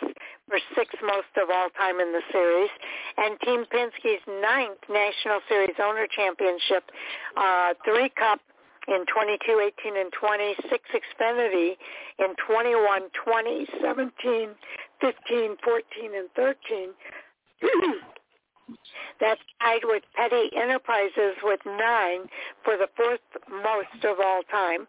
for 0.48 0.58
sixth 0.74 0.98
most 1.02 1.30
of 1.36 1.50
all 1.50 1.68
time 1.76 2.00
in 2.00 2.12
the 2.12 2.22
series. 2.32 2.70
And 3.16 3.38
Team 3.40 3.64
Penske's 3.70 4.22
ninth 4.26 4.80
National 4.88 5.40
Series 5.48 5.76
Owner 5.82 6.06
Championship, 6.10 6.84
uh, 7.36 7.74
three 7.84 8.10
Cup 8.18 8.40
in 8.88 9.04
22, 9.06 9.70
18, 9.84 9.96
and 9.96 10.12
20, 10.12 10.54
six 10.70 10.82
Xfinity 10.90 11.76
in 12.18 12.34
21, 12.46 13.02
20, 13.24 13.66
17, 13.82 14.48
15, 15.00 15.56
14, 15.62 16.10
and 16.16 16.28
13. 16.34 16.88
That's 19.20 19.40
tied 19.60 19.82
with 19.84 20.02
Petty 20.14 20.50
Enterprises 20.56 21.36
with 21.42 21.60
nine 21.66 22.28
for 22.64 22.76
the 22.76 22.88
fourth 22.96 23.20
most 23.50 24.04
of 24.04 24.18
all 24.24 24.42
time. 24.50 24.86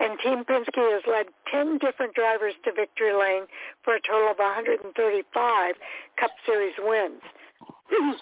And 0.00 0.18
Team 0.20 0.44
Penske 0.44 0.82
has 0.92 1.02
led 1.06 1.26
10 1.52 1.78
different 1.78 2.14
drivers 2.14 2.54
to 2.64 2.72
victory 2.72 3.12
lane 3.12 3.44
for 3.84 3.94
a 3.94 4.00
total 4.00 4.30
of 4.30 4.38
135 4.38 5.74
Cup 6.18 6.30
Series 6.46 6.74
wins. 6.78 7.22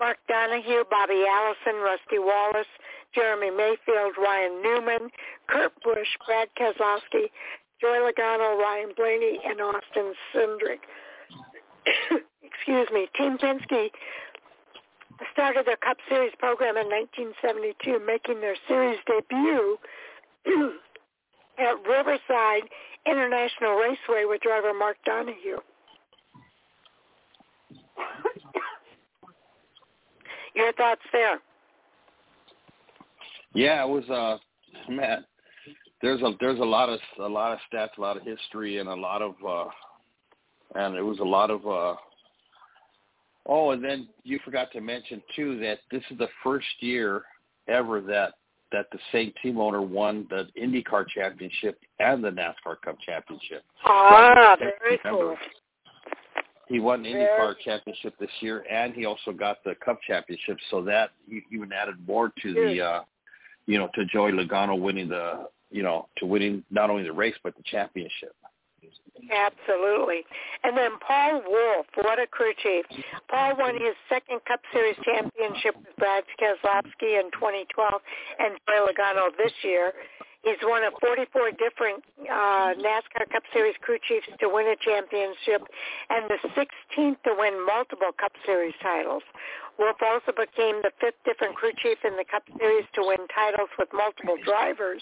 Mark 0.00 0.18
Donohue, 0.28 0.84
Bobby 0.90 1.24
Allison, 1.28 1.80
Rusty 1.82 2.18
Wallace, 2.18 2.66
Jeremy 3.14 3.50
Mayfield, 3.50 4.14
Ryan 4.18 4.62
Newman, 4.62 5.10
Kurt 5.48 5.72
Busch, 5.82 6.08
Brad 6.26 6.48
Keselowski, 6.58 7.30
Joey 7.80 7.98
Logano, 7.98 8.58
Ryan 8.58 8.92
Blaney, 8.96 9.38
and 9.44 9.60
Austin 9.60 10.14
Cindric. 10.34 10.80
Excuse 12.42 12.88
me. 12.92 13.08
Team 13.16 13.38
Penske 13.38 13.90
started 15.32 15.66
their 15.66 15.76
Cup 15.76 15.96
Series 16.08 16.32
program 16.38 16.76
in 16.76 16.86
1972, 16.88 18.00
making 18.04 18.40
their 18.40 18.56
series 18.68 18.98
debut 19.06 19.78
at 21.58 21.74
Riverside 21.88 22.68
International 23.06 23.74
Raceway 23.76 24.24
with 24.24 24.40
driver 24.42 24.72
Mark 24.74 24.96
Donohue. 25.04 25.58
Your 30.54 30.72
thoughts 30.74 31.02
there? 31.12 31.40
Yeah, 33.54 33.84
it 33.84 33.88
was 33.88 34.08
uh 34.08 34.38
man, 34.90 35.24
there's 36.00 36.22
a 36.22 36.32
there's 36.40 36.58
a 36.58 36.64
lot 36.64 36.88
of 36.88 37.00
a 37.20 37.28
lot 37.28 37.52
of 37.52 37.58
stats, 37.72 37.98
a 37.98 38.00
lot 38.00 38.16
of 38.16 38.22
history 38.22 38.78
and 38.78 38.88
a 38.88 38.94
lot 38.94 39.20
of 39.22 39.34
uh 39.46 39.64
and 40.74 40.94
it 40.96 41.02
was 41.02 41.18
a 41.18 41.24
lot 41.24 41.50
of 41.50 41.66
uh 41.66 41.94
oh 43.46 43.70
and 43.70 43.84
then 43.84 44.08
you 44.24 44.38
forgot 44.44 44.70
to 44.72 44.80
mention 44.80 45.22
too 45.34 45.58
that 45.58 45.78
this 45.90 46.02
is 46.10 46.18
the 46.18 46.28
first 46.42 46.66
year 46.80 47.22
ever 47.68 48.00
that 48.00 48.34
that 48.72 48.86
the 48.90 48.98
same 49.12 49.32
team 49.42 49.58
owner 49.58 49.82
won 49.82 50.26
the 50.30 50.48
IndyCar 50.60 51.06
championship 51.06 51.78
and 52.00 52.24
the 52.24 52.30
NASCAR 52.30 52.80
Cup 52.82 52.96
championship. 53.04 53.62
Ah, 53.84 54.56
very 54.58 54.98
cool. 55.04 55.36
He 56.68 56.80
won 56.80 57.02
the 57.02 57.10
IndyCar 57.10 57.54
championship 57.62 58.14
this 58.18 58.30
year, 58.40 58.64
and 58.70 58.94
he 58.94 59.04
also 59.04 59.30
got 59.30 59.62
the 59.62 59.74
Cup 59.84 60.00
championship. 60.06 60.56
So 60.70 60.82
that 60.84 61.10
even 61.50 61.70
added 61.72 61.96
more 62.06 62.32
to 62.42 62.54
the, 62.54 62.80
uh, 62.80 63.00
you 63.66 63.78
know, 63.78 63.88
to 63.94 64.04
Joey 64.06 64.32
Logano 64.32 64.80
winning 64.80 65.08
the, 65.08 65.48
you 65.70 65.82
know, 65.82 66.08
to 66.16 66.26
winning 66.26 66.64
not 66.70 66.88
only 66.90 67.02
the 67.04 67.12
race 67.12 67.36
but 67.44 67.54
the 67.56 67.62
championship. 67.64 68.34
Absolutely. 69.30 70.24
And 70.64 70.76
then 70.76 70.98
Paul 71.06 71.42
Wolfe, 71.46 71.86
what 72.02 72.18
a 72.18 72.26
crew 72.26 72.52
chief. 72.62 72.84
Paul 73.30 73.56
won 73.58 73.74
his 73.74 73.94
second 74.08 74.40
Cup 74.46 74.60
Series 74.72 74.96
championship 75.04 75.76
with 75.76 75.94
Brad 75.96 76.24
Keselowski 76.40 77.20
in 77.20 77.30
2012 77.30 78.02
and 78.38 78.58
Joey 78.66 78.92
Logano 78.92 79.30
this 79.38 79.52
year. 79.62 79.92
He's 80.42 80.58
one 80.64 80.82
of 80.82 80.92
44 80.98 81.52
different 81.54 82.02
uh, 82.26 82.74
NASCAR 82.74 83.30
Cup 83.30 83.46
Series 83.52 83.76
crew 83.80 83.98
chiefs 84.08 84.26
to 84.40 84.48
win 84.50 84.66
a 84.66 84.76
championship 84.82 85.62
and 86.10 86.26
the 86.26 86.38
16th 86.58 87.22
to 87.22 87.34
win 87.38 87.64
multiple 87.64 88.10
Cup 88.18 88.32
Series 88.44 88.74
titles. 88.82 89.22
Wolfe 89.78 90.02
also 90.02 90.34
became 90.34 90.82
the 90.82 90.90
fifth 91.00 91.22
different 91.24 91.54
crew 91.54 91.70
chief 91.78 91.98
in 92.04 92.16
the 92.18 92.26
Cup 92.26 92.42
Series 92.58 92.84
to 92.94 93.06
win 93.06 93.22
titles 93.30 93.70
with 93.78 93.88
multiple 93.94 94.36
drivers, 94.44 95.00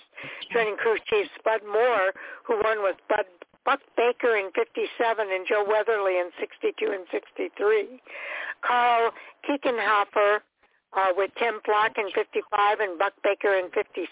joining 0.53 0.77
crew 0.77 1.01
chief 1.09 1.27
Bud 1.43 1.65
Moore, 1.65 2.13
who 2.45 2.61
won 2.63 2.85
with 2.85 2.97
Bud 3.09 3.25
Buck 3.65 3.81
Baker 3.97 4.37
in 4.37 4.51
57 4.53 5.27
and 5.31 5.47
Joe 5.49 5.65
Weatherly 5.67 6.19
in 6.19 6.31
62 6.41 6.93
and 6.93 7.07
63. 7.11 8.01
Carl 8.63 9.13
Kiekhaefer 9.49 10.41
uh, 10.97 11.13
with 11.17 11.31
Tim 11.39 11.61
Flock 11.65 11.93
in 11.99 12.11
55 12.15 12.81
and 12.81 12.99
Buck 12.99 13.13
Baker 13.23 13.55
in 13.55 13.71
56. 13.71 14.09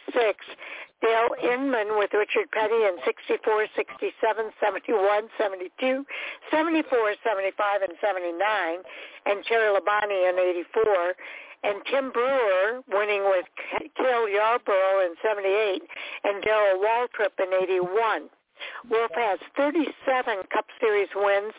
Dale 1.01 1.35
Inman 1.43 1.99
with 1.99 2.11
Richard 2.12 2.51
Petty 2.51 2.75
in 2.75 2.99
64, 3.05 3.66
67, 3.77 4.51
71, 4.59 5.29
72, 5.39 6.05
74, 6.51 7.15
75, 7.23 7.83
and 7.83 7.93
79, 8.03 8.79
and 9.27 9.45
Terry 9.47 9.70
Labonte 9.70 10.31
in 10.31 10.39
84. 10.39 11.15
And 11.65 11.83
Tim 11.91 12.12
Brewer 12.12 12.83
winning 12.87 13.25
with 13.27 13.47
Cale 13.97 14.29
Yarborough 14.29 15.03
in 15.07 15.15
78 15.23 15.83
and 16.25 16.43
Darrell 16.43 16.79
Waltrip 16.79 17.35
in 17.43 17.51
81. 17.53 18.31
Wolfe 18.90 19.10
has 19.14 19.39
37 19.56 19.93
Cup 20.52 20.66
Series 20.80 21.09
wins. 21.14 21.52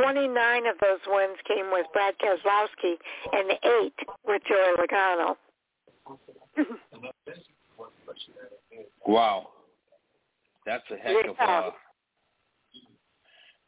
29 0.00 0.66
of 0.66 0.76
those 0.80 1.00
wins 1.06 1.36
came 1.46 1.70
with 1.72 1.86
Brad 1.92 2.14
Keselowski 2.18 2.94
and 3.32 3.50
eight 3.64 3.94
with 4.26 4.42
Joey 4.48 4.76
Logano. 4.78 5.36
wow. 9.06 9.48
That's 10.66 10.84
a 10.90 10.96
heck 10.96 11.26
of 11.28 11.36
a 11.38 11.70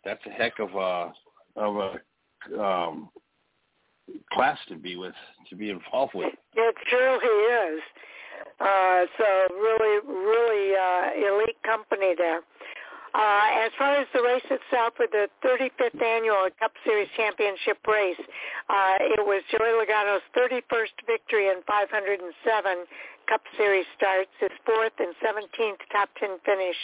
that's 0.05 0.25
a 0.27 0.31
heck 0.31 0.59
of 0.61 0.75
a 0.75 1.13
of 1.57 1.77
a 1.77 2.63
um 2.63 3.11
class 4.33 4.59
to 4.69 4.77
be 4.77 4.97
with 4.97 5.15
to 5.51 5.57
be 5.57 5.71
involved 5.71 6.15
with. 6.15 6.33
It 6.55 6.75
truly 6.89 7.77
is. 7.77 7.83
Uh 8.61 9.05
so 9.19 9.55
really 9.57 10.01
really 10.07 10.75
uh 10.77 11.33
elite 11.35 11.57
company 11.65 12.15
there. 12.17 12.41
Uh, 13.17 13.65
as 13.65 13.73
far 13.79 13.97
as 13.97 14.07
the 14.13 14.21
race 14.21 14.45
itself, 14.53 14.93
with 15.01 15.09
the 15.09 15.25
35th 15.41 16.03
annual 16.05 16.53
Cup 16.61 16.73
Series 16.85 17.09
Championship 17.17 17.81
race, 17.89 18.21
uh, 18.69 19.01
it 19.01 19.25
was 19.25 19.41
Joey 19.49 19.73
Logano's 19.73 20.21
31st 20.37 20.93
victory 21.09 21.49
in 21.49 21.65
507 21.65 22.29
Cup 23.25 23.41
Series 23.57 23.89
starts, 23.97 24.29
his 24.39 24.53
fourth 24.69 24.93
and 25.01 25.17
17th 25.25 25.81
top 25.91 26.11
10 26.21 26.45
finish 26.45 26.77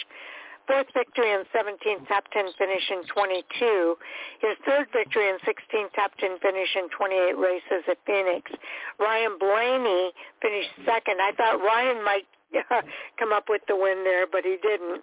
fourth 0.65 0.87
victory 0.95 1.29
and 1.33 1.45
17th 1.53 2.07
top 2.07 2.23
10 2.31 2.45
finish 2.57 2.83
in 2.89 3.03
22, 3.13 3.95
his 4.41 4.55
third 4.65 4.87
victory 4.93 5.29
and 5.29 5.39
16th 5.41 5.93
top 5.93 6.15
10 6.17 6.39
finish 6.39 6.69
in 6.75 6.89
28 6.89 7.37
races 7.37 7.83
at 7.89 7.97
Phoenix. 8.07 8.49
Ryan 8.99 9.37
Blaney 9.37 10.11
finished 10.41 10.71
second. 10.85 11.19
I 11.21 11.31
thought 11.35 11.61
Ryan 11.61 12.03
might 12.03 12.25
come 13.19 13.33
up 13.33 13.45
with 13.49 13.61
the 13.67 13.75
win 13.75 14.03
there, 14.03 14.27
but 14.27 14.43
he 14.43 14.57
didn't. 14.61 15.01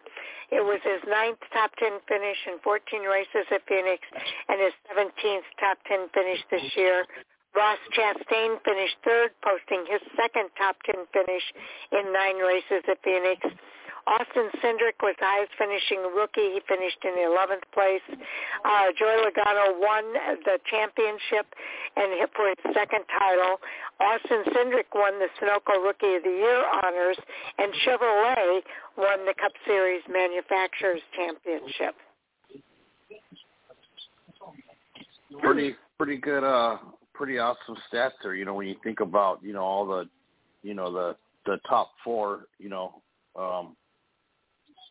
It 0.50 0.62
was 0.62 0.80
his 0.82 1.02
ninth 1.08 1.38
top 1.52 1.70
10 1.78 2.02
finish 2.08 2.38
in 2.46 2.58
14 2.62 3.02
races 3.02 3.46
at 3.50 3.62
Phoenix 3.68 4.02
and 4.48 4.58
his 4.60 4.74
17th 4.90 5.46
top 5.58 5.78
10 5.86 6.10
finish 6.14 6.40
this 6.50 6.66
year. 6.76 7.06
Ross 7.54 7.78
Chastain 7.98 8.62
finished 8.62 8.96
third, 9.04 9.30
posting 9.42 9.84
his 9.90 10.00
second 10.14 10.50
top 10.56 10.76
10 10.86 11.06
finish 11.12 11.42
in 11.90 12.12
nine 12.12 12.38
races 12.38 12.86
at 12.88 13.02
Phoenix. 13.02 13.42
Austin 14.06 14.48
Cindric 14.62 14.98
was 15.02 15.14
the 15.20 15.26
highest 15.26 15.52
finishing 15.58 16.00
rookie. 16.14 16.56
He 16.56 16.60
finished 16.68 16.98
in 17.04 17.14
the 17.14 17.26
11th 17.28 17.66
place. 17.72 18.04
Uh, 18.64 18.92
Joey 18.98 19.24
Logano 19.24 19.76
won 19.78 20.04
the 20.44 20.58
championship 20.70 21.46
and 21.96 22.18
hit 22.18 22.30
for 22.34 22.48
his 22.48 22.60
second 22.74 23.04
title. 23.18 23.60
Austin 24.00 24.44
Cindric 24.54 24.88
won 24.94 25.18
the 25.18 25.28
Sunoco 25.36 25.82
Rookie 25.84 26.16
of 26.16 26.22
the 26.24 26.30
Year 26.30 26.64
honors, 26.82 27.18
and 27.58 27.72
Chevrolet 27.84 28.60
won 28.96 29.26
the 29.26 29.34
Cup 29.40 29.52
Series 29.66 30.02
Manufacturers 30.08 31.00
Championship. 31.16 31.94
Pretty, 35.40 35.76
pretty 35.98 36.16
good. 36.16 36.44
Uh, 36.44 36.78
pretty 37.14 37.38
awesome 37.38 37.76
stats 37.92 38.12
there. 38.22 38.34
You 38.34 38.44
know, 38.44 38.54
when 38.54 38.66
you 38.66 38.76
think 38.82 39.00
about, 39.00 39.40
you 39.42 39.52
know, 39.52 39.62
all 39.62 39.86
the, 39.86 40.08
you 40.62 40.74
know, 40.74 40.92
the 40.92 41.16
the 41.46 41.58
top 41.68 41.92
four, 42.04 42.46
you 42.58 42.68
know, 42.68 43.02
um, 43.38 43.76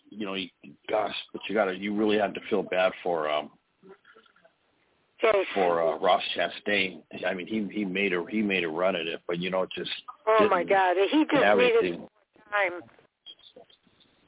you 0.09 0.25
know, 0.25 0.33
you, 0.33 0.49
gosh, 0.89 1.15
but 1.33 1.41
you 1.47 1.55
got 1.55 1.65
to, 1.65 1.75
you 1.75 1.95
really 1.95 2.17
had 2.17 2.33
to 2.33 2.41
feel 2.49 2.63
bad 2.63 2.91
for 3.03 3.29
um 3.29 3.51
for 5.53 5.81
uh, 5.81 5.97
Ross 5.99 6.23
Chastain. 6.35 7.01
I 7.27 7.33
mean, 7.33 7.47
he 7.47 7.67
he 7.73 7.85
made 7.85 8.13
a 8.13 8.23
he 8.29 8.41
made 8.41 8.63
a 8.63 8.69
run 8.69 8.95
at 8.95 9.07
it, 9.07 9.21
but 9.27 9.39
you 9.39 9.49
know, 9.49 9.65
just 9.75 9.91
oh 10.27 10.47
my 10.49 10.63
God, 10.63 10.95
he 11.11 11.25
just 11.31 11.43
everything. 11.43 11.83
needed 11.83 11.99
time. 12.51 12.81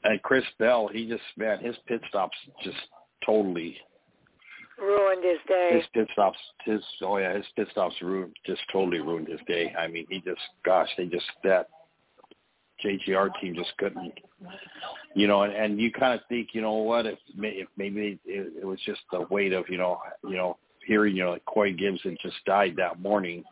And 0.04 0.20
Chris 0.22 0.44
Bell, 0.58 0.88
he 0.92 1.08
just 1.08 1.22
man, 1.36 1.60
his 1.60 1.76
pit 1.86 2.02
stops 2.08 2.36
just 2.62 2.76
totally 3.24 3.76
ruined 4.78 5.24
his 5.24 5.38
day. 5.48 5.70
His 5.74 5.84
pit 5.94 6.08
stops, 6.12 6.38
his 6.64 6.80
oh 7.02 7.18
yeah, 7.18 7.36
his 7.36 7.46
pit 7.56 7.68
stops 7.70 7.94
ruined, 8.02 8.34
just 8.44 8.62
totally 8.72 9.00
ruined 9.00 9.28
his 9.28 9.40
day. 9.46 9.72
I 9.78 9.86
mean, 9.88 10.06
he 10.10 10.20
just, 10.20 10.40
gosh, 10.64 10.88
they 10.96 11.06
just 11.06 11.26
that 11.44 11.68
JGR 12.84 13.30
team 13.40 13.54
just 13.54 13.76
couldn't, 13.78 14.12
you 15.14 15.26
know, 15.26 15.42
and, 15.42 15.52
and 15.52 15.80
you 15.80 15.92
kind 15.92 16.14
of 16.14 16.20
think, 16.28 16.50
you 16.52 16.60
know 16.60 16.74
what, 16.74 17.06
if, 17.06 17.18
if 17.38 17.68
maybe 17.76 18.18
it, 18.24 18.52
it 18.60 18.64
was 18.64 18.78
just 18.84 19.00
the 19.10 19.26
weight 19.30 19.52
of, 19.52 19.64
you 19.68 19.78
know, 19.78 19.98
you 20.24 20.36
know, 20.36 20.58
hearing, 20.86 21.16
you 21.16 21.24
know, 21.24 21.32
like 21.32 21.44
Coy 21.44 21.72
Gibbs 21.72 22.00
had 22.02 22.16
just 22.22 22.36
died 22.44 22.74
that 22.76 23.00
morning, 23.00 23.44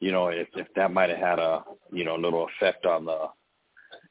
you 0.00 0.12
know, 0.12 0.28
if 0.28 0.48
if 0.54 0.66
that 0.76 0.92
might 0.92 1.10
have 1.10 1.18
had 1.18 1.38
a, 1.38 1.64
you 1.92 2.04
know, 2.04 2.16
little 2.16 2.46
effect 2.56 2.86
on 2.86 3.04
the, 3.04 3.26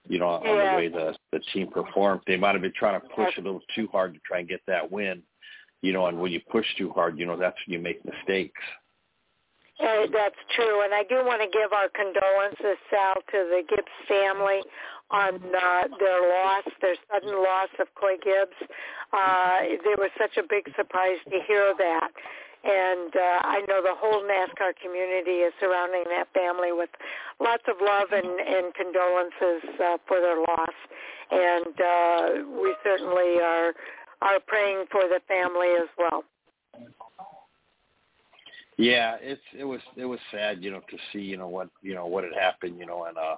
you 0.07 0.19
know, 0.19 0.27
on 0.27 0.43
yeah. 0.45 0.71
the 0.71 0.77
way 0.77 0.87
the 0.89 1.15
the 1.31 1.39
team 1.53 1.67
performed, 1.67 2.21
they 2.27 2.37
might 2.37 2.53
have 2.53 2.61
been 2.61 2.73
trying 2.77 2.99
to 2.99 3.07
push 3.07 3.37
a 3.37 3.41
little 3.41 3.61
too 3.73 3.87
hard 3.91 4.13
to 4.13 4.19
try 4.25 4.39
and 4.39 4.49
get 4.49 4.61
that 4.67 4.91
win 4.91 5.21
you 5.85 5.93
know, 5.93 6.07
and 6.07 6.19
when 6.19 6.31
you 6.31 6.41
push 6.51 6.65
too 6.77 6.89
hard, 6.89 7.19
you 7.19 7.27
know, 7.27 7.37
that's 7.37 7.57
when 7.65 7.73
you 7.73 7.79
make 7.79 8.03
mistakes. 8.03 8.61
Uh, 9.75 10.07
that's 10.07 10.39
true, 10.55 10.83
and 10.85 10.93
I 10.93 11.03
do 11.03 11.19
want 11.27 11.43
to 11.43 11.51
give 11.51 11.73
our 11.75 11.91
condolences, 11.91 12.79
Sal, 12.87 13.15
to 13.35 13.39
the 13.51 13.61
Gibbs 13.67 13.91
family 14.07 14.63
on 15.11 15.35
uh, 15.35 15.83
their 15.99 16.21
loss, 16.23 16.63
their 16.79 16.95
sudden 17.11 17.43
loss 17.43 17.67
of 17.79 17.87
Coy 17.99 18.15
Gibbs. 18.23 18.55
Uh, 19.11 19.67
it 19.67 19.99
was 19.99 20.11
such 20.17 20.37
a 20.37 20.47
big 20.47 20.71
surprise 20.79 21.19
to 21.27 21.43
hear 21.45 21.75
that, 21.77 22.09
and 22.63 23.11
uh, 23.19 23.39
I 23.43 23.67
know 23.67 23.83
the 23.83 23.99
whole 23.99 24.23
NASCAR 24.23 24.79
community 24.81 25.43
is 25.43 25.51
surrounding 25.59 26.07
that 26.07 26.31
family 26.33 26.71
with 26.71 26.89
lots 27.43 27.63
of 27.67 27.75
love 27.83 28.15
and, 28.15 28.31
and 28.31 28.73
condolences 28.73 29.59
uh, 29.75 29.97
for 30.07 30.23
their 30.23 30.39
loss, 30.39 30.77
and 31.31 31.75
uh, 31.75 32.25
we 32.63 32.73
certainly 32.81 33.43
are 33.43 33.73
are 34.21 34.39
praying 34.47 34.85
for 34.89 35.03
the 35.03 35.19
family 35.27 35.75
as 35.75 35.91
well. 35.99 36.23
Yeah, 38.77 39.15
it's 39.21 39.41
it 39.57 39.63
was 39.63 39.79
it 39.95 40.05
was 40.05 40.19
sad, 40.31 40.63
you 40.63 40.71
know, 40.71 40.81
to 40.89 40.97
see, 41.11 41.19
you 41.19 41.37
know, 41.37 41.47
what 41.47 41.69
you 41.81 41.95
know 41.95 42.05
what 42.05 42.23
had 42.23 42.33
happened, 42.33 42.77
you 42.77 42.85
know, 42.85 43.05
and 43.05 43.17
uh 43.17 43.35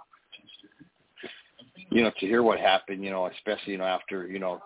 you 1.89 2.01
know, 2.01 2.11
to 2.19 2.25
hear 2.25 2.41
what 2.41 2.59
happened, 2.59 3.03
you 3.03 3.11
know, 3.11 3.27
especially, 3.27 3.73
you 3.73 3.77
know, 3.77 3.85
after, 3.85 4.27
you 4.27 4.39
know, 4.39 4.61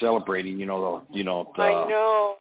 celebrating, 0.00 0.58
you 0.58 0.66
know, 0.66 1.04
the 1.10 1.18
you 1.18 1.24
know, 1.24 1.52
the 1.56 1.62
I 1.62 1.88
know. 1.88 2.36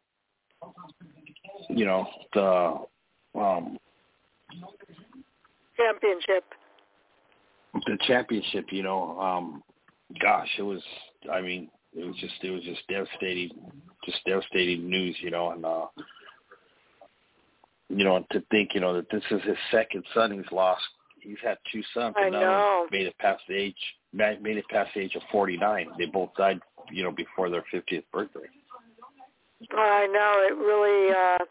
You 1.70 1.86
know, 1.86 2.08
the 2.34 3.40
um 3.40 3.78
championship. 5.76 6.44
The 7.74 7.98
championship, 8.06 8.66
you 8.72 8.84
know, 8.84 9.20
um 9.20 9.64
gosh, 10.22 10.50
it 10.60 10.64
was 10.64 10.82
I 11.32 11.42
mean, 11.42 11.70
it 11.94 12.06
was 12.06 12.16
just 12.18 12.36
it 12.44 12.52
was 12.52 12.64
just 12.64 12.82
devastating, 12.88 13.52
just 14.06 14.20
devastating 14.26 14.90
news, 14.90 15.16
you 15.20 15.32
know, 15.32 15.52
and 15.52 15.66
uh, 15.66 15.86
you 17.96 18.04
know, 18.04 18.26
to 18.32 18.42
think, 18.52 18.74
you 18.74 18.80
know, 18.80 18.94
that 18.94 19.10
this 19.12 19.24
is 19.32 19.42
his 19.44 19.58
second 19.72 20.04
son 20.14 20.32
he's 20.32 20.52
lost. 20.52 20.82
He's 21.20 21.38
had 21.44 21.58
two 21.72 21.84
sons, 21.94 22.16
I 22.18 22.24
and 22.24 22.32
know. 22.32 22.88
made 22.92 23.06
it 23.06 23.18
past 23.20 23.44
the 23.48 23.56
age 23.56 23.76
made 24.14 24.58
it 24.58 24.68
past 24.70 24.90
the 24.96 25.02
age 25.02 25.16
of 25.16 25.22
forty 25.32 25.58
nine. 25.58 25.88
They 25.98 26.06
both 26.06 26.30
died, 26.36 26.60
you 26.90 27.04
know, 27.04 27.12
before 27.12 27.50
their 27.50 27.64
fiftieth 27.72 28.04
birthday. 28.12 28.50
I 29.72 30.08
know 30.08 30.34
it 30.48 30.56
really. 30.58 31.14
uh 31.14 31.46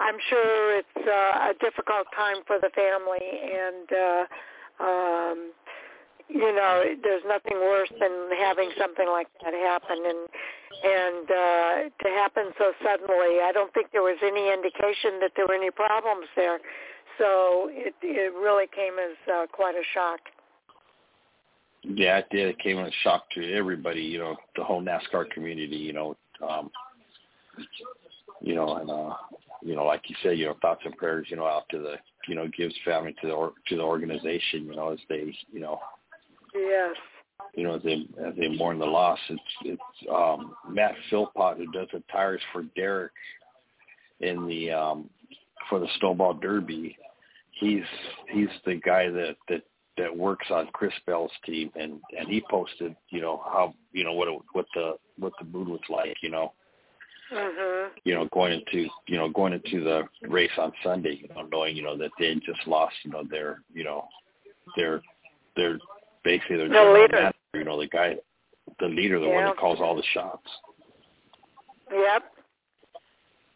I'm 0.00 0.14
sure 0.30 0.78
it's 0.78 1.08
uh, 1.08 1.50
a 1.50 1.54
difficult 1.60 2.06
time 2.16 2.36
for 2.46 2.58
the 2.60 2.70
family, 2.70 3.18
and 3.20 3.88
uh 3.92 4.84
um 4.84 5.52
you 6.28 6.54
know, 6.54 6.84
there's 7.02 7.22
nothing 7.26 7.58
worse 7.58 7.88
than 7.98 8.12
having 8.38 8.70
something 8.78 9.08
like 9.08 9.28
that 9.42 9.54
happen 9.54 9.98
and 10.04 10.28
and 10.84 11.26
uh 11.30 11.74
to 12.04 12.08
happen 12.10 12.52
so 12.58 12.72
suddenly. 12.84 13.40
I 13.42 13.50
don't 13.52 13.72
think 13.72 13.88
there 13.92 14.02
was 14.02 14.18
any 14.22 14.52
indication 14.52 15.18
that 15.20 15.32
there 15.34 15.46
were 15.46 15.54
any 15.54 15.70
problems 15.70 16.26
there. 16.36 16.58
So 17.18 17.70
it 17.72 17.94
it 18.02 18.32
really 18.34 18.66
came 18.74 18.94
as 18.98 19.16
uh, 19.32 19.46
quite 19.50 19.74
a 19.74 19.82
shock. 19.94 20.20
Yeah, 21.82 22.18
it 22.18 22.26
did. 22.30 22.48
It 22.48 22.58
came 22.58 22.78
as 22.78 22.88
a 22.88 23.02
shock 23.02 23.30
to 23.30 23.54
everybody, 23.54 24.02
you 24.02 24.18
know, 24.18 24.36
the 24.56 24.64
whole 24.64 24.82
NASCAR 24.82 25.30
community, 25.30 25.76
you 25.76 25.94
know, 25.94 26.16
um 26.46 26.70
you 28.40 28.54
know, 28.54 28.76
and 28.76 28.90
uh 28.90 29.14
you 29.62 29.74
know, 29.74 29.84
like 29.84 30.02
you 30.08 30.16
said, 30.22 30.38
you 30.38 30.44
know, 30.44 30.56
thoughts 30.60 30.82
and 30.84 30.96
prayers, 30.96 31.26
you 31.30 31.36
know, 31.36 31.46
out 31.46 31.64
to 31.70 31.78
the, 31.78 31.94
you 32.28 32.36
know, 32.36 32.48
Gibbs 32.56 32.74
family 32.84 33.14
to 33.20 33.26
the 33.26 33.32
or, 33.32 33.52
to 33.68 33.76
the 33.76 33.82
organization, 33.82 34.66
you 34.66 34.76
know, 34.76 34.92
as 34.92 35.00
they, 35.08 35.34
you 35.52 35.58
know, 35.60 35.80
Yes. 36.54 36.96
You 37.54 37.64
know, 37.64 37.76
as 37.76 37.82
they 37.82 38.06
as 38.24 38.34
they 38.36 38.48
mourn 38.48 38.78
the 38.78 38.86
loss, 38.86 39.18
it's 39.28 39.42
it's 39.64 40.08
um, 40.12 40.54
Matt 40.68 40.94
Philpott 41.08 41.58
who 41.58 41.70
does 41.70 41.88
the 41.92 42.02
tires 42.10 42.42
for 42.52 42.62
Derek 42.76 43.12
in 44.20 44.46
the 44.46 44.70
um, 44.70 45.08
for 45.68 45.78
the 45.78 45.88
Snowball 45.98 46.34
Derby. 46.34 46.96
He's 47.52 47.84
he's 48.32 48.48
the 48.64 48.76
guy 48.76 49.08
that 49.10 49.36
that 49.48 49.62
that 49.96 50.16
works 50.16 50.46
on 50.50 50.68
Chris 50.72 50.92
Bell's 51.06 51.30
team, 51.44 51.70
and 51.76 52.00
and 52.16 52.28
he 52.28 52.42
posted, 52.50 52.94
you 53.10 53.20
know, 53.20 53.42
how 53.44 53.74
you 53.92 54.04
know 54.04 54.12
what 54.12 54.28
it, 54.28 54.40
what 54.52 54.66
the 54.74 54.94
what 55.18 55.32
the 55.38 55.46
mood 55.46 55.68
was 55.68 55.80
like, 55.88 56.16
you 56.22 56.30
know. 56.30 56.52
Mhm. 57.32 57.90
You 58.04 58.14
know, 58.14 58.28
going 58.32 58.52
into 58.52 58.88
you 59.06 59.16
know 59.16 59.28
going 59.28 59.52
into 59.52 59.84
the 59.84 60.08
race 60.28 60.50
on 60.56 60.72
Sunday, 60.82 61.20
you 61.20 61.28
know, 61.28 61.46
knowing 61.50 61.76
you 61.76 61.82
know 61.82 61.96
that 61.98 62.10
they 62.18 62.34
just 62.36 62.66
lost, 62.66 62.94
you 63.04 63.10
know, 63.10 63.24
their 63.28 63.62
you 63.72 63.84
know 63.84 64.08
their 64.76 65.02
their 65.56 65.78
basically 66.28 66.60
their 66.60 66.68
the 66.68 66.92
leader. 66.92 67.32
manager, 67.32 67.56
you 67.56 67.64
know, 67.64 67.80
the 67.80 67.88
guy, 67.88 68.16
the 68.80 68.86
leader, 68.86 69.18
the 69.18 69.26
yeah. 69.26 69.34
one 69.34 69.44
that 69.48 69.56
calls 69.56 69.80
all 69.80 69.96
the 69.96 70.04
shots. 70.12 70.44
Yep. 71.88 72.22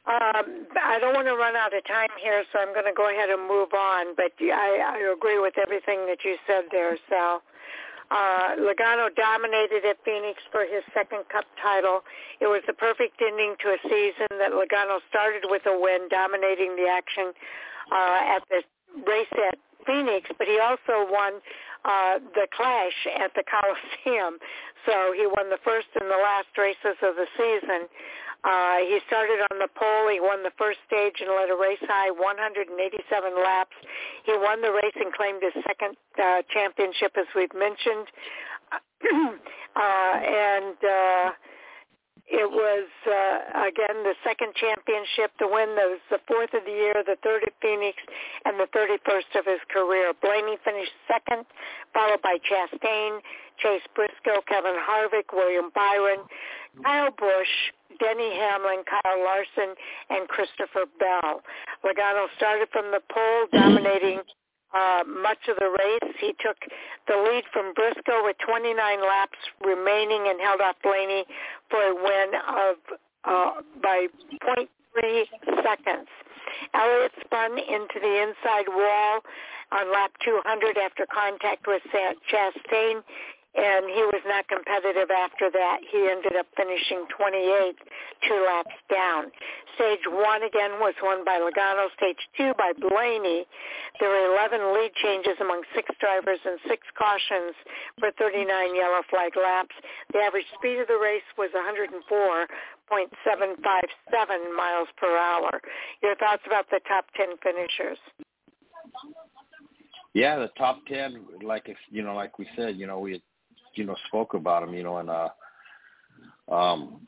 Um, 0.03 0.67
I 0.75 0.99
don't 0.99 1.15
want 1.15 1.29
to 1.29 1.37
run 1.37 1.55
out 1.55 1.77
of 1.77 1.85
time 1.87 2.11
here, 2.19 2.43
so 2.51 2.59
I'm 2.59 2.73
going 2.73 2.89
to 2.89 2.97
go 2.97 3.13
ahead 3.13 3.29
and 3.29 3.47
move 3.47 3.71
on. 3.77 4.17
But 4.17 4.33
I, 4.41 4.97
I 4.97 5.13
agree 5.13 5.39
with 5.39 5.55
everything 5.61 6.09
that 6.09 6.25
you 6.25 6.35
said 6.49 6.65
there, 6.73 6.97
Sal. 7.09 7.43
Uh, 8.11 8.57
Logano 8.59 9.15
dominated 9.15 9.87
at 9.89 9.97
Phoenix 10.05 10.43
for 10.51 10.63
his 10.65 10.83
second 10.93 11.25
Cup 11.31 11.45
title. 11.63 12.01
It 12.41 12.49
was 12.49 12.61
the 12.67 12.75
perfect 12.75 13.21
ending 13.23 13.55
to 13.63 13.77
a 13.77 13.79
season 13.85 14.33
that 14.41 14.53
Logano 14.53 14.99
started 15.09 15.45
with 15.47 15.63
a 15.67 15.77
win, 15.79 16.09
dominating 16.11 16.75
the 16.77 16.89
action 16.91 17.33
uh, 17.93 18.37
at 18.37 18.43
the 18.51 18.61
race 19.07 19.33
at 19.49 19.57
Phoenix, 19.87 20.29
but 20.39 20.47
he 20.47 20.59
also 20.59 21.07
won 21.11 21.41
uh, 21.85 22.19
the 22.35 22.47
Clash 22.55 22.99
at 23.19 23.33
the 23.35 23.45
Coliseum. 23.45 24.39
So 24.83 25.15
he 25.15 25.31
won 25.31 25.47
the 25.47 25.63
first 25.63 25.87
and 25.95 26.11
the 26.11 26.19
last 26.19 26.51
races 26.59 26.99
of 27.07 27.15
the 27.15 27.31
season. 27.39 27.87
Uh, 28.43 28.83
he 28.83 28.99
started 29.07 29.39
on 29.55 29.63
the 29.63 29.71
pole. 29.79 30.11
He 30.11 30.19
won 30.19 30.43
the 30.43 30.51
first 30.59 30.83
stage 30.91 31.23
and 31.23 31.31
led 31.31 31.51
a 31.51 31.55
race 31.55 31.79
high 31.87 32.11
187 32.11 32.75
laps. 33.39 33.77
He 34.27 34.35
won 34.35 34.61
the 34.61 34.73
race 34.75 34.99
and 34.99 35.15
claimed 35.15 35.39
his 35.39 35.55
second 35.63 35.95
uh, 36.19 36.43
championship, 36.51 37.15
as 37.15 37.31
we've 37.39 37.55
mentioned. 37.55 38.11
uh, 39.79 40.15
and 40.19 40.75
uh, 40.83 41.31
it 42.33 42.49
was 42.49 42.89
uh, 43.05 43.69
again 43.69 44.01
the 44.09 44.17
second 44.25 44.57
championship 44.57 45.37
to 45.37 45.45
win. 45.45 45.77
Was 45.77 46.01
the 46.09 46.19
fourth 46.25 46.57
of 46.57 46.65
the 46.65 46.73
year, 46.73 46.97
the 47.05 47.21
third 47.21 47.45
at 47.45 47.53
Phoenix, 47.61 48.01
and 48.49 48.57
the 48.57 48.73
31st 48.73 49.37
of 49.37 49.45
his 49.45 49.61
career. 49.69 50.17
Blaney 50.17 50.57
finished 50.65 50.97
second, 51.05 51.45
followed 51.93 52.25
by 52.25 52.41
Chastain, 52.41 53.21
Chase 53.61 53.85
Briscoe, 53.93 54.41
Kevin 54.49 54.81
Harvick, 54.81 55.29
William 55.37 55.69
Byron, 55.77 56.25
Kyle 56.81 57.13
Busch, 57.13 57.55
Denny 58.01 58.33
Hamlin, 58.33 58.81
Kyle 58.89 59.21
Larson, 59.21 59.77
and 60.09 60.25
Christopher 60.29 60.89
Bell. 60.97 61.45
Logano 61.85 62.33
started 62.41 62.73
from 62.73 62.91
the 62.97 63.05
pole, 63.13 63.45
dominating 63.53 64.25
uh, 64.75 65.05
much 65.07 65.49
of 65.49 65.57
the 65.59 65.71
race. 65.71 66.15
He 66.21 66.35
took 66.41 66.57
the 67.07 67.17
lead 67.17 67.45
from 67.53 67.75
Briscoe 67.75 68.25
with 68.25 68.37
29 68.47 68.77
laps 69.01 69.39
remaining 69.65 70.29
and 70.29 70.41
held 70.41 70.61
off 70.61 70.77
Blaney 70.83 71.25
for 71.71 71.83
a 71.83 71.95
win 71.95 72.31
of 72.49 72.77
uh, 73.25 73.63
by 73.83 74.07
0.3 74.45 74.67
seconds. 75.63 76.09
Elliott 76.75 77.13
spun 77.25 77.59
into 77.59 77.99
the 78.01 78.23
inside 78.23 78.69
wall 78.69 79.21
on 79.73 79.93
lap 79.93 80.13
200 80.25 80.77
after 80.79 81.07
contact 81.13 81.67
with 81.67 81.83
Chastain 82.31 83.03
and 83.55 83.85
he 83.85 84.01
was 84.09 84.25
not 84.25 84.49
competitive 84.49 85.13
after 85.13 85.53
that. 85.53 85.85
He 85.85 86.09
ended 86.09 86.37
up 86.41 86.49
finishing 86.57 87.05
28, 87.13 87.77
two 88.25 88.41
laps 88.49 88.73
down. 88.89 89.29
Stage 89.77 90.09
one 90.09 90.43
again 90.43 90.81
was 90.81 90.95
won 91.05 91.21
by 91.25 91.37
Logano. 91.37 91.93
Stage 91.97 92.17
two 92.33 92.57
by 92.57 92.73
Blaney. 92.73 93.45
There 94.01 94.09
were 94.09 94.33
11 94.41 94.73
lead 94.73 94.97
changes 94.97 95.37
among 95.41 95.69
six 95.77 95.93
drivers 96.01 96.41
and 96.49 96.59
six 96.65 96.89
cautions 96.97 97.53
for 98.01 98.09
39 98.17 98.49
yellow 98.73 99.05
flag 99.13 99.37
laps. 99.37 99.77
The 100.17 100.25
average 100.25 100.49
speed 100.57 100.81
of 100.81 100.89
the 100.89 100.97
race 100.97 101.29
was 101.37 101.53
104.757 101.53 102.49
miles 104.57 104.89
per 104.97 105.13
hour. 105.13 105.61
Your 106.03 106.17
thoughts 106.17 106.43
about 106.47 106.71
the 106.73 106.81
top 106.89 107.05
10 107.21 107.37
finishers? 107.45 108.01
Yeah, 110.15 110.39
the 110.39 110.51
top 110.59 110.85
ten, 110.87 111.25
like 111.43 111.75
you 111.91 112.03
know, 112.03 112.15
like 112.15 112.39
we 112.39 112.47
said, 112.55 112.77
you 112.77 112.87
know, 112.87 112.99
we 112.99 113.13
had 113.13 113.23
you 113.75 113.85
know 113.85 113.97
spoke 114.09 114.35
about 114.35 114.63
him, 114.63 114.75
you 114.75 114.83
know, 114.83 114.99
and 114.99 115.11
uh, 115.11 115.29
um, 116.51 117.07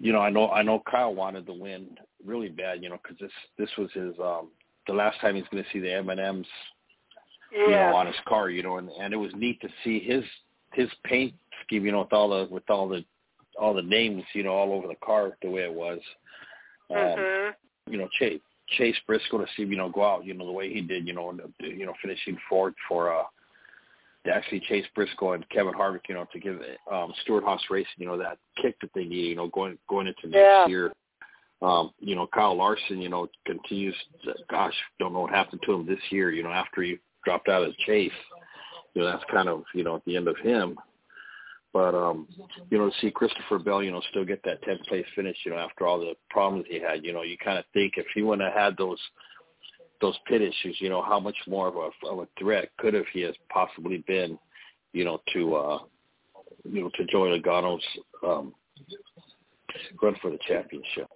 you 0.00 0.12
know, 0.12 0.20
I 0.20 0.30
know 0.30 0.50
I 0.50 0.62
know 0.62 0.82
Kyle 0.90 1.14
wanted 1.14 1.46
to 1.46 1.52
win 1.52 1.96
really 2.24 2.48
bad, 2.48 2.82
you 2.82 2.88
know, 2.88 2.98
because 3.02 3.18
this 3.18 3.30
this 3.58 3.70
was 3.78 3.90
his 3.92 4.14
um 4.22 4.48
the 4.86 4.92
last 4.92 5.20
time 5.20 5.34
he's 5.34 5.44
going 5.50 5.62
to 5.62 5.70
see 5.70 5.80
the 5.80 5.92
M 5.92 6.10
and 6.10 6.20
M's, 6.20 6.46
yeah. 7.52 7.64
you 7.64 7.70
know, 7.70 7.96
on 7.96 8.06
his 8.06 8.16
car, 8.26 8.50
you 8.50 8.62
know, 8.62 8.78
and 8.78 8.88
and 9.00 9.12
it 9.14 9.16
was 9.16 9.32
neat 9.34 9.60
to 9.60 9.68
see 9.82 10.00
his 10.00 10.24
his 10.72 10.88
paint 11.04 11.34
scheme, 11.62 11.84
you 11.86 11.92
know, 11.92 12.00
with 12.00 12.12
all 12.12 12.28
the 12.30 12.52
with 12.52 12.68
all 12.68 12.88
the 12.88 13.04
all 13.58 13.74
the 13.74 13.82
names, 13.82 14.22
you 14.34 14.42
know, 14.42 14.52
all 14.52 14.72
over 14.72 14.88
the 14.88 14.96
car 14.96 15.36
the 15.42 15.50
way 15.50 15.62
it 15.62 15.72
was. 15.72 16.00
Um, 16.90 16.96
mm-hmm. 16.96 17.92
You 17.92 17.98
know, 17.98 18.08
Chase 18.18 18.40
Chase 18.76 18.96
Briscoe 19.06 19.38
to 19.38 19.46
see 19.56 19.62
you 19.62 19.76
know 19.76 19.90
go 19.90 20.04
out, 20.04 20.24
you 20.24 20.34
know, 20.34 20.46
the 20.46 20.52
way 20.52 20.72
he 20.72 20.80
did, 20.80 21.06
you 21.06 21.14
know, 21.14 21.30
and, 21.30 21.40
you 21.60 21.86
know, 21.86 21.94
finishing 22.02 22.36
fourth 22.48 22.74
for 22.88 23.14
uh 23.14 23.24
actually 24.32 24.60
Chase 24.68 24.86
Briscoe 24.94 25.32
and 25.32 25.48
Kevin 25.50 25.74
Harvick, 25.74 26.08
you 26.08 26.14
know, 26.14 26.26
to 26.32 26.40
give 26.40 26.60
um, 26.90 27.12
Stewart-Haas 27.22 27.60
Racing, 27.70 27.92
you 27.98 28.06
know, 28.06 28.18
that 28.18 28.38
kick 28.60 28.76
that 28.80 28.90
they 28.94 29.04
need, 29.04 29.28
you 29.28 29.36
know, 29.36 29.48
going 29.48 29.78
going 29.88 30.06
into 30.06 30.28
next 30.28 30.36
yeah. 30.36 30.66
year. 30.66 30.92
Um, 31.62 31.92
you 31.98 32.14
know, 32.14 32.26
Kyle 32.26 32.56
Larson, 32.56 33.00
you 33.00 33.08
know, 33.08 33.28
continues. 33.46 33.94
To, 34.24 34.34
gosh, 34.50 34.74
don't 34.98 35.12
know 35.12 35.20
what 35.20 35.30
happened 35.30 35.62
to 35.64 35.72
him 35.72 35.86
this 35.86 36.00
year. 36.10 36.30
You 36.30 36.42
know, 36.42 36.50
after 36.50 36.82
he 36.82 36.98
dropped 37.24 37.48
out 37.48 37.62
of 37.62 37.76
chase, 37.78 38.12
you 38.94 39.02
know, 39.02 39.10
that's 39.10 39.24
kind 39.30 39.48
of 39.48 39.64
you 39.74 39.84
know 39.84 39.96
at 39.96 40.04
the 40.04 40.16
end 40.16 40.28
of 40.28 40.36
him. 40.38 40.76
But 41.72 41.94
um, 41.94 42.28
you 42.70 42.78
know, 42.78 42.88
to 42.88 42.96
see 43.00 43.10
Christopher 43.10 43.58
Bell, 43.58 43.82
you 43.82 43.90
know, 43.90 44.00
still 44.10 44.24
get 44.24 44.42
that 44.44 44.62
10th 44.62 44.86
place 44.86 45.04
finish, 45.16 45.36
you 45.44 45.50
know, 45.50 45.58
after 45.58 45.86
all 45.86 45.98
the 45.98 46.14
problems 46.30 46.66
he 46.68 46.80
had, 46.80 47.04
you 47.04 47.12
know, 47.12 47.22
you 47.22 47.36
kind 47.36 47.58
of 47.58 47.64
think 47.74 47.94
if 47.96 48.06
he 48.14 48.22
wouldn't 48.22 48.48
have 48.48 48.56
had 48.56 48.76
those 48.76 48.98
those 50.04 50.18
pit 50.26 50.42
issues, 50.42 50.76
you 50.80 50.90
know, 50.90 51.00
how 51.00 51.18
much 51.18 51.36
more 51.46 51.66
of 51.66 51.76
a 51.76 52.06
of 52.06 52.18
a 52.18 52.28
threat 52.38 52.68
could 52.76 52.92
have 52.92 53.06
he 53.14 53.22
has 53.22 53.34
possibly 53.48 54.04
been, 54.06 54.38
you 54.92 55.02
know, 55.02 55.18
to 55.32 55.54
uh 55.54 55.78
you 56.70 56.82
know, 56.82 56.90
to 56.94 57.06
Joey 57.06 57.40
Logano's 57.40 57.82
um 58.22 58.54
run 60.02 60.14
for 60.20 60.30
the 60.30 60.38
championship. 60.46 61.08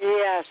Yes. 0.00 0.44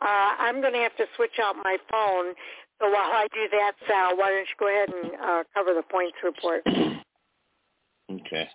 Uh 0.00 0.30
I'm 0.38 0.60
gonna 0.60 0.78
have 0.78 0.96
to 0.96 1.04
switch 1.14 1.38
out 1.40 1.54
my 1.62 1.76
phone. 1.88 2.34
So 2.80 2.86
while 2.86 3.12
I 3.12 3.28
do 3.32 3.46
that, 3.52 3.72
Sal, 3.86 4.16
why 4.16 4.30
don't 4.30 4.40
you 4.40 4.56
go 4.58 4.68
ahead 4.68 4.88
and 4.88 5.12
uh 5.22 5.44
cover 5.54 5.74
the 5.74 5.84
points 5.88 6.16
report. 6.24 6.62
Okay. 8.10 8.48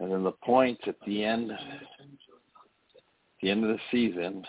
And 0.00 0.10
then 0.10 0.24
the 0.24 0.32
points 0.44 0.82
at 0.88 0.96
the 1.06 1.24
end 1.24 1.52
the 3.40 3.50
end 3.50 3.62
of 3.62 3.70
the 3.70 3.78
season 3.92 4.44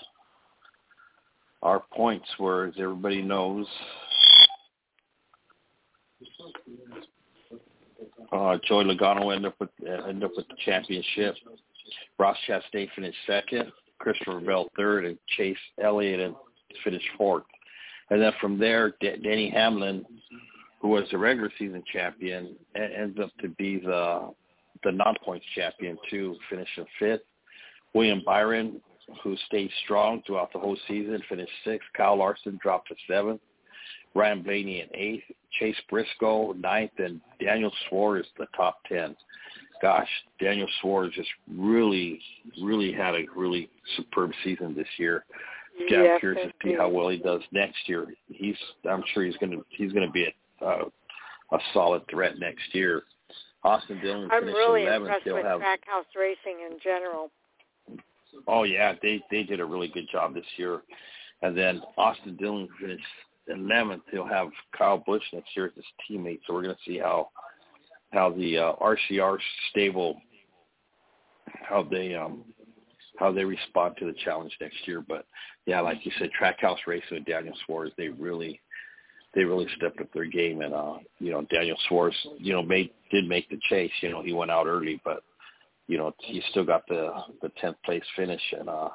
our 1.66 1.84
points 1.92 2.28
were, 2.40 2.68
as 2.68 2.76
everybody 2.80 3.24
knows, 3.24 3.66
uh, 8.32 8.58
Joey 8.68 8.86
Logano 8.86 9.36
ended 9.36 9.52
up 9.52 9.60
with 9.60 9.70
uh, 9.84 10.04
ended 10.08 10.26
up 10.26 10.32
with 10.38 10.48
the 10.48 10.56
championship. 10.64 11.36
Ross 12.20 12.38
Chastain 12.48 12.88
finished 12.94 13.18
second, 13.26 13.72
Christopher 13.98 14.40
Bell 14.42 14.70
third, 14.78 15.06
and 15.06 15.18
Chase 15.36 15.58
Elliott 15.84 16.36
finished 16.84 17.08
fourth. 17.18 17.44
And 18.12 18.22
then 18.22 18.32
from 18.40 18.60
there, 18.60 18.94
D- 19.02 19.18
Denny 19.24 19.50
Hamlin, 19.50 20.06
who 20.80 20.90
was 20.90 21.06
the 21.12 21.18
regular 21.18 21.52
season 21.58 21.84
champion, 21.92 22.56
ends 22.76 23.18
up 23.20 23.32
to 23.42 23.50
be 23.50 23.80
the 23.80 24.32
the 24.84 24.92
non-points 24.92 25.46
champion 25.56 25.98
too, 26.12 26.36
finishing 26.48 26.86
fifth. 27.00 27.22
William 27.96 28.22
Byron 28.24 28.80
who 29.24 29.36
stayed 29.48 29.70
strong 29.84 30.22
throughout 30.26 30.52
the 30.54 30.60
whole 30.60 30.78
season, 30.88 31.22
finished 31.30 31.52
sixth. 31.64 31.88
Kyle 31.96 32.18
Larson 32.18 32.60
dropped 32.62 32.90
to 32.90 32.96
seventh. 33.08 33.42
Ryan 34.14 34.42
Blaney 34.44 34.82
in 34.82 34.88
eighth. 34.94 35.24
Chase 35.60 35.76
Briscoe 35.90 36.54
ninth, 36.54 36.92
and 36.98 37.22
Daniel 37.40 37.72
Suarez 37.88 38.26
the 38.38 38.48
top 38.56 38.80
ten. 38.88 39.16
Gosh, 39.82 40.10
Daniel 40.40 40.68
Suarez 40.82 41.14
just 41.14 41.30
really, 41.54 42.20
really 42.62 42.92
had 42.92 43.14
a 43.14 43.26
really 43.36 43.70
superb 43.96 44.32
season 44.44 44.74
this 44.76 44.88
year. 44.98 45.26
Yeah, 45.78 46.14
I'm 46.14 46.20
curious 46.20 46.48
to 46.48 46.68
see 46.68 46.76
how 46.76 46.90
well 46.90 47.10
he 47.10 47.18
does 47.18 47.42
next 47.52 47.78
year. 47.88 48.08
He's, 48.30 48.56
I'm 48.90 49.04
sure 49.14 49.26
he's 49.26 49.36
going 49.38 49.52
to, 49.52 49.66
he's 49.70 49.92
going 49.92 50.08
to 50.08 50.12
be 50.12 50.28
a, 50.62 50.66
uh, 50.66 50.86
a 51.52 51.58
solid 51.74 52.04
threat 52.10 52.40
next 52.40 52.74
year. 52.74 53.04
Austin 53.64 54.00
Dillon 54.02 54.30
I'm 54.32 54.42
finished 54.42 54.56
really 54.56 54.82
11th. 54.82 54.98
impressed 54.98 55.24
He'll 55.24 55.34
with 55.36 55.46
have, 55.46 55.60
Trackhouse 55.60 56.16
Racing 56.18 56.62
in 56.72 56.78
general. 56.82 57.32
Oh 58.48 58.64
yeah, 58.64 58.94
they 59.02 59.22
they 59.32 59.44
did 59.44 59.60
a 59.60 59.66
really 59.66 59.88
good 59.88 60.08
job 60.12 60.34
this 60.34 60.46
year. 60.58 60.82
And 61.42 61.58
then 61.58 61.82
Austin 61.98 62.38
Dillon 62.38 62.68
finished 62.80 63.04
eleventh. 63.48 64.04
He'll 64.12 64.28
have 64.28 64.50
Kyle 64.78 65.04
Busch 65.06 65.24
next 65.34 65.56
year 65.56 65.68
as 65.68 65.74
his 65.76 65.86
teammate. 66.10 66.40
So 66.46 66.54
we're 66.54 66.64
going 66.64 66.76
to 66.76 66.92
see 66.92 66.98
how 66.98 67.30
how 68.12 68.32
the 68.32 68.58
uh, 68.58 68.74
RCR 68.82 69.38
stable 69.70 70.22
how 71.64 71.84
they 71.84 72.16
um 72.16 72.44
how 73.18 73.32
they 73.32 73.46
respond 73.46 73.96
to 73.98 74.06
the 74.06 74.16
challenge 74.26 74.56
next 74.60 74.76
year. 74.86 75.04
But 75.08 75.26
yeah, 75.66 75.82
like 75.82 76.06
you 76.06 76.12
said, 76.20 76.30
Trackhouse 76.40 76.78
Racing 76.86 77.08
with 77.12 77.26
Daniel 77.26 77.56
Suarez, 77.66 77.94
they 77.98 78.10
really 78.10 78.60
they 79.34 79.44
really 79.44 79.68
stepped 79.78 80.00
up 80.02 80.12
their 80.14 80.26
game. 80.26 80.62
And 80.62 80.74
uh, 80.74 80.96
you 81.20 81.32
know, 81.32 81.44
Daniel 81.44 81.78
Suarez, 81.88 82.16
you 82.38 82.54
know, 82.54 82.64
made 82.64 82.92
did 83.12 83.28
make 83.28 83.50
the 83.50 83.60
chase. 83.70 83.92
You 84.02 84.10
know, 84.10 84.22
he 84.22 84.34
went 84.34 84.52
out 84.52 84.68
early, 84.68 85.02
but 85.04 85.24
you 85.88 85.98
know, 85.98 86.14
he 86.20 86.42
still 86.50 86.66
got 86.66 86.88
the 86.88 87.12
the 87.42 87.50
tenth 87.62 87.78
place 87.86 88.04
finish, 88.16 88.42
and 88.58 88.70
uh, 88.70 88.90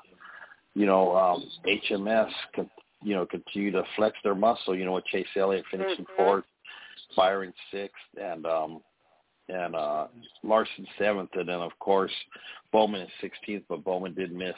you 0.74 0.86
know, 0.86 1.16
um, 1.16 1.44
HMS 1.66 2.30
can 2.54 2.70
you 3.02 3.14
know 3.14 3.26
continue 3.26 3.70
to 3.72 3.82
flex 3.96 4.16
their 4.24 4.34
muscle. 4.34 4.76
You 4.76 4.84
know, 4.84 4.92
with 4.92 5.04
Chase 5.06 5.26
Elliott 5.36 5.64
finishing 5.70 6.04
mm-hmm. 6.04 6.22
fourth, 6.22 6.44
Byron 7.16 7.52
sixth, 7.70 7.94
and 8.20 8.44
um, 8.46 8.80
and 9.48 9.74
uh, 9.76 10.06
Larson 10.42 10.86
seventh, 10.98 11.30
and 11.34 11.48
then 11.48 11.60
of 11.60 11.72
course 11.78 12.12
Bowman 12.72 13.02
is 13.02 13.10
sixteenth, 13.20 13.64
but 13.68 13.84
Bowman 13.84 14.14
did 14.14 14.32
miss 14.32 14.54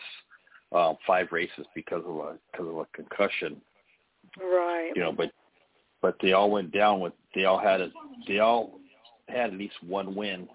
uh, 0.73 0.95
five 1.07 1.29
races 1.33 1.67
because 1.75 2.03
of 2.07 2.17
a 2.17 2.39
because 2.51 2.69
of 2.69 2.79
a 2.79 2.87
concussion. 2.95 3.61
Right. 4.41 4.93
You 4.95 5.03
know, 5.03 5.13
but 5.13 5.33
but 6.01 6.17
they 6.23 6.33
all 6.33 6.51
went 6.51 6.73
down 6.73 7.01
with 7.01 7.13
they 7.35 7.45
all 7.45 7.59
had 7.59 7.81
a 7.81 7.91
they 8.27 8.39
all 8.39 8.79
had 9.29 9.51
at 9.51 9.59
least 9.59 9.75
one 9.87 10.15
win 10.15 10.49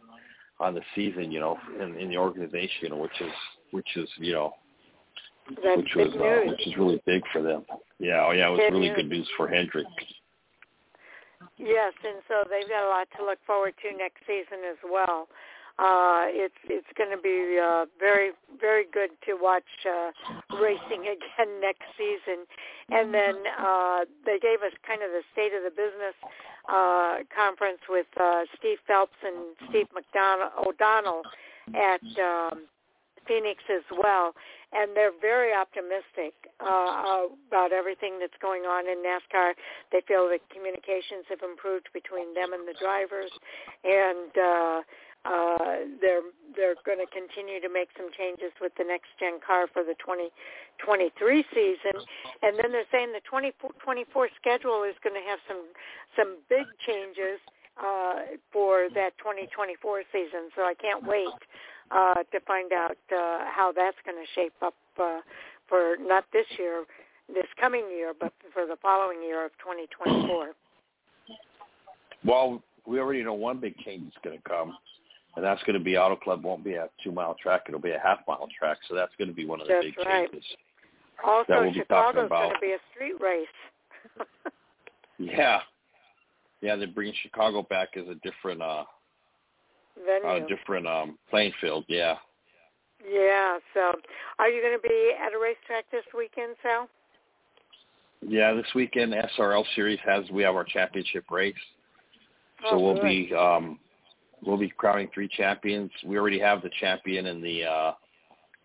on 0.60 0.74
the 0.74 0.82
season, 0.96 1.32
you 1.32 1.40
know, 1.40 1.58
in, 1.82 1.96
in 1.96 2.10
the 2.10 2.18
organization, 2.18 2.98
which 3.00 3.22
is 3.22 3.32
which 3.72 3.88
is 3.96 4.10
you 4.18 4.34
know, 4.34 4.54
That's 5.64 5.78
which 5.78 5.94
was 5.96 6.14
uh, 6.16 6.50
which 6.50 6.68
is 6.68 6.78
really 6.78 7.02
big 7.06 7.22
for 7.32 7.42
them. 7.42 7.66
Yeah, 8.00 8.26
oh 8.26 8.32
yeah, 8.32 8.48
it 8.48 8.52
was 8.52 8.60
Good 8.60 8.74
really 8.74 8.90
news. 8.90 8.96
good 8.98 9.10
news 9.10 9.30
for 9.38 9.48
Hendrick. 9.48 9.88
Yes, 11.58 11.94
and 12.04 12.22
so 12.28 12.44
they've 12.50 12.70
got 12.70 12.86
a 12.86 12.90
lot 12.90 13.08
to 13.18 13.26
look 13.26 13.40
forward 13.46 13.74
to 13.82 13.98
next 13.98 14.22
season 14.28 14.62
as 14.70 14.78
well. 14.90 15.28
Uh, 15.80 16.26
it's 16.34 16.58
it's 16.66 16.88
going 16.98 17.12
to 17.12 17.22
be 17.22 17.60
uh, 17.62 17.86
very 18.00 18.32
very 18.60 18.86
good 18.92 19.12
to 19.26 19.38
watch 19.40 19.68
uh, 19.86 20.10
racing 20.58 21.02
again 21.14 21.62
next 21.62 21.86
season. 21.98 22.46
And 22.90 23.14
then 23.14 23.36
uh, 23.60 24.06
they 24.26 24.40
gave 24.40 24.64
us 24.66 24.74
kind 24.86 25.04
of 25.04 25.12
the 25.12 25.22
state 25.34 25.54
of 25.54 25.64
the 25.64 25.70
business 25.70 26.16
uh, 26.72 27.18
conference 27.36 27.80
with 27.90 28.08
uh, 28.20 28.44
Steve 28.58 28.80
Phelps 28.88 29.18
and 29.24 29.56
Steve 29.70 29.88
McDonald 29.94 30.52
O'Donnell 30.66 31.22
at 31.76 32.02
um, 32.18 32.66
Phoenix 33.28 33.62
as 33.70 33.84
well, 33.92 34.34
and 34.72 34.96
they're 34.96 35.16
very 35.20 35.54
optimistic 35.54 36.34
uh, 36.60 37.28
about 37.48 37.72
everything 37.72 38.20
that's 38.20 38.38
going 38.42 38.64
on 38.64 38.88
in 38.88 39.04
NASCAR. 39.04 39.54
They 39.92 40.02
feel 40.08 40.30
that 40.30 40.40
communications 40.50 41.28
have 41.30 41.44
improved 41.44 41.92
between 41.94 42.34
them 42.34 42.54
and 42.54 42.68
the 42.68 42.74
drivers, 42.80 43.32
and 43.84 44.32
uh, 44.34 44.80
uh, 45.28 45.84
they're 46.00 46.24
they're 46.56 46.80
going 46.88 47.04
to 47.04 47.10
continue 47.12 47.60
to 47.60 47.68
make 47.68 47.90
some 48.00 48.08
changes 48.18 48.56
with 48.64 48.72
the 48.80 48.84
next 48.88 49.12
gen 49.20 49.44
car 49.44 49.68
for 49.68 49.84
the 49.84 49.94
2023 50.00 51.44
season, 51.52 51.96
and 52.42 52.56
then 52.56 52.72
they're 52.72 52.88
saying 52.92 53.12
the 53.12 53.22
2024 53.28 54.08
schedule 54.40 54.88
is 54.88 54.96
going 55.04 55.14
to 55.14 55.26
have 55.28 55.40
some 55.48 55.68
some 56.16 56.40
big 56.48 56.66
changes 56.88 57.44
uh, 57.76 58.40
for 58.52 58.88
that 58.96 59.18
2024 59.20 60.08
season. 60.12 60.50
So 60.56 60.64
I 60.64 60.74
can't 60.74 61.06
wait 61.06 61.36
uh, 61.92 62.24
to 62.32 62.40
find 62.48 62.72
out 62.72 62.98
uh, 63.12 63.46
how 63.52 63.72
that's 63.76 63.98
going 64.06 64.18
to 64.18 64.30
shape 64.34 64.56
up 64.62 64.76
uh, 65.00 65.22
for 65.68 65.96
not 66.00 66.26
this 66.32 66.48
year, 66.58 66.86
this 67.28 67.48
coming 67.60 67.86
year, 67.92 68.14
but 68.18 68.34
for 68.54 68.66
the 68.66 68.78
following 68.82 69.22
year 69.22 69.46
of 69.46 69.52
2024. 69.60 70.56
Well, 72.26 72.64
we 72.86 73.00
already 73.00 73.24
know 73.24 73.34
one 73.34 73.60
big 73.60 73.78
change 73.80 74.08
is 74.08 74.14
going 74.24 74.38
to 74.38 74.44
come, 74.48 74.76
and 75.38 75.46
that's 75.46 75.62
going 75.64 75.78
to 75.78 75.84
be 75.84 75.96
Auto 75.98 76.16
Club 76.16 76.44
won't 76.44 76.64
be 76.64 76.74
a 76.74 76.90
two 77.04 77.12
mile 77.12 77.36
track; 77.42 77.62
it'll 77.68 77.80
be 77.80 77.92
a 77.92 78.00
half 78.00 78.20
mile 78.28 78.48
track. 78.58 78.80
So 78.90 78.96
that's 78.96 79.14
going 79.20 79.30
to 79.30 79.36
be 79.36 79.46
one 79.46 79.62
of 79.62 79.68
the 79.68 79.74
That's 79.74 79.86
big 79.86 79.98
right. 80.00 80.30
changes. 80.32 80.44
Also, 81.24 81.46
That 81.48 81.62
we'll 81.62 81.74
be 81.74 81.80
talking 81.82 82.22
Chicago's 82.24 82.30
going 82.30 82.54
to 82.56 82.60
be 82.60 82.72
a 82.74 82.80
street 82.94 83.22
race. 83.22 83.48
Yeah, 85.20 85.62
yeah, 86.62 86.76
they're 86.76 86.88
bringing 86.88 87.16
Chicago 87.24 87.64
back 87.64 87.90
as 87.98 88.08
a 88.08 88.14
different 88.16 88.62
uh, 88.62 88.84
venue. 90.06 90.46
a 90.46 90.48
different 90.48 90.86
um 90.86 91.18
playing 91.32 91.54
field. 91.60 91.86
Yeah. 91.88 92.16
Yeah. 93.04 93.58
So, 93.74 93.94
are 94.38 94.48
you 94.50 94.62
going 94.62 94.78
to 94.78 94.88
be 94.88 95.12
at 95.20 95.34
a 95.34 95.40
racetrack 95.40 95.86
this 95.92 96.04
weekend, 96.16 96.56
Sal? 96.62 96.88
Yeah, 98.28 98.54
this 98.54 98.68
weekend 98.76 99.14
SRL 99.40 99.66
series 99.76 100.00
has 100.06 100.24
we 100.32 100.44
have 100.44 100.56
our 100.56 100.64
championship 100.64 101.26
race. 101.32 101.56
So 102.70 102.76
Oh, 102.76 102.80
we'll 102.80 102.94
good. 102.96 103.04
be 103.04 103.34
um 103.34 103.80
we'll 104.46 104.58
be 104.58 104.70
crowning 104.70 105.10
three 105.14 105.28
champions. 105.28 105.92
We 106.06 106.18
already 106.18 106.40
have 106.40 106.62
the 106.62 106.72
champion 106.80 107.28
and 107.28 107.44
the 107.44 107.64
uh, 107.66 107.92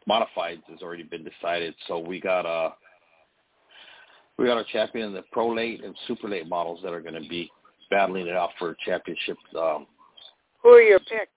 modifieds 0.08 0.62
has 0.68 0.82
already 0.82 1.04
been 1.04 1.24
decided. 1.24 1.74
So 1.86 1.98
we 1.98 2.20
got 2.20 2.46
a 2.46 2.74
we 4.38 4.46
got 4.46 4.58
a 4.58 4.64
champion 4.72 5.08
in 5.08 5.14
the 5.14 5.22
pro 5.30 5.52
late 5.52 5.84
and 5.84 5.94
super 6.06 6.28
late 6.28 6.48
models 6.48 6.80
that 6.82 6.92
are 6.92 7.00
going 7.00 7.20
to 7.20 7.28
be 7.28 7.50
battling 7.90 8.26
it 8.26 8.34
out 8.34 8.50
for 8.58 8.76
championship. 8.84 9.36
Um, 9.56 9.86
Who 10.62 10.70
are 10.70 10.82
your 10.82 10.98
picks? 11.00 11.30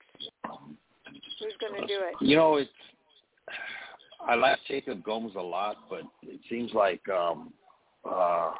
Who's 1.40 1.54
going 1.60 1.82
to 1.82 1.88
do 1.88 2.00
it? 2.02 2.16
You 2.22 2.38
know, 2.38 2.56
it's 2.56 2.70
I 4.28 4.36
like 4.36 4.58
Jacob 4.68 5.04
Gomes 5.04 5.34
a 5.36 5.42
lot, 5.42 5.78
but 5.90 6.02
it 6.24 6.40
seems 6.50 6.74
like 6.74 7.08
um 7.10 7.54
uh 8.10 8.52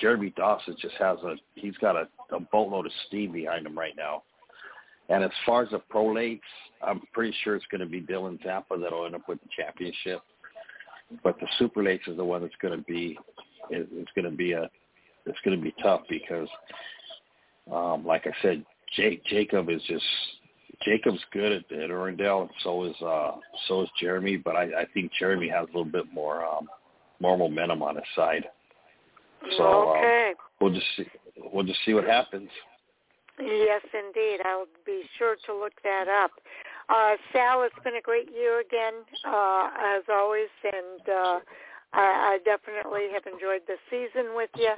Jeremy 0.00 0.32
Dawson 0.36 0.76
just 0.80 0.94
has 0.96 1.18
a 1.20 1.36
he's 1.54 1.76
got 1.78 1.96
a, 1.96 2.08
a 2.34 2.40
boatload 2.40 2.86
of 2.86 2.92
steam 3.06 3.32
behind 3.32 3.66
him 3.66 3.78
right 3.78 3.94
now. 3.96 4.22
And 5.08 5.22
as 5.22 5.30
far 5.44 5.62
as 5.62 5.70
the 5.70 5.78
pro 5.78 6.06
lates, 6.06 6.40
I'm 6.82 7.02
pretty 7.12 7.34
sure 7.42 7.56
it's 7.56 7.66
going 7.70 7.82
to 7.82 7.86
be 7.86 8.00
Dylan 8.00 8.42
Zampa 8.42 8.78
that'll 8.78 9.04
end 9.04 9.14
up 9.14 9.28
with 9.28 9.38
the 9.42 9.48
championship. 9.56 10.22
But 11.22 11.38
the 11.40 11.46
super 11.58 11.82
lates 11.82 12.08
is 12.08 12.16
the 12.16 12.24
one 12.24 12.40
that's 12.40 12.54
going 12.62 12.78
to 12.78 12.84
be 12.84 13.18
is, 13.70 13.86
is 13.88 14.08
going 14.14 14.30
to 14.30 14.36
be 14.36 14.52
a 14.52 14.70
it's 15.26 15.38
going 15.44 15.56
to 15.56 15.62
be 15.62 15.74
tough 15.82 16.02
because, 16.08 16.48
um, 17.72 18.04
like 18.06 18.26
I 18.26 18.32
said, 18.42 18.64
Jake 18.96 19.24
Jacob 19.24 19.70
is 19.70 19.82
just 19.88 20.04
Jacob's 20.84 21.20
good 21.32 21.52
at, 21.52 21.72
at 21.72 21.90
Irwindale, 21.90 22.42
and 22.42 22.50
so 22.62 22.84
is 22.84 22.96
uh, 23.02 23.32
so 23.68 23.82
is 23.82 23.88
Jeremy. 24.00 24.36
But 24.36 24.56
I, 24.56 24.62
I 24.62 24.84
think 24.92 25.12
Jeremy 25.18 25.48
has 25.48 25.64
a 25.64 25.66
little 25.66 25.84
bit 25.84 26.12
more 26.12 26.44
um, 26.44 26.68
more 27.20 27.38
momentum 27.38 27.82
on 27.82 27.96
his 27.96 28.04
side. 28.14 28.44
So 29.56 29.90
okay. 29.90 30.30
um, 30.30 30.34
we'll 30.60 30.74
just 30.74 30.86
see 30.96 31.06
we'll 31.52 31.64
just 31.64 31.80
see 31.84 31.94
what 31.94 32.04
happens. 32.04 32.48
Yes, 33.38 33.82
indeed. 33.92 34.38
I'll 34.44 34.66
be 34.86 35.02
sure 35.18 35.36
to 35.46 35.54
look 35.54 35.72
that 35.82 36.06
up. 36.06 36.30
Uh, 36.88 37.16
Sal, 37.32 37.62
it's 37.62 37.74
been 37.82 37.96
a 37.96 38.00
great 38.00 38.30
year 38.30 38.60
again, 38.60 38.94
uh, 39.26 39.70
as 39.96 40.04
always, 40.12 40.52
and 40.62 41.08
uh, 41.08 41.40
I, 41.92 42.36
I 42.36 42.38
definitely 42.44 43.08
have 43.12 43.24
enjoyed 43.26 43.62
the 43.66 43.76
season 43.90 44.36
with 44.36 44.50
you, 44.56 44.70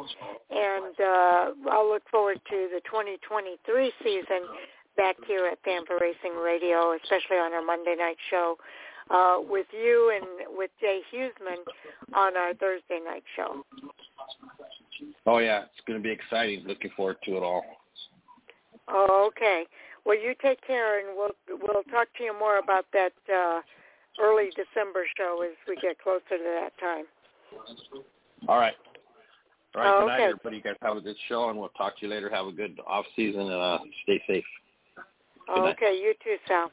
and 0.50 0.94
uh, 1.00 1.70
I'll 1.70 1.90
look 1.90 2.08
forward 2.10 2.40
to 2.48 2.68
the 2.72 2.80
2023 2.86 3.92
season 4.02 4.48
back 4.96 5.16
here 5.26 5.46
at 5.46 5.62
Fan4 5.64 6.00
Racing 6.00 6.36
Radio, 6.36 6.94
especially 6.94 7.36
on 7.36 7.52
our 7.52 7.62
Monday 7.62 7.96
night 7.98 8.16
show 8.30 8.56
uh, 9.10 9.36
with 9.40 9.66
you 9.72 10.12
and 10.14 10.56
with 10.56 10.70
Jay 10.80 11.00
Huseman 11.12 11.58
on 12.14 12.36
our 12.36 12.54
Thursday 12.54 13.00
night 13.04 13.24
show. 13.34 13.64
Oh 15.26 15.38
yeah, 15.38 15.62
it's 15.62 15.84
going 15.86 15.98
to 15.98 16.02
be 16.02 16.10
exciting. 16.10 16.64
Looking 16.66 16.90
forward 16.96 17.16
to 17.24 17.36
it 17.36 17.42
all. 17.42 17.64
Oh, 18.88 19.28
okay. 19.28 19.64
Well, 20.04 20.16
you 20.16 20.34
take 20.40 20.64
care, 20.64 21.00
and 21.00 21.16
we'll 21.16 21.34
we'll 21.48 21.82
talk 21.84 22.08
to 22.18 22.24
you 22.24 22.38
more 22.38 22.58
about 22.58 22.86
that 22.92 23.12
uh, 23.32 23.60
early 24.22 24.50
December 24.50 25.04
show 25.16 25.42
as 25.44 25.56
we 25.68 25.76
get 25.76 25.98
closer 25.98 26.38
to 26.38 26.60
that 26.60 26.72
time. 26.78 27.04
All 28.48 28.58
right. 28.58 28.74
All 29.74 29.82
right. 29.82 29.92
Oh, 29.92 30.00
good 30.00 30.06
night, 30.06 30.14
okay. 30.14 30.24
everybody. 30.24 30.56
You 30.56 30.62
guys 30.62 30.76
have 30.82 30.96
a 30.96 31.00
good 31.00 31.16
show, 31.28 31.50
and 31.50 31.58
we'll 31.58 31.68
talk 31.70 31.98
to 31.98 32.06
you 32.06 32.12
later. 32.12 32.30
Have 32.30 32.46
a 32.46 32.52
good 32.52 32.78
off 32.86 33.04
season, 33.16 33.40
and 33.40 33.52
uh, 33.52 33.78
stay 34.04 34.22
safe. 34.26 34.44
Good 35.48 35.62
night. 35.62 35.76
Okay, 35.76 35.98
you 36.00 36.14
too, 36.22 36.36
Sal. 36.46 36.70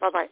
Bye 0.00 0.10
bye. 0.12 0.26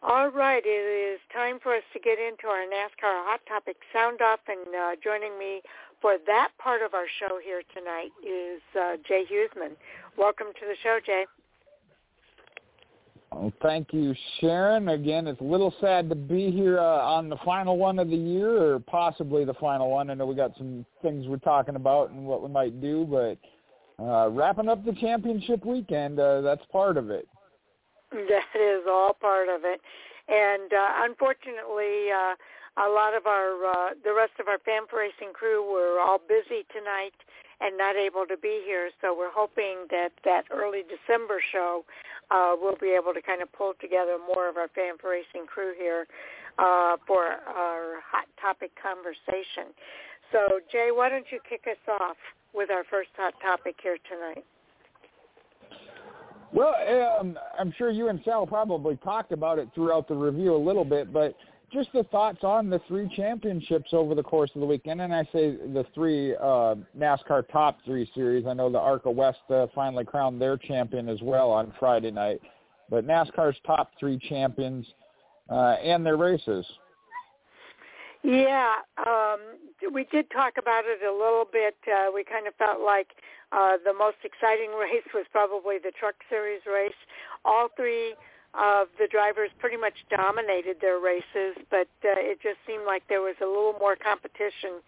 All 0.00 0.30
right, 0.30 0.62
it 0.64 1.14
is 1.14 1.18
time 1.34 1.58
for 1.60 1.74
us 1.74 1.82
to 1.92 1.98
get 1.98 2.18
into 2.20 2.46
our 2.46 2.62
NASCAR 2.62 3.26
Hot 3.26 3.40
Topic 3.48 3.76
Sound 3.92 4.20
Off, 4.22 4.38
and 4.46 4.72
uh, 4.72 4.90
joining 5.02 5.36
me 5.36 5.60
for 6.00 6.18
that 6.24 6.50
part 6.56 6.82
of 6.82 6.94
our 6.94 7.06
show 7.18 7.40
here 7.44 7.62
tonight 7.74 8.10
is 8.22 8.62
uh, 8.80 8.96
Jay 9.08 9.24
Huseman. 9.24 9.74
Welcome 10.16 10.48
to 10.54 10.66
the 10.66 10.76
show, 10.84 11.00
Jay. 11.04 11.24
Well, 13.32 13.52
thank 13.60 13.92
you, 13.92 14.14
Sharon. 14.40 14.90
Again, 14.90 15.26
it's 15.26 15.40
a 15.40 15.44
little 15.44 15.74
sad 15.80 16.08
to 16.10 16.14
be 16.14 16.52
here 16.52 16.78
uh, 16.78 16.82
on 16.82 17.28
the 17.28 17.36
final 17.44 17.76
one 17.76 17.98
of 17.98 18.08
the 18.08 18.16
year, 18.16 18.74
or 18.74 18.78
possibly 18.78 19.44
the 19.44 19.54
final 19.54 19.90
one. 19.90 20.10
I 20.10 20.14
know 20.14 20.26
we 20.26 20.36
got 20.36 20.56
some 20.56 20.86
things 21.02 21.26
we're 21.26 21.38
talking 21.38 21.74
about 21.74 22.10
and 22.10 22.24
what 22.24 22.40
we 22.40 22.48
might 22.48 22.80
do, 22.80 23.04
but 23.04 23.36
uh, 24.00 24.28
wrapping 24.30 24.68
up 24.68 24.84
the 24.84 24.92
championship 24.92 25.66
weekend, 25.66 26.20
uh, 26.20 26.40
that's 26.40 26.64
part 26.70 26.96
of 26.96 27.10
it. 27.10 27.26
That 28.10 28.54
is 28.54 28.82
all 28.88 29.14
part 29.14 29.48
of 29.48 29.62
it. 29.64 29.80
And 30.28 30.72
uh, 30.72 31.04
unfortunately, 31.04 32.12
uh, 32.12 32.34
a 32.78 32.88
lot 32.88 33.14
of 33.14 33.26
our, 33.26 33.66
uh, 33.66 33.90
the 34.04 34.14
rest 34.14 34.32
of 34.38 34.48
our 34.48 34.58
Fan 34.58 34.82
Racing 34.92 35.32
crew 35.32 35.64
were 35.64 35.98
all 36.00 36.18
busy 36.18 36.64
tonight 36.72 37.16
and 37.60 37.76
not 37.76 37.96
able 37.96 38.24
to 38.26 38.36
be 38.36 38.62
here. 38.64 38.90
So 39.00 39.16
we're 39.16 39.32
hoping 39.34 39.88
that 39.90 40.10
that 40.24 40.44
early 40.50 40.84
December 40.86 41.40
show 41.52 41.84
uh, 42.30 42.54
we'll 42.60 42.76
be 42.80 42.94
able 42.94 43.14
to 43.14 43.22
kind 43.22 43.42
of 43.42 43.50
pull 43.52 43.72
together 43.80 44.16
more 44.18 44.48
of 44.48 44.56
our 44.56 44.68
Fan 44.68 44.94
Racing 45.02 45.46
crew 45.46 45.72
here 45.76 46.06
uh, 46.58 46.96
for 47.06 47.24
our 47.48 48.00
hot 48.04 48.26
topic 48.40 48.70
conversation. 48.80 49.74
So 50.30 50.60
Jay, 50.70 50.90
why 50.92 51.08
don't 51.08 51.26
you 51.32 51.40
kick 51.48 51.64
us 51.66 51.80
off 52.00 52.16
with 52.54 52.70
our 52.70 52.84
first 52.84 53.10
hot 53.16 53.34
topic 53.42 53.76
here 53.82 53.98
tonight? 54.08 54.44
Well, 56.52 56.74
um, 57.20 57.38
I'm 57.58 57.72
sure 57.76 57.90
you 57.90 58.08
and 58.08 58.20
Sal 58.24 58.46
probably 58.46 58.96
talked 58.96 59.32
about 59.32 59.58
it 59.58 59.68
throughout 59.74 60.08
the 60.08 60.14
review 60.14 60.54
a 60.54 60.56
little 60.56 60.84
bit, 60.84 61.12
but 61.12 61.36
just 61.72 61.92
the 61.92 62.04
thoughts 62.04 62.38
on 62.42 62.70
the 62.70 62.80
three 62.88 63.10
championships 63.14 63.90
over 63.92 64.14
the 64.14 64.22
course 64.22 64.50
of 64.54 64.60
the 64.60 64.66
weekend, 64.66 65.02
and 65.02 65.14
I 65.14 65.24
say 65.24 65.50
the 65.50 65.84
three 65.94 66.34
uh, 66.36 66.76
NASCAR 66.98 67.46
Top 67.52 67.78
Three 67.84 68.10
series. 68.14 68.46
I 68.46 68.54
know 68.54 68.70
the 68.70 68.78
ARCA 68.78 69.10
West 69.10 69.40
uh, 69.50 69.66
finally 69.74 70.04
crowned 70.04 70.40
their 70.40 70.56
champion 70.56 71.08
as 71.08 71.20
well 71.20 71.50
on 71.50 71.74
Friday 71.78 72.10
night, 72.10 72.40
but 72.88 73.06
NASCAR's 73.06 73.56
top 73.66 73.92
three 74.00 74.18
champions 74.28 74.86
uh, 75.50 75.76
and 75.82 76.04
their 76.04 76.16
races. 76.16 76.64
Yeah, 78.22 78.82
um, 79.06 79.40
we 79.92 80.04
did 80.04 80.30
talk 80.30 80.54
about 80.58 80.84
it 80.86 81.02
a 81.06 81.12
little 81.12 81.46
bit. 81.50 81.76
Uh, 81.86 82.10
we 82.12 82.24
kind 82.24 82.46
of 82.46 82.54
felt 82.56 82.80
like 82.80 83.14
uh, 83.52 83.78
the 83.84 83.94
most 83.94 84.18
exciting 84.24 84.70
race 84.78 85.06
was 85.14 85.24
probably 85.30 85.78
the 85.78 85.92
Truck 85.92 86.16
Series 86.28 86.62
race. 86.66 86.98
All 87.44 87.68
three 87.76 88.14
of 88.54 88.88
the 88.98 89.06
drivers 89.06 89.50
pretty 89.58 89.76
much 89.76 89.94
dominated 90.10 90.78
their 90.80 90.98
races, 90.98 91.54
but 91.70 91.88
uh, 92.02 92.18
it 92.18 92.40
just 92.42 92.58
seemed 92.66 92.84
like 92.84 93.02
there 93.08 93.20
was 93.20 93.36
a 93.40 93.46
little 93.46 93.76
more 93.78 93.94
competition 93.94 94.82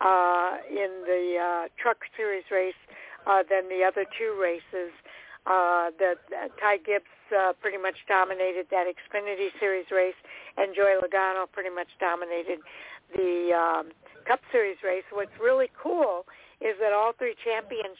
uh, 0.00 0.56
in 0.68 1.04
the 1.06 1.36
uh, 1.38 1.68
Truck 1.78 1.98
Series 2.16 2.44
race 2.50 2.78
uh, 3.26 3.42
than 3.48 3.68
the 3.68 3.84
other 3.84 4.04
two 4.18 4.36
races. 4.40 4.90
Uh, 5.44 5.90
the 5.98 6.14
uh, 6.30 6.48
Ty 6.60 6.78
Gibbs 6.86 7.10
uh, 7.34 7.52
pretty 7.60 7.78
much 7.78 7.96
dominated 8.06 8.66
that 8.70 8.86
Xfinity 8.86 9.48
Series 9.58 9.86
race, 9.90 10.18
and 10.56 10.74
Joey 10.74 10.94
Logano 11.02 11.50
pretty 11.50 11.70
much 11.70 11.88
dominated 11.98 12.60
the 13.14 13.50
um, 13.50 13.90
Cup 14.26 14.40
Series 14.52 14.76
race. 14.84 15.04
What's 15.10 15.34
really 15.42 15.70
cool 15.74 16.26
is 16.60 16.76
that 16.80 16.92
all 16.92 17.12
three 17.18 17.34
champions 17.42 17.98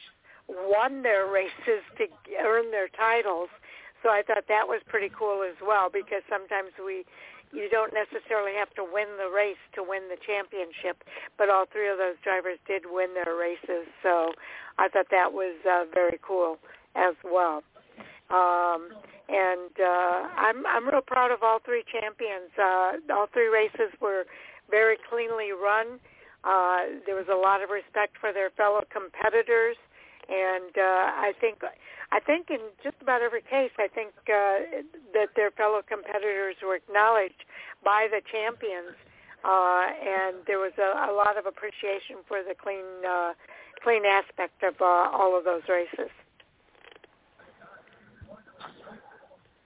won 0.48 1.02
their 1.02 1.26
races 1.32 1.82
to 1.98 2.06
earn 2.38 2.70
their 2.70 2.88
titles. 2.88 3.48
So 4.02 4.10
I 4.10 4.22
thought 4.22 4.46
that 4.48 4.66
was 4.66 4.82
pretty 4.86 5.10
cool 5.10 5.42
as 5.42 5.58
well 5.62 5.90
because 5.90 6.22
sometimes 6.28 6.70
we 6.78 7.04
you 7.52 7.68
don't 7.68 7.92
necessarily 7.92 8.56
have 8.56 8.72
to 8.74 8.82
win 8.82 9.06
the 9.20 9.28
race 9.28 9.60
to 9.74 9.84
win 9.84 10.08
the 10.08 10.16
championship, 10.24 11.04
but 11.36 11.50
all 11.50 11.66
three 11.70 11.88
of 11.90 11.98
those 11.98 12.16
drivers 12.24 12.56
did 12.66 12.88
win 12.88 13.12
their 13.12 13.36
races. 13.36 13.84
So 14.02 14.32
I 14.78 14.88
thought 14.88 15.12
that 15.12 15.30
was 15.30 15.52
uh, 15.68 15.84
very 15.92 16.18
cool 16.24 16.56
as 16.94 17.14
well. 17.24 17.62
Um, 18.30 18.88
and 19.28 19.72
uh, 19.78 20.28
I'm 20.36 20.66
I'm 20.66 20.88
real 20.88 21.02
proud 21.02 21.30
of 21.30 21.42
all 21.42 21.58
three 21.64 21.84
champions. 21.84 22.50
Uh, 22.58 22.92
all 23.12 23.26
three 23.32 23.48
races 23.48 23.92
were 24.00 24.24
very 24.70 24.96
cleanly 25.08 25.52
run. 25.52 26.00
Uh, 26.44 26.98
there 27.06 27.14
was 27.14 27.28
a 27.30 27.36
lot 27.36 27.62
of 27.62 27.70
respect 27.70 28.16
for 28.20 28.32
their 28.32 28.50
fellow 28.50 28.82
competitors, 28.90 29.76
and 30.28 30.74
uh, 30.76 31.12
I 31.28 31.32
think 31.40 31.58
I 32.10 32.20
think 32.20 32.50
in 32.50 32.60
just 32.82 32.96
about 33.00 33.22
every 33.22 33.42
case, 33.42 33.70
I 33.78 33.88
think 33.88 34.12
uh, 34.28 34.84
that 35.14 35.32
their 35.36 35.50
fellow 35.50 35.80
competitors 35.86 36.56
were 36.62 36.76
acknowledged 36.76 37.44
by 37.84 38.08
the 38.10 38.20
champions, 38.20 38.96
uh, 39.44 39.86
and 40.02 40.36
there 40.46 40.58
was 40.58 40.72
a, 40.78 41.08
a 41.08 41.12
lot 41.12 41.38
of 41.38 41.46
appreciation 41.46 42.20
for 42.28 42.42
the 42.42 42.54
clean 42.54 42.84
uh, 43.06 43.32
clean 43.82 44.04
aspect 44.04 44.62
of 44.62 44.74
uh, 44.80 45.08
all 45.12 45.36
of 45.36 45.44
those 45.44 45.62
races. 45.68 46.10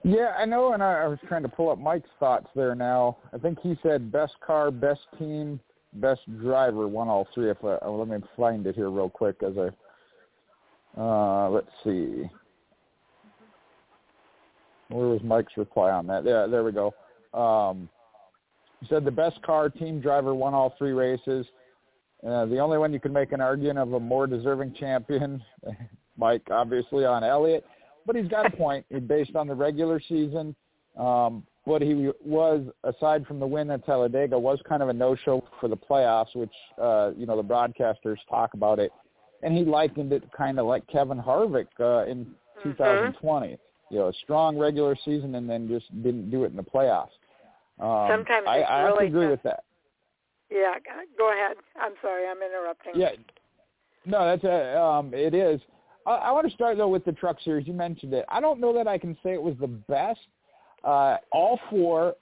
Yeah, 0.07 0.33
I 0.39 0.45
know, 0.45 0.71
and 0.71 0.81
I, 0.81 1.03
I 1.03 1.07
was 1.07 1.19
trying 1.27 1.43
to 1.43 1.49
pull 1.49 1.69
up 1.69 1.79
Mike's 1.79 2.07
thoughts 2.17 2.47
there. 2.55 2.73
Now, 2.73 3.17
I 3.33 3.37
think 3.37 3.59
he 3.61 3.77
said 3.83 4.09
best 4.09 4.35
car, 4.39 4.71
best 4.71 5.01
team, 5.19 5.59
best 5.95 6.21
driver 6.39 6.87
won 6.87 7.09
all 7.09 7.27
three. 7.33 7.51
If 7.51 7.57
I, 7.61 7.85
let 7.85 8.07
me 8.07 8.25
find 8.37 8.65
it 8.65 8.75
here 8.75 8.89
real 8.89 9.09
quick 9.09 9.35
as 9.45 9.53
I 9.57 11.01
uh, 11.01 11.49
let's 11.49 11.67
see. 11.83 12.23
Where 14.87 15.07
was 15.07 15.21
Mike's 15.25 15.57
reply 15.57 15.91
on 15.91 16.07
that? 16.07 16.23
Yeah, 16.23 16.47
there 16.47 16.63
we 16.63 16.71
go. 16.71 16.93
Um, 17.33 17.89
he 18.79 18.87
said 18.87 19.03
the 19.03 19.11
best 19.11 19.41
car, 19.41 19.69
team 19.69 19.99
driver 19.99 20.33
won 20.33 20.53
all 20.53 20.73
three 20.77 20.93
races. 20.93 21.45
Uh, 22.25 22.45
the 22.45 22.59
only 22.59 22.77
one 22.77 22.93
you 22.93 23.01
can 23.01 23.11
make 23.11 23.33
an 23.33 23.41
argument 23.41 23.79
of 23.79 23.91
a 23.91 23.99
more 23.99 24.25
deserving 24.25 24.73
champion 24.73 25.43
Mike, 26.17 26.43
obviously 26.49 27.05
on 27.05 27.23
Elliott, 27.23 27.65
but 28.07 28.15
he's 28.15 28.27
got 28.27 28.45
a 28.45 28.57
point. 28.57 28.85
based 29.07 29.35
on 29.35 29.47
the 29.47 29.53
regular 29.53 29.99
season. 29.99 30.55
Um, 30.97 31.43
what 31.65 31.81
he 31.81 32.09
was, 32.25 32.65
aside 32.85 33.27
from 33.27 33.39
the 33.39 33.45
win 33.45 33.69
at 33.69 33.85
Talladega, 33.85 34.39
was 34.39 34.57
kind 34.67 34.81
of 34.81 34.87
a 34.87 34.93
no-show 34.93 35.43
for 35.59 35.67
the 35.67 35.75
playoffs, 35.75 36.33
which 36.33 36.53
uh, 36.81 37.11
you 37.15 37.25
know 37.25 37.35
the 37.35 37.43
broadcasters 37.43 38.15
talk 38.29 38.53
about 38.53 38.79
it, 38.79 38.91
and 39.43 39.55
he 39.55 39.65
likened 39.65 40.13
it 40.13 40.23
kind 40.35 40.59
of 40.59 40.65
like 40.65 40.87
Kevin 40.87 41.19
Harvick 41.19 41.67
uh, 41.79 42.09
in 42.09 42.25
mm-hmm. 42.25 42.71
2020. 42.71 43.57
You 43.91 43.97
know, 43.97 44.07
a 44.07 44.13
strong 44.23 44.57
regular 44.57 44.97
season 45.05 45.35
and 45.35 45.49
then 45.49 45.67
just 45.67 45.85
didn't 46.03 46.29
do 46.29 46.43
it 46.43 46.47
in 46.47 46.57
the 46.57 46.63
playoffs. 46.63 47.09
Um, 47.79 48.09
Sometimes 48.09 48.45
I, 48.47 48.61
I 48.61 48.81
really 48.81 49.07
agree 49.07 49.25
tough. 49.25 49.31
with 49.31 49.43
that. 49.43 49.63
Yeah, 50.49 50.73
go 51.17 51.31
ahead. 51.31 51.57
I'm 51.79 51.93
sorry, 52.01 52.25
I'm 52.27 52.37
interrupting. 52.37 52.93
Yeah, 52.95 53.09
no, 54.05 54.25
that's 54.25 54.43
a, 54.45 54.81
um, 54.81 55.13
it 55.13 55.33
is. 55.33 55.59
I, 56.07 56.15
I 56.15 56.31
want 56.31 56.47
to 56.47 56.53
start 56.53 56.77
though 56.77 56.87
with 56.87 57.05
the 57.05 57.11
Truck 57.11 57.37
Series. 57.43 57.67
You 57.67 57.73
mentioned 57.73 58.13
it. 58.13 58.25
I 58.29 58.39
don't 58.39 58.59
know 58.59 58.73
that 58.73 58.87
I 58.87 58.97
can 58.97 59.15
say 59.23 59.33
it 59.33 59.41
was 59.41 59.55
the 59.59 59.67
best. 59.67 60.19
Uh, 60.83 61.17
all 61.31 61.59
four, 61.69 62.15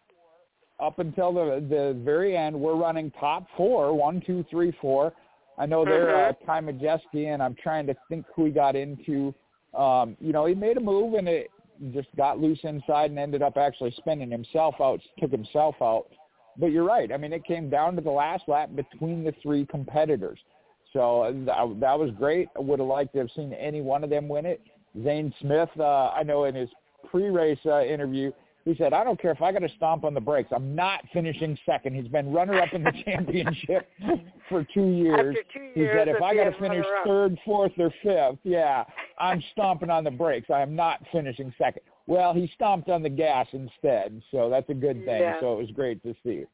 up 0.79 0.99
until 0.99 1.31
the 1.33 1.65
the 1.69 1.99
very 2.03 2.35
end, 2.35 2.59
we're 2.59 2.75
running 2.75 3.11
top 3.11 3.45
four, 3.55 3.93
one, 3.93 4.21
two, 4.25 4.43
three, 4.49 4.73
four. 4.81 5.13
I 5.57 5.65
know 5.65 5.85
they're 5.85 6.29
uh, 6.29 6.33
Ty 6.45 6.61
Majeski, 6.61 7.33
and 7.33 7.41
I'm 7.41 7.55
trying 7.55 7.87
to 7.87 7.95
think 8.09 8.25
who 8.35 8.45
he 8.45 8.51
got 8.51 8.75
into. 8.75 9.33
Um, 9.73 10.17
you 10.19 10.33
know, 10.33 10.45
he 10.45 10.55
made 10.55 10.77
a 10.77 10.81
move 10.81 11.13
and 11.13 11.27
it 11.27 11.49
just 11.93 12.07
got 12.17 12.39
loose 12.39 12.59
inside 12.63 13.09
and 13.09 13.19
ended 13.19 13.41
up 13.41 13.57
actually 13.57 13.93
spinning 13.97 14.31
himself 14.31 14.75
out, 14.81 14.99
took 15.19 15.31
himself 15.31 15.75
out. 15.81 16.07
But 16.57 16.67
you're 16.67 16.85
right. 16.85 17.11
I 17.11 17.17
mean, 17.17 17.33
it 17.33 17.43
came 17.43 17.69
down 17.69 17.95
to 17.95 18.01
the 18.01 18.11
last 18.11 18.43
lap 18.47 18.69
between 18.75 19.23
the 19.23 19.33
three 19.41 19.65
competitors. 19.65 20.39
So 20.95 21.23
uh, 21.23 21.31
that, 21.45 21.79
that 21.81 21.99
was 21.99 22.09
great. 22.17 22.47
I 22.55 22.61
would 22.61 22.79
have 22.79 22.87
liked 22.87 23.13
to 23.13 23.19
have 23.19 23.29
seen 23.35 23.51
any 23.53 23.81
one 23.81 24.03
of 24.03 24.09
them 24.09 24.29
win 24.29 24.45
it. 24.45 24.61
Zane 25.03 25.33
Smith, 25.41 25.69
uh, 25.77 26.07
I 26.07 26.23
know 26.23 26.45
in 26.45 26.55
his 26.55 26.69
pre-race 27.11 27.59
uh, 27.65 27.83
interview, 27.83 28.31
he 28.63 28.75
said, 28.77 28.93
I 28.93 29.03
don't 29.03 29.21
care 29.21 29.31
if 29.31 29.41
I 29.41 29.51
got 29.51 29.59
to 29.59 29.69
stomp 29.75 30.05
on 30.05 30.13
the 30.13 30.21
brakes. 30.21 30.49
I'm 30.55 30.73
not 30.73 31.01
finishing 31.11 31.57
second. 31.65 31.95
He's 31.95 32.07
been 32.07 32.31
runner-up 32.31 32.73
in 32.73 32.81
the 32.81 32.93
championship 33.05 33.89
for 34.47 34.65
two 34.73 34.87
years. 34.87 35.35
After 35.37 35.59
two 35.59 35.79
years 35.79 35.91
He 35.91 35.99
said, 35.99 36.07
if 36.07 36.21
I 36.21 36.33
got 36.33 36.45
to 36.45 36.59
finish 36.59 36.85
third, 37.05 37.37
fourth, 37.43 37.73
or 37.77 37.93
fifth, 38.01 38.39
yeah, 38.43 38.85
I'm 39.19 39.43
stomping 39.51 39.89
on 39.89 40.05
the 40.05 40.11
brakes. 40.11 40.47
I 40.49 40.61
am 40.61 40.75
not 40.77 41.01
finishing 41.11 41.53
second. 41.57 41.81
Well, 42.07 42.33
he 42.33 42.49
stomped 42.55 42.87
on 42.87 43.03
the 43.03 43.09
gas 43.09 43.47
instead, 43.51 44.21
so 44.31 44.49
that's 44.49 44.69
a 44.69 44.73
good 44.73 45.03
thing. 45.05 45.21
Yeah. 45.21 45.39
So 45.41 45.53
it 45.53 45.57
was 45.57 45.71
great 45.71 46.01
to 46.03 46.15
see. 46.23 46.45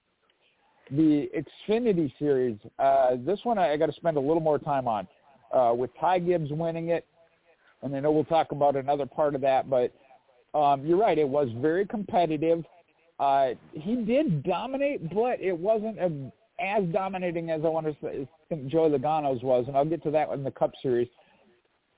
The 0.91 1.29
Xfinity 1.69 2.11
Series, 2.19 2.57
uh, 2.79 3.11
this 3.25 3.39
one 3.43 3.57
I, 3.57 3.73
I 3.73 3.77
got 3.77 3.87
to 3.87 3.93
spend 3.93 4.17
a 4.17 4.19
little 4.19 4.41
more 4.41 4.59
time 4.59 4.87
on. 4.87 5.07
Uh, 5.53 5.73
with 5.73 5.89
Ty 5.99 6.19
Gibbs 6.19 6.49
winning 6.51 6.89
it, 6.89 7.05
and 7.81 7.95
I 7.95 7.99
know 7.99 8.11
we'll 8.11 8.23
talk 8.23 8.51
about 8.51 8.75
another 8.75 9.05
part 9.05 9.35
of 9.35 9.41
that, 9.41 9.69
but 9.69 9.91
um, 10.57 10.85
you're 10.85 10.97
right. 10.97 11.17
It 11.17 11.27
was 11.27 11.49
very 11.57 11.85
competitive. 11.85 12.63
Uh, 13.19 13.49
he 13.73 13.95
did 13.95 14.43
dominate, 14.43 15.13
but 15.13 15.41
it 15.41 15.57
wasn't 15.57 15.99
a, 15.99 16.31
as 16.61 16.83
dominating 16.93 17.51
as 17.51 17.61
I 17.65 17.67
want 17.67 17.87
to 17.87 17.95
say, 18.01 18.27
think 18.49 18.67
Joey 18.67 18.89
Logano's 18.89 19.43
was, 19.43 19.65
and 19.67 19.75
I'll 19.75 19.85
get 19.85 20.03
to 20.03 20.11
that 20.11 20.29
in 20.29 20.43
the 20.43 20.51
Cup 20.51 20.71
Series. 20.81 21.07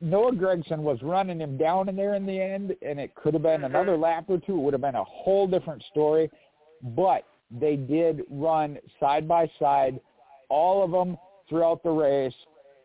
Noah 0.02 0.32
Gragson 0.34 0.80
was 0.80 0.98
running 1.02 1.40
him 1.40 1.57
down 1.57 1.90
in 1.90 1.95
there 1.95 2.15
in 2.15 2.26
the 2.26 2.40
end, 2.40 2.76
and 2.82 2.99
it 2.99 3.15
could 3.15 3.34
have 3.34 3.44
been 3.44 3.64
another 3.64 3.98
lap 3.98 4.26
or 4.28 4.38
two. 4.38 4.56
It 4.56 4.61
would 4.61 4.74
have 4.74 4.82
been 4.82 4.95
a 4.95 5.03
whole 5.03 5.48
different 5.48 5.84
story, 5.91 6.30
but 6.95 7.24
they 7.52 7.76
did 7.76 8.24
run 8.30 8.78
side 8.99 9.28
by 9.28 9.49
side, 9.60 9.99
all 10.49 10.84
of 10.84 10.91
them 10.91 11.18
throughout 11.49 11.84
the 11.84 11.90
race. 11.90 12.34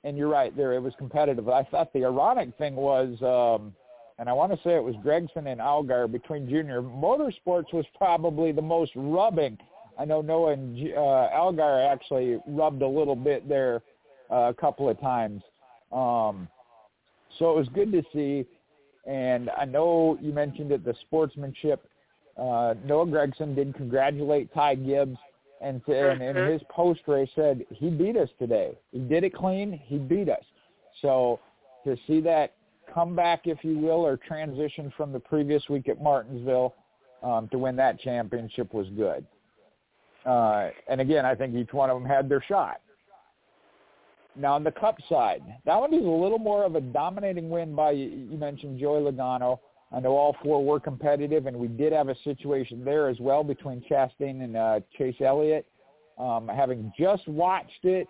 And 0.04 0.16
you're 0.16 0.28
right, 0.28 0.56
there 0.56 0.74
it 0.74 0.80
was 0.80 0.94
competitive. 0.98 1.48
I 1.48 1.64
thought 1.64 1.92
the 1.92 2.04
ironic 2.04 2.56
thing 2.56 2.76
was, 2.76 3.20
um, 3.22 3.74
and 4.18 4.28
I 4.28 4.32
want 4.32 4.52
to 4.52 4.58
say 4.62 4.74
it 4.74 4.82
was 4.82 4.94
Gragson 4.96 5.50
and 5.50 5.60
Allgaier 5.60 6.10
between 6.10 6.48
Junior. 6.48 6.82
Motorsports 6.82 7.72
was 7.72 7.84
probably 7.96 8.52
the 8.52 8.62
most 8.62 8.92
rubbing. 8.94 9.58
I 9.98 10.04
know 10.04 10.20
Noah 10.20 10.52
and 10.52 10.78
uh, 10.94 11.28
Allgaier 11.34 11.92
actually 11.92 12.38
rubbed 12.46 12.82
a 12.82 12.88
little 12.88 13.16
bit 13.16 13.48
there 13.48 13.82
uh, 14.30 14.50
a 14.50 14.54
couple 14.54 14.88
of 14.88 15.00
times. 15.00 15.42
Um, 15.92 16.48
so 17.38 17.50
it 17.50 17.56
was 17.56 17.68
good 17.74 17.90
to 17.92 18.02
see. 18.12 18.46
And 19.06 19.50
I 19.56 19.64
know 19.64 20.18
you 20.20 20.32
mentioned 20.32 20.70
it, 20.70 20.84
the 20.84 20.94
sportsmanship. 21.02 21.88
Uh, 22.38 22.74
Noah 22.84 23.06
Gragson 23.06 23.54
did 23.54 23.74
congratulate 23.74 24.52
Ty 24.54 24.76
Gibbs 24.76 25.18
and, 25.60 25.84
to, 25.86 26.10
and 26.10 26.22
in 26.22 26.36
Mhm. 26.36 26.52
his 26.52 26.62
post 26.68 27.00
race 27.08 27.30
said 27.34 27.66
he 27.70 27.90
beat 27.90 28.16
us 28.16 28.28
today. 28.38 28.78
He 28.92 29.00
did 29.00 29.24
it 29.24 29.34
clean. 29.34 29.72
He 29.72 29.98
beat 29.98 30.28
us. 30.28 30.44
So 31.02 31.40
to 31.84 31.96
see 32.06 32.20
that 32.20 32.52
comeback, 32.92 33.46
if 33.46 33.64
you 33.64 33.78
will, 33.78 34.06
or 34.06 34.16
transition 34.16 34.90
from 34.96 35.12
the 35.12 35.20
previous 35.20 35.68
week 35.68 35.88
at 35.88 36.00
Martinsville 36.00 36.74
um, 37.22 37.48
to 37.48 37.58
win 37.58 37.74
that 37.76 37.98
championship 37.98 38.72
was 38.72 38.88
good. 38.90 39.26
Uh, 40.24 40.70
and 40.88 41.00
again, 41.00 41.24
I 41.26 41.34
think 41.34 41.54
each 41.54 41.72
one 41.72 41.90
of 41.90 42.00
them 42.00 42.08
had 42.08 42.28
their 42.28 42.42
shot. 42.42 42.80
Now 44.36 44.54
on 44.54 44.62
the 44.62 44.70
Cup 44.70 44.96
side, 45.08 45.42
that 45.64 45.76
one 45.80 45.92
is 45.92 46.04
a 46.04 46.08
little 46.08 46.38
more 46.38 46.64
of 46.64 46.76
a 46.76 46.80
dominating 46.80 47.50
win 47.50 47.74
by 47.74 47.90
you 47.92 48.08
you 48.30 48.38
mentioned 48.38 48.78
Joey 48.78 49.00
Logano. 49.00 49.58
I 49.90 50.00
know 50.00 50.16
all 50.16 50.36
four 50.42 50.64
were 50.64 50.80
competitive, 50.80 51.46
and 51.46 51.56
we 51.56 51.68
did 51.68 51.92
have 51.92 52.08
a 52.08 52.16
situation 52.22 52.84
there 52.84 53.08
as 53.08 53.18
well 53.20 53.42
between 53.42 53.82
Chastain 53.90 54.42
and 54.44 54.56
uh, 54.56 54.80
Chase 54.96 55.16
Elliott. 55.20 55.66
Um, 56.18 56.48
having 56.48 56.92
just 56.98 57.26
watched 57.26 57.84
it, 57.84 58.06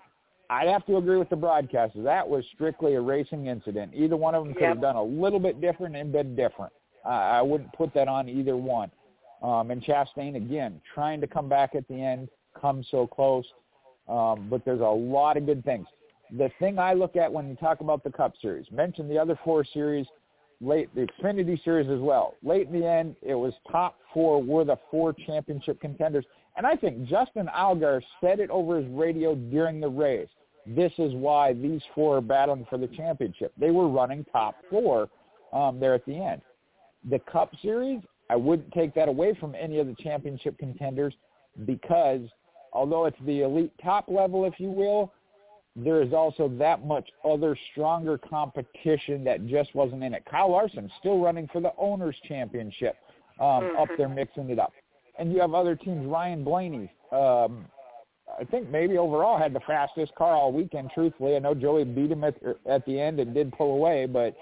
I'd 0.50 0.68
have 0.68 0.84
to 0.86 0.96
agree 0.96 1.18
with 1.18 1.28
the 1.28 1.36
broadcasters. 1.36 2.02
That 2.02 2.26
was 2.26 2.44
strictly 2.54 2.94
a 2.94 3.00
racing 3.00 3.46
incident. 3.46 3.92
Either 3.94 4.16
one 4.16 4.34
of 4.34 4.44
them 4.44 4.54
could 4.54 4.64
have 4.64 4.80
done 4.80 4.96
a 4.96 5.02
little 5.02 5.38
bit 5.38 5.60
different 5.60 5.94
and 5.94 6.10
been 6.10 6.34
different. 6.34 6.72
Uh, 7.04 7.10
I 7.10 7.42
wouldn't 7.42 7.72
put 7.74 7.92
that 7.94 8.08
on 8.08 8.28
either 8.28 8.56
one. 8.56 8.90
Um, 9.42 9.70
and 9.70 9.82
Chastain, 9.82 10.36
again, 10.36 10.80
trying 10.94 11.20
to 11.20 11.26
come 11.26 11.48
back 11.48 11.74
at 11.74 11.86
the 11.86 11.94
end, 11.94 12.28
come 12.60 12.84
so 12.90 13.06
close. 13.06 13.44
Um, 14.08 14.48
but 14.50 14.64
there's 14.64 14.80
a 14.80 14.84
lot 14.84 15.36
of 15.36 15.46
good 15.46 15.64
things. 15.64 15.86
The 16.36 16.50
thing 16.58 16.78
I 16.78 16.94
look 16.94 17.14
at 17.16 17.32
when 17.32 17.48
you 17.48 17.54
talk 17.54 17.80
about 17.80 18.02
the 18.02 18.10
Cup 18.10 18.32
Series, 18.40 18.66
mention 18.72 19.08
the 19.08 19.18
other 19.18 19.38
four 19.44 19.64
series, 19.64 20.06
late 20.60 20.92
the 20.94 21.06
Xfinity 21.06 21.62
Series 21.64 21.88
as 21.88 22.00
well. 22.00 22.34
Late 22.42 22.68
in 22.68 22.80
the 22.80 22.86
end, 22.86 23.16
it 23.22 23.34
was 23.34 23.52
top 23.70 23.96
four 24.12 24.42
were 24.42 24.64
the 24.64 24.76
four 24.90 25.12
championship 25.12 25.80
contenders. 25.80 26.24
And 26.56 26.66
I 26.66 26.74
think 26.74 27.04
Justin 27.04 27.48
Allgaier 27.56 28.02
said 28.20 28.40
it 28.40 28.50
over 28.50 28.78
his 28.80 28.90
radio 28.90 29.34
during 29.34 29.80
the 29.80 29.88
race. 29.88 30.28
This 30.66 30.92
is 30.98 31.14
why 31.14 31.52
these 31.54 31.80
four 31.94 32.18
are 32.18 32.20
battling 32.20 32.66
for 32.68 32.78
the 32.78 32.88
championship. 32.88 33.52
They 33.56 33.70
were 33.70 33.88
running 33.88 34.24
top 34.32 34.56
four 34.68 35.08
um, 35.52 35.78
there 35.80 35.94
at 35.94 36.04
the 36.04 36.16
end. 36.16 36.42
The 37.08 37.20
Cup 37.20 37.52
Series, 37.62 38.00
I 38.28 38.36
wouldn't 38.36 38.72
take 38.72 38.94
that 38.94 39.08
away 39.08 39.34
from 39.38 39.54
any 39.54 39.78
of 39.78 39.86
the 39.86 39.94
championship 40.02 40.58
contenders 40.58 41.14
because 41.64 42.22
although 42.72 43.06
it's 43.06 43.16
the 43.24 43.42
elite 43.42 43.72
top 43.82 44.08
level, 44.08 44.44
if 44.44 44.54
you 44.58 44.70
will, 44.70 45.12
there 45.84 46.02
is 46.02 46.12
also 46.12 46.48
that 46.58 46.84
much 46.84 47.08
other 47.24 47.56
stronger 47.72 48.18
competition 48.18 49.24
that 49.24 49.46
just 49.46 49.74
wasn't 49.74 50.02
in 50.02 50.14
it. 50.14 50.24
Kyle 50.24 50.50
Larson 50.50 50.90
still 50.98 51.20
running 51.20 51.48
for 51.48 51.60
the 51.60 51.72
owners 51.78 52.16
championship, 52.26 52.96
um, 53.40 53.76
up 53.76 53.88
Mhm. 53.88 53.96
there 53.96 54.08
mixing 54.08 54.50
it 54.50 54.58
up, 54.58 54.72
and 55.16 55.32
you 55.32 55.40
have 55.40 55.54
other 55.54 55.76
teams. 55.76 56.06
Ryan 56.06 56.42
Blaney, 56.42 56.90
um, 57.12 57.66
I 58.38 58.44
think 58.44 58.68
maybe 58.68 58.98
overall 58.98 59.38
had 59.38 59.52
the 59.52 59.60
fastest 59.60 60.14
car 60.14 60.32
all 60.32 60.52
weekend. 60.52 60.90
Truthfully, 60.90 61.36
I 61.36 61.38
know 61.38 61.54
Joey 61.54 61.84
beat 61.84 62.10
him 62.10 62.24
at 62.24 62.36
at 62.66 62.84
the 62.84 63.00
end 63.00 63.20
and 63.20 63.32
did 63.32 63.52
pull 63.52 63.74
away, 63.74 64.06
but 64.06 64.34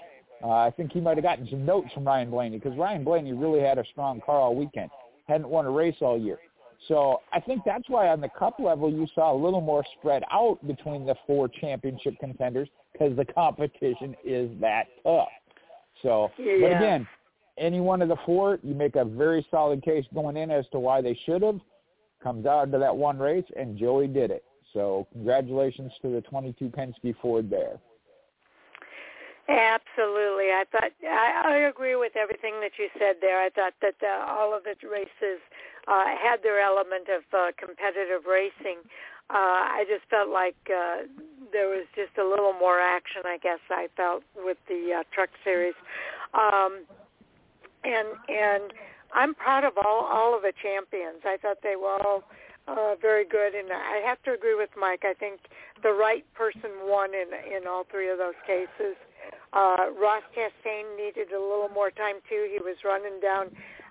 uh, 0.43 0.49
I 0.49 0.71
think 0.71 0.91
he 0.91 0.99
might 0.99 1.17
have 1.17 1.23
gotten 1.23 1.47
some 1.47 1.65
notes 1.65 1.91
from 1.93 2.05
Ryan 2.05 2.29
Blaney 2.29 2.59
because 2.59 2.77
Ryan 2.77 3.03
Blaney 3.03 3.33
really 3.33 3.59
had 3.59 3.77
a 3.77 3.85
strong 3.85 4.21
car 4.21 4.39
all 4.39 4.55
weekend. 4.55 4.91
Hadn't 5.27 5.49
won 5.49 5.65
a 5.65 5.71
race 5.71 5.95
all 6.01 6.17
year. 6.17 6.39
So 6.87 7.21
I 7.33 7.39
think 7.39 7.63
that's 7.65 7.89
why 7.89 8.09
on 8.09 8.21
the 8.21 8.29
cup 8.29 8.59
level 8.59 8.89
you 8.91 9.07
saw 9.13 9.33
a 9.33 9.37
little 9.37 9.61
more 9.61 9.83
spread 9.97 10.23
out 10.31 10.59
between 10.67 11.05
the 11.05 11.15
four 11.25 11.47
championship 11.49 12.15
contenders 12.19 12.69
because 12.93 13.15
the 13.15 13.25
competition 13.25 14.15
is 14.23 14.49
that 14.61 14.83
tough. 15.03 15.27
So, 16.03 16.29
but 16.37 16.77
again, 16.77 17.07
any 17.57 17.79
one 17.79 18.01
of 18.01 18.09
the 18.09 18.17
four, 18.25 18.59
you 18.63 18.75
make 18.75 18.95
a 18.95 19.03
very 19.03 19.45
solid 19.49 19.83
case 19.83 20.05
going 20.13 20.37
in 20.37 20.51
as 20.51 20.65
to 20.71 20.79
why 20.79 21.01
they 21.01 21.19
should 21.25 21.41
have. 21.41 21.59
Comes 22.23 22.45
out 22.45 22.71
to 22.71 22.77
that 22.79 22.95
one 22.95 23.17
race, 23.17 23.45
and 23.55 23.77
Joey 23.77 24.07
did 24.07 24.31
it. 24.31 24.43
So 24.73 25.07
congratulations 25.13 25.91
to 26.01 26.09
the 26.09 26.21
22 26.21 26.69
Penske 26.69 27.15
Ford 27.21 27.49
there. 27.49 27.79
Absolutely. 29.47 30.51
I 30.51 30.65
thought 30.71 30.91
I, 31.03 31.43
I 31.45 31.57
agree 31.69 31.95
with 31.95 32.15
everything 32.17 32.59
that 32.61 32.71
you 32.77 32.89
said 32.99 33.17
there. 33.21 33.41
I 33.41 33.49
thought 33.49 33.73
that 33.81 33.95
uh, 34.03 34.25
all 34.27 34.53
of 34.55 34.63
the 34.63 34.75
races 34.87 35.39
uh, 35.87 36.03
had 36.21 36.43
their 36.43 36.59
element 36.59 37.07
of 37.07 37.23
uh, 37.33 37.51
competitive 37.57 38.25
racing. 38.27 38.79
Uh, 39.29 39.63
I 39.71 39.85
just 39.87 40.03
felt 40.09 40.29
like 40.29 40.55
uh, 40.67 41.07
there 41.51 41.69
was 41.69 41.85
just 41.95 42.17
a 42.17 42.27
little 42.27 42.53
more 42.53 42.79
action. 42.79 43.21
I 43.25 43.37
guess 43.37 43.59
I 43.69 43.87
felt 43.95 44.23
with 44.35 44.57
the 44.67 44.99
uh, 44.99 45.03
truck 45.13 45.29
series, 45.43 45.75
um, 46.33 46.83
and 47.83 48.07
and 48.27 48.73
I'm 49.13 49.33
proud 49.33 49.63
of 49.63 49.77
all 49.77 50.05
all 50.11 50.35
of 50.35 50.41
the 50.43 50.53
champions. 50.61 51.23
I 51.23 51.37
thought 51.41 51.57
they 51.63 51.75
were 51.75 51.95
all 52.03 52.23
uh, 52.67 52.95
very 53.01 53.25
good, 53.25 53.55
and 53.55 53.71
I 53.71 54.01
have 54.05 54.21
to 54.23 54.33
agree 54.33 54.55
with 54.55 54.69
Mike. 54.77 55.03
I 55.03 55.13
think 55.13 55.39
the 55.83 55.93
right 55.93 56.25
person 56.33 56.71
won 56.83 57.11
in 57.13 57.29
in 57.55 57.67
all 57.67 57.85
three 57.89 58.09
of 58.09 58.17
those 58.17 58.37
cases. 58.45 58.95
Uh, 59.53 59.91
Ross 59.99 60.23
Chastain 60.35 60.97
needed 60.97 61.31
a 61.31 61.39
little 61.39 61.69
more 61.73 61.91
time 61.91 62.17
too. 62.29 62.47
He 62.51 62.59
was 62.59 62.75
running 62.83 63.19
down 63.21 63.47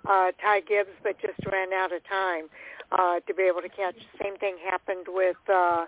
uh, 0.07 0.31
Ty 0.41 0.61
Gibbs, 0.61 0.93
but 1.03 1.19
just 1.19 1.39
ran 1.51 1.73
out 1.73 1.91
of 1.91 2.01
time 2.07 2.45
uh, 2.91 3.19
to 3.27 3.33
be 3.33 3.43
able 3.43 3.61
to 3.61 3.69
catch. 3.69 3.95
Same 4.21 4.37
thing 4.37 4.55
happened 4.63 5.07
with 5.09 5.37
uh, 5.49 5.85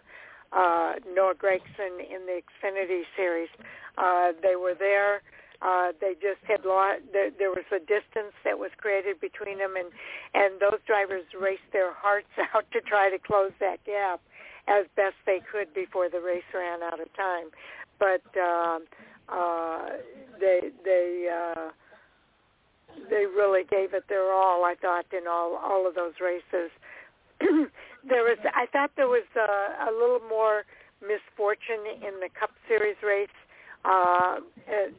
uh, 0.52 0.94
Noah 1.14 1.36
Gragson 1.36 2.00
in 2.00 2.26
the 2.26 2.42
Xfinity 2.42 3.04
Series. 3.16 3.50
Uh, 3.98 4.32
they 4.42 4.56
were 4.56 4.74
there. 4.78 5.22
Uh, 5.62 5.92
they 6.00 6.14
just 6.14 6.40
had 6.48 6.64
lost. 6.64 7.02
There, 7.12 7.32
there 7.38 7.50
was 7.52 7.68
a 7.72 7.80
distance 7.80 8.32
that 8.46 8.58
was 8.58 8.72
created 8.78 9.20
between 9.20 9.58
them, 9.58 9.76
and 9.76 9.92
and 10.34 10.60
those 10.60 10.80
drivers 10.88 11.26
raced 11.36 11.68
their 11.74 11.94
hearts 11.94 12.32
out 12.56 12.64
to 12.72 12.80
try 12.82 13.10
to 13.10 13.20
close 13.20 13.52
that 13.60 13.84
gap 13.84 14.22
as 14.68 14.86
best 14.96 15.16
they 15.26 15.42
could 15.52 15.74
before 15.74 16.10
the 16.10 16.22
race 16.22 16.48
ran 16.54 16.82
out 16.84 17.02
of 17.02 17.12
time. 17.14 17.52
But 18.00 18.24
uh, 18.40 18.80
uh, 19.28 19.90
they 20.40 20.72
they 20.86 21.28
uh, 21.28 21.70
they 23.10 23.26
really 23.26 23.64
gave 23.64 23.94
it 23.94 24.06
their 24.08 24.32
all. 24.32 24.64
I 24.64 24.76
thought 24.82 25.06
in 25.12 25.28
all 25.28 25.60
all 25.62 25.88
of 25.88 25.96
those 25.96 26.14
races. 26.22 26.72
there 28.08 28.24
was 28.24 28.38
I 28.56 28.66
thought 28.72 28.92
there 28.96 29.08
was 29.08 29.28
a, 29.36 29.90
a 29.90 29.92
little 29.92 30.22
more 30.30 30.64
misfortune 31.02 31.84
in 32.00 32.20
the 32.20 32.30
Cup 32.40 32.52
Series 32.68 32.98
race 33.04 33.30
uh, 33.86 34.40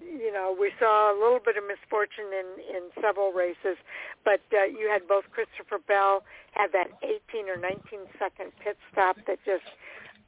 you 0.00 0.32
know, 0.32 0.56
we 0.58 0.72
saw 0.78 1.12
a 1.12 1.16
little 1.16 1.38
bit 1.38 1.56
of 1.56 1.64
misfortune 1.68 2.32
in 2.32 2.76
in 2.76 2.82
several 3.00 3.32
races, 3.32 3.76
but 4.24 4.40
uh, 4.52 4.64
you 4.64 4.88
had 4.88 5.06
both 5.06 5.24
Christopher 5.30 5.78
Bell 5.86 6.24
have 6.52 6.72
that 6.72 6.88
18 7.02 7.48
or 7.48 7.56
19 7.56 8.08
second 8.18 8.52
pit 8.64 8.76
stop 8.90 9.16
that 9.26 9.38
just 9.44 9.68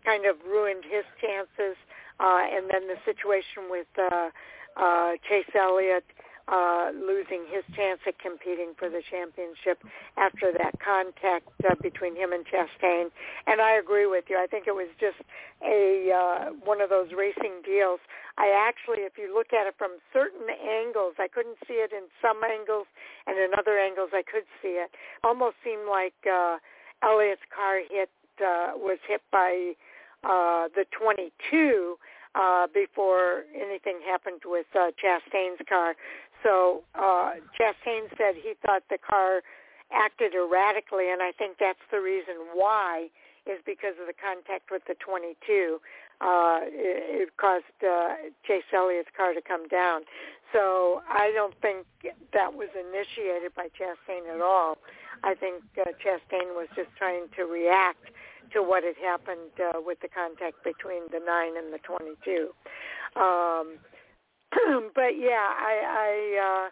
kind 0.04 0.26
of 0.26 0.36
ruined 0.46 0.84
his 0.84 1.04
chances, 1.20 1.76
uh, 2.20 2.42
and 2.44 2.68
then 2.70 2.88
the 2.88 2.98
situation 3.04 3.70
with 3.70 3.88
uh, 3.96 4.28
uh, 4.76 5.12
Chase 5.28 5.48
Elliott 5.54 6.04
uh, 6.48 6.90
losing 6.94 7.44
his 7.48 7.62
chance 7.74 8.00
at 8.06 8.18
competing 8.18 8.74
for 8.78 8.88
the 8.88 9.02
championship 9.10 9.78
after 10.16 10.52
that 10.52 10.74
contact 10.80 11.48
uh, 11.68 11.74
between 11.80 12.16
him 12.16 12.32
and 12.32 12.44
Chastain. 12.46 13.10
And 13.46 13.60
I 13.60 13.72
agree 13.72 14.06
with 14.06 14.24
you. 14.28 14.36
I 14.36 14.46
think 14.46 14.66
it 14.66 14.74
was 14.74 14.88
just 14.98 15.18
a 15.62 16.10
uh, 16.10 16.50
one 16.64 16.80
of 16.80 16.90
those 16.90 17.12
racing 17.16 17.62
deals. 17.64 18.00
I 18.38 18.50
actually, 18.50 19.04
if 19.04 19.18
you 19.18 19.32
look 19.32 19.52
at 19.52 19.66
it 19.66 19.74
from 19.76 19.98
certain 20.12 20.48
angles, 20.50 21.14
I 21.18 21.28
couldn't 21.28 21.58
see 21.68 21.74
it 21.74 21.92
in 21.92 22.08
some 22.20 22.42
angles, 22.42 22.86
and 23.26 23.38
in 23.38 23.50
other 23.56 23.78
angles 23.78 24.10
I 24.12 24.22
could 24.22 24.48
see 24.60 24.80
it. 24.80 24.90
Almost 25.22 25.56
seemed 25.62 25.86
like 25.88 26.14
uh, 26.26 26.58
Elliott's 27.02 27.42
car 27.54 27.80
hit 27.88 28.10
uh, 28.40 28.72
was 28.76 28.98
hit 29.06 29.22
by 29.30 29.74
uh, 30.24 30.68
the 30.74 30.86
22 30.98 31.98
uh, 32.34 32.66
before 32.72 33.44
anything 33.54 34.00
happened 34.06 34.42
with 34.44 34.66
uh, 34.74 34.90
Chastain's 34.96 35.60
car. 35.68 35.94
So 36.42 36.82
uh, 36.94 37.32
Chastain 37.58 38.08
said 38.18 38.34
he 38.34 38.54
thought 38.64 38.82
the 38.90 38.98
car 38.98 39.42
acted 39.92 40.34
erratically, 40.34 41.10
and 41.10 41.22
I 41.22 41.32
think 41.32 41.58
that's 41.60 41.82
the 41.90 42.00
reason 42.00 42.34
why 42.54 43.08
is 43.46 43.58
because 43.66 43.94
of 44.00 44.06
the 44.06 44.14
contact 44.14 44.70
with 44.70 44.82
the 44.86 44.94
22. 44.94 45.80
Uh, 46.20 46.60
it, 46.62 47.26
it 47.26 47.36
caused 47.36 47.64
uh, 47.82 48.14
Chase 48.46 48.62
Elliott's 48.72 49.10
car 49.16 49.34
to 49.34 49.42
come 49.42 49.66
down. 49.68 50.02
So 50.52 51.02
I 51.08 51.32
don't 51.34 51.54
think 51.60 51.86
that 52.32 52.54
was 52.54 52.68
initiated 52.78 53.54
by 53.54 53.66
Chastain 53.74 54.32
at 54.32 54.40
all. 54.40 54.78
I 55.24 55.34
think 55.34 55.62
uh, 55.80 55.90
Chastain 55.98 56.54
was 56.54 56.68
just 56.76 56.90
trying 56.96 57.26
to 57.36 57.44
react 57.44 58.10
to 58.52 58.62
what 58.62 58.84
had 58.84 58.96
happened 59.02 59.50
uh, 59.58 59.80
with 59.84 59.98
the 60.00 60.08
contact 60.08 60.62
between 60.62 61.02
the 61.10 61.20
9 61.24 61.56
and 61.56 61.72
the 61.72 61.78
22. 61.78 62.50
Um, 63.16 63.78
but 64.94 65.16
yeah, 65.18 65.48
I 65.56 65.74
I 65.82 66.12
uh 66.38 66.70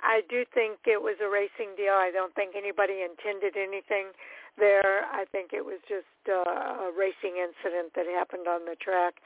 I 0.00 0.22
do 0.30 0.44
think 0.54 0.78
it 0.86 1.02
was 1.02 1.16
a 1.20 1.28
racing 1.28 1.74
deal. 1.76 1.92
I 1.94 2.10
don't 2.12 2.34
think 2.34 2.54
anybody 2.56 3.02
intended 3.02 3.56
anything 3.58 4.14
there. 4.56 5.04
I 5.10 5.24
think 5.30 5.50
it 5.52 5.64
was 5.64 5.82
just 5.88 6.06
uh, 6.28 6.86
a 6.86 6.92
racing 6.96 7.34
incident 7.38 7.92
that 7.96 8.06
happened 8.06 8.46
on 8.46 8.64
the 8.64 8.76
track. 8.76 9.20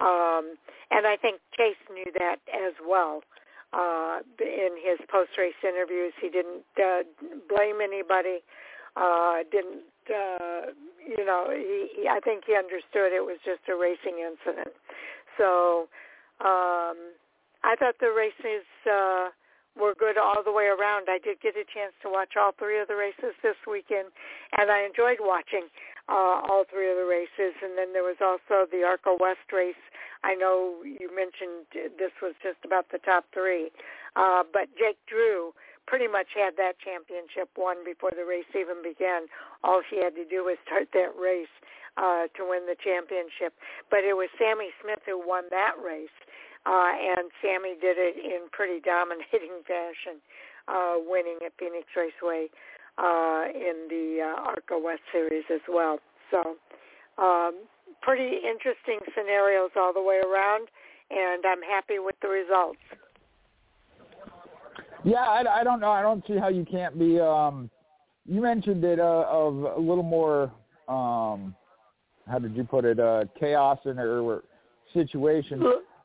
Um 0.00 0.56
and 0.90 1.06
I 1.06 1.16
think 1.16 1.40
Chase 1.56 1.80
knew 1.92 2.10
that 2.18 2.38
as 2.54 2.74
well. 2.86 3.22
Uh 3.72 4.20
in 4.40 4.76
his 4.78 4.98
post-race 5.10 5.58
interviews, 5.64 6.12
he 6.20 6.28
didn't 6.28 6.64
uh, 6.78 7.02
blame 7.48 7.80
anybody. 7.82 8.38
Uh 8.96 9.42
didn't 9.50 9.82
uh 10.08 10.70
you 11.04 11.24
know, 11.24 11.48
he, 11.50 11.88
he 12.02 12.08
I 12.08 12.20
think 12.20 12.44
he 12.46 12.54
understood 12.54 13.12
it 13.12 13.24
was 13.24 13.38
just 13.44 13.66
a 13.68 13.74
racing 13.74 14.22
incident. 14.22 14.74
So 15.36 15.88
um 16.40 16.96
I 17.68 17.76
thought 17.76 18.00
the 18.00 18.16
races 18.16 18.64
uh, 18.88 19.28
were 19.76 19.92
good 19.92 20.16
all 20.16 20.40
the 20.40 20.52
way 20.52 20.72
around. 20.72 21.12
I 21.12 21.20
did 21.20 21.36
get 21.44 21.52
a 21.52 21.68
chance 21.68 21.92
to 22.00 22.08
watch 22.08 22.32
all 22.32 22.56
three 22.56 22.80
of 22.80 22.88
the 22.88 22.96
races 22.96 23.36
this 23.44 23.60
weekend, 23.68 24.08
and 24.56 24.72
I 24.72 24.88
enjoyed 24.88 25.20
watching 25.20 25.68
uh, 26.08 26.48
all 26.48 26.64
three 26.64 26.88
of 26.88 26.96
the 26.96 27.04
races. 27.04 27.52
And 27.60 27.76
then 27.76 27.92
there 27.92 28.08
was 28.08 28.16
also 28.24 28.64
the 28.72 28.88
ARCA 28.88 29.12
West 29.20 29.44
race. 29.52 29.76
I 30.24 30.32
know 30.32 30.80
you 30.80 31.12
mentioned 31.12 31.68
this 32.00 32.16
was 32.24 32.32
just 32.40 32.56
about 32.64 32.88
the 32.88 33.04
top 33.04 33.28
three, 33.36 33.68
uh, 34.16 34.48
but 34.48 34.72
Jake 34.80 34.98
Drew 35.04 35.52
pretty 35.84 36.08
much 36.08 36.32
had 36.32 36.56
that 36.56 36.80
championship 36.80 37.52
won 37.52 37.84
before 37.84 38.16
the 38.16 38.24
race 38.24 38.48
even 38.56 38.80
began. 38.80 39.28
All 39.60 39.84
he 39.84 40.00
had 40.00 40.16
to 40.16 40.24
do 40.24 40.48
was 40.48 40.56
start 40.64 40.88
that 40.96 41.12
race 41.20 41.52
uh, 42.00 42.32
to 42.32 42.48
win 42.48 42.64
the 42.64 42.80
championship. 42.80 43.52
But 43.92 44.08
it 44.08 44.16
was 44.16 44.32
Sammy 44.40 44.72
Smith 44.80 45.04
who 45.04 45.20
won 45.20 45.52
that 45.52 45.76
race 45.76 46.16
uh, 46.66 46.92
and 46.96 47.30
Sammy 47.40 47.74
did 47.80 47.96
it 47.98 48.16
in 48.18 48.48
pretty 48.52 48.80
dominating 48.80 49.62
fashion, 49.66 50.20
uh, 50.66 50.96
winning 50.98 51.38
at 51.44 51.52
Phoenix 51.58 51.86
Raceway 51.96 52.48
uh, 52.98 53.44
in 53.54 53.86
the 53.88 54.20
uh, 54.22 54.50
ARCA 54.50 54.78
West 54.78 55.02
Series 55.12 55.44
as 55.52 55.60
well. 55.68 55.98
So 56.30 56.56
um, 57.22 57.62
pretty 58.02 58.38
interesting 58.44 58.98
scenarios 59.16 59.70
all 59.76 59.92
the 59.92 60.02
way 60.02 60.20
around, 60.24 60.68
and 61.10 61.44
I'm 61.46 61.62
happy 61.62 61.98
with 61.98 62.16
the 62.22 62.28
results. 62.28 62.78
Yeah, 65.04 65.20
I, 65.20 65.60
I 65.60 65.64
don't 65.64 65.80
know. 65.80 65.90
I 65.90 66.02
don't 66.02 66.24
see 66.26 66.36
how 66.36 66.48
you 66.48 66.64
can't 66.64 66.98
be. 66.98 67.20
Um, 67.20 67.70
you 68.26 68.42
mentioned 68.42 68.84
it 68.84 68.98
uh, 68.98 69.24
of 69.28 69.54
a 69.54 69.80
little 69.80 70.02
more. 70.02 70.52
Um, 70.88 71.54
how 72.26 72.38
did 72.40 72.54
you 72.56 72.64
put 72.64 72.84
it? 72.84 73.00
Uh, 73.00 73.24
chaos 73.38 73.78
in 73.84 73.98
a 73.98 74.40
situation 74.92 75.62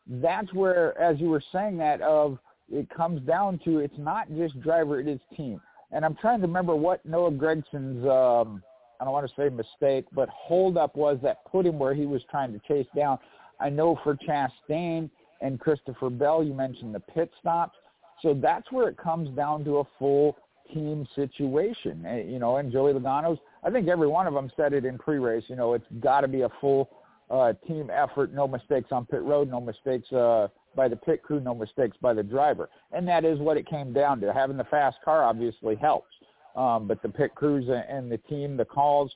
that's 0.07 0.53
where, 0.53 0.97
as 0.99 1.19
you 1.19 1.29
were 1.29 1.43
saying 1.51 1.77
that, 1.77 2.01
of 2.01 2.37
it 2.69 2.89
comes 2.89 3.21
down 3.21 3.59
to 3.65 3.79
it's 3.79 3.97
not 3.97 4.27
just 4.35 4.59
driver, 4.61 4.99
it 4.99 5.07
is 5.07 5.19
team. 5.35 5.61
And 5.91 6.03
I'm 6.03 6.15
trying 6.15 6.41
to 6.41 6.47
remember 6.47 6.75
what 6.75 7.05
Noah 7.05 7.31
Gragson's, 7.31 8.03
um, 8.05 8.63
I 8.99 9.03
don't 9.03 9.13
want 9.13 9.27
to 9.27 9.33
say 9.35 9.49
mistake, 9.49 10.05
but 10.13 10.27
holdup 10.29 10.95
was 10.95 11.19
that 11.23 11.45
put 11.45 11.65
him 11.65 11.77
where 11.77 11.93
he 11.93 12.05
was 12.05 12.21
trying 12.29 12.51
to 12.53 12.59
chase 12.67 12.87
down. 12.95 13.19
I 13.59 13.69
know 13.69 13.99
for 14.03 14.17
Chastain 14.17 15.09
and 15.41 15.59
Christopher 15.59 16.09
Bell, 16.09 16.43
you 16.43 16.53
mentioned 16.53 16.95
the 16.95 16.99
pit 16.99 17.31
stops. 17.39 17.77
So 18.21 18.33
that's 18.33 18.71
where 18.71 18.89
it 18.89 18.97
comes 18.97 19.29
down 19.35 19.63
to 19.65 19.79
a 19.79 19.83
full 19.99 20.37
team 20.73 21.07
situation. 21.15 22.05
Eh, 22.05 22.23
you 22.23 22.39
know, 22.39 22.57
and 22.57 22.71
Joey 22.71 22.93
Logano's, 22.93 23.37
I 23.63 23.69
think 23.69 23.87
every 23.87 24.07
one 24.07 24.27
of 24.27 24.33
them 24.33 24.51
said 24.55 24.73
it 24.73 24.85
in 24.85 24.97
pre-race, 24.97 25.43
you 25.47 25.55
know, 25.55 25.73
it's 25.73 25.85
got 25.99 26.21
to 26.21 26.27
be 26.27 26.41
a 26.41 26.49
full– 26.59 26.89
uh, 27.29 27.53
team 27.67 27.89
effort, 27.89 28.33
no 28.33 28.47
mistakes 28.47 28.91
on 28.91 29.05
pit 29.05 29.21
road, 29.21 29.49
no 29.49 29.61
mistakes 29.61 30.11
uh, 30.11 30.47
by 30.75 30.87
the 30.87 30.95
pit 30.95 31.23
crew, 31.23 31.39
no 31.39 31.55
mistakes 31.55 31.97
by 32.01 32.13
the 32.13 32.23
driver. 32.23 32.69
And 32.91 33.07
that 33.07 33.25
is 33.25 33.39
what 33.39 33.57
it 33.57 33.67
came 33.67 33.93
down 33.93 34.19
to. 34.21 34.33
Having 34.33 34.57
the 34.57 34.65
fast 34.65 34.97
car 35.03 35.23
obviously 35.23 35.75
helps, 35.75 36.13
um, 36.55 36.87
but 36.87 37.01
the 37.01 37.09
pit 37.09 37.33
crews 37.35 37.69
and 37.69 38.11
the 38.11 38.17
team, 38.17 38.57
the 38.57 38.65
calls, 38.65 39.11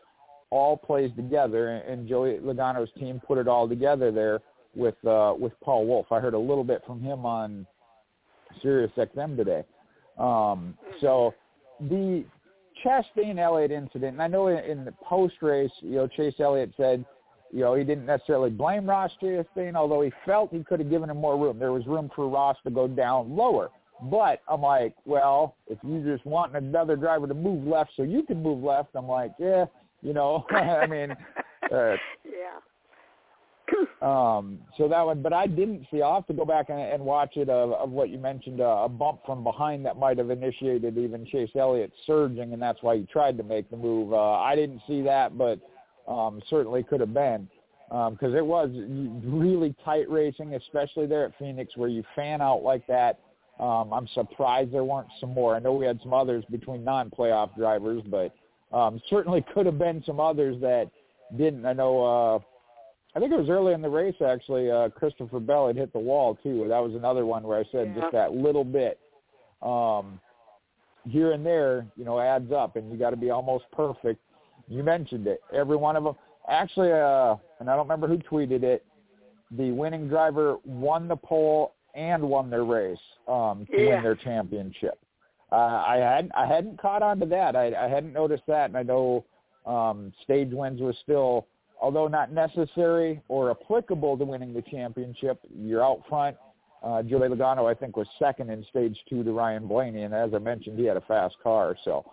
all 0.50 0.78
plays 0.78 1.12
together. 1.16 1.70
And 1.70 2.08
Joey 2.08 2.40
Logano's 2.40 2.90
team 2.98 3.22
put 3.26 3.38
it 3.38 3.48
all 3.48 3.68
together 3.68 4.12
there 4.12 4.40
with 4.76 4.96
uh, 5.06 5.34
with 5.38 5.54
Paul 5.64 5.86
Wolfe. 5.86 6.12
I 6.12 6.20
heard 6.20 6.34
a 6.34 6.40
little 6.40 6.64
bit 6.64 6.82
from 6.86 7.02
him 7.02 7.26
on 7.26 7.66
Sirius 8.62 8.92
XM 8.98 9.36
today. 9.36 9.64
Um, 10.18 10.76
so 11.02 11.34
the 11.80 12.24
Chastain 12.84 13.40
Elliott 13.40 13.72
incident, 13.72 14.14
and 14.14 14.22
I 14.22 14.28
know 14.28 14.48
in, 14.48 14.58
in 14.60 14.86
the 14.86 14.94
post 15.04 15.36
race, 15.42 15.72
you 15.82 15.96
know, 15.96 16.08
Chase 16.08 16.36
Elliott 16.40 16.72
said 16.78 17.06
you 17.52 17.62
know, 17.62 17.76
he 17.76 17.84
didn't 17.84 18.06
necessarily 18.06 18.50
blame 18.50 18.90
Ross 18.90 19.12
Chastain, 19.22 19.76
although 19.76 20.02
he 20.02 20.12
felt 20.26 20.52
he 20.52 20.64
could 20.64 20.80
have 20.80 20.90
given 20.90 21.10
him 21.10 21.18
more 21.18 21.38
room. 21.38 21.60
There 21.60 21.72
was 21.72 21.86
room 21.86 22.12
for 22.16 22.28
Ross 22.28 22.58
to 22.64 22.70
go 22.70 22.88
down 22.88 23.36
lower. 23.36 23.70
But 24.04 24.42
I'm 24.48 24.62
like, 24.62 24.94
well, 25.06 25.56
if 25.68 25.80
you 25.84 26.04
just 26.04 26.26
want 26.26 26.56
another 26.56 26.96
driver 26.96 27.28
to 27.28 27.34
move 27.34 27.66
left 27.66 27.92
so 27.98 28.04
you 28.04 28.24
can 28.24 28.44
move 28.44 28.64
left, 28.64 28.90
I'm 28.96 29.08
like, 29.08 29.32
yeah, 29.40 29.66
you 30.02 30.14
know, 30.14 30.46
I 30.52 30.86
mean, 30.86 31.12
uh, 31.72 31.96
yeah. 32.24 32.60
um, 34.02 34.60
so 34.78 34.88
that 34.88 35.02
one, 35.02 35.24
but 35.24 35.34
I 35.34 35.48
didn't 35.48 35.88
see. 35.92 36.02
I'll 36.02 36.16
have 36.16 36.28
to 36.28 36.34
go 36.34 36.46
back 36.46 36.70
and, 36.70 36.80
and 36.80 37.04
watch 37.04 37.38
it 37.38 37.50
of, 37.50 37.72
of 37.74 37.90
what 37.90 38.10
you 38.10 38.20
mentioned, 38.20 38.62
uh, 38.62 38.84
a 38.84 38.90
bump 38.90 39.22
from 39.26 39.44
behind 39.44 39.84
that 39.86 39.98
might 39.98 40.20
have 40.20 40.30
initiated 40.30 40.98
even 40.98 41.26
Chase 41.26 41.50
Elliott 41.56 41.92
surging, 42.06 42.54
and 42.54 42.62
that's 42.62 42.84
why 42.84 42.98
he 42.98 43.08
tried 43.12 43.36
to 43.38 43.44
make 43.44 43.70
the 43.72 43.78
move. 43.78 44.14
Uh, 44.14 44.34
I 44.34 44.56
didn't 44.56 44.82
see 44.88 45.02
that, 45.02 45.38
but 45.38 45.60
um, 46.08 46.42
certainly 46.50 46.84
could 46.84 47.00
have 47.00 47.14
been. 47.14 47.48
because 47.90 48.34
um, 48.34 48.36
it 48.36 48.46
was 48.46 48.70
really 49.24 49.76
tight 49.84 50.10
racing, 50.10 50.56
especially 50.56 51.06
there 51.06 51.26
at 51.26 51.38
Phoenix 51.38 51.76
where 51.76 51.90
you 51.90 52.04
fan 52.16 52.42
out 52.42 52.64
like 52.64 52.86
that. 52.88 53.20
Um, 53.60 53.92
I'm 53.92 54.08
surprised 54.14 54.72
there 54.72 54.84
weren't 54.84 55.08
some 55.20 55.34
more. 55.34 55.56
I 55.56 55.60
know 55.60 55.74
we 55.74 55.86
had 55.86 56.00
some 56.04 56.14
others 56.14 56.44
between 56.52 56.84
non-playoff 56.84 57.56
drivers, 57.56 58.04
but 58.08 58.32
um, 58.72 59.02
certainly 59.10 59.44
could 59.54 59.66
have 59.66 59.80
been 59.80 60.04
some 60.06 60.20
others 60.20 60.60
that 60.62 60.92
didn't. 61.36 61.66
I 61.66 61.74
know. 61.74 62.04
Uh, 62.04 62.40
I 63.16 63.20
think 63.20 63.32
it 63.32 63.40
was 63.40 63.50
early 63.50 63.74
in 63.74 63.82
the 63.82 63.90
race 63.90 64.16
actually. 64.24 64.70
Uh, 64.70 64.90
Christopher 64.90 65.40
Bell 65.40 65.68
had 65.68 65.76
hit 65.76 65.92
the 65.92 66.00
wall 66.00 66.38
too. 66.44 66.66
That 66.68 66.80
was 66.80 66.94
another 66.94 67.26
one 67.26 67.44
where 67.44 67.58
I 67.58 67.64
said 67.72 67.94
yeah. 67.96 68.02
just 68.02 68.14
that 68.14 68.34
little 68.34 68.64
bit 68.64 69.00
um, 69.64 70.20
here 71.10 71.32
and 71.32 71.44
there, 71.44 71.88
you 71.96 72.06
know, 72.06 72.20
adds 72.20 72.52
up, 72.52 72.76
and 72.76 72.92
you 72.92 72.98
got 72.98 73.10
to 73.12 73.16
be 73.16 73.32
almost 73.32 73.66
perfect. 73.72 74.20
You 74.68 74.84
mentioned 74.84 75.28
it. 75.28 75.42
Every 75.54 75.78
one 75.78 75.96
of 75.96 76.04
them. 76.04 76.16
Actually, 76.50 76.92
uh, 76.92 77.36
and 77.60 77.70
I 77.70 77.76
don't 77.76 77.88
remember 77.88 78.08
who 78.08 78.18
tweeted 78.18 78.64
it. 78.64 78.86
The 79.52 79.72
winning 79.72 80.08
driver 80.08 80.58
won 80.66 81.08
the 81.08 81.16
pole 81.16 81.74
and 81.96 82.24
won 82.24 82.50
their 82.50 82.64
race 82.64 82.98
um, 83.28 83.66
to 83.72 83.82
yeah. 83.82 83.96
win 83.96 84.04
their 84.04 84.16
championship. 84.16 85.00
Uh, 85.52 85.56
I 85.56 85.98
hadn't 85.98 86.32
I 86.36 86.46
hadn't 86.46 86.82
caught 86.82 87.02
on 87.02 87.20
to 87.22 87.26
that. 87.28 87.56
I, 87.56 87.74
I 87.74 87.88
hadn't 87.88 88.14
noticed 88.14 88.44
that, 88.48 88.70
and 88.70 88.78
I 88.78 88.84
know 88.84 89.26
um, 89.66 90.14
stage 90.24 90.50
wins 90.52 90.82
was 90.82 90.96
still, 91.02 91.48
although 91.82 92.08
not 92.08 92.34
necessary 92.34 93.22
or 93.30 93.52
applicable 93.52 94.18
to 94.18 94.26
winning 94.26 94.54
the 94.54 94.62
championship. 94.64 95.40
You're 95.58 95.84
out 95.84 96.04
front. 96.10 96.36
Uh, 96.84 97.02
Joey 97.02 97.30
Logano, 97.30 97.70
I 97.70 97.74
think, 97.74 97.98
was 97.98 98.08
second 98.20 98.50
in 98.50 98.66
stage 98.70 98.98
two 99.10 99.24
to 99.24 99.32
Ryan 99.32 99.68
Blaney, 99.68 100.04
and 100.04 100.14
as 100.14 100.32
I 100.34 100.40
mentioned, 100.40 100.78
he 100.78 100.86
had 100.86 100.98
a 100.98 101.02
fast 101.02 101.36
car. 101.42 101.76
So 101.84 102.06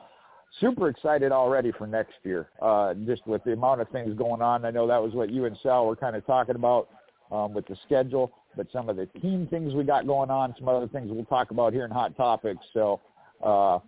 super 0.61 0.89
excited 0.89 1.33
already 1.33 1.73
for 1.73 1.87
next 1.87 2.15
year, 2.23 2.49
uh, 2.63 2.95
just 3.07 3.27
with 3.27 3.43
the 3.45 3.53
amount 3.53 3.81
of 3.81 3.89
things 3.91 4.17
going 4.17 4.43
on. 4.43 4.65
I 4.65 4.71
know 4.71 4.87
that 4.87 5.03
was 5.03 5.13
what 5.13 5.31
you 5.31 5.45
and 5.47 5.57
Sal 5.63 5.87
were 5.87 5.97
kind 5.97 6.17
of 6.17 6.25
talking 6.27 6.55
about 6.55 6.89
um, 7.31 7.55
with 7.55 7.67
the 7.67 7.77
schedule, 7.85 8.33
but 8.57 8.67
some 8.73 8.89
of 8.89 8.97
the 8.97 9.07
team 9.21 9.47
things 9.49 9.75
we 9.75 9.85
got 9.85 10.07
going 10.07 10.31
on, 10.31 10.55
some 10.59 10.69
other 10.69 10.89
things 10.89 11.11
we'll 11.11 11.25
talk 11.25 11.51
about 11.51 11.73
here 11.73 11.85
in 11.85 11.91
Hot 11.91 12.17
Topics. 12.17 12.61
So, 12.73 13.01
uh, 13.45 13.79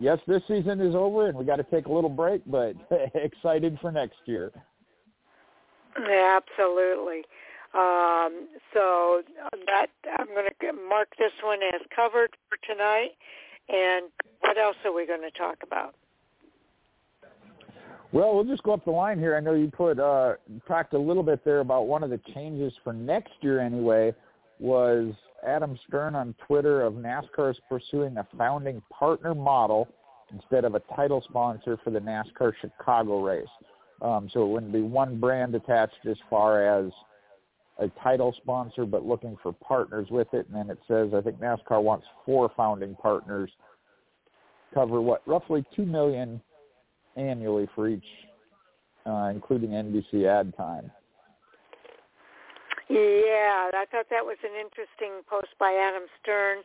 yes, 0.00 0.18
this 0.26 0.42
season 0.48 0.80
is 0.80 0.94
over 0.94 1.28
and 1.28 1.36
we 1.36 1.44
got 1.44 1.56
to 1.56 1.64
take 1.64 1.86
a 1.86 1.92
little 1.92 2.10
break, 2.10 2.42
but 2.46 2.74
excited 3.14 3.78
for 3.80 3.92
next 3.92 4.18
year. 4.24 4.50
Absolutely. 5.96 7.22
Um, 7.74 8.48
so 8.72 9.22
that 9.66 9.86
I'm 10.18 10.28
going 10.28 10.48
to 10.60 10.72
mark 10.88 11.08
this 11.18 11.32
one 11.42 11.58
as 11.74 11.80
covered 11.94 12.36
for 12.48 12.56
tonight. 12.66 13.10
And 13.68 14.06
what 14.40 14.58
else 14.58 14.76
are 14.84 14.92
we 14.92 15.06
going 15.06 15.22
to 15.22 15.36
talk 15.36 15.58
about? 15.62 15.94
Well, 18.14 18.32
we'll 18.32 18.44
just 18.44 18.62
go 18.62 18.72
up 18.74 18.84
the 18.84 18.92
line 18.92 19.18
here. 19.18 19.34
I 19.34 19.40
know 19.40 19.54
you 19.54 19.68
put 19.68 19.98
uh, 19.98 20.34
talked 20.68 20.94
a 20.94 20.98
little 20.98 21.24
bit 21.24 21.44
there 21.44 21.58
about 21.58 21.88
one 21.88 22.04
of 22.04 22.10
the 22.10 22.20
changes 22.32 22.72
for 22.84 22.92
next 22.92 23.32
year. 23.40 23.60
Anyway, 23.60 24.14
was 24.60 25.12
Adam 25.44 25.76
Stern 25.88 26.14
on 26.14 26.32
Twitter 26.46 26.82
of 26.82 26.94
NASCAR 26.94 27.50
is 27.50 27.56
pursuing 27.68 28.16
a 28.16 28.26
founding 28.38 28.80
partner 28.96 29.34
model 29.34 29.88
instead 30.32 30.64
of 30.64 30.76
a 30.76 30.80
title 30.94 31.24
sponsor 31.28 31.76
for 31.82 31.90
the 31.90 31.98
NASCAR 31.98 32.52
Chicago 32.60 33.20
race. 33.20 33.48
Um, 34.00 34.30
so 34.32 34.44
it 34.44 34.48
wouldn't 34.48 34.72
be 34.72 34.82
one 34.82 35.18
brand 35.18 35.56
attached 35.56 36.06
as 36.08 36.16
far 36.30 36.84
as 36.84 36.92
a 37.80 37.88
title 38.00 38.32
sponsor, 38.40 38.84
but 38.84 39.04
looking 39.04 39.36
for 39.42 39.52
partners 39.52 40.06
with 40.08 40.32
it. 40.34 40.46
And 40.46 40.54
then 40.54 40.70
it 40.70 40.78
says, 40.86 41.08
I 41.16 41.20
think 41.20 41.40
NASCAR 41.40 41.82
wants 41.82 42.06
four 42.24 42.48
founding 42.56 42.94
partners, 42.94 43.50
cover 44.72 45.00
what 45.00 45.20
roughly 45.26 45.64
two 45.74 45.84
million 45.84 46.40
annually 47.16 47.68
for 47.74 47.88
each, 47.88 48.04
uh, 49.06 49.30
including 49.32 49.70
NBC 49.70 50.26
ad 50.26 50.56
time. 50.56 50.90
Yeah, 52.88 53.70
I 53.72 53.86
thought 53.90 54.06
that 54.10 54.26
was 54.26 54.36
an 54.44 54.50
interesting 54.60 55.22
post 55.28 55.48
by 55.58 55.72
Adam 55.72 56.06
Stern. 56.22 56.58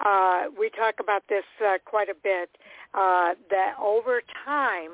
Uh, 0.00 0.44
we 0.58 0.70
talk 0.70 0.94
about 1.00 1.22
this 1.28 1.44
uh, 1.64 1.76
quite 1.84 2.08
a 2.08 2.14
bit. 2.14 2.50
Uh, 2.94 3.34
that 3.50 3.74
over 3.80 4.22
time, 4.44 4.90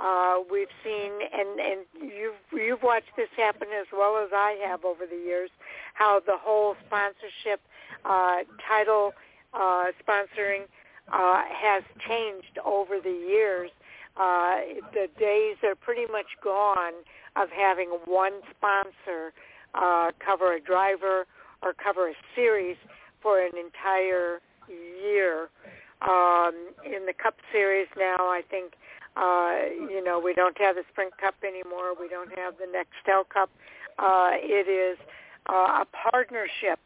uh, 0.00 0.38
we've 0.50 0.72
seen, 0.82 1.12
and 1.32 1.60
and 1.60 1.80
you've 2.02 2.34
you've 2.52 2.82
watched 2.82 3.14
this 3.16 3.28
happen 3.36 3.68
as 3.80 3.86
well 3.92 4.18
as 4.18 4.30
I 4.32 4.58
have 4.66 4.84
over 4.84 5.06
the 5.06 5.16
years, 5.16 5.50
how 5.94 6.20
the 6.20 6.36
whole 6.36 6.74
sponsorship, 6.86 7.60
uh, 8.04 8.38
title 8.68 9.12
uh, 9.52 9.86
sponsoring 10.02 10.62
uh, 11.12 11.42
has 11.48 11.84
changed 12.08 12.58
over 12.64 12.98
the 13.00 13.10
years 13.10 13.70
uh, 14.16 14.56
the 14.92 15.08
days 15.18 15.56
are 15.62 15.74
pretty 15.74 16.10
much 16.10 16.26
gone 16.42 16.94
of 17.36 17.48
having 17.50 17.88
one 18.06 18.40
sponsor 18.56 19.32
uh, 19.74 20.10
cover 20.24 20.54
a 20.54 20.60
driver 20.60 21.26
or 21.62 21.74
cover 21.74 22.08
a 22.08 22.14
series 22.34 22.76
for 23.22 23.40
an 23.40 23.52
entire 23.58 24.40
year. 24.68 25.48
Um, 26.02 26.70
in 26.84 27.06
the 27.06 27.14
Cup 27.14 27.36
Series 27.50 27.88
now, 27.96 28.18
I 28.18 28.42
think 28.50 28.74
uh, 29.16 29.90
you 29.90 30.02
know 30.04 30.20
we 30.20 30.34
don't 30.34 30.58
have 30.58 30.76
the 30.76 30.82
Sprint 30.92 31.16
Cup 31.18 31.34
anymore. 31.42 31.94
We 31.98 32.08
don't 32.08 32.36
have 32.36 32.54
the 32.58 32.66
Nextel 32.66 33.28
Cup. 33.28 33.48
Uh, 33.98 34.32
it 34.34 34.68
is 34.68 34.98
uh, 35.48 35.82
a 35.82 35.86
partnership 36.10 36.78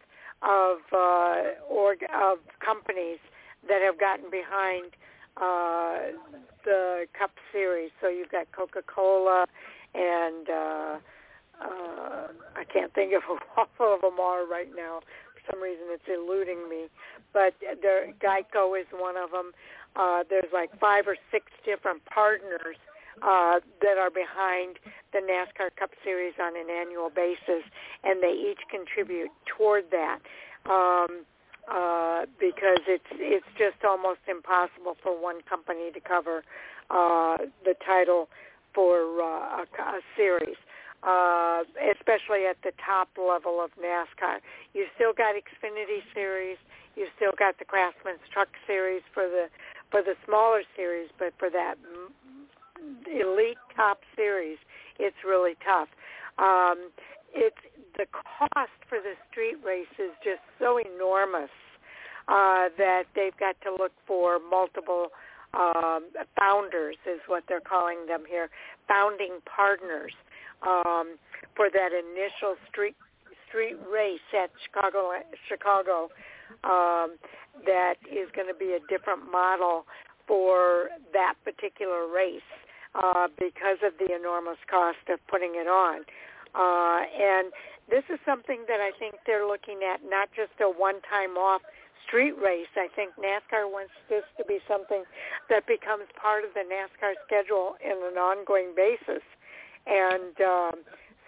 of 0.42 0.78
uh, 0.92 1.58
org- 1.68 2.06
of 2.14 2.38
companies 2.64 3.18
that 3.68 3.82
have 3.82 3.98
gotten 3.98 4.30
behind 4.30 4.92
uh, 5.40 5.98
the 6.64 7.06
Cup 7.18 7.32
Series. 7.52 7.90
So 8.00 8.08
you've 8.08 8.30
got 8.30 8.50
Coca-Cola 8.52 9.46
and 9.94 10.48
uh, 10.48 10.98
uh, 11.60 12.28
I 12.56 12.64
can't 12.72 12.92
think 12.94 13.12
of 13.14 13.22
all 13.56 13.94
of 13.94 14.00
them 14.00 14.20
are 14.20 14.46
right 14.46 14.70
now. 14.74 15.00
For 15.34 15.52
some 15.52 15.62
reason, 15.62 15.86
it's 15.88 16.06
eluding 16.08 16.68
me. 16.68 16.86
But 17.32 17.54
there, 17.82 18.12
Geico 18.20 18.78
is 18.78 18.86
one 18.92 19.16
of 19.16 19.30
them. 19.30 19.52
Uh, 19.96 20.22
there's 20.28 20.52
like 20.52 20.70
five 20.78 21.06
or 21.06 21.16
six 21.32 21.46
different 21.64 22.04
partners 22.04 22.76
uh, 23.22 23.60
that 23.82 23.98
are 23.98 24.10
behind 24.10 24.78
the 25.12 25.18
NASCAR 25.18 25.74
Cup 25.78 25.90
Series 26.04 26.34
on 26.40 26.56
an 26.56 26.68
annual 26.70 27.10
basis, 27.10 27.64
and 28.04 28.22
they 28.22 28.32
each 28.32 28.60
contribute 28.70 29.30
toward 29.46 29.84
that. 29.90 30.18
Um, 30.70 31.24
uh, 31.70 32.26
because 32.40 32.80
it's 32.86 33.10
it's 33.12 33.46
just 33.56 33.84
almost 33.84 34.20
impossible 34.28 34.96
for 35.02 35.12
one 35.12 35.40
company 35.48 35.90
to 35.92 36.00
cover 36.00 36.42
uh, 36.90 37.38
the 37.64 37.74
title 37.84 38.28
for 38.74 39.20
uh, 39.20 39.64
a, 39.64 39.66
a 39.80 40.00
series, 40.16 40.56
uh, 41.02 41.62
especially 41.92 42.46
at 42.48 42.56
the 42.62 42.72
top 42.84 43.08
level 43.18 43.60
of 43.60 43.70
NASCAR. 43.76 44.40
You 44.74 44.86
still 44.94 45.12
got 45.12 45.34
Xfinity 45.34 46.00
Series, 46.14 46.56
you 46.96 47.06
still 47.16 47.32
got 47.38 47.58
the 47.58 47.64
Craftsman's 47.64 48.24
Truck 48.32 48.48
Series 48.66 49.02
for 49.12 49.24
the 49.24 49.48
for 49.90 50.02
the 50.02 50.14
smaller 50.26 50.62
series, 50.76 51.08
but 51.18 51.32
for 51.38 51.48
that 51.50 51.76
elite 53.06 53.58
top 53.74 54.00
series, 54.16 54.58
it's 54.98 55.16
really 55.26 55.56
tough. 55.64 55.88
Um, 56.38 56.90
it's 57.34 57.56
the 57.98 58.06
cost 58.14 58.78
for 58.88 58.98
the 59.02 59.14
street 59.30 59.58
race 59.66 59.90
is 59.98 60.14
just 60.22 60.40
so 60.58 60.78
enormous 60.78 61.50
uh, 62.28 62.70
that 62.78 63.04
they've 63.14 63.36
got 63.38 63.56
to 63.62 63.70
look 63.72 63.92
for 64.06 64.38
multiple 64.38 65.08
um, 65.54 66.06
founders, 66.38 66.96
is 67.06 67.20
what 67.26 67.42
they're 67.48 67.60
calling 67.60 68.06
them 68.06 68.22
here, 68.28 68.48
founding 68.86 69.38
partners 69.44 70.12
um, 70.62 71.18
for 71.56 71.68
that 71.72 71.90
initial 71.92 72.54
street 72.70 72.94
street 73.48 73.76
race 73.90 74.20
at 74.36 74.50
Chicago. 74.62 75.10
Chicago 75.48 76.08
um, 76.64 77.16
that 77.64 77.94
is 78.06 78.28
going 78.36 78.46
to 78.46 78.54
be 78.54 78.76
a 78.76 78.80
different 78.88 79.30
model 79.30 79.86
for 80.26 80.90
that 81.12 81.34
particular 81.44 82.06
race 82.06 82.44
uh, 82.94 83.26
because 83.38 83.78
of 83.82 83.92
the 83.98 84.14
enormous 84.14 84.58
cost 84.70 85.00
of 85.08 85.18
putting 85.28 85.54
it 85.56 85.66
on. 85.66 86.04
Uh, 86.54 87.00
and 87.12 87.52
this 87.88 88.04
is 88.12 88.18
something 88.24 88.64
that 88.68 88.80
I 88.80 88.92
think 88.98 89.16
they're 89.26 89.46
looking 89.46 89.80
at 89.82 90.00
not 90.04 90.28
just 90.34 90.52
a 90.60 90.68
one-time 90.68 91.36
off 91.36 91.62
street 92.06 92.34
race. 92.40 92.72
I 92.76 92.88
think 92.94 93.12
NASCAR 93.16 93.70
wants 93.70 93.92
this 94.08 94.24
to 94.38 94.44
be 94.44 94.58
something 94.66 95.04
that 95.48 95.66
becomes 95.66 96.04
part 96.16 96.44
of 96.44 96.54
the 96.54 96.64
NASCAR 96.64 97.14
schedule 97.26 97.76
in 97.84 97.92
an 97.92 98.16
ongoing 98.16 98.72
basis. 98.74 99.22
And 99.86 100.34
um, 100.40 100.74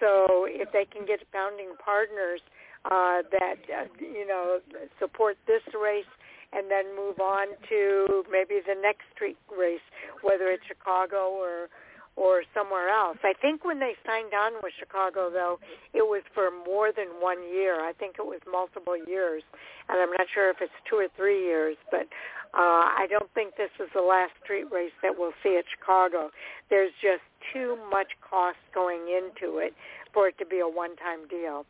so 0.00 0.46
if 0.48 0.72
they 0.72 0.84
can 0.84 1.06
get 1.06 1.20
founding 1.32 1.72
partners 1.84 2.40
uh, 2.84 3.22
that, 3.30 3.60
uh, 3.68 3.84
you 4.00 4.26
know, 4.26 4.60
support 4.98 5.36
this 5.46 5.62
race 5.76 6.08
and 6.52 6.70
then 6.70 6.96
move 6.96 7.20
on 7.20 7.48
to 7.68 8.24
maybe 8.30 8.60
the 8.66 8.74
next 8.80 9.04
street 9.14 9.36
race, 9.56 9.84
whether 10.22 10.50
it's 10.50 10.64
Chicago 10.66 11.28
or 11.30 11.68
or 12.16 12.42
somewhere 12.52 12.88
else. 12.88 13.18
I 13.22 13.32
think 13.40 13.64
when 13.64 13.78
they 13.78 13.94
signed 14.04 14.34
on 14.34 14.60
with 14.62 14.72
Chicago, 14.78 15.30
though, 15.30 15.58
it 15.94 16.02
was 16.02 16.22
for 16.34 16.50
more 16.50 16.92
than 16.92 17.20
one 17.20 17.42
year. 17.48 17.80
I 17.80 17.92
think 17.92 18.16
it 18.18 18.26
was 18.26 18.40
multiple 18.50 18.96
years, 18.96 19.42
and 19.88 19.98
I'm 20.00 20.10
not 20.10 20.26
sure 20.32 20.50
if 20.50 20.56
it's 20.60 20.74
two 20.88 20.96
or 20.96 21.08
three 21.16 21.44
years, 21.44 21.76
but 21.90 22.06
uh, 22.52 22.90
I 22.98 23.06
don't 23.08 23.30
think 23.32 23.56
this 23.56 23.70
is 23.78 23.88
the 23.94 24.02
last 24.02 24.32
street 24.42 24.66
race 24.72 24.94
that 25.02 25.14
we'll 25.16 25.36
see 25.42 25.56
at 25.56 25.64
Chicago. 25.70 26.30
There's 26.68 26.92
just 27.00 27.22
too 27.54 27.78
much 27.90 28.08
cost 28.28 28.58
going 28.74 29.06
into 29.06 29.58
it 29.58 29.72
for 30.12 30.28
it 30.28 30.38
to 30.38 30.46
be 30.46 30.58
a 30.58 30.68
one-time 30.68 31.28
deal. 31.28 31.64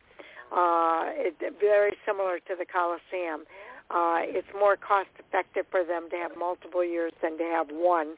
Uh, 0.51 1.13
it's 1.15 1.37
very 1.61 1.95
similar 2.05 2.39
to 2.39 2.55
the 2.57 2.65
Coliseum. 2.65 3.45
Uh, 3.91 4.23
it's 4.23 4.47
more 4.57 4.75
cost 4.75 5.09
effective 5.19 5.65
for 5.69 5.83
them 5.83 6.09
to 6.09 6.17
have 6.17 6.31
multiple 6.37 6.83
years 6.83 7.11
than 7.21 7.37
to 7.37 7.43
have 7.43 7.67
one. 7.69 8.15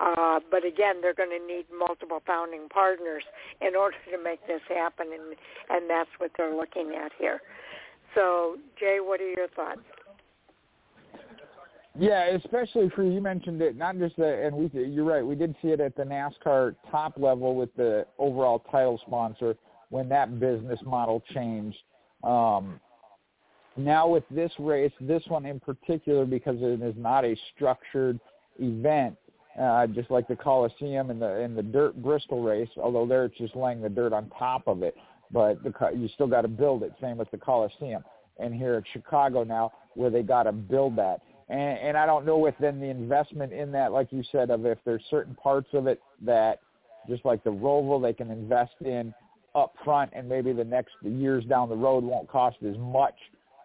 Uh, 0.00 0.40
but 0.50 0.64
again, 0.64 0.96
they're 1.00 1.14
going 1.14 1.30
to 1.30 1.46
need 1.46 1.64
multiple 1.76 2.22
founding 2.26 2.68
partners 2.68 3.22
in 3.60 3.74
order 3.74 3.96
to 4.10 4.22
make 4.22 4.44
this 4.46 4.60
happen, 4.68 5.06
and 5.12 5.36
and 5.70 5.88
that's 5.88 6.10
what 6.18 6.30
they're 6.36 6.54
looking 6.54 6.92
at 6.94 7.12
here. 7.18 7.40
So, 8.14 8.56
Jay, 8.78 8.98
what 9.00 9.20
are 9.20 9.28
your 9.28 9.48
thoughts? 9.48 9.80
Yeah, 11.98 12.26
especially 12.36 12.90
for 12.94 13.04
you 13.04 13.20
mentioned 13.20 13.62
it. 13.62 13.76
Not 13.76 13.98
just 13.98 14.16
the 14.16 14.46
and 14.46 14.54
we 14.54 14.70
you're 14.72 15.04
right. 15.04 15.24
We 15.24 15.34
did 15.34 15.54
see 15.62 15.68
it 15.68 15.80
at 15.80 15.96
the 15.96 16.02
NASCAR 16.02 16.76
top 16.90 17.14
level 17.16 17.54
with 17.54 17.74
the 17.76 18.06
overall 18.18 18.58
title 18.70 19.00
sponsor 19.06 19.56
when 19.88 20.08
that 20.10 20.38
business 20.38 20.80
model 20.84 21.22
changed. 21.32 21.78
Um, 22.22 22.80
now 23.76 24.08
with 24.08 24.24
this 24.30 24.52
race, 24.58 24.92
this 25.00 25.22
one 25.28 25.46
in 25.46 25.60
particular, 25.60 26.24
because 26.24 26.56
it 26.60 26.82
is 26.82 26.94
not 26.96 27.24
a 27.24 27.36
structured 27.54 28.18
event, 28.58 29.16
uh, 29.60 29.86
just 29.86 30.10
like 30.10 30.28
the 30.28 30.36
Coliseum 30.36 31.10
and 31.10 31.20
the 31.20 31.42
and 31.42 31.56
the 31.56 31.62
dirt 31.62 31.96
Bristol 32.02 32.42
race. 32.42 32.68
Although 32.76 33.06
there 33.06 33.24
it's 33.24 33.38
just 33.38 33.56
laying 33.56 33.80
the 33.80 33.88
dirt 33.88 34.12
on 34.12 34.30
top 34.38 34.66
of 34.66 34.82
it, 34.82 34.96
but 35.30 35.62
the, 35.62 35.72
you 35.96 36.08
still 36.14 36.26
got 36.26 36.42
to 36.42 36.48
build 36.48 36.82
it. 36.82 36.92
Same 37.00 37.18
with 37.18 37.30
the 37.30 37.38
Coliseum. 37.38 38.04
And 38.38 38.54
here 38.54 38.74
at 38.74 38.84
Chicago 38.92 39.44
now, 39.44 39.72
where 39.94 40.10
they 40.10 40.22
got 40.22 40.42
to 40.42 40.52
build 40.52 40.96
that. 40.96 41.22
And, 41.48 41.78
and 41.78 41.96
I 41.96 42.06
don't 42.06 42.26
know 42.26 42.38
within 42.38 42.80
the 42.80 42.86
investment 42.86 43.52
in 43.52 43.72
that, 43.72 43.92
like 43.92 44.08
you 44.10 44.22
said, 44.30 44.50
of 44.50 44.66
if 44.66 44.78
there's 44.84 45.02
certain 45.10 45.34
parts 45.34 45.68
of 45.72 45.86
it 45.86 46.02
that, 46.22 46.60
just 47.08 47.24
like 47.24 47.42
the 47.44 47.50
Roval, 47.50 48.02
they 48.02 48.12
can 48.12 48.30
invest 48.30 48.74
in 48.84 49.14
up 49.54 49.74
front, 49.84 50.10
and 50.14 50.28
maybe 50.28 50.52
the 50.52 50.64
next 50.64 50.92
the 51.02 51.08
years 51.08 51.44
down 51.44 51.68
the 51.68 51.76
road 51.76 52.04
won't 52.04 52.28
cost 52.28 52.56
as 52.68 52.76
much, 52.76 53.14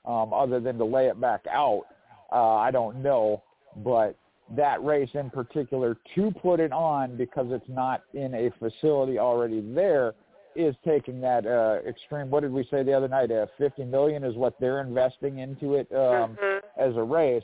um, 0.05 0.31
other 0.31 0.59
than 0.59 0.77
to 0.77 0.85
lay 0.85 1.07
it 1.07 1.19
back 1.19 1.43
out. 1.51 1.83
Uh, 2.31 2.55
I 2.55 2.71
don't 2.71 3.03
know, 3.03 3.43
but 3.77 4.15
that 4.55 4.83
race 4.83 5.09
in 5.13 5.29
particular 5.29 5.97
to 6.15 6.31
put 6.41 6.59
it 6.59 6.71
on 6.71 7.15
because 7.17 7.47
it's 7.49 7.69
not 7.69 8.03
in 8.13 8.33
a 8.33 8.49
facility 8.59 9.17
already 9.17 9.61
there 9.73 10.13
is 10.55 10.75
taking 10.85 11.21
that 11.21 11.45
uh 11.45 11.79
extreme 11.87 12.29
what 12.29 12.41
did 12.41 12.51
we 12.51 12.67
say 12.69 12.83
the 12.83 12.91
other 12.91 13.07
night 13.07 13.31
uh 13.31 13.45
50 13.57 13.85
million 13.85 14.23
is 14.23 14.35
what 14.35 14.59
they're 14.59 14.81
investing 14.81 15.39
into 15.39 15.75
it 15.75 15.87
um 15.91 16.35
mm-hmm. 16.37 16.81
as 16.81 16.95
a 16.97 17.03
race 17.03 17.43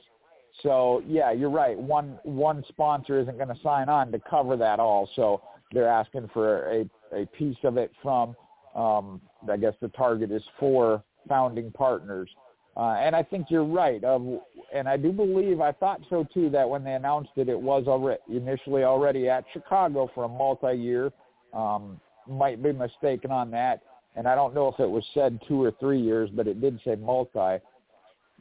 so 0.64 1.04
yeah, 1.08 1.32
you're 1.32 1.50
right. 1.50 1.78
One 1.78 2.20
one 2.24 2.64
sponsor 2.68 3.20
isn't 3.20 3.38
going 3.38 3.50
to 3.50 3.62
sign 3.62 3.90
on 3.90 4.12
to 4.12 4.20
cover 4.20 4.58
that 4.58 4.80
all. 4.80 5.10
So 5.16 5.42
they're 5.72 5.90
asking 5.90 6.30
for 6.34 6.70
a 6.72 6.90
a 7.16 7.26
piece 7.28 7.58
of 7.64 7.78
it 7.78 7.92
from. 8.02 8.36
Um, 8.76 9.22
I 9.50 9.58
guess 9.58 9.74
the 9.82 9.88
target 9.90 10.32
is 10.32 10.44
four 10.60 11.04
founding 11.28 11.72
partners. 11.72 12.30
Uh, 12.78 12.96
and 13.00 13.16
I 13.16 13.24
think 13.24 13.48
you're 13.50 13.66
right. 13.66 14.04
Um, 14.04 14.40
and 14.74 14.88
I 14.88 14.98
do 14.98 15.12
believe, 15.12 15.62
I 15.62 15.72
thought 15.72 16.00
so 16.10 16.28
too, 16.32 16.50
that 16.52 16.70
when 16.70 16.84
they 16.84 16.94
announced 16.94 17.32
it, 17.36 17.50
it 17.50 17.60
was 17.60 17.86
already, 17.88 18.22
initially 18.30 18.84
already 18.84 19.30
at 19.30 19.46
Chicago 19.52 20.12
for 20.14 20.26
a 20.26 20.28
multi-year. 20.28 21.12
Um, 21.54 22.00
might 22.28 22.62
be 22.62 22.72
mistaken 22.72 23.32
on 23.32 23.50
that. 23.52 23.82
And 24.16 24.28
I 24.28 24.36
don't 24.36 24.54
know 24.54 24.68
if 24.68 24.80
it 24.80 24.90
was 24.90 25.04
said 25.14 25.40
two 25.48 25.64
or 25.64 25.72
three 25.80 26.00
years, 26.00 26.30
but 26.32 26.48
it 26.48 26.62
did 26.62 26.80
say 26.86 26.96
multi 26.96 27.64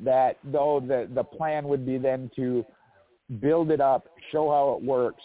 that 0.05 0.37
though 0.45 0.83
the 0.87 1.09
the 1.15 1.25
plan 1.25 1.67
would 1.69 1.87
be 1.87 1.99
then 1.99 2.31
to 2.37 2.65
build 3.41 3.71
it 3.71 3.81
up, 3.81 4.07
show 4.31 4.51
how 4.51 4.77
it 4.79 4.85
works, 4.85 5.23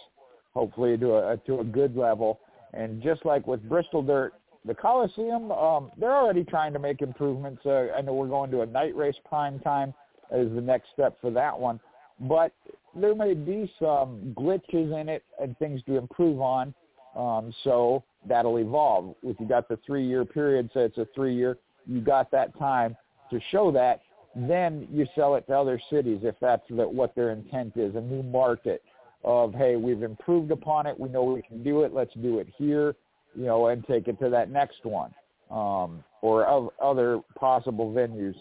hopefully 0.53 0.97
to 0.97 1.15
a 1.15 1.37
to 1.45 1.59
a 1.59 1.63
good 1.63 1.95
level. 1.95 2.39
And 2.73 3.01
just 3.01 3.25
like 3.25 3.47
with 3.47 3.67
Bristol 3.67 4.01
Dirt, 4.01 4.33
the 4.65 4.73
Coliseum, 4.73 5.51
um, 5.51 5.91
they're 5.97 6.15
already 6.15 6.43
trying 6.43 6.73
to 6.73 6.79
make 6.79 7.01
improvements. 7.01 7.61
Uh, 7.65 7.87
I 7.97 8.01
know 8.01 8.13
we're 8.13 8.27
going 8.27 8.51
to 8.51 8.61
a 8.61 8.65
night 8.65 8.95
race 8.95 9.15
prime 9.27 9.59
time 9.59 9.93
as 10.31 10.47
the 10.53 10.61
next 10.61 10.89
step 10.93 11.17
for 11.19 11.31
that 11.31 11.57
one, 11.57 11.79
but 12.21 12.53
there 12.95 13.15
may 13.15 13.33
be 13.33 13.71
some 13.79 14.33
glitches 14.37 14.99
in 14.99 15.09
it 15.09 15.23
and 15.41 15.57
things 15.57 15.81
to 15.87 15.97
improve 15.97 16.41
on. 16.41 16.73
Um, 17.15 17.53
so 17.63 18.03
that'll 18.27 18.57
evolve. 18.57 19.15
If 19.23 19.39
you 19.39 19.47
got 19.47 19.67
the 19.67 19.77
three-year 19.85 20.23
period, 20.25 20.69
say 20.73 20.81
it's 20.81 20.97
a 20.97 21.07
three-year, 21.13 21.57
you 21.87 21.99
got 21.99 22.31
that 22.31 22.57
time 22.57 22.95
to 23.31 23.39
show 23.51 23.71
that 23.71 24.01
then 24.35 24.87
you 24.91 25.05
sell 25.15 25.35
it 25.35 25.45
to 25.47 25.57
other 25.57 25.79
cities 25.89 26.19
if 26.23 26.35
that's 26.39 26.63
the, 26.69 26.87
what 26.87 27.13
their 27.15 27.31
intent 27.31 27.73
is, 27.75 27.95
a 27.95 28.01
new 28.01 28.23
market 28.23 28.81
of, 29.23 29.53
hey, 29.53 29.75
we've 29.75 30.03
improved 30.03 30.51
upon 30.51 30.87
it. 30.87 30.99
We 30.99 31.09
know 31.09 31.23
we 31.23 31.41
can 31.41 31.63
do 31.63 31.83
it. 31.83 31.93
Let's 31.93 32.13
do 32.21 32.39
it 32.39 32.47
here, 32.57 32.95
you 33.35 33.45
know, 33.45 33.67
and 33.67 33.85
take 33.85 34.07
it 34.07 34.19
to 34.19 34.29
that 34.29 34.49
next 34.49 34.83
one 34.83 35.13
um, 35.49 36.03
or 36.21 36.45
of 36.45 36.69
other 36.81 37.19
possible 37.35 37.91
venues. 37.91 38.35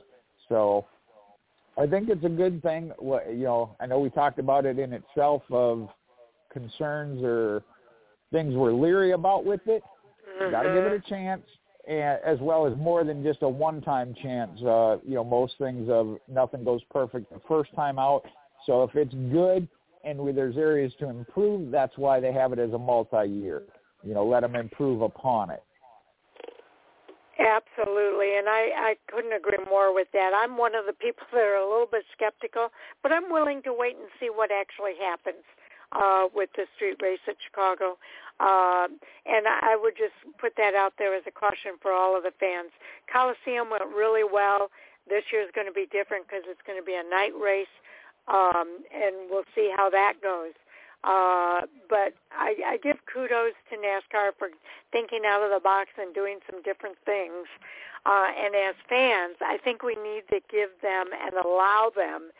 So 0.48 0.86
I 1.78 1.86
think 1.86 2.08
it's 2.08 2.24
a 2.24 2.28
good 2.28 2.62
thing. 2.62 2.92
You 3.00 3.44
know, 3.44 3.76
I 3.80 3.86
know 3.86 3.98
we 4.00 4.10
talked 4.10 4.38
about 4.38 4.66
it 4.66 4.78
in 4.78 4.92
itself 4.92 5.42
of 5.50 5.88
concerns 6.52 7.22
or 7.22 7.62
things 8.32 8.54
we're 8.54 8.72
leery 8.72 9.12
about 9.12 9.44
with 9.44 9.60
it. 9.66 9.82
Mm-hmm. 10.40 10.50
Got 10.50 10.62
to 10.62 10.74
give 10.74 10.84
it 10.84 10.92
a 10.92 11.08
chance 11.08 11.42
and 11.88 12.18
as 12.24 12.38
well 12.40 12.66
as 12.66 12.76
more 12.76 13.04
than 13.04 13.22
just 13.22 13.42
a 13.42 13.48
one-time 13.48 14.14
chance. 14.22 14.60
Uh, 14.62 14.98
you 15.06 15.14
know, 15.14 15.24
most 15.24 15.54
things 15.58 15.88
of 15.90 16.18
nothing 16.28 16.64
goes 16.64 16.82
perfect 16.90 17.32
the 17.32 17.40
first 17.48 17.74
time 17.74 17.98
out. 17.98 18.22
So 18.66 18.82
if 18.82 18.94
it's 18.94 19.14
good 19.32 19.66
and 20.04 20.36
there's 20.36 20.56
areas 20.56 20.92
to 21.00 21.08
improve, 21.08 21.70
that's 21.70 21.96
why 21.96 22.20
they 22.20 22.32
have 22.32 22.52
it 22.52 22.58
as 22.58 22.72
a 22.72 22.78
multi-year. 22.78 23.62
You 24.02 24.14
know, 24.14 24.24
let 24.24 24.40
them 24.40 24.56
improve 24.56 25.02
upon 25.02 25.50
it. 25.50 25.62
Absolutely, 27.40 28.36
and 28.36 28.48
I, 28.48 28.92
I 28.92 28.96
couldn't 29.08 29.32
agree 29.32 29.64
more 29.64 29.94
with 29.94 30.08
that. 30.12 30.32
I'm 30.36 30.58
one 30.58 30.74
of 30.74 30.84
the 30.84 30.92
people 30.92 31.24
that 31.32 31.40
are 31.40 31.56
a 31.56 31.68
little 31.68 31.88
bit 31.90 32.04
skeptical, 32.12 32.68
but 33.02 33.12
I'm 33.12 33.30
willing 33.30 33.62
to 33.62 33.72
wait 33.72 33.96
and 33.96 34.08
see 34.20 34.28
what 34.28 34.50
actually 34.52 34.92
happens 35.00 35.44
uh, 35.92 36.26
with 36.34 36.50
the 36.56 36.66
street 36.76 36.96
race 37.00 37.24
at 37.26 37.36
Chicago. 37.40 37.96
Um, 38.40 39.00
and 39.24 39.48
I 39.48 39.76
would 39.76 39.96
just 39.96 40.16
put 40.38 40.52
that 40.56 40.74
out 40.74 40.94
there 40.98 41.14
as 41.14 41.24
a 41.26 41.30
caution 41.30 41.76
for 41.80 41.92
all 41.92 42.16
of 42.16 42.24
the 42.24 42.32
fans. 42.40 42.72
Coliseum 43.12 43.68
went 43.70 43.84
really 43.88 44.24
well. 44.24 44.70
This 45.08 45.24
year 45.32 45.42
is 45.42 45.50
going 45.54 45.66
to 45.66 45.72
be 45.72 45.88
different 45.90 46.28
because 46.28 46.44
it's 46.46 46.62
going 46.66 46.78
to 46.78 46.84
be 46.84 46.94
a 46.94 47.04
night 47.04 47.32
race, 47.36 47.72
um, 48.28 48.84
and 48.92 49.28
we'll 49.28 49.48
see 49.54 49.72
how 49.76 49.90
that 49.90 50.20
goes. 50.22 50.52
Uh, 51.02 51.62
but 51.88 52.12
I, 52.32 52.54
I 52.66 52.78
give 52.82 52.98
kudos 53.12 53.54
to 53.70 53.76
NASCAR 53.76 54.32
for 54.38 54.48
thinking 54.92 55.22
out 55.26 55.42
of 55.42 55.50
the 55.50 55.60
box 55.60 55.90
and 55.98 56.14
doing 56.14 56.38
some 56.50 56.62
different 56.62 56.96
things. 57.06 57.46
Uh, 58.04 58.28
and 58.36 58.54
as 58.54 58.74
fans, 58.88 59.36
I 59.40 59.58
think 59.62 59.82
we 59.82 59.94
need 59.94 60.24
to 60.30 60.40
give 60.50 60.70
them 60.82 61.06
and 61.12 61.34
allow 61.34 61.90
them 61.94 62.30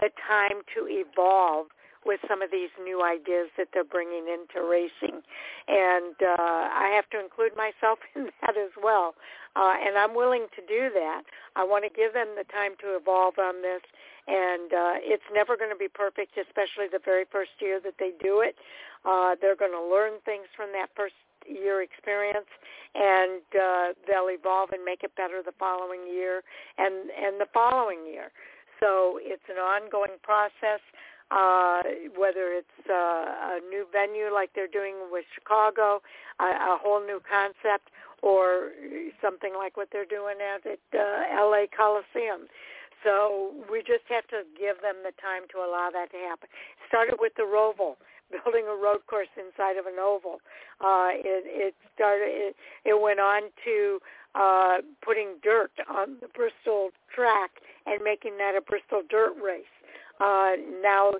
the 0.00 0.10
time 0.26 0.62
to 0.74 0.86
evolve 0.88 1.66
with 2.08 2.20
some 2.26 2.40
of 2.40 2.50
these 2.50 2.72
new 2.82 3.04
ideas 3.04 3.52
that 3.60 3.68
they're 3.76 3.84
bringing 3.84 4.24
into 4.32 4.64
racing. 4.64 5.20
And 5.68 6.16
uh, 6.16 6.72
I 6.72 6.88
have 6.96 7.04
to 7.12 7.20
include 7.20 7.52
myself 7.52 8.00
in 8.16 8.32
that 8.40 8.56
as 8.56 8.72
well. 8.80 9.14
Uh, 9.54 9.76
and 9.76 9.98
I'm 9.98 10.16
willing 10.16 10.48
to 10.56 10.62
do 10.64 10.88
that. 10.96 11.22
I 11.54 11.64
want 11.64 11.84
to 11.84 11.92
give 11.92 12.14
them 12.16 12.32
the 12.32 12.48
time 12.48 12.72
to 12.80 12.96
evolve 12.96 13.36
on 13.36 13.60
this. 13.60 13.84
And 14.26 14.72
uh, 14.72 14.96
it's 15.04 15.28
never 15.32 15.56
going 15.56 15.70
to 15.70 15.76
be 15.76 15.88
perfect, 15.88 16.40
especially 16.40 16.88
the 16.90 17.04
very 17.04 17.28
first 17.30 17.52
year 17.60 17.80
that 17.84 18.00
they 18.00 18.12
do 18.16 18.40
it. 18.40 18.56
Uh, 19.04 19.36
they're 19.40 19.56
going 19.56 19.76
to 19.76 19.84
learn 19.84 20.16
things 20.24 20.48
from 20.56 20.72
that 20.72 20.88
first 20.96 21.14
year 21.46 21.82
experience 21.82 22.48
and 22.94 23.40
uh, 23.56 23.92
they'll 24.06 24.28
evolve 24.28 24.70
and 24.72 24.84
make 24.84 25.02
it 25.02 25.14
better 25.16 25.40
the 25.40 25.54
following 25.58 26.00
year 26.04 26.42
and 26.76 27.08
and 27.16 27.40
the 27.40 27.48
following 27.54 28.04
year 28.04 28.28
so 28.80 29.18
it's 29.22 29.42
an 29.48 29.56
ongoing 29.56 30.18
process 30.22 30.82
uh, 31.30 31.82
whether 32.16 32.52
it's 32.52 32.88
uh, 32.88 33.56
a 33.56 33.60
new 33.68 33.86
venue 33.92 34.32
like 34.32 34.50
they're 34.54 34.66
doing 34.66 34.94
with 35.10 35.24
Chicago, 35.34 36.02
a, 36.40 36.44
a 36.44 36.78
whole 36.80 37.00
new 37.00 37.20
concept, 37.20 37.90
or 38.22 38.70
something 39.22 39.54
like 39.56 39.76
what 39.76 39.88
they're 39.92 40.08
doing 40.08 40.36
at, 40.42 40.66
at 40.66 40.80
uh, 40.92 41.44
LA 41.44 41.66
Coliseum. 41.70 42.48
So 43.04 43.52
we 43.70 43.80
just 43.80 44.04
have 44.08 44.26
to 44.28 44.42
give 44.58 44.82
them 44.82 44.96
the 45.04 45.12
time 45.22 45.46
to 45.54 45.58
allow 45.58 45.90
that 45.92 46.10
to 46.10 46.18
happen. 46.18 46.48
Started 46.88 47.16
with 47.20 47.32
the 47.36 47.46
Roval, 47.46 47.94
building 48.32 48.64
a 48.66 48.74
road 48.74 49.06
course 49.06 49.30
inside 49.38 49.76
of 49.76 49.86
an 49.86 49.98
oval. 50.00 50.40
Uh, 50.80 51.14
it, 51.14 51.44
it 51.46 51.74
started. 51.94 52.26
It, 52.26 52.56
it 52.84 53.00
went 53.00 53.20
on 53.20 53.42
to 53.64 54.00
uh, 54.34 54.78
putting 55.02 55.36
dirt 55.42 55.72
on 55.88 56.16
the 56.20 56.28
Bristol 56.28 56.90
track 57.14 57.62
and 57.86 58.02
making 58.02 58.36
that 58.38 58.54
a 58.56 58.60
Bristol 58.60 59.02
dirt 59.08 59.34
race 59.42 59.72
uh, 60.20 60.52
now 60.82 61.12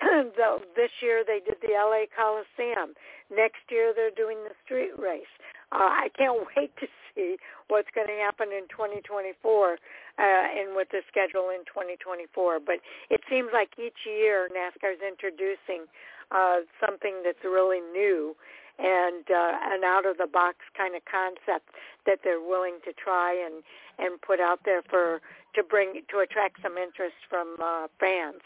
this 0.76 0.90
year 1.02 1.24
they 1.26 1.40
did 1.44 1.56
the 1.60 1.74
LA 1.76 2.08
Coliseum. 2.16 2.94
Next 3.30 3.62
year 3.70 3.92
they're 3.94 4.14
doing 4.14 4.38
the 4.44 4.54
street 4.64 4.96
race. 4.98 5.30
Uh, 5.72 6.08
I 6.08 6.08
can't 6.16 6.46
wait 6.56 6.72
to 6.80 6.86
see 7.14 7.36
what's 7.68 7.88
going 7.94 8.08
to 8.08 8.18
happen 8.24 8.48
in 8.48 8.64
2024 8.68 9.36
uh, 9.72 9.76
and 10.18 10.74
with 10.74 10.88
the 10.90 11.02
schedule 11.08 11.50
in 11.50 11.62
2024. 11.68 12.60
But 12.60 12.80
it 13.10 13.20
seems 13.28 13.50
like 13.52 13.70
each 13.78 14.06
year 14.06 14.48
NASCAR 14.50 14.94
is 14.94 15.04
introducing 15.04 15.86
uh, 16.30 16.64
something 16.78 17.22
that's 17.24 17.42
really 17.44 17.80
new 17.92 18.34
and 18.80 19.24
uh, 19.30 19.52
an 19.72 19.84
out 19.84 20.06
of 20.06 20.16
the 20.16 20.26
box 20.26 20.58
kind 20.76 20.94
of 20.96 21.02
concept 21.04 21.68
that 22.06 22.20
they're 22.24 22.40
willing 22.40 22.78
to 22.84 22.92
try 22.92 23.34
and 23.34 23.62
and 23.98 24.20
put 24.20 24.40
out 24.40 24.60
there 24.64 24.82
for 24.88 25.20
to 25.54 25.62
bring 25.62 26.00
to 26.10 26.18
attract 26.18 26.62
some 26.62 26.76
interest 26.78 27.16
from 27.28 27.56
uh, 27.62 27.86
fans. 27.98 28.40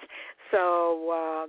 So 0.50 1.10
uh, 1.10 1.46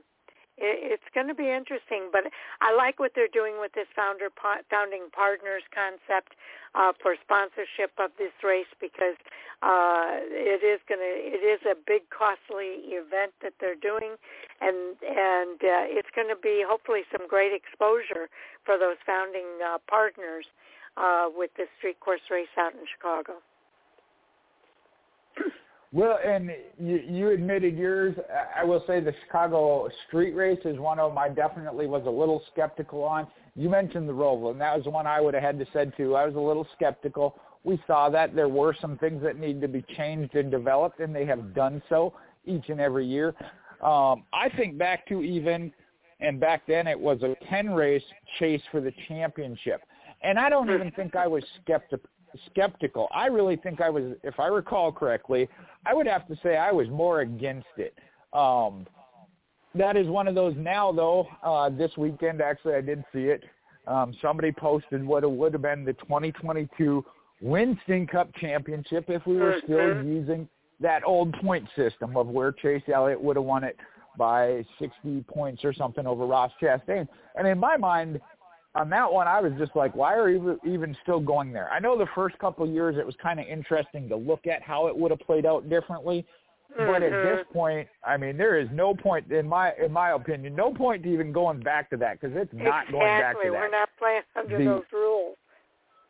it, 0.57 0.99
it's 0.99 1.09
going 1.13 1.27
to 1.27 1.35
be 1.35 1.49
interesting. 1.49 2.09
But 2.11 2.31
I 2.61 2.75
like 2.75 2.99
what 2.99 3.11
they're 3.15 3.31
doing 3.31 3.59
with 3.59 3.73
this 3.73 3.87
founder 3.95 4.29
founding 4.69 5.09
partners 5.11 5.63
concept 5.73 6.35
uh, 6.75 6.91
for 7.01 7.15
sponsorship 7.23 7.91
of 7.97 8.11
this 8.17 8.33
race 8.43 8.69
because 8.79 9.15
uh, 9.63 10.19
it 10.31 10.63
is 10.63 10.79
going 10.87 10.99
to 10.99 11.13
it 11.15 11.43
is 11.43 11.61
a 11.63 11.75
big 11.75 12.09
costly 12.09 12.91
event 12.91 13.31
that 13.41 13.53
they're 13.59 13.79
doing, 13.79 14.15
and 14.61 14.95
and 15.03 15.59
uh, 15.63 15.87
it's 15.87 16.09
going 16.15 16.29
to 16.29 16.39
be 16.39 16.63
hopefully 16.67 17.03
some 17.11 17.27
great 17.27 17.53
exposure 17.53 18.27
for 18.63 18.77
those 18.77 18.97
founding 19.05 19.59
uh, 19.63 19.77
partners 19.87 20.45
uh, 20.97 21.27
with 21.33 21.51
this 21.57 21.67
street 21.77 21.99
course 21.99 22.21
race 22.29 22.51
out 22.57 22.73
in 22.73 22.85
Chicago. 22.87 23.39
Well, 25.91 26.19
and 26.25 26.51
you, 26.79 27.01
you 27.07 27.29
admitted 27.29 27.77
yours. 27.77 28.15
I 28.55 28.63
will 28.63 28.83
say 28.85 28.99
the 28.99 29.13
Chicago 29.25 29.87
street 30.07 30.33
race 30.33 30.59
is 30.65 30.77
one 30.77 30.99
of 30.99 31.11
them 31.11 31.17
I 31.17 31.29
definitely 31.29 31.87
was 31.87 32.03
a 32.05 32.09
little 32.09 32.41
skeptical 32.51 33.03
on. 33.03 33.27
You 33.55 33.69
mentioned 33.69 34.09
the 34.09 34.13
Roval, 34.13 34.51
and 34.51 34.59
that 34.59 34.75
was 34.75 34.85
one 34.87 35.07
I 35.07 35.21
would 35.21 35.33
have 35.33 35.43
had 35.43 35.59
to 35.59 35.65
said 35.71 35.93
too. 35.95 36.15
I 36.15 36.25
was 36.25 36.35
a 36.35 36.39
little 36.39 36.67
skeptical. 36.75 37.39
We 37.63 37.81
saw 37.87 38.09
that 38.09 38.35
there 38.35 38.49
were 38.49 38.75
some 38.79 38.97
things 38.97 39.23
that 39.23 39.39
need 39.39 39.61
to 39.61 39.67
be 39.67 39.83
changed 39.95 40.35
and 40.35 40.51
developed, 40.51 40.99
and 40.99 41.15
they 41.15 41.25
have 41.25 41.53
done 41.55 41.81
so 41.89 42.13
each 42.45 42.69
and 42.69 42.79
every 42.81 43.05
year. 43.05 43.33
Um, 43.81 44.23
I 44.33 44.49
think 44.55 44.77
back 44.77 45.07
to 45.07 45.21
even, 45.21 45.71
and 46.19 46.39
back 46.39 46.63
then 46.67 46.87
it 46.87 46.99
was 46.99 47.21
a 47.23 47.35
10 47.49 47.71
race 47.71 48.03
chase 48.39 48.61
for 48.71 48.81
the 48.81 48.91
championship. 49.07 49.81
And 50.21 50.39
I 50.39 50.49
don't 50.49 50.69
even 50.69 50.91
think 50.91 51.15
I 51.15 51.27
was 51.27 51.43
skeptical 51.61 52.09
skeptical. 52.51 53.07
I 53.13 53.27
really 53.27 53.55
think 53.55 53.81
I 53.81 53.89
was, 53.89 54.15
if 54.23 54.39
I 54.39 54.47
recall 54.47 54.91
correctly, 54.91 55.47
I 55.85 55.93
would 55.93 56.07
have 56.07 56.27
to 56.27 56.37
say 56.43 56.57
I 56.57 56.71
was 56.71 56.87
more 56.89 57.21
against 57.21 57.67
it. 57.77 57.93
Um, 58.33 58.85
that 59.75 59.97
is 59.97 60.07
one 60.07 60.27
of 60.27 60.35
those 60.35 60.55
now, 60.57 60.91
though. 60.91 61.27
Uh, 61.43 61.69
this 61.69 61.91
weekend, 61.97 62.41
actually, 62.41 62.75
I 62.75 62.81
did 62.81 63.03
see 63.13 63.25
it. 63.25 63.43
Um, 63.87 64.15
somebody 64.21 64.51
posted 64.51 65.05
what 65.05 65.23
it 65.23 65.31
would 65.31 65.53
have 65.53 65.61
been 65.61 65.85
the 65.85 65.93
2022 65.93 67.05
Winston 67.41 68.07
Cup 68.07 68.29
Championship 68.39 69.05
if 69.09 69.25
we 69.27 69.37
were 69.37 69.59
still 69.63 69.77
mm-hmm. 69.77 70.07
using 70.07 70.49
that 70.79 71.03
old 71.05 71.33
point 71.41 71.67
system 71.75 72.17
of 72.17 72.27
where 72.27 72.51
Chase 72.51 72.81
Elliott 72.93 73.21
would 73.21 73.35
have 73.35 73.45
won 73.45 73.63
it 73.63 73.77
by 74.17 74.65
60 74.79 75.25
points 75.27 75.63
or 75.63 75.73
something 75.73 76.07
over 76.07 76.25
Ross 76.25 76.51
Chastain. 76.61 77.07
And 77.35 77.47
in 77.47 77.59
my 77.59 77.77
mind, 77.77 78.19
on 78.75 78.89
that 78.89 79.11
one, 79.11 79.27
I 79.27 79.39
was 79.39 79.53
just 79.57 79.75
like, 79.75 79.95
why 79.95 80.13
are 80.15 80.29
you 80.29 80.59
even 80.65 80.95
still 81.01 81.19
going 81.19 81.53
there? 81.53 81.71
I 81.71 81.79
know 81.79 81.97
the 81.97 82.07
first 82.13 82.37
couple 82.39 82.65
of 82.65 82.71
years 82.71 82.97
it 82.97 83.05
was 83.05 83.15
kind 83.21 83.39
of 83.39 83.47
interesting 83.47 84.09
to 84.09 84.15
look 84.15 84.47
at 84.47 84.61
how 84.61 84.87
it 84.87 84.97
would 84.97 85.11
have 85.11 85.21
played 85.21 85.45
out 85.45 85.69
differently, 85.69 86.25
mm-hmm. 86.77 86.91
but 86.91 87.01
at 87.01 87.11
this 87.11 87.45
mm-hmm. 87.45 87.53
point, 87.53 87.87
I 88.05 88.17
mean, 88.17 88.37
there 88.37 88.59
is 88.59 88.67
no 88.73 88.93
point 88.93 89.31
in 89.31 89.47
my 89.47 89.71
in 89.83 89.91
my 89.91 90.11
opinion, 90.11 90.55
no 90.55 90.73
point 90.73 91.03
to 91.03 91.09
even 91.09 91.31
going 91.31 91.61
back 91.61 91.89
to 91.91 91.97
that 91.97 92.19
because 92.19 92.35
it's 92.35 92.53
not 92.53 92.83
exactly. 92.83 92.99
going 92.99 93.21
back 93.21 93.35
to 93.35 93.39
that. 93.43 93.51
We're 93.51 93.71
not 93.71 93.89
playing 93.97 94.21
under 94.35 94.57
the, 94.57 94.65
those 94.65 94.83
rules. 94.91 95.37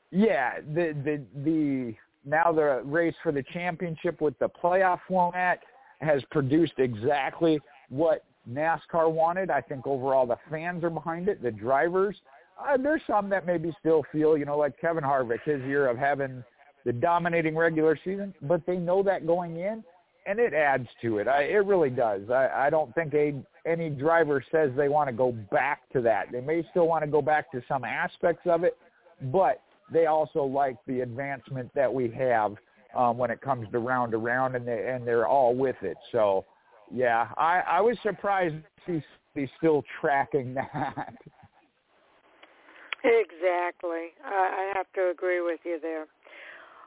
Yeah, 0.09 0.61
the 0.73 0.95
the 1.03 1.21
the 1.43 1.95
now 2.25 2.51
the 2.51 2.81
race 2.83 3.15
for 3.21 3.31
the 3.31 3.43
championship 3.53 4.21
with 4.21 4.37
the 4.39 4.49
playoff 4.49 4.99
format 5.07 5.59
has 6.01 6.23
produced 6.31 6.73
exactly 6.79 7.59
what 7.89 8.23
NASCAR 8.51 9.11
wanted. 9.11 9.51
I 9.51 9.61
think 9.61 9.85
overall 9.85 10.25
the 10.25 10.37
fans 10.49 10.83
are 10.83 10.89
behind 10.89 11.29
it, 11.29 11.43
the 11.43 11.51
drivers 11.51 12.15
uh, 12.59 12.77
there's 12.77 13.01
some 13.07 13.29
that 13.29 13.45
maybe 13.45 13.75
still 13.79 14.03
feel, 14.11 14.37
you 14.37 14.45
know, 14.45 14.57
like 14.57 14.79
Kevin 14.79 15.03
Harvick, 15.03 15.43
his 15.43 15.61
year 15.63 15.87
of 15.87 15.97
having 15.97 16.43
the 16.85 16.93
dominating 16.93 17.55
regular 17.55 17.99
season, 18.03 18.33
but 18.43 18.65
they 18.65 18.77
know 18.77 19.03
that 19.03 19.25
going 19.25 19.57
in, 19.57 19.83
and 20.25 20.39
it 20.39 20.53
adds 20.53 20.87
to 21.01 21.17
it. 21.17 21.27
I, 21.27 21.43
it 21.43 21.65
really 21.65 21.89
does. 21.89 22.29
I, 22.29 22.49
I 22.55 22.69
don't 22.69 22.93
think 22.95 23.13
a, 23.13 23.33
any 23.65 23.89
driver 23.89 24.43
says 24.51 24.71
they 24.75 24.89
want 24.89 25.09
to 25.09 25.13
go 25.13 25.31
back 25.51 25.81
to 25.93 26.01
that. 26.01 26.31
They 26.31 26.41
may 26.41 26.63
still 26.71 26.87
want 26.87 27.03
to 27.03 27.09
go 27.09 27.21
back 27.21 27.51
to 27.51 27.61
some 27.67 27.83
aspects 27.83 28.43
of 28.45 28.63
it, 28.63 28.77
but 29.31 29.61
they 29.91 30.05
also 30.05 30.43
like 30.43 30.77
the 30.87 31.01
advancement 31.01 31.71
that 31.75 31.93
we 31.93 32.09
have 32.11 32.55
um, 32.95 33.17
when 33.17 33.29
it 33.29 33.41
comes 33.41 33.67
to 33.71 33.79
round 33.79 34.11
to 34.13 34.17
round, 34.17 34.55
and 34.55 34.67
they 34.67 34.89
and 34.89 35.05
they're 35.05 35.27
all 35.27 35.53
with 35.53 35.75
it. 35.81 35.97
So, 36.11 36.45
yeah, 36.91 37.27
I, 37.37 37.61
I 37.67 37.81
was 37.81 37.97
surprised 38.01 38.55
he's, 38.85 39.01
he's 39.33 39.49
still 39.57 39.83
tracking 39.99 40.53
that. 40.73 41.15
Exactly. 43.05 44.17
I 44.23 44.71
have 44.75 44.87
to 44.95 45.09
agree 45.09 45.41
with 45.41 45.59
you 45.63 45.79
there. 45.81 46.05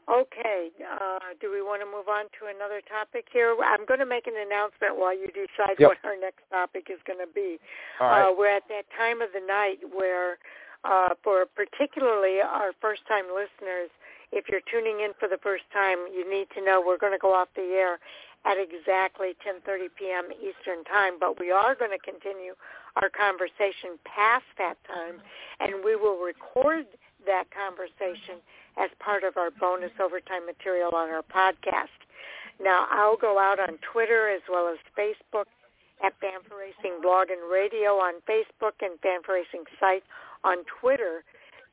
Okay. 0.09 0.73
Uh, 0.81 1.37
do 1.41 1.53
we 1.53 1.61
want 1.61 1.85
to 1.85 1.87
move 1.87 2.09
on 2.09 2.33
to 2.41 2.49
another 2.49 2.81
topic 2.89 3.29
here? 3.31 3.55
I'm 3.61 3.85
going 3.85 4.01
to 4.01 4.09
make 4.09 4.27
an 4.27 4.41
announcement 4.41 4.97
while 4.97 5.13
you 5.13 5.29
decide 5.29 5.77
yep. 5.79 5.93
what 5.93 6.01
our 6.03 6.17
next 6.17 6.49
topic 6.51 6.89
is 6.89 6.97
going 7.07 7.21
to 7.21 7.29
be. 7.29 7.61
Right. 8.01 8.25
Uh, 8.25 8.33
we're 8.33 8.49
at 8.49 8.65
that 8.73 8.89
time 8.97 9.21
of 9.21 9.29
the 9.37 9.45
night 9.45 9.85
where, 9.93 10.41
uh, 10.85 11.13
for 11.23 11.45
particularly 11.45 12.41
our 12.41 12.73
first-time 12.81 13.29
listeners, 13.29 13.93
if 14.33 14.49
you're 14.49 14.65
tuning 14.65 15.05
in 15.05 15.13
for 15.21 15.29
the 15.29 15.39
first 15.45 15.65
time, 15.73 16.09
you 16.09 16.25
need 16.25 16.49
to 16.57 16.65
know 16.65 16.81
we're 16.81 17.01
going 17.01 17.13
to 17.13 17.21
go 17.21 17.33
off 17.33 17.49
the 17.55 17.77
air 17.77 18.01
at 18.45 18.57
exactly 18.57 19.37
10:30 19.45 19.93
p.m. 19.99 20.29
Eastern 20.41 20.85
Time, 20.85 21.21
but 21.21 21.41
we 21.41 21.51
are 21.51 21.75
going 21.75 21.91
to 21.91 21.99
continue 21.99 22.55
our 22.97 23.09
conversation 23.11 23.99
past 24.05 24.47
that 24.59 24.77
time, 24.87 25.21
and 25.61 25.85
we 25.85 25.97
will 25.97 26.19
record 26.19 26.87
that 27.27 27.45
conversation 27.51 28.41
as 28.79 28.91
part 29.01 29.25
of 29.25 29.37
our 29.37 29.51
bonus 29.51 29.93
overtime 30.01 30.47
material 30.47 30.95
on 30.95 31.11
our 31.11 31.23
podcast. 31.23 31.93
Now, 32.63 32.87
I'll 32.91 33.17
go 33.17 33.39
out 33.39 33.61
on 33.61 33.79
Twitter 33.93 34.29
as 34.29 34.43
well 34.51 34.69
as 34.69 34.79
Facebook 34.99 35.47
at 36.05 36.15
Fan 36.21 36.43
for 36.49 36.59
Racing 36.59 37.03
Blog 37.03 37.31
and 37.31 37.51
Radio 37.51 37.99
on 37.99 38.23
Facebook 38.29 38.79
and 38.81 38.99
Fan 39.01 39.23
for 39.25 39.35
Racing 39.35 39.65
site 39.79 40.05
on 40.45 40.59
Twitter 40.81 41.25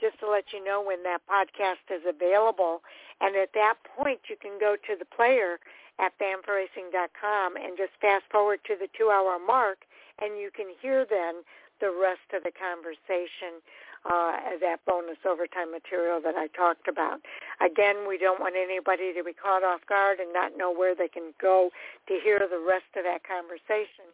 just 0.02 0.20
to 0.20 0.30
let 0.30 0.46
you 0.52 0.64
know 0.64 0.82
when 0.84 1.04
that 1.04 1.22
podcast 1.30 1.86
is 1.90 2.02
available. 2.06 2.82
And 3.22 3.36
at 3.36 3.54
that 3.54 3.76
point, 3.98 4.20
you 4.30 4.36
can 4.36 4.60
go 4.60 4.76
to 4.76 4.94
the 4.98 5.06
player 5.06 5.58
at 6.00 6.12
fanforracing.com 6.20 7.56
and 7.56 7.78
just 7.78 7.94
fast 8.02 8.26
forward 8.32 8.60
to 8.68 8.76
the 8.76 8.90
two-hour 8.98 9.40
mark 9.40 9.86
and 10.22 10.40
you 10.40 10.50
can 10.56 10.68
hear 10.82 11.06
then 11.10 11.44
the 11.82 11.92
rest 11.92 12.26
of 12.32 12.44
the 12.44 12.52
conversation 12.56 13.60
uh, 14.06 14.56
that 14.62 14.80
bonus 14.86 15.18
overtime 15.26 15.72
material 15.72 16.22
that 16.22 16.36
I 16.38 16.48
talked 16.54 16.88
about. 16.88 17.20
Again, 17.60 18.08
we 18.08 18.18
don't 18.18 18.40
want 18.40 18.56
anybody 18.56 19.14
to 19.14 19.24
be 19.24 19.34
caught 19.34 19.64
off 19.64 19.82
guard 19.90 20.20
and 20.20 20.32
not 20.32 20.56
know 20.56 20.72
where 20.72 20.94
they 20.96 21.08
can 21.08 21.34
go 21.42 21.70
to 22.08 22.14
hear 22.24 22.40
the 22.40 22.62
rest 22.62 22.88
of 22.96 23.04
that 23.04 23.26
conversation, 23.26 24.08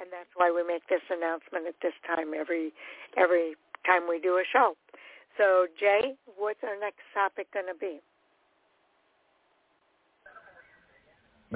and 0.00 0.08
that's 0.14 0.30
why 0.36 0.50
we 0.50 0.62
make 0.62 0.86
this 0.88 1.02
announcement 1.10 1.66
at 1.66 1.74
this 1.82 1.94
time 2.06 2.32
every 2.38 2.72
every 3.16 3.54
time 3.84 4.08
we 4.08 4.20
do 4.20 4.38
a 4.38 4.44
show. 4.52 4.74
So, 5.36 5.66
Jay, 5.78 6.14
what's 6.36 6.62
our 6.62 6.78
next 6.78 7.02
topic 7.12 7.52
going 7.52 7.66
to 7.66 7.78
be? 7.78 8.00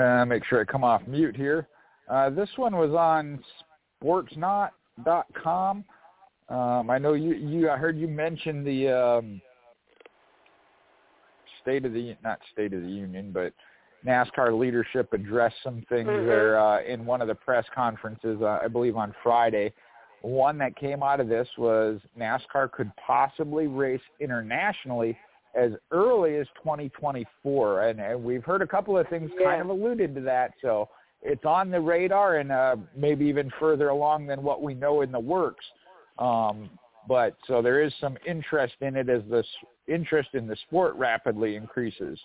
Uh, 0.00 0.24
make 0.26 0.44
sure 0.44 0.60
I 0.60 0.64
come 0.64 0.84
off 0.84 1.02
mute 1.06 1.36
here. 1.36 1.68
Uh, 2.08 2.30
this 2.30 2.48
one 2.56 2.76
was 2.76 2.90
on 2.90 3.42
sportsnaut.com. 4.06 5.84
Um, 6.48 6.90
I 6.90 6.98
know 6.98 7.14
you, 7.14 7.34
you. 7.34 7.70
I 7.70 7.76
heard 7.76 7.98
you 7.98 8.06
mention 8.06 8.62
the 8.62 8.88
um, 8.88 9.40
state 11.62 11.84
of 11.84 11.92
the 11.92 12.16
not 12.22 12.38
state 12.52 12.72
of 12.72 12.82
the 12.82 12.88
union, 12.88 13.32
but 13.32 13.52
NASCAR 14.06 14.56
leadership 14.58 15.12
addressed 15.12 15.56
some 15.64 15.84
things 15.88 16.08
mm-hmm. 16.08 16.26
there 16.26 16.60
uh, 16.60 16.82
in 16.82 17.04
one 17.04 17.20
of 17.20 17.26
the 17.26 17.34
press 17.34 17.64
conferences, 17.74 18.38
uh, 18.40 18.60
I 18.62 18.68
believe 18.68 18.96
on 18.96 19.12
Friday. 19.22 19.72
One 20.22 20.56
that 20.58 20.76
came 20.76 21.02
out 21.02 21.20
of 21.20 21.28
this 21.28 21.48
was 21.58 22.00
NASCAR 22.18 22.70
could 22.70 22.92
possibly 23.04 23.66
race 23.66 24.00
internationally 24.20 25.18
as 25.56 25.72
early 25.90 26.36
as 26.36 26.46
2024, 26.62 27.88
and, 27.88 28.00
and 28.00 28.22
we've 28.22 28.44
heard 28.44 28.62
a 28.62 28.66
couple 28.66 28.96
of 28.96 29.08
things 29.08 29.30
yeah. 29.38 29.46
kind 29.46 29.62
of 29.62 29.68
alluded 29.70 30.14
to 30.14 30.20
that. 30.20 30.52
So 30.62 30.88
it's 31.26 31.44
on 31.44 31.70
the 31.70 31.80
radar 31.80 32.36
and 32.36 32.52
uh, 32.52 32.76
maybe 32.96 33.24
even 33.26 33.50
further 33.58 33.88
along 33.88 34.26
than 34.26 34.42
what 34.42 34.62
we 34.62 34.74
know 34.74 35.02
in 35.02 35.10
the 35.10 35.20
works. 35.20 35.64
Um, 36.18 36.70
but 37.08 37.36
so 37.46 37.60
there 37.60 37.82
is 37.82 37.92
some 38.00 38.16
interest 38.26 38.74
in 38.80 38.96
it 38.96 39.08
as 39.08 39.22
the 39.28 39.44
interest 39.86 40.30
in 40.34 40.46
the 40.46 40.56
sport 40.66 40.94
rapidly 40.96 41.56
increases. 41.56 42.18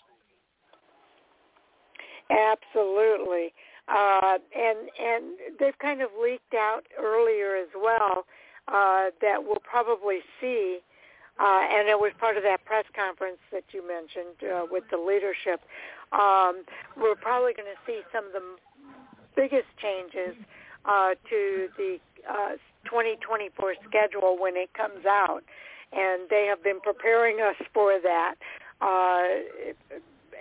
Absolutely. 2.30 3.54
uh, 3.88 4.38
and 4.56 4.78
and 5.00 5.24
they've 5.60 5.78
kind 5.80 6.02
of 6.02 6.10
leaked 6.22 6.54
out 6.54 6.84
earlier 7.00 7.56
as 7.56 7.68
well 7.76 8.26
uh, 8.68 9.10
that 9.22 9.38
we'll 9.44 9.64
probably 9.64 10.20
see. 10.40 10.80
Uh, 11.40 11.62
and 11.74 11.88
it 11.90 11.98
was 11.98 12.12
part 12.20 12.38
of 12.38 12.44
that 12.44 12.64
press 12.66 12.86
conference 12.96 13.40
that 13.52 13.64
you 13.72 13.82
mentioned 13.88 14.38
uh, 14.54 14.66
with 14.70 14.84
the 14.92 14.98
leadership. 14.98 15.62
Um, 16.12 16.64
we're 16.96 17.16
probably 17.16 17.54
going 17.54 17.72
to 17.72 17.80
see 17.88 18.02
some 18.14 18.28
of 18.28 18.34
the 18.34 18.44
biggest 19.36 19.68
changes 19.82 20.36
uh, 20.86 21.12
to 21.30 21.70
the 21.78 22.00
uh, 22.30 22.58
2024 22.86 23.76
schedule 23.88 24.38
when 24.40 24.56
it 24.56 24.74
comes 24.74 25.06
out, 25.06 25.44
and 25.94 26.30
they 26.30 26.46
have 26.48 26.64
been 26.64 26.80
preparing 26.80 27.42
us 27.42 27.56
for 27.74 28.00
that. 28.02 28.36
Uh, 28.82 29.24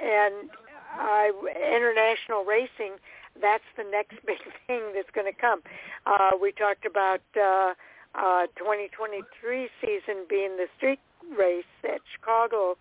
and 0.02 0.50
uh, 0.98 1.26
international 1.54 2.44
racing, 2.44 2.96
that's 3.40 3.64
the 3.76 3.84
next 3.84 4.16
big 4.26 4.38
thing 4.66 4.80
that's 4.94 5.10
going 5.14 5.30
to 5.32 5.38
come. 5.38 5.60
Uh, 6.06 6.30
we 6.40 6.52
talked 6.52 6.86
about 6.86 7.20
uh, 7.36 7.74
uh, 8.14 8.46
2023 8.56 9.68
season 9.80 10.24
being 10.28 10.56
the 10.56 10.66
street 10.76 11.00
race 11.38 11.64
at 11.84 12.00
Chicago. 12.12 12.76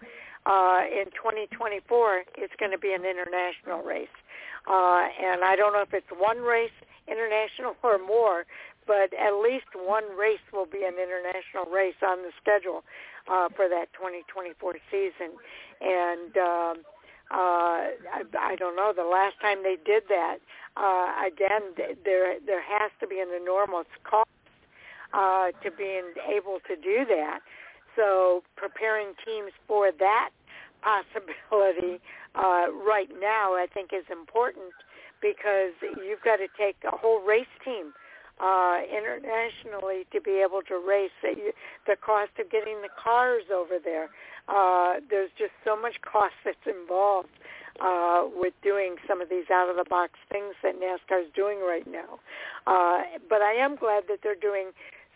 Uh, 0.46 0.82
in 0.88 1.06
2024, 1.12 2.24
it's 2.38 2.54
going 2.60 2.72
to 2.72 2.78
be 2.78 2.94
an 2.94 3.04
international 3.06 3.84
race. 3.84 4.08
Uh, 4.68 5.08
and 5.22 5.44
I 5.44 5.56
don't 5.56 5.74
know 5.74 5.82
if 5.82 5.94
it's 5.94 6.10
one 6.16 6.40
race 6.40 6.76
international 7.08 7.76
or 7.84 7.98
more, 7.98 8.46
but 8.88 9.14
at 9.14 9.34
least 9.42 9.70
one 9.76 10.06
race 10.18 10.44
will 10.52 10.66
be 10.66 10.84
an 10.84 10.96
international 10.96 11.66
race 11.72 12.00
on 12.02 12.24
the 12.24 12.32
schedule 12.42 12.84
uh, 13.30 13.50
for 13.56 13.70
that 13.70 13.94
2024 13.94 14.76
season. 14.90 15.38
And 15.82 16.36
um, 16.38 16.76
uh, 17.30 17.94
I, 18.10 18.24
I 18.40 18.56
don't 18.56 18.76
know. 18.76 18.92
The 18.96 19.04
last 19.04 19.36
time 19.42 19.62
they 19.62 19.78
did 19.78 20.04
that, 20.10 20.38
uh, 20.76 21.14
again, 21.28 21.78
there 22.04 22.40
there 22.46 22.62
has 22.62 22.92
to 23.00 23.08
be 23.08 23.20
an 23.20 23.30
enormous 23.30 23.86
cost 24.04 24.30
uh, 25.14 25.52
to 25.64 25.70
being 25.70 26.14
able 26.28 26.60
to 26.68 26.76
do 26.76 27.06
that. 27.06 27.40
So 28.00 28.44
preparing 28.56 29.12
teams 29.26 29.52
for 29.68 29.92
that 30.00 30.30
possibility 30.80 32.00
uh, 32.34 32.72
right 32.72 33.12
now, 33.20 33.60
I 33.60 33.68
think, 33.74 33.92
is 33.92 34.06
important 34.10 34.72
because 35.22 35.76
you've 36.00 36.24
got 36.24 36.38
to 36.38 36.48
take 36.58 36.78
a 36.88 36.96
whole 36.96 37.20
race 37.20 37.52
team 37.66 37.92
uh, 38.40 38.80
internationally 38.88 40.08
to 40.14 40.22
be 40.22 40.40
able 40.40 40.62
to 40.72 40.80
race. 40.80 41.12
The 41.22 41.98
cost 42.00 42.32
of 42.40 42.50
getting 42.50 42.82
the 42.82 42.94
cars 42.96 43.44
over 43.54 43.76
there, 43.84 44.08
uh, 44.48 45.04
there's 45.10 45.32
just 45.38 45.52
so 45.66 45.76
much 45.76 46.00
cost 46.00 46.40
that's 46.46 46.64
involved 46.64 47.36
uh, 47.82 48.24
with 48.32 48.54
doing 48.64 48.96
some 49.08 49.20
of 49.20 49.28
these 49.28 49.52
out-of-the-box 49.52 50.14
things 50.32 50.56
that 50.64 50.76
NASCAR 50.80 51.28
is 51.28 51.32
doing 51.36 51.60
right 51.60 51.88
now. 51.88 52.20
Uh, 52.66 53.20
but 53.28 53.42
I 53.42 53.54
am 53.54 53.76
glad 53.76 54.04
that 54.08 54.20
they're 54.24 54.40
doing 54.40 54.72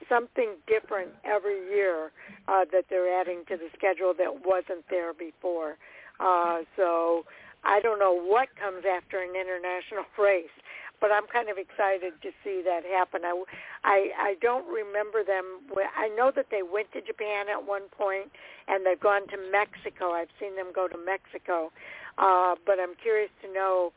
something 0.10 0.56
different 0.68 1.12
every 1.24 1.60
year 1.70 2.12
uh, 2.48 2.66
that 2.72 2.86
they're 2.90 3.20
adding 3.20 3.44
to 3.50 3.58
the 3.58 3.70
schedule 3.78 4.14
that 4.18 4.46
wasn't 4.46 4.86
there 4.90 5.14
before. 5.14 5.78
Uh, 6.20 6.60
so 6.76 7.26
I 7.64 7.80
don't 7.80 8.00
know 8.00 8.14
what 8.14 8.50
comes 8.60 8.84
after 8.86 9.22
an 9.22 9.36
international 9.36 10.06
race, 10.20 10.54
but 11.00 11.12
I'm 11.12 11.28
kind 11.28 11.50
of 11.50 11.58
excited 11.58 12.14
to 12.22 12.30
see 12.44 12.62
that 12.64 12.84
happen. 12.86 13.22
I, 13.26 13.44
I, 13.84 13.98
I 14.18 14.36
don't 14.42 14.68
remember 14.68 15.24
them. 15.24 15.60
I 15.98 16.08
know 16.10 16.32
that 16.36 16.48
they 16.52 16.64
went 16.64 16.92
to 16.94 17.02
Japan 17.02 17.48
at 17.52 17.66
one 17.66 17.90
point, 17.92 18.32
and 18.68 18.86
they've 18.86 19.00
gone 19.00 19.28
to 19.30 19.38
Mexico. 19.52 20.12
I've 20.12 20.32
seen 20.40 20.56
them 20.56 20.72
go 20.74 20.88
to 20.88 20.98
Mexico, 20.98 21.72
uh, 22.18 22.56
but 22.66 22.80
I'm 22.80 22.96
curious 22.96 23.32
to 23.44 23.52
know 23.52 23.92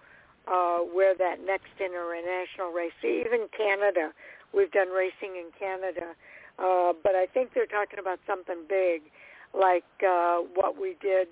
uh, 0.46 0.78
where 0.78 1.14
that 1.14 1.42
next 1.44 1.74
international 1.78 2.72
race, 2.72 2.94
even 3.02 3.48
Canada, 3.56 4.12
We've 4.54 4.70
done 4.70 4.88
racing 4.88 5.36
in 5.36 5.50
Canada, 5.58 6.14
uh, 6.58 6.92
but 7.02 7.14
I 7.14 7.26
think 7.32 7.50
they're 7.54 7.66
talking 7.66 7.98
about 7.98 8.18
something 8.26 8.64
big, 8.68 9.02
like 9.52 9.84
uh, 10.06 10.38
what 10.54 10.80
we 10.80 10.96
did 11.00 11.28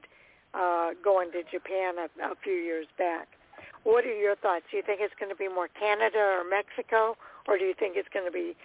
uh, 0.55 0.91
going 1.03 1.31
to 1.33 1.43
Japan 1.51 1.95
a, 1.99 2.33
a 2.33 2.35
few 2.43 2.53
years 2.53 2.87
back. 2.99 3.29
What 3.85 4.05
are 4.05 4.15
your 4.15 4.37
thoughts? 4.37 4.65
Do 4.71 4.77
you 4.77 4.83
think 4.83 5.01
it's 5.03 5.15
going 5.19 5.31
to 5.31 5.37
be 5.37 5.49
more 5.49 5.69
Canada 5.69 6.19
or 6.19 6.45
Mexico, 6.49 7.17
or 7.47 7.59
do 7.59 7.65
you 7.65 7.75
think 7.79 7.97
it's 7.97 8.09
going 8.13 8.25
to 8.25 8.33
be 8.33 8.57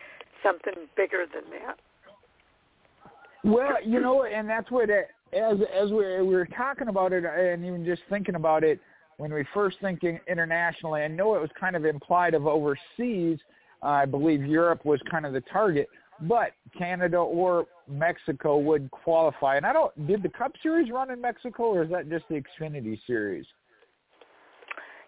something 0.43 0.87
bigger 0.95 1.25
than 1.25 1.43
that? 1.51 1.77
Well, 3.43 3.77
you 3.85 3.99
know, 3.99 4.25
and 4.25 4.49
that's 4.49 4.69
what 4.71 4.89
as 4.89 5.57
as 5.73 5.89
we, 5.91 6.21
we 6.21 6.35
were 6.35 6.47
talking 6.57 6.87
about 6.87 7.13
it, 7.13 7.23
and 7.25 7.65
even 7.65 7.85
just 7.85 8.01
thinking 8.09 8.35
about 8.35 8.63
it 8.63 8.79
when 9.17 9.33
we 9.33 9.45
first 9.53 9.77
thinking 9.81 10.19
internationally. 10.27 11.01
I 11.01 11.07
know 11.07 11.35
it 11.35 11.41
was 11.41 11.49
kind 11.59 11.75
of 11.75 11.85
implied 11.85 12.33
of 12.33 12.47
overseas, 12.47 13.39
I 13.81 14.05
believe 14.05 14.45
Europe 14.45 14.85
was 14.85 14.99
kind 15.09 15.25
of 15.25 15.33
the 15.33 15.41
target, 15.41 15.87
but 16.21 16.51
Canada 16.77 17.17
or 17.17 17.65
Mexico 17.87 18.57
would 18.57 18.91
qualify. 18.91 19.57
And 19.57 19.65
I 19.65 19.73
don't 19.73 20.07
did 20.07 20.21
the 20.23 20.29
Cup 20.29 20.53
Series 20.61 20.91
run 20.91 21.11
in 21.11 21.21
Mexico, 21.21 21.63
or 21.63 21.83
is 21.83 21.89
that 21.91 22.09
just 22.09 22.25
the 22.29 22.41
Xfinity 22.41 22.99
Series? 23.07 23.45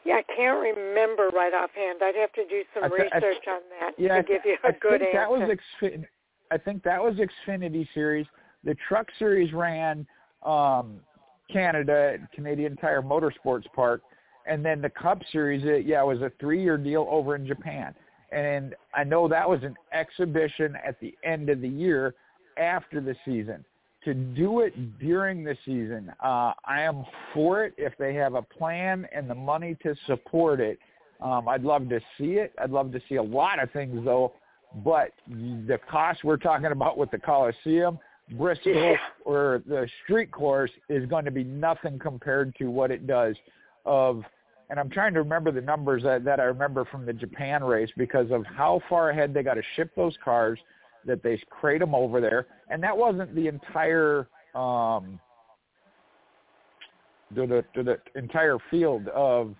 Yeah, 0.03 0.15
I 0.15 0.23
can't 0.35 0.60
remember 0.60 1.30
right 1.30 1.53
offhand. 1.53 1.99
I'd 2.02 2.15
have 2.15 2.34
to 2.34 2.48
do 2.48 2.64
some 2.73 2.89
th- 2.89 3.02
research 3.03 3.22
th- 3.22 3.48
on 3.48 3.61
that 3.80 3.91
yeah, 3.98 4.18
to 4.18 4.23
give 4.23 4.41
you 4.45 4.57
a 4.64 4.69
I 4.69 4.72
good 4.72 5.02
think 5.02 5.15
answer. 5.15 5.19
That 5.19 5.30
was 5.30 5.57
Xfin- 5.81 6.06
I 6.49 6.57
think 6.57 6.84
that 6.84 7.02
was 7.02 7.15
Xfinity 7.15 7.88
Series. 7.93 8.26
The 8.64 8.76
Truck 8.88 9.07
Series 9.19 9.53
ran 9.53 10.07
um, 10.43 10.99
Canada 11.52 12.14
at 12.15 12.31
Canadian 12.31 12.76
Tire 12.77 13.02
Motorsports 13.02 13.65
Park, 13.76 14.02
and 14.48 14.65
then 14.65 14.81
the 14.81 14.89
Cup 14.89 15.22
Series, 15.31 15.64
it, 15.65 15.85
yeah, 15.85 16.02
it 16.02 16.07
was 16.07 16.22
a 16.22 16.31
three-year 16.39 16.77
deal 16.77 17.07
over 17.10 17.35
in 17.35 17.45
Japan 17.45 17.93
and 18.32 18.76
I 18.94 19.03
know 19.03 19.28
that 19.28 19.48
was 19.48 19.62
an 19.64 19.76
exhibition 19.94 20.76
at 20.86 20.99
the 20.99 21.16
end 21.24 21.49
of 21.49 21.62
the 21.62 21.68
year 21.68 22.16
after 22.58 23.02
the 23.02 23.16
season. 23.26 23.66
To 24.06 24.14
do 24.14 24.62
it 24.62 24.99
during 24.99 25.44
the 25.44 25.56
season, 25.64 26.12
uh, 26.24 26.53
I 26.66 26.82
am 26.82 27.03
for 27.34 27.64
it 27.64 27.74
if 27.78 27.94
they 27.99 28.16
have 28.16 28.34
a 28.34 28.41
plan 28.41 29.08
and 29.14 29.30
the 29.30 29.36
money 29.36 29.78
to 29.84 29.95
support 30.08 30.60
it. 30.60 30.80
Um, 31.22 31.48
I'd 31.48 31.64
love 31.64 31.88
to 31.90 31.99
see 32.18 32.34
it. 32.34 32.52
I'd 32.60 32.72
love 32.72 32.91
to 32.94 33.02
see 33.08 33.16
a 33.16 33.24
lot 33.24 33.62
of 33.62 33.70
things 33.72 34.03
though, 34.03 34.34
but 34.84 35.12
the 35.28 35.78
cost 35.90 36.24
we're 36.24 36.38
talking 36.38 36.72
about 36.72 36.98
with 36.98 37.12
the 37.12 37.20
Coliseum, 37.20 37.99
Bristol, 38.38 38.74
yeah. 38.74 38.95
or 39.24 39.62
the 39.68 39.88
street 40.03 40.32
course 40.32 40.72
is 40.90 41.08
going 41.08 41.26
to 41.26 41.32
be 41.32 41.44
nothing 41.44 41.99
compared 41.99 42.56
to 42.56 42.72
what 42.72 42.90
it 42.91 43.06
does 43.06 43.36
of– 43.86 44.24
and 44.72 44.80
I'm 44.80 44.89
trying 44.89 45.14
to 45.14 45.19
remember 45.19 45.52
the 45.52 45.60
numbers 45.60 46.02
that, 46.03 46.23
that 46.23 46.39
I 46.39 46.43
remember 46.43 46.85
from 46.85 47.06
the 47.06 47.11
Japan 47.11 47.61
race 47.61 47.89
because 47.98 48.31
of 48.31 48.45
how 48.45 48.81
far 48.88 49.10
ahead 49.10 49.34
they 49.34 49.43
got 49.43 49.56
to 49.56 49.61
ship 49.76 49.91
those 49.98 50.15
cars, 50.23 50.57
that 51.06 51.22
they 51.22 51.38
crate 51.49 51.81
them 51.81 51.93
over 51.93 52.22
there, 52.22 52.48
and 52.69 52.81
that 52.81 52.98
wasn't 52.98 53.35
the 53.35 53.48
entire 53.48 54.27
um, 54.56 55.19
the, 57.35 57.64
the, 57.76 57.84
the 57.84 57.98
entire 58.15 58.57
field 58.69 59.10
of 59.10 59.53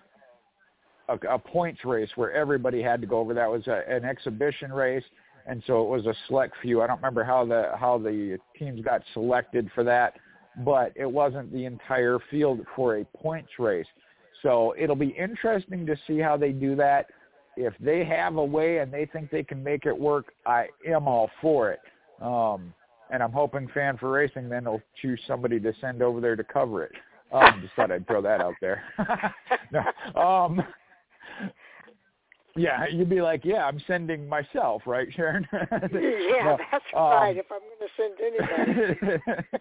a, 1.08 1.18
a 1.28 1.38
points 1.38 1.84
race 1.84 2.10
where 2.14 2.32
everybody 2.32 2.82
had 2.82 3.02
to 3.02 3.06
go 3.06 3.18
over. 3.18 3.34
That 3.34 3.50
was 3.50 3.66
a, 3.66 3.82
an 3.88 4.06
exhibition 4.06 4.72
race, 4.72 5.04
and 5.46 5.62
so 5.66 5.82
it 5.82 5.88
was 5.90 6.06
a 6.06 6.14
select 6.26 6.54
few. 6.62 6.80
I 6.80 6.86
don't 6.86 6.96
remember 6.96 7.22
how 7.22 7.44
the 7.44 7.72
how 7.78 7.98
the 7.98 8.38
teams 8.58 8.80
got 8.82 9.02
selected 9.12 9.70
for 9.74 9.84
that, 9.84 10.14
but 10.64 10.92
it 10.94 11.10
wasn't 11.10 11.52
the 11.52 11.66
entire 11.66 12.18
field 12.30 12.60
for 12.74 12.96
a 12.96 13.04
points 13.04 13.50
race. 13.58 13.86
So 14.42 14.74
it'll 14.78 14.96
be 14.96 15.14
interesting 15.18 15.86
to 15.86 15.96
see 16.06 16.18
how 16.18 16.36
they 16.36 16.50
do 16.52 16.74
that. 16.76 17.06
If 17.56 17.74
they 17.80 18.04
have 18.04 18.36
a 18.36 18.44
way 18.44 18.78
and 18.78 18.92
they 18.92 19.06
think 19.06 19.30
they 19.30 19.42
can 19.42 19.62
make 19.62 19.86
it 19.86 19.98
work, 19.98 20.32
I 20.46 20.66
am 20.86 21.06
all 21.06 21.30
for 21.40 21.70
it. 21.70 21.80
Um, 22.20 22.72
and 23.10 23.22
I'm 23.22 23.32
hoping 23.32 23.68
Fan 23.74 23.98
for 23.98 24.10
Racing 24.10 24.48
then 24.48 24.64
will 24.64 24.80
choose 25.00 25.20
somebody 25.26 25.60
to 25.60 25.72
send 25.80 26.02
over 26.02 26.20
there 26.20 26.34
to 26.34 26.44
cover 26.44 26.84
it. 26.84 26.92
Um, 27.32 27.60
just 27.62 27.74
thought 27.74 27.92
I'd 27.92 28.06
throw 28.06 28.22
that 28.22 28.40
out 28.40 28.54
there. 28.60 28.82
no, 29.72 30.20
um, 30.20 30.62
yeah, 32.56 32.86
you'd 32.90 33.08
be 33.08 33.22
like, 33.22 33.44
yeah, 33.44 33.64
I'm 33.64 33.80
sending 33.86 34.28
myself, 34.28 34.82
right, 34.86 35.08
Sharon? 35.14 35.46
yeah, 35.52 35.68
no, 35.80 36.58
that's 36.70 36.84
um, 36.94 37.02
right. 37.02 37.36
If 37.36 37.46
I'm 37.50 37.60
going 37.60 37.80
to 37.80 37.92
send 37.96 39.18
anybody, 39.18 39.52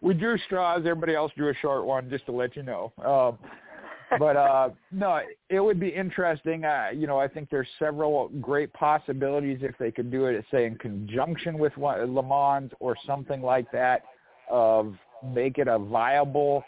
we 0.00 0.14
drew 0.14 0.36
straws. 0.38 0.80
Everybody 0.80 1.14
else 1.14 1.30
drew 1.36 1.50
a 1.50 1.54
short 1.54 1.86
one, 1.86 2.10
just 2.10 2.26
to 2.26 2.32
let 2.32 2.56
you 2.56 2.62
know. 2.62 2.92
Um, 2.98 3.38
but 4.18 4.36
uh 4.36 4.70
no, 4.90 5.20
it 5.48 5.60
would 5.60 5.80
be 5.80 5.88
interesting. 5.88 6.64
Uh, 6.64 6.88
you 6.94 7.06
know, 7.06 7.18
I 7.18 7.28
think 7.28 7.50
there's 7.50 7.68
several 7.78 8.28
great 8.40 8.72
possibilities 8.72 9.58
if 9.62 9.76
they 9.78 9.90
could 9.90 10.10
do 10.10 10.26
it, 10.26 10.44
say 10.50 10.66
in 10.66 10.76
conjunction 10.76 11.58
with 11.58 11.76
one, 11.76 12.14
Le 12.14 12.22
Mans 12.22 12.70
or 12.80 12.96
something 13.06 13.42
like 13.42 13.70
that, 13.72 14.02
of 14.50 14.94
make 15.34 15.58
it 15.58 15.68
a 15.68 15.78
viable 15.78 16.64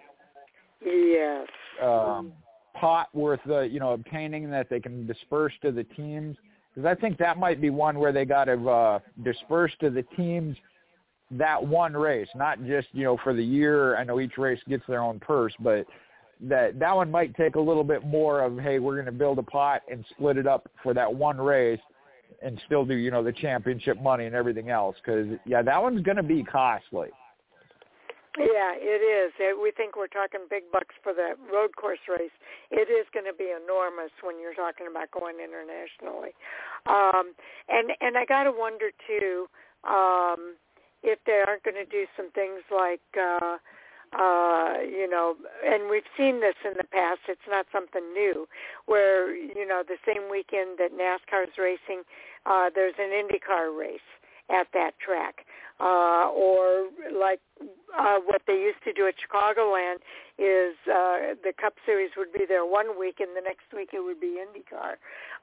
yes 0.85 1.49
um, 1.83 2.33
pot 2.75 3.09
worth 3.15 3.41
the 3.47 3.61
you 3.61 3.81
know 3.81 3.93
obtaining 3.93 4.51
that 4.51 4.69
they 4.69 4.81
can 4.81 5.07
disperse 5.07 5.53
to 5.63 5.73
the 5.73 5.85
teams. 5.85 6.37
Because 6.75 6.87
I 6.87 6.99
think 6.99 7.19
that 7.19 7.39
might 7.39 7.61
be 7.61 7.69
one 7.69 7.99
where 7.99 8.13
they 8.13 8.25
got 8.25 8.45
to 8.45 8.69
uh, 8.69 8.99
disperse 9.23 9.73
to 9.81 9.91
the 9.91 10.03
teams 10.17 10.57
that 11.31 11.63
one 11.63 11.95
race, 11.95 12.29
not 12.35 12.65
just 12.65 12.89
you 12.93 13.05
know 13.05 13.17
for 13.23 13.35
the 13.35 13.45
year. 13.45 13.97
I 13.97 14.05
know 14.05 14.21
each 14.21 14.39
race 14.39 14.61
gets 14.69 14.85
their 14.87 15.03
own 15.03 15.19
purse, 15.21 15.55
but 15.61 15.87
that 16.49 16.79
that 16.79 16.95
one 16.95 17.11
might 17.11 17.35
take 17.37 17.55
a 17.55 17.61
little 17.61 17.85
bit 17.85 18.05
more 18.05 18.41
of 18.43 18.59
hey, 18.59 18.79
we're 18.79 18.95
going 18.95 19.07
to 19.07 19.13
build 19.13 19.39
a 19.39 19.43
pot 19.43 19.83
and 19.91 20.05
split 20.11 20.37
it 20.37 20.47
up 20.47 20.69
for 20.83 20.95
that 20.95 21.13
one 21.13 21.39
race, 21.39 21.81
and 22.43 22.61
still 22.67 22.85
do 22.85 22.95
you 22.95 23.11
know 23.11 23.23
the 23.23 23.33
championship 23.33 24.01
money 24.03 24.27
and 24.27 24.35
everything 24.35 24.71
else 24.71 24.97
because 25.05 25.27
yeah, 25.47 25.63
that 25.63 25.81
one's 25.81 26.03
going 26.03 26.17
to 26.17 26.23
be 26.23 26.43
costly. 26.43 27.09
Yeah, 28.39 28.73
it 28.75 29.05
is. 29.05 29.33
We 29.61 29.73
think 29.77 29.95
we're 29.95 30.09
talking 30.09 30.41
big 30.49 30.65
bucks 30.73 30.95
for 31.03 31.13
the 31.13 31.37
road 31.53 31.77
course 31.77 32.01
race. 32.09 32.33
It 32.71 32.89
is 32.89 33.05
going 33.13 33.27
to 33.27 33.37
be 33.37 33.53
enormous 33.53 34.11
when 34.23 34.41
you're 34.41 34.55
talking 34.55 34.87
about 34.91 35.11
going 35.13 35.37
internationally. 35.37 36.33
Um, 36.87 37.37
and 37.69 37.93
and 38.01 38.17
I 38.17 38.25
got 38.25 38.45
to 38.45 38.53
wonder 38.53 38.91
too 39.07 39.47
um, 39.85 40.57
if 41.03 41.19
they 41.27 41.45
aren't 41.47 41.63
going 41.63 41.77
to 41.77 41.85
do 41.85 42.07
some 42.17 42.31
things 42.33 42.61
like. 42.71 43.05
Uh, 43.15 43.59
uh, 44.19 44.75
you 44.85 45.09
know, 45.09 45.37
and 45.65 45.91
we've 45.91 46.09
seen 46.17 46.41
this 46.41 46.57
in 46.65 46.73
the 46.77 46.85
past. 46.85 47.21
It's 47.29 47.49
not 47.49 47.67
something 47.73 48.13
new, 48.13 48.47
where 48.87 49.35
you 49.35 49.67
know 49.67 49.83
the 49.87 49.99
same 50.07 50.31
weekend 50.31 50.79
that 50.79 50.93
NASCAR 50.93 51.45
is 51.45 51.59
racing, 51.59 52.03
uh, 52.47 52.71
there's 52.75 52.95
an 52.99 53.11
IndyCar 53.11 53.77
race 53.77 54.01
at 54.51 54.67
that 54.75 54.93
track 54.99 55.47
uh, 55.83 56.31
or 56.31 56.89
like 57.13 57.41
uh, 57.99 58.19
what 58.25 58.43
they 58.47 58.55
used 58.55 58.83
to 58.85 58.93
do 58.93 59.07
at 59.07 59.15
Chicagoland 59.19 59.99
is 60.39 60.77
uh, 60.87 61.35
the 61.43 61.53
Cup 61.61 61.75
Series 61.85 62.11
would 62.17 62.33
be 62.33 62.45
there 62.47 62.65
one 62.65 62.99
week, 62.99 63.17
and 63.21 63.37
the 63.37 63.41
next 63.41 63.67
week 63.75 63.91
it 63.93 64.01
would 64.01 64.21
be 64.21 64.39
IndyCar. 64.39 64.95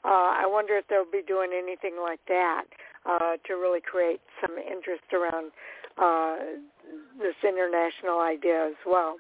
Uh, 0.04 0.32
I 0.40 0.46
wonder 0.48 0.78
if 0.78 0.88
they'll 0.88 1.10
be 1.10 1.22
doing 1.26 1.52
anything 1.54 1.98
like 2.02 2.22
that 2.28 2.64
uh, 3.06 3.36
to 3.48 3.54
really 3.54 3.82
create 3.82 4.22
some 4.41 4.58
interest 4.58 5.12
around 5.14 5.52
uh, 5.98 6.60
this 7.18 7.36
international 7.44 8.20
idea 8.20 8.68
as 8.68 8.80
well. 8.86 9.18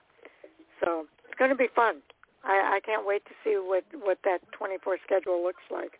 So 0.83 1.05
it's 1.25 1.37
going 1.37 1.51
to 1.51 1.57
be 1.57 1.67
fun. 1.75 1.95
I, 2.43 2.77
I 2.77 2.79
can't 2.85 3.05
wait 3.05 3.23
to 3.25 3.31
see 3.43 3.57
what 3.57 3.83
what 4.03 4.19
that 4.23 4.39
24 4.57 4.97
schedule 5.05 5.43
looks 5.43 5.63
like. 5.69 5.99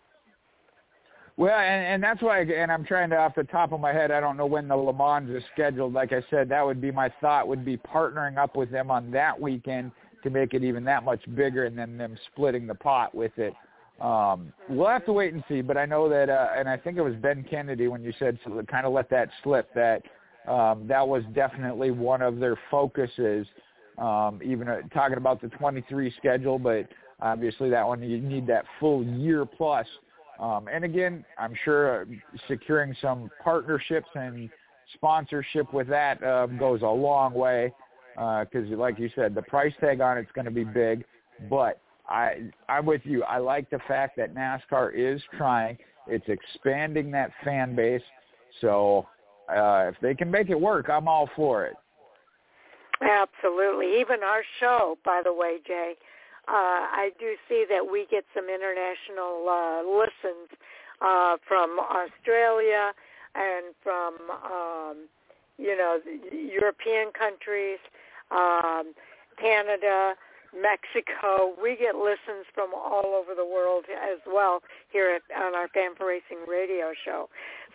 Well, 1.40 1.58
and, 1.58 1.86
and 1.86 2.04
that's 2.04 2.22
why, 2.22 2.42
and 2.42 2.70
I'm 2.70 2.84
trying 2.84 3.10
to, 3.12 3.16
off 3.16 3.34
the 3.34 3.46
top 3.46 3.72
of 3.72 3.80
my 3.80 3.94
head, 3.94 4.12
I 4.12 4.20
don't 4.20 4.36
know 4.36 4.46
when 4.46 4.68
the 4.68 4.76
Le 4.76 4.92
Mans 4.92 5.30
is 5.30 5.42
scheduled. 5.54 5.94
Like 5.94 6.12
I 6.12 6.22
said, 6.30 6.50
that 6.50 6.66
would 6.66 6.82
be 6.82 6.92
my 6.92 7.10
thought, 7.22 7.48
would 7.48 7.64
be 7.64 7.78
partnering 7.78 8.38
up 8.38 8.58
with 8.58 8.70
them 8.70 8.92
on 8.92 9.10
that 9.12 9.40
weekend 9.40 9.94
to 10.24 10.30
make 10.30 10.54
it 10.54 10.66
even 10.66 10.84
that 10.84 11.06
much 11.06 11.22
bigger, 11.36 11.64
and 11.64 11.78
then 11.78 11.98
them 11.98 12.18
splitting 12.34 12.68
the 12.68 12.76
pot 12.76 13.16
with 13.16 13.32
it. 13.38 13.54
Um, 14.02 14.52
we'll 14.68 14.90
have 14.90 15.06
to 15.06 15.14
wait 15.14 15.34
and 15.34 15.42
see, 15.48 15.62
but 15.62 15.78
I 15.78 15.86
know 15.86 16.10
that, 16.10 16.30
uh, 16.30 16.48
and 16.58 16.68
I 16.68 16.76
think 16.76 16.98
it 16.98 17.04
was 17.04 17.16
Ben 17.16 17.46
Kennedy 17.50 17.88
when 17.88 18.04
you 18.04 18.12
said 18.20 18.38
so 18.44 18.62
kind 18.70 18.86
of 18.86 18.92
let 18.92 19.10
that 19.10 19.30
slip 19.42 19.74
that 19.76 20.02
um, 20.48 20.88
that 20.88 21.08
was 21.08 21.24
definitely 21.34 21.92
one 21.92 22.22
of 22.22 22.40
their 22.40 22.58
focuses. 22.72 23.46
Um, 23.98 24.40
even 24.44 24.70
uh, 24.70 24.82
talking 24.94 25.18
about 25.18 25.42
the 25.42 25.50
23 25.50 26.14
schedule, 26.18 26.58
but 26.58 26.88
obviously 27.20 27.70
that 27.70 27.86
one 27.86 28.02
you 28.02 28.22
need 28.22 28.48
that 28.48 28.64
full 28.80 29.04
year 29.04 29.46
plus 29.46 29.86
um, 30.40 30.70
and 30.72 30.86
again, 30.86 31.26
I'm 31.38 31.54
sure 31.66 32.08
securing 32.48 32.96
some 33.02 33.30
partnerships 33.44 34.08
and 34.16 34.50
sponsorship 34.96 35.74
with 35.74 35.88
that 35.90 36.24
uh, 36.24 36.46
goes 36.46 36.82
a 36.82 36.88
long 36.88 37.34
way 37.34 37.74
because, 38.16 38.72
uh, 38.72 38.78
like 38.78 38.98
you 39.00 39.10
said, 39.16 39.36
the 39.36 39.42
price 39.42 39.74
tag 39.82 40.02
on 40.02 40.18
it's 40.18 40.32
going 40.32 40.46
to 40.46 40.52
be 40.52 40.64
big. 40.64 41.04
But 41.50 41.82
I, 42.08 42.50
I'm 42.70 42.86
with 42.86 43.02
you. 43.04 43.24
I 43.24 43.38
like 43.38 43.70
the 43.70 43.80
fact 43.88 44.18
that 44.18 44.34
NASCAR 44.34 44.92
is 44.96 45.22
trying. 45.38 45.78
It's 46.08 46.26
expanding 46.28 47.12
that 47.12 47.32
fan 47.44 47.76
base. 47.76 48.02
So 48.62 49.08
uh, 49.50 49.90
if 49.90 49.96
they 50.02 50.16
can 50.16 50.30
make 50.30 50.50
it 50.50 50.60
work, 50.60 50.90
I'm 50.90 51.08
all 51.08 51.30
for 51.36 51.66
it. 51.66 51.76
Absolutely. 53.02 54.00
Even 54.00 54.24
our 54.24 54.44
show, 54.60 54.98
by 55.06 55.22
the 55.24 55.34
way, 55.34 55.58
Jay, 55.66 55.94
uh, 56.48 56.52
I 56.52 57.12
do 57.20 57.36
see 57.48 57.66
that 57.70 57.92
we 57.92 58.08
get 58.10 58.26
some 58.34 58.46
international 58.50 59.48
uh, 59.48 59.82
listens 59.88 60.50
uh, 61.02 61.38
from 61.48 61.80
Australia 61.80 62.92
and 63.36 63.74
from 63.84 64.16
um, 64.44 64.98
you 65.58 65.78
know 65.78 66.00
European 66.32 67.12
countries, 67.12 67.80
um, 68.32 68.94
Canada, 69.40 70.16
Mexico. 70.60 71.54
We 71.62 71.78
get 71.78 71.96
listens 71.96 72.46
from 72.54 72.72
all 72.74 73.14
over 73.16 73.36
the 73.36 73.46
world 73.46 73.86
as 73.92 74.20
well 74.28 74.62
here 74.92 75.20
at, 75.22 75.22
on 75.40 75.56
our 75.56 75.68
Fan 75.70 75.96
for 75.96 76.08
Racing 76.08 76.44
radio 76.48 76.92
show. 77.06 77.30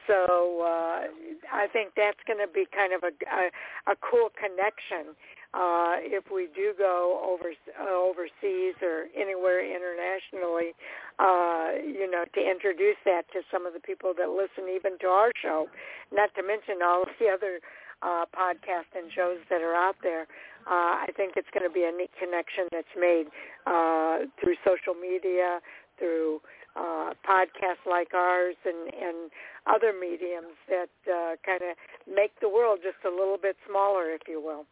So 0.06 0.60
uh, 0.60 1.08
I 1.52 1.66
think 1.72 1.92
that's 1.96 2.20
going 2.26 2.38
to 2.38 2.52
be 2.52 2.66
kind 2.74 2.92
of 2.92 3.02
a, 3.02 3.12
a, 3.28 3.92
a 3.92 3.96
cool 4.00 4.28
connection 4.36 5.16
uh, 5.54 6.02
if 6.02 6.24
we 6.34 6.48
do 6.50 6.74
go 6.76 7.22
over 7.22 7.54
uh, 7.78 7.86
overseas 7.86 8.74
or 8.82 9.06
anywhere 9.14 9.62
internationally, 9.62 10.74
uh, 11.22 11.78
you 11.78 12.10
know, 12.10 12.24
to 12.34 12.40
introduce 12.42 12.98
that 13.04 13.22
to 13.32 13.40
some 13.52 13.64
of 13.64 13.72
the 13.72 13.78
people 13.78 14.12
that 14.18 14.28
listen 14.28 14.66
even 14.66 14.98
to 14.98 15.06
our 15.06 15.30
show, 15.40 15.68
not 16.10 16.34
to 16.34 16.42
mention 16.42 16.82
all 16.82 17.02
of 17.02 17.14
the 17.20 17.30
other 17.30 17.60
uh, 18.02 18.26
podcasts 18.34 18.90
and 18.98 19.12
shows 19.14 19.38
that 19.48 19.62
are 19.62 19.74
out 19.74 19.96
there. 20.02 20.26
Uh, 20.66 21.06
I 21.06 21.08
think 21.16 21.34
it's 21.36 21.48
going 21.54 21.62
to 21.68 21.72
be 21.72 21.84
a 21.84 21.92
neat 21.92 22.10
connection 22.18 22.66
that's 22.72 22.94
made 22.98 23.30
uh, 23.66 24.26
through 24.42 24.58
social 24.66 24.98
media, 24.98 25.60
through 25.98 26.40
uh, 26.76 27.12
podcasts 27.28 27.86
like 27.88 28.14
ours, 28.14 28.56
and, 28.64 28.92
and 28.94 29.30
other 29.66 29.92
mediums 29.92 30.56
that 30.68 30.90
uh, 31.10 31.36
kind 31.44 31.62
of 31.62 31.76
make 32.12 32.32
the 32.40 32.48
world 32.48 32.80
just 32.82 32.96
a 33.06 33.10
little 33.10 33.38
bit 33.40 33.56
smaller, 33.68 34.10
if 34.10 34.22
you 34.28 34.40
will. 34.40 34.66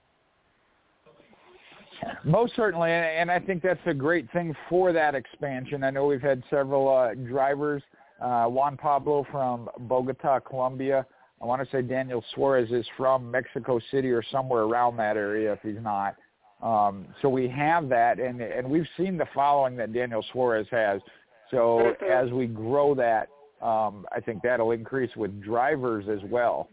Most 2.24 2.56
certainly, 2.56 2.90
and 2.90 3.30
I 3.30 3.38
think 3.38 3.62
that's 3.62 3.80
a 3.86 3.94
great 3.94 4.30
thing 4.32 4.54
for 4.68 4.92
that 4.92 5.14
expansion. 5.14 5.84
I 5.84 5.90
know 5.90 6.06
we've 6.06 6.22
had 6.22 6.42
several 6.50 6.88
uh, 6.88 7.14
drivers. 7.14 7.82
Uh, 8.20 8.46
Juan 8.46 8.76
Pablo 8.76 9.26
from 9.30 9.68
Bogota, 9.80 10.40
Colombia. 10.40 11.06
I 11.40 11.44
want 11.44 11.62
to 11.62 11.68
say 11.76 11.82
Daniel 11.82 12.24
Suarez 12.34 12.70
is 12.70 12.86
from 12.96 13.30
Mexico 13.30 13.80
City 13.90 14.10
or 14.10 14.22
somewhere 14.30 14.62
around 14.62 14.96
that 14.98 15.16
area 15.16 15.52
if 15.52 15.58
he's 15.62 15.82
not. 15.82 16.16
Um, 16.62 17.06
so 17.20 17.28
we 17.28 17.48
have 17.48 17.88
that, 17.88 18.20
and 18.20 18.40
and 18.40 18.68
we've 18.70 18.86
seen 18.96 19.16
the 19.16 19.26
following 19.34 19.76
that 19.76 19.92
Daniel 19.92 20.24
Suarez 20.32 20.68
has. 20.70 21.00
So 21.52 21.94
as 22.10 22.30
we 22.30 22.46
grow 22.46 22.94
that, 22.94 23.28
um, 23.64 24.06
I 24.10 24.20
think 24.20 24.42
that'll 24.42 24.72
increase 24.72 25.14
with 25.16 25.40
drivers 25.42 26.06
as 26.08 26.28
well. 26.28 26.68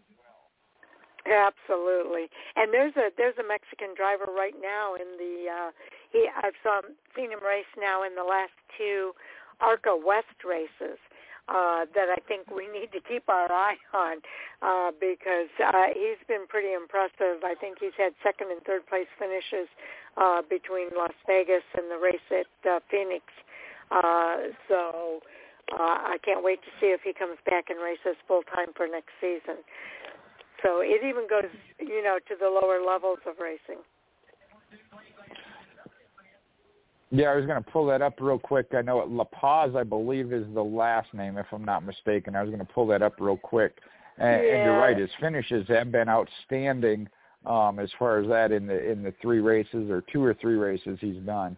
Absolutely. 1.28 2.30
And 2.56 2.74
there's 2.74 2.96
a 2.96 3.12
there's 3.18 3.38
a 3.38 3.48
Mexican 3.48 3.94
driver 3.96 4.32
right 4.32 4.56
now 4.60 4.96
in 4.96 5.06
the 5.20 5.46
uh 5.52 5.72
he 6.12 6.28
I've 6.42 6.58
saw 6.64 6.82
seen 7.16 7.32
him 7.32 7.44
race 7.44 7.70
now 7.78 8.04
in 8.04 8.16
the 8.16 8.24
last 8.24 8.56
two 8.78 9.12
ARCA 9.60 9.94
West 9.94 10.42
races 10.48 10.98
uh 11.50 11.86
that 11.94 12.10
I 12.10 12.18
think 12.28 12.50
we 12.50 12.66
need 12.68 12.92
to 12.94 13.02
keep 13.02 13.28
our 13.30 13.52
eye 13.52 13.78
on 13.94 14.18
uh 14.64 14.92
because 15.00 15.52
uh 15.62 15.94
he's 15.94 16.24
been 16.28 16.48
pretty 16.48 16.74
impressive. 16.74 17.44
I 17.44 17.54
think 17.54 17.78
he's 17.80 17.98
had 17.98 18.14
second 18.24 18.50
and 18.50 18.64
third 18.64 18.88
place 18.88 19.12
finishes 19.20 19.68
uh 20.18 20.42
between 20.50 20.90
Las 20.98 21.14
Vegas 21.28 21.68
and 21.78 21.92
the 21.92 22.00
race 22.00 22.26
at 22.32 22.50
uh, 22.66 22.80
Phoenix. 22.90 23.26
Uh 23.30 23.49
so 24.68 25.20
uh 25.74 26.14
I 26.14 26.18
can't 26.24 26.44
wait 26.44 26.62
to 26.62 26.70
see 26.80 26.88
if 26.88 27.02
he 27.04 27.14
comes 27.14 27.38
back 27.46 27.70
and 27.70 27.80
races 27.82 28.18
full 28.28 28.44
time 28.44 28.70
for 28.76 28.88
next 28.88 29.12
season. 29.22 29.64
So 30.64 30.82
it 30.82 31.04
even 31.04 31.28
goes, 31.30 31.50
you 31.80 32.04
know, 32.04 32.18
to 32.28 32.36
the 32.40 32.48
lower 32.48 32.84
levels 32.86 33.20
of 33.26 33.36
racing. 33.40 33.82
Yeah, 37.12 37.32
I 37.32 37.36
was 37.36 37.46
going 37.46 37.64
to 37.64 37.72
pull 37.72 37.88
that 37.88 38.02
up 38.02 38.16
real 38.20 38.38
quick. 38.38 38.68
I 38.78 38.82
know 38.84 39.04
La 39.10 39.24
Paz, 39.24 39.72
I 39.76 39.84
believe, 39.84 40.32
is 40.32 40.46
the 40.54 40.64
last 40.64 41.12
name, 41.14 41.38
if 41.38 41.48
I'm 41.52 41.66
not 41.66 41.84
mistaken. 41.84 42.36
I 42.36 42.44
was 42.44 42.52
going 42.52 42.66
to 42.66 42.72
pull 42.72 42.86
that 42.88 43.02
up 43.02 43.16
real 43.20 43.38
quick. 43.38 43.80
And, 44.20 44.44
yeah. 44.44 44.54
and 44.54 44.64
you're 44.66 44.78
right, 44.78 44.98
his 44.98 45.10
finishes 45.20 45.68
have 45.70 45.92
been 45.92 46.08
outstanding 46.08 47.08
um, 47.46 47.80
as 47.80 47.90
far 47.98 48.20
as 48.20 48.28
that 48.28 48.52
in 48.52 48.68
the 48.68 48.92
in 48.92 49.02
the 49.02 49.14
three 49.22 49.40
races 49.40 49.90
or 49.90 50.04
two 50.12 50.24
or 50.24 50.36
three 50.36 50.56
races 50.56 51.00
he's 51.02 51.22
done. 51.26 51.58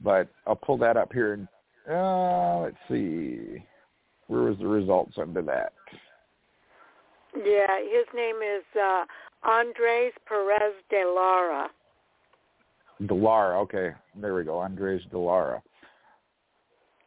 But 0.00 0.28
I'll 0.46 0.56
pull 0.56 0.78
that 0.78 0.96
up 0.96 1.12
here. 1.12 1.34
And, 1.34 1.48
uh, 1.90 2.60
let's 2.60 2.76
see, 2.88 3.62
where 4.26 4.42
was 4.42 4.58
the 4.58 4.66
results 4.66 5.14
under 5.18 5.42
that? 5.42 5.72
Yeah, 7.34 7.78
his 7.80 8.06
name 8.14 8.36
is 8.36 8.64
uh, 8.80 9.04
Andres 9.44 10.12
Perez 10.26 10.74
de 10.90 11.04
Lara. 11.06 11.68
De 13.06 13.14
Lara, 13.14 13.60
okay. 13.60 13.90
There 14.20 14.34
we 14.34 14.44
go. 14.44 14.58
Andres 14.58 15.02
de 15.10 15.18
Lara. 15.18 15.62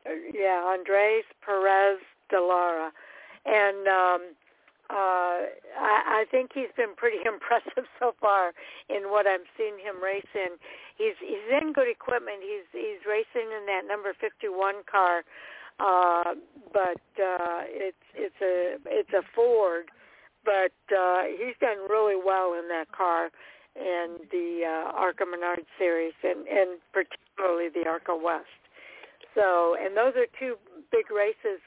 Uh, 0.06 0.12
yeah, 0.34 0.64
Andres 0.72 1.24
Perez 1.44 1.98
de 2.30 2.40
Lara. 2.40 2.92
And 3.46 3.88
um, 3.88 4.22
uh, 4.90 5.46
I, 5.78 6.24
I 6.24 6.26
think 6.32 6.52
he's 6.54 6.74
been 6.76 6.96
pretty 6.96 7.22
impressive 7.26 7.86
so 8.00 8.16
far 8.20 8.54
in 8.90 9.10
what 9.10 9.28
I've 9.28 9.48
seen 9.58 9.78
him 9.78 10.02
race 10.02 10.28
in. 10.34 10.58
He's 10.98 11.16
he's 11.22 11.48
in 11.62 11.74
good 11.74 11.90
equipment. 11.90 12.42
He's 12.42 12.68
he's 12.72 13.02
racing 13.08 13.50
in 13.54 13.66
that 13.68 13.88
number 13.88 14.14
51 14.20 14.84
car, 14.90 15.24
uh, 15.80 16.36
but 16.74 17.02
uh, 17.22 17.62
it's 17.70 18.06
it's 18.16 18.42
a 18.42 18.78
it's 18.86 19.14
a 19.14 19.24
Ford 19.36 19.92
but 20.46 20.74
uh, 20.96 21.24
he's 21.30 21.56
done 21.60 21.78
really 21.90 22.16
well 22.16 22.54
in 22.54 22.68
that 22.70 22.92
car 22.92 23.30
and 23.76 24.20
the 24.32 24.64
uh, 24.66 24.98
ARCA 24.98 25.26
Menard 25.26 25.64
series, 25.78 26.14
and 26.24 26.48
and 26.48 26.80
particularly 26.92 27.70
the 27.70 27.88
ARCA 27.88 28.16
West. 28.16 28.50
So, 29.36 29.76
and 29.80 29.96
those 29.96 30.14
are 30.18 30.26
two 30.40 30.56
big 30.92 31.12
races 31.12 31.59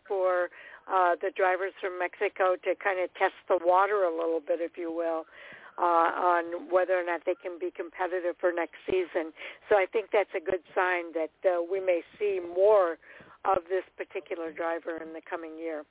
uh, 0.92 1.16
the 1.20 1.30
drivers 1.34 1.72
from 1.80 1.98
Mexico 1.98 2.54
to 2.62 2.74
kind 2.76 3.00
of 3.00 3.08
test 3.14 3.34
the 3.48 3.58
water 3.64 4.04
a 4.04 4.12
little 4.12 4.40
bit, 4.44 4.60
if 4.60 4.76
you 4.76 4.92
will, 4.92 5.24
uh, 5.78 6.12
on 6.36 6.68
whether 6.70 6.92
or 6.92 7.04
not 7.04 7.22
they 7.24 7.34
can 7.42 7.58
be 7.58 7.72
competitive 7.74 8.36
for 8.38 8.52
next 8.52 8.76
season. 8.86 9.32
So 9.68 9.76
I 9.76 9.86
think 9.90 10.10
that's 10.12 10.32
a 10.36 10.40
good 10.40 10.60
sign 10.74 11.12
that 11.14 11.32
uh, 11.48 11.62
we 11.64 11.80
may 11.80 12.02
see 12.18 12.40
more 12.44 12.98
of 13.44 13.64
this 13.68 13.84
particular 13.96 14.52
driver 14.52 15.02
in 15.02 15.12
the 15.12 15.22
coming 15.28 15.56
year. 15.58 15.82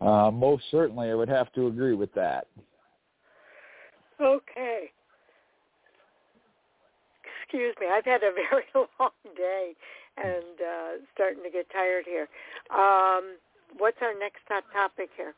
Uh, 0.00 0.30
most 0.30 0.64
certainly, 0.70 1.10
I 1.10 1.14
would 1.14 1.28
have 1.28 1.52
to 1.52 1.66
agree 1.66 1.94
with 1.94 2.12
that. 2.14 2.46
Okay. 4.20 4.90
Excuse 7.42 7.74
me, 7.80 7.86
I've 7.90 8.04
had 8.04 8.22
a 8.22 8.32
very 8.50 8.64
long 8.74 9.10
day 9.36 9.72
and 10.22 10.60
uh, 10.60 11.04
starting 11.14 11.42
to 11.42 11.50
get 11.50 11.66
tired 11.70 12.04
here. 12.06 12.28
Um, 12.74 13.36
what's 13.78 13.98
our 14.02 14.18
next 14.18 14.40
top 14.48 14.64
topic 14.72 15.10
here? 15.16 15.34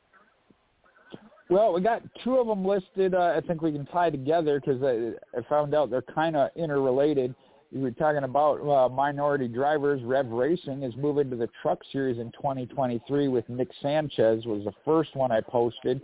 Well, 1.49 1.73
we 1.73 1.81
got 1.81 2.03
two 2.23 2.37
of 2.37 2.47
them 2.47 2.65
listed. 2.65 3.15
Uh, 3.15 3.35
I 3.37 3.41
think 3.41 3.61
we 3.61 3.73
can 3.73 3.85
tie 3.87 4.11
together 4.11 4.61
because 4.61 4.83
I, 4.83 5.37
I 5.37 5.43
found 5.49 5.75
out 5.75 5.91
they're 5.91 6.03
kind 6.03 6.37
of 6.37 6.51
interrelated. 6.55 7.35
We 7.73 7.81
were 7.81 7.91
talking 7.91 8.23
about 8.23 8.61
uh, 8.61 8.89
minority 8.89 9.49
drivers. 9.49 10.01
Rev 10.03 10.29
Racing 10.29 10.85
is 10.85 10.95
moving 10.97 11.29
to 11.31 11.37
the 11.37 11.49
Truck 11.61 11.81
Series 11.93 12.19
in 12.19 12.31
2023 12.33 13.29
with 13.29 13.49
Nick 13.49 13.69
Sanchez 13.83 14.45
was 14.45 14.65
the 14.65 14.73
first 14.85 15.15
one 15.17 15.33
I 15.33 15.41
posted. 15.41 16.01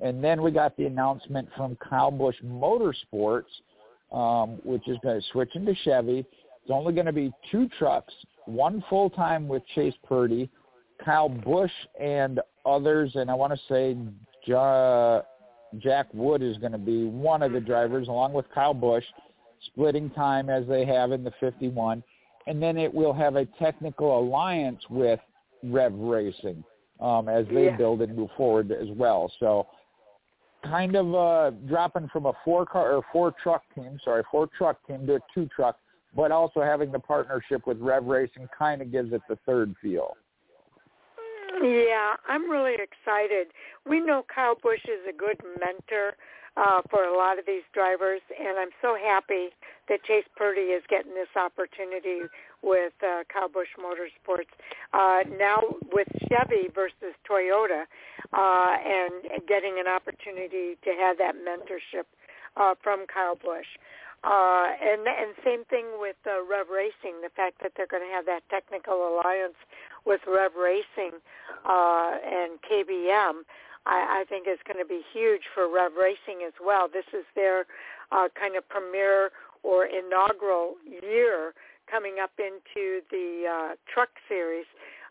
And 0.00 0.22
then 0.22 0.42
we 0.42 0.50
got 0.50 0.76
the 0.76 0.86
announcement 0.86 1.48
from 1.56 1.76
Kyle 1.76 2.10
Busch 2.10 2.36
Motorsports, 2.44 3.44
um, 4.12 4.58
which 4.64 4.86
is 4.86 4.96
going 5.02 5.20
to 5.20 5.26
switch 5.32 5.50
into 5.54 5.74
Chevy. 5.84 6.24
It's 6.68 6.74
only 6.74 6.92
going 6.92 7.06
to 7.06 7.14
be 7.14 7.32
two 7.50 7.66
trucks, 7.78 8.12
one 8.44 8.84
full-time 8.90 9.48
with 9.48 9.62
Chase 9.74 9.94
Purdy, 10.06 10.50
Kyle 11.02 11.30
Busch 11.30 11.72
and 11.98 12.40
others, 12.66 13.12
and 13.14 13.30
I 13.30 13.34
want 13.34 13.54
to 13.54 13.58
say 13.70 13.96
Jack 15.78 16.12
Wood 16.12 16.42
is 16.42 16.58
going 16.58 16.72
to 16.72 16.78
be 16.78 17.06
one 17.06 17.42
of 17.42 17.52
the 17.52 17.60
drivers 17.60 18.08
along 18.08 18.34
with 18.34 18.44
Kyle 18.54 18.74
Busch, 18.74 19.04
splitting 19.68 20.10
time 20.10 20.50
as 20.50 20.66
they 20.66 20.84
have 20.84 21.10
in 21.12 21.24
the 21.24 21.32
51. 21.40 22.02
And 22.46 22.62
then 22.62 22.76
it 22.76 22.92
will 22.92 23.14
have 23.14 23.36
a 23.36 23.46
technical 23.58 24.18
alliance 24.18 24.82
with 24.90 25.20
Rev 25.62 25.94
Racing 25.94 26.62
um, 27.00 27.30
as 27.30 27.46
they 27.50 27.66
yeah. 27.66 27.78
build 27.78 28.02
and 28.02 28.14
move 28.14 28.28
forward 28.36 28.72
as 28.72 28.88
well. 28.90 29.32
So 29.40 29.68
kind 30.62 30.96
of 30.96 31.14
uh, 31.14 31.50
dropping 31.66 32.08
from 32.08 32.26
a 32.26 32.34
four 32.44 32.66
car 32.66 32.92
or 32.92 33.02
four 33.10 33.34
truck 33.42 33.62
team, 33.74 33.98
sorry, 34.04 34.22
four 34.30 34.50
truck 34.58 34.86
team 34.86 35.06
to 35.06 35.14
a 35.14 35.20
two 35.34 35.48
truck, 35.56 35.78
but 36.18 36.32
also 36.32 36.60
having 36.60 36.90
the 36.90 36.98
partnership 36.98 37.64
with 37.64 37.78
Rev 37.78 38.04
Racing 38.04 38.48
kind 38.58 38.82
of 38.82 38.90
gives 38.90 39.12
it 39.12 39.22
the 39.28 39.38
third 39.46 39.72
feel. 39.80 40.16
Yeah, 41.62 42.14
I'm 42.28 42.50
really 42.50 42.74
excited. 42.74 43.52
We 43.88 44.00
know 44.00 44.24
Kyle 44.34 44.56
Busch 44.60 44.84
is 44.84 44.98
a 45.08 45.12
good 45.12 45.40
mentor 45.60 46.16
uh, 46.56 46.82
for 46.90 47.04
a 47.04 47.16
lot 47.16 47.38
of 47.38 47.46
these 47.46 47.62
drivers, 47.72 48.20
and 48.36 48.58
I'm 48.58 48.70
so 48.82 48.96
happy 49.00 49.50
that 49.88 50.02
Chase 50.02 50.24
Purdy 50.34 50.72
is 50.72 50.82
getting 50.88 51.14
this 51.14 51.28
opportunity 51.36 52.22
with 52.62 52.94
uh, 53.00 53.22
Kyle 53.32 53.48
Busch 53.48 53.68
Motorsports. 53.78 54.50
Uh, 54.92 55.22
now 55.38 55.62
with 55.92 56.08
Chevy 56.28 56.68
versus 56.74 57.14
Toyota, 57.30 57.84
uh, 58.32 58.76
and 58.84 59.46
getting 59.46 59.78
an 59.78 59.86
opportunity 59.86 60.76
to 60.82 60.90
have 60.98 61.16
that 61.18 61.36
mentorship 61.36 62.06
uh, 62.56 62.74
from 62.82 63.06
Kyle 63.06 63.36
Busch. 63.36 63.66
Uh, 64.24 64.66
and 64.82 65.06
and 65.06 65.34
same 65.44 65.64
thing 65.66 65.86
with 66.00 66.16
uh, 66.26 66.42
Rev 66.42 66.66
Racing, 66.74 67.22
the 67.22 67.30
fact 67.36 67.62
that 67.62 67.72
they're 67.76 67.86
going 67.86 68.02
to 68.02 68.12
have 68.12 68.26
that 68.26 68.42
technical 68.50 69.06
alliance 69.06 69.54
with 70.04 70.20
Rev 70.26 70.52
Racing 70.58 71.22
uh, 71.64 72.18
and 72.26 72.58
KBM, 72.66 73.46
I, 73.86 74.22
I 74.22 74.24
think 74.28 74.48
is 74.48 74.58
going 74.66 74.82
to 74.82 74.88
be 74.88 75.02
huge 75.12 75.42
for 75.54 75.72
Rev 75.72 75.92
Racing 75.94 76.42
as 76.46 76.54
well. 76.58 76.88
This 76.92 77.06
is 77.12 77.24
their 77.36 77.66
uh, 78.10 78.26
kind 78.34 78.56
of 78.56 78.68
premiere 78.68 79.30
or 79.62 79.86
inaugural 79.86 80.74
year 80.84 81.54
coming 81.90 82.16
up 82.22 82.32
into 82.38 83.00
the 83.10 83.44
uh, 83.46 83.74
Truck 83.92 84.10
Series, 84.28 84.66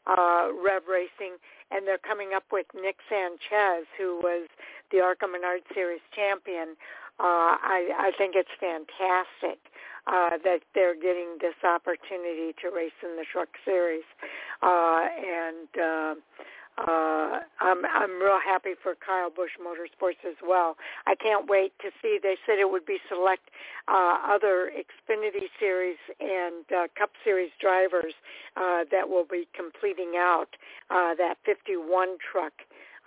uh, 0.05 0.49
Rev 0.51 0.83
Racing, 0.89 1.39
and 1.71 1.87
they're 1.87 1.97
coming 1.97 2.31
up 2.35 2.43
with 2.51 2.65
Nick 2.73 2.97
Sanchez, 3.09 3.87
who 3.97 4.19
was 4.21 4.47
the 4.91 4.99
ARCA 4.99 5.27
Menard 5.27 5.61
Series 5.73 6.01
champion 6.15 6.75
uh, 7.19 7.57
I, 7.57 7.89
I 7.97 8.11
think 8.17 8.35
it's 8.35 8.49
fantastic 8.59 9.59
uh, 10.07 10.37
that 10.43 10.59
they're 10.73 10.95
getting 10.95 11.37
this 11.41 11.57
opportunity 11.63 12.53
to 12.61 12.69
race 12.69 12.95
in 13.03 13.15
the 13.17 13.25
Truck 13.31 13.49
Series, 13.65 14.05
uh, 14.61 15.07
and 15.17 15.67
uh, 15.75 16.15
uh, 16.77 17.39
I'm 17.59 17.85
I'm 17.85 18.21
real 18.21 18.39
happy 18.43 18.73
for 18.81 18.93
Kyle 18.95 19.31
Busch 19.31 19.57
Motorsports 19.59 20.21
as 20.27 20.35
well. 20.45 20.77
I 21.07 21.15
can't 21.15 21.49
wait 21.49 21.73
to 21.79 21.89
see. 22.01 22.19
They 22.21 22.37
said 22.45 22.59
it 22.59 22.69
would 22.69 22.85
be 22.85 22.99
select 23.09 23.49
uh, 23.87 24.17
other 24.23 24.71
Xfinity 24.71 25.49
Series 25.59 25.97
and 26.19 26.63
uh, 26.71 26.87
Cup 26.97 27.11
Series 27.23 27.51
drivers 27.59 28.13
uh, 28.55 28.85
that 28.91 29.09
will 29.09 29.25
be 29.25 29.47
completing 29.55 30.13
out 30.17 30.49
uh, 30.91 31.15
that 31.15 31.37
51 31.45 32.17
truck 32.31 32.53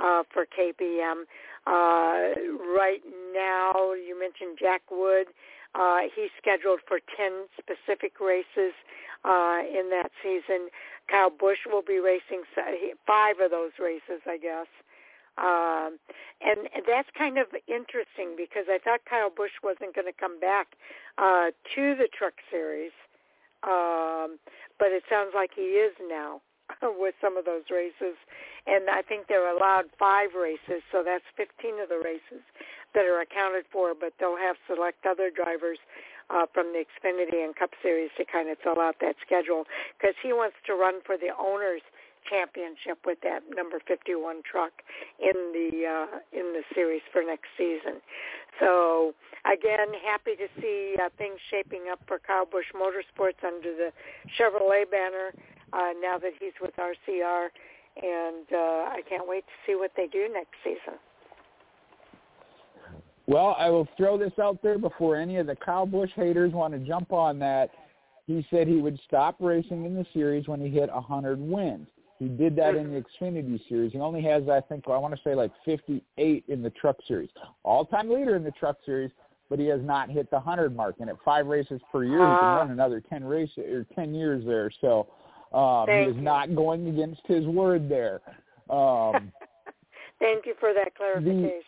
uh, 0.00 0.24
for 0.32 0.46
KBM. 0.46 1.24
Uh, 1.66 2.34
right 2.74 3.02
now, 3.34 3.92
you 3.92 4.18
mentioned 4.18 4.58
Jack 4.58 4.82
Wood. 4.90 5.28
Uh, 5.74 6.08
he's 6.14 6.30
scheduled 6.40 6.80
for 6.86 6.98
10 7.16 7.46
specific 7.58 8.18
races 8.20 8.74
uh, 9.24 9.60
in 9.62 9.90
that 9.90 10.10
season. 10.22 10.68
Kyle 11.08 11.30
Busch 11.30 11.58
will 11.66 11.82
be 11.82 11.98
racing 11.98 12.42
five 13.06 13.36
of 13.42 13.50
those 13.50 13.72
races, 13.78 14.22
I 14.26 14.38
guess. 14.38 14.66
Um, 15.38 15.98
and 16.40 16.68
that's 16.86 17.08
kind 17.16 17.38
of 17.38 17.46
interesting 17.68 18.34
because 18.36 18.66
I 18.68 18.78
thought 18.82 19.00
Kyle 19.08 19.30
Busch 19.30 19.54
wasn't 19.62 19.94
going 19.94 20.06
to 20.06 20.18
come 20.18 20.40
back 20.40 20.74
uh, 21.18 21.50
to 21.74 21.94
the 21.94 22.08
Truck 22.12 22.34
Series, 22.50 22.92
um, 23.62 24.38
but 24.78 24.88
it 24.92 25.04
sounds 25.08 25.32
like 25.34 25.50
he 25.54 25.78
is 25.80 25.92
now. 26.08 26.40
with 26.82 27.14
some 27.20 27.36
of 27.36 27.44
those 27.44 27.64
races. 27.70 28.16
And 28.66 28.90
I 28.90 29.02
think 29.02 29.26
they're 29.26 29.50
allowed 29.50 29.86
five 29.98 30.30
races, 30.36 30.82
so 30.92 31.02
that's 31.04 31.24
15 31.36 31.80
of 31.80 31.88
the 31.88 32.00
races 32.02 32.44
that 32.94 33.06
are 33.06 33.20
accounted 33.20 33.64
for, 33.72 33.94
but 33.94 34.12
they'll 34.18 34.36
have 34.36 34.56
select 34.66 35.06
other 35.06 35.30
drivers 35.30 35.78
uh, 36.30 36.46
from 36.52 36.72
the 36.72 36.84
Xfinity 36.84 37.44
and 37.44 37.56
Cup 37.56 37.70
Series 37.82 38.10
to 38.16 38.24
kind 38.24 38.48
of 38.48 38.58
fill 38.62 38.80
out 38.80 38.96
that 39.00 39.16
schedule 39.24 39.64
because 39.98 40.14
he 40.22 40.32
wants 40.32 40.56
to 40.66 40.74
run 40.74 41.00
for 41.04 41.16
the 41.16 41.30
owners 41.38 41.82
championship 42.28 42.98
with 43.06 43.18
that 43.22 43.40
number 43.54 43.80
51 43.86 44.42
truck 44.50 44.72
in 45.18 45.52
the 45.52 45.86
uh, 45.86 46.18
in 46.32 46.52
the 46.52 46.62
series 46.74 47.02
for 47.12 47.22
next 47.22 47.48
season. 47.56 48.00
So 48.58 49.14
again, 49.44 49.88
happy 50.04 50.36
to 50.36 50.48
see 50.60 50.96
uh, 51.00 51.08
things 51.16 51.38
shaping 51.50 51.86
up 51.90 52.00
for 52.06 52.18
Kyle 52.18 52.46
Busch 52.46 52.68
Motorsports 52.74 53.42
under 53.46 53.74
the 53.74 53.90
Chevrolet 54.38 54.90
banner 54.90 55.32
uh, 55.72 55.92
now 56.00 56.18
that 56.18 56.32
he's 56.38 56.52
with 56.60 56.74
RCR, 56.76 57.48
and 58.02 58.46
uh, 58.52 58.90
I 58.90 59.00
can't 59.08 59.28
wait 59.28 59.44
to 59.46 59.52
see 59.66 59.76
what 59.76 59.92
they 59.96 60.06
do 60.06 60.28
next 60.32 60.54
season. 60.64 60.98
Well, 63.26 63.54
I 63.58 63.70
will 63.70 63.86
throw 63.96 64.18
this 64.18 64.32
out 64.42 64.60
there 64.62 64.76
before 64.76 65.16
any 65.16 65.36
of 65.36 65.46
the 65.46 65.54
Kyle 65.54 65.86
Busch 65.86 66.10
haters 66.16 66.52
want 66.52 66.74
to 66.74 66.80
jump 66.80 67.12
on 67.12 67.38
that. 67.38 67.70
He 68.26 68.44
said 68.50 68.66
he 68.66 68.76
would 68.76 68.98
stop 69.06 69.36
racing 69.38 69.84
in 69.84 69.94
the 69.94 70.04
series 70.12 70.48
when 70.48 70.60
he 70.60 70.68
hit 70.68 70.92
100 70.92 71.38
wins. 71.38 71.86
He 72.20 72.28
did 72.28 72.54
that 72.56 72.74
in 72.74 72.92
the 72.92 73.02
Xfinity 73.02 73.66
Series. 73.66 73.92
He 73.92 73.98
only 73.98 74.20
has, 74.22 74.46
I 74.46 74.60
think, 74.60 74.84
I 74.86 74.98
want 74.98 75.16
to 75.16 75.20
say 75.24 75.34
like 75.34 75.50
58 75.64 76.44
in 76.48 76.62
the 76.62 76.68
Truck 76.68 76.98
Series. 77.08 77.30
All-time 77.62 78.10
leader 78.10 78.36
in 78.36 78.44
the 78.44 78.50
Truck 78.50 78.76
Series, 78.84 79.10
but 79.48 79.58
he 79.58 79.64
has 79.68 79.80
not 79.82 80.10
hit 80.10 80.28
the 80.28 80.36
100 80.36 80.76
mark. 80.76 80.96
And 81.00 81.08
at 81.08 81.16
five 81.24 81.46
races 81.46 81.80
per 81.90 82.04
year, 82.04 82.18
he 82.18 82.18
can 82.18 82.56
run 82.56 82.70
another 82.72 83.00
10 83.00 83.24
races 83.24 83.58
or 83.58 83.86
10 83.94 84.14
years 84.14 84.44
there. 84.44 84.70
So 84.82 85.08
um, 85.54 85.86
he 85.88 86.10
is 86.10 86.16
you. 86.16 86.20
not 86.20 86.54
going 86.54 86.88
against 86.88 87.22
his 87.26 87.46
word 87.46 87.88
there. 87.88 88.20
Um, 88.68 89.32
Thank 90.18 90.44
you 90.44 90.52
for 90.60 90.74
that 90.74 90.94
clarification. 90.94 91.62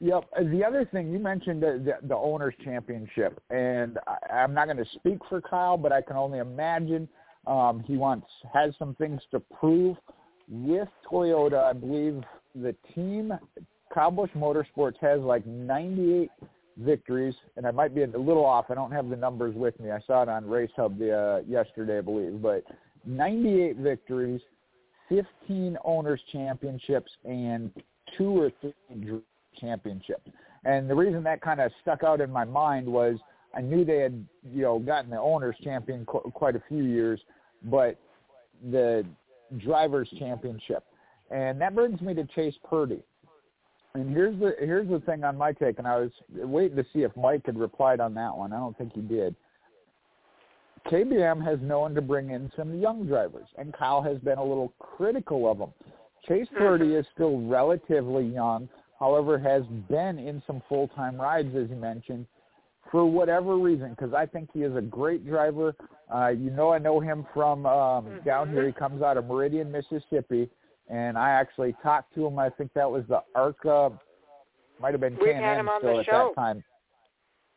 The, 0.00 0.06
yep. 0.06 0.24
The 0.40 0.64
other 0.64 0.88
thing 0.90 1.12
you 1.12 1.18
mentioned 1.18 1.62
the, 1.62 1.82
the, 1.84 2.08
the 2.08 2.16
owners 2.16 2.54
championship, 2.64 3.42
and 3.50 3.98
I, 4.06 4.36
I'm 4.36 4.54
not 4.54 4.68
going 4.68 4.78
to 4.78 4.90
speak 4.94 5.18
for 5.28 5.42
Kyle, 5.42 5.76
but 5.76 5.92
I 5.92 6.00
can 6.00 6.16
only 6.16 6.38
imagine 6.38 7.10
um, 7.48 7.82
he 7.86 7.96
wants 7.96 8.26
has 8.52 8.74
some 8.78 8.94
things 8.96 9.20
to 9.30 9.40
prove 9.40 9.96
with 10.48 10.88
Toyota. 11.10 11.64
I 11.64 11.72
believe 11.72 12.22
the 12.54 12.74
team 12.94 13.32
Kyle 13.92 14.12
Motorsports 14.12 14.98
has 15.00 15.20
like 15.20 15.46
98 15.46 16.30
victories, 16.76 17.34
and 17.56 17.66
I 17.66 17.70
might 17.70 17.94
be 17.94 18.02
a 18.02 18.06
little 18.06 18.44
off. 18.44 18.66
I 18.68 18.74
don't 18.74 18.92
have 18.92 19.08
the 19.08 19.16
numbers 19.16 19.54
with 19.56 19.78
me. 19.80 19.90
I 19.90 19.98
saw 20.06 20.22
it 20.22 20.28
on 20.28 20.46
Race 20.46 20.70
Hub 20.76 20.98
the, 20.98 21.12
uh, 21.12 21.40
yesterday, 21.48 21.98
I 21.98 22.02
believe, 22.02 22.40
but 22.40 22.64
98 23.06 23.76
victories, 23.76 24.40
15 25.08 25.78
owners 25.84 26.20
championships, 26.30 27.10
and 27.24 27.72
two 28.16 28.40
or 28.40 28.52
three 28.60 29.20
championships. 29.58 30.30
And 30.64 30.88
the 30.88 30.94
reason 30.94 31.22
that 31.24 31.40
kind 31.40 31.60
of 31.60 31.72
stuck 31.82 32.04
out 32.04 32.20
in 32.20 32.30
my 32.30 32.44
mind 32.44 32.86
was 32.86 33.16
I 33.54 33.60
knew 33.60 33.84
they 33.84 33.98
had 33.98 34.26
you 34.52 34.62
know 34.62 34.78
gotten 34.78 35.10
the 35.10 35.18
owners 35.18 35.56
champion 35.64 36.04
qu- 36.04 36.30
quite 36.34 36.56
a 36.56 36.62
few 36.68 36.84
years, 36.84 37.20
but 37.64 37.96
the 38.70 39.04
drivers 39.58 40.08
championship, 40.18 40.84
and 41.30 41.60
that 41.60 41.74
brings 41.74 42.00
me 42.00 42.14
to 42.14 42.24
Chase 42.34 42.54
Purdy. 42.68 43.02
And 43.94 44.10
here's 44.10 44.38
the 44.38 44.54
here's 44.58 44.88
the 44.88 45.00
thing 45.00 45.24
on 45.24 45.36
my 45.36 45.52
take, 45.52 45.78
and 45.78 45.86
I 45.86 45.98
was 45.98 46.10
waiting 46.30 46.76
to 46.76 46.84
see 46.92 47.02
if 47.02 47.16
Mike 47.16 47.46
had 47.46 47.58
replied 47.58 48.00
on 48.00 48.14
that 48.14 48.36
one. 48.36 48.52
I 48.52 48.58
don't 48.58 48.76
think 48.76 48.92
he 48.92 49.00
did. 49.00 49.34
KBM 50.86 51.44
has 51.44 51.58
known 51.60 51.94
to 51.94 52.02
bring 52.02 52.30
in 52.30 52.50
some 52.56 52.80
young 52.80 53.06
drivers, 53.06 53.46
and 53.56 53.74
Kyle 53.74 54.02
has 54.02 54.18
been 54.18 54.38
a 54.38 54.44
little 54.44 54.72
critical 54.78 55.50
of 55.50 55.58
them. 55.58 55.72
Chase 56.26 56.48
Purdy 56.56 56.90
Mhm. 56.90 57.00
is 57.00 57.06
still 57.08 57.40
relatively 57.40 58.24
young, 58.24 58.68
however, 58.98 59.38
has 59.38 59.66
been 59.88 60.18
in 60.18 60.42
some 60.46 60.60
full-time 60.68 61.20
rides, 61.20 61.54
as 61.54 61.68
you 61.68 61.76
mentioned, 61.76 62.26
for 62.90 63.04
whatever 63.04 63.56
reason, 63.56 63.90
because 63.90 64.14
I 64.14 64.26
think 64.26 64.50
he 64.52 64.62
is 64.62 64.74
a 64.76 64.80
great 64.80 65.26
driver. 65.26 65.74
Uh, 66.14 66.28
you 66.28 66.50
know, 66.50 66.72
I 66.72 66.78
know 66.78 67.00
him 67.00 67.26
from 67.34 67.66
um, 67.66 68.20
down 68.24 68.50
here. 68.50 68.66
He 68.66 68.72
comes 68.72 69.02
out 69.02 69.16
of 69.16 69.26
Meridian, 69.26 69.70
Mississippi, 69.70 70.48
and 70.88 71.18
I 71.18 71.30
actually 71.30 71.74
talked 71.82 72.14
to 72.14 72.26
him. 72.26 72.38
I 72.38 72.48
think 72.50 72.72
that 72.74 72.90
was 72.90 73.04
the 73.08 73.22
ARCA, 73.34 73.92
might 74.80 74.92
have 74.92 75.00
been 75.00 75.16
We've 75.20 75.34
Can 75.34 75.42
had 75.42 75.58
him 75.58 75.68
on 75.68 75.80
still 75.80 75.94
the 75.94 76.00
at 76.00 76.06
show. 76.06 76.32
that 76.34 76.40
time. 76.40 76.64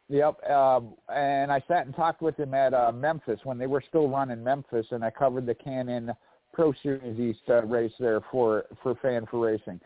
Yep, 0.09 0.49
um, 0.49 0.95
and 1.13 1.53
I 1.53 1.63
sat 1.69 1.85
and 1.85 1.95
talked 1.95 2.21
with 2.21 2.37
him 2.37 2.53
at 2.53 2.73
uh, 2.73 2.91
Memphis 2.91 3.39
when 3.45 3.57
they 3.57 3.67
were 3.67 3.81
still 3.87 4.09
running 4.09 4.43
Memphis, 4.43 4.85
and 4.91 5.05
I 5.05 5.09
covered 5.09 5.45
the 5.45 5.55
K&N 5.55 6.11
Pro 6.51 6.73
Series 6.83 7.17
East 7.17 7.43
uh, 7.47 7.63
race 7.63 7.93
there 7.97 8.19
for 8.29 8.65
for 8.83 8.95
Fan 8.95 9.25
for 9.31 9.39
Racing. 9.39 9.79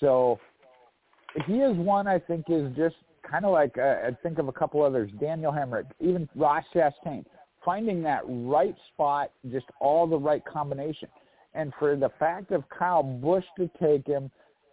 So 0.00 0.40
he 1.46 1.58
is 1.58 1.76
one 1.76 2.08
I 2.08 2.18
think 2.18 2.46
is 2.48 2.74
just 2.76 2.96
kind 3.30 3.44
of 3.44 3.52
like 3.52 3.78
uh, 3.78 3.98
I 4.06 4.16
think 4.24 4.38
of 4.38 4.48
a 4.48 4.52
couple 4.52 4.82
others, 4.82 5.08
Daniel 5.20 5.52
Hemric, 5.52 5.86
even 6.00 6.28
Ross 6.34 6.64
Chastain, 6.74 7.24
finding 7.64 8.02
that 8.02 8.22
right 8.26 8.74
spot, 8.92 9.30
just 9.50 9.66
all 9.80 10.06
the 10.06 10.18
right 10.18 10.44
combination, 10.44 11.08
and 11.54 11.72
for 11.78 11.96
the 11.96 12.10
fact 12.18 12.52
of 12.52 12.64
Kyle 12.68 13.02
Busch 13.02 13.44
to 13.58 13.70
take 13.80 14.06
him 14.06 14.30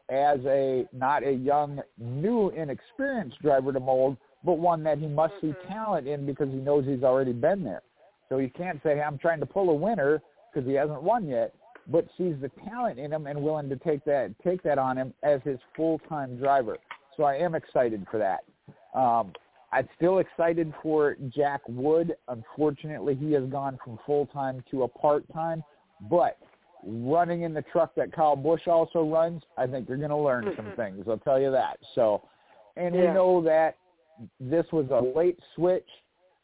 as 0.09 0.39
a 0.45 0.85
not 0.93 1.23
a 1.23 1.31
young, 1.31 1.81
new, 1.97 2.49
inexperienced 2.49 3.41
driver 3.41 3.73
to 3.73 3.79
mold, 3.79 4.17
but 4.43 4.53
one 4.53 4.83
that 4.83 4.99
he 4.99 5.07
must 5.07 5.33
see 5.41 5.53
talent 5.67 6.07
in 6.07 6.25
because 6.25 6.47
he 6.49 6.57
knows 6.57 6.85
he's 6.85 7.03
already 7.03 7.33
been 7.33 7.63
there. 7.63 7.81
So 8.29 8.37
he 8.37 8.49
can't 8.49 8.79
say, 8.83 9.01
I'm 9.01 9.17
trying 9.17 9.39
to 9.39 9.45
pull 9.45 9.69
a 9.69 9.73
winner 9.73 10.21
because 10.53 10.67
he 10.67 10.75
hasn't 10.75 11.01
won 11.03 11.27
yet, 11.27 11.53
but 11.87 12.05
sees 12.17 12.35
the 12.41 12.51
talent 12.69 12.99
in 12.99 13.11
him 13.11 13.27
and 13.27 13.41
willing 13.41 13.69
to 13.69 13.75
take 13.77 14.03
that 14.05 14.33
take 14.43 14.63
that 14.63 14.77
on 14.77 14.97
him 14.97 15.13
as 15.23 15.41
his 15.43 15.59
full-time 15.75 16.37
driver. 16.37 16.77
So 17.15 17.23
I 17.23 17.35
am 17.35 17.55
excited 17.55 18.05
for 18.09 18.17
that. 18.17 18.43
Um, 18.97 19.33
I'm 19.71 19.87
still 19.95 20.19
excited 20.19 20.73
for 20.81 21.17
Jack 21.29 21.61
Wood. 21.67 22.15
Unfortunately, 22.27 23.15
he 23.15 23.33
has 23.33 23.43
gone 23.45 23.77
from 23.83 23.99
full-time 24.05 24.63
to 24.71 24.83
a 24.83 24.87
part-time, 24.87 25.63
but 26.09 26.37
running 26.85 27.41
in 27.41 27.53
the 27.53 27.63
truck 27.63 27.93
that 27.95 28.13
Kyle 28.13 28.35
Busch 28.35 28.67
also 28.67 29.03
runs, 29.03 29.43
I 29.57 29.67
think 29.67 29.89
you're 29.89 29.97
going 29.97 30.09
to 30.09 30.17
learn 30.17 30.45
some 30.55 30.65
mm-hmm. 30.65 30.81
things. 30.81 31.05
I'll 31.09 31.17
tell 31.17 31.39
you 31.39 31.51
that. 31.51 31.77
So, 31.95 32.23
and 32.77 32.95
we 32.95 33.01
know 33.01 33.41
that 33.43 33.77
this 34.39 34.65
was 34.71 34.87
a 34.91 35.17
late 35.17 35.39
switch 35.55 35.87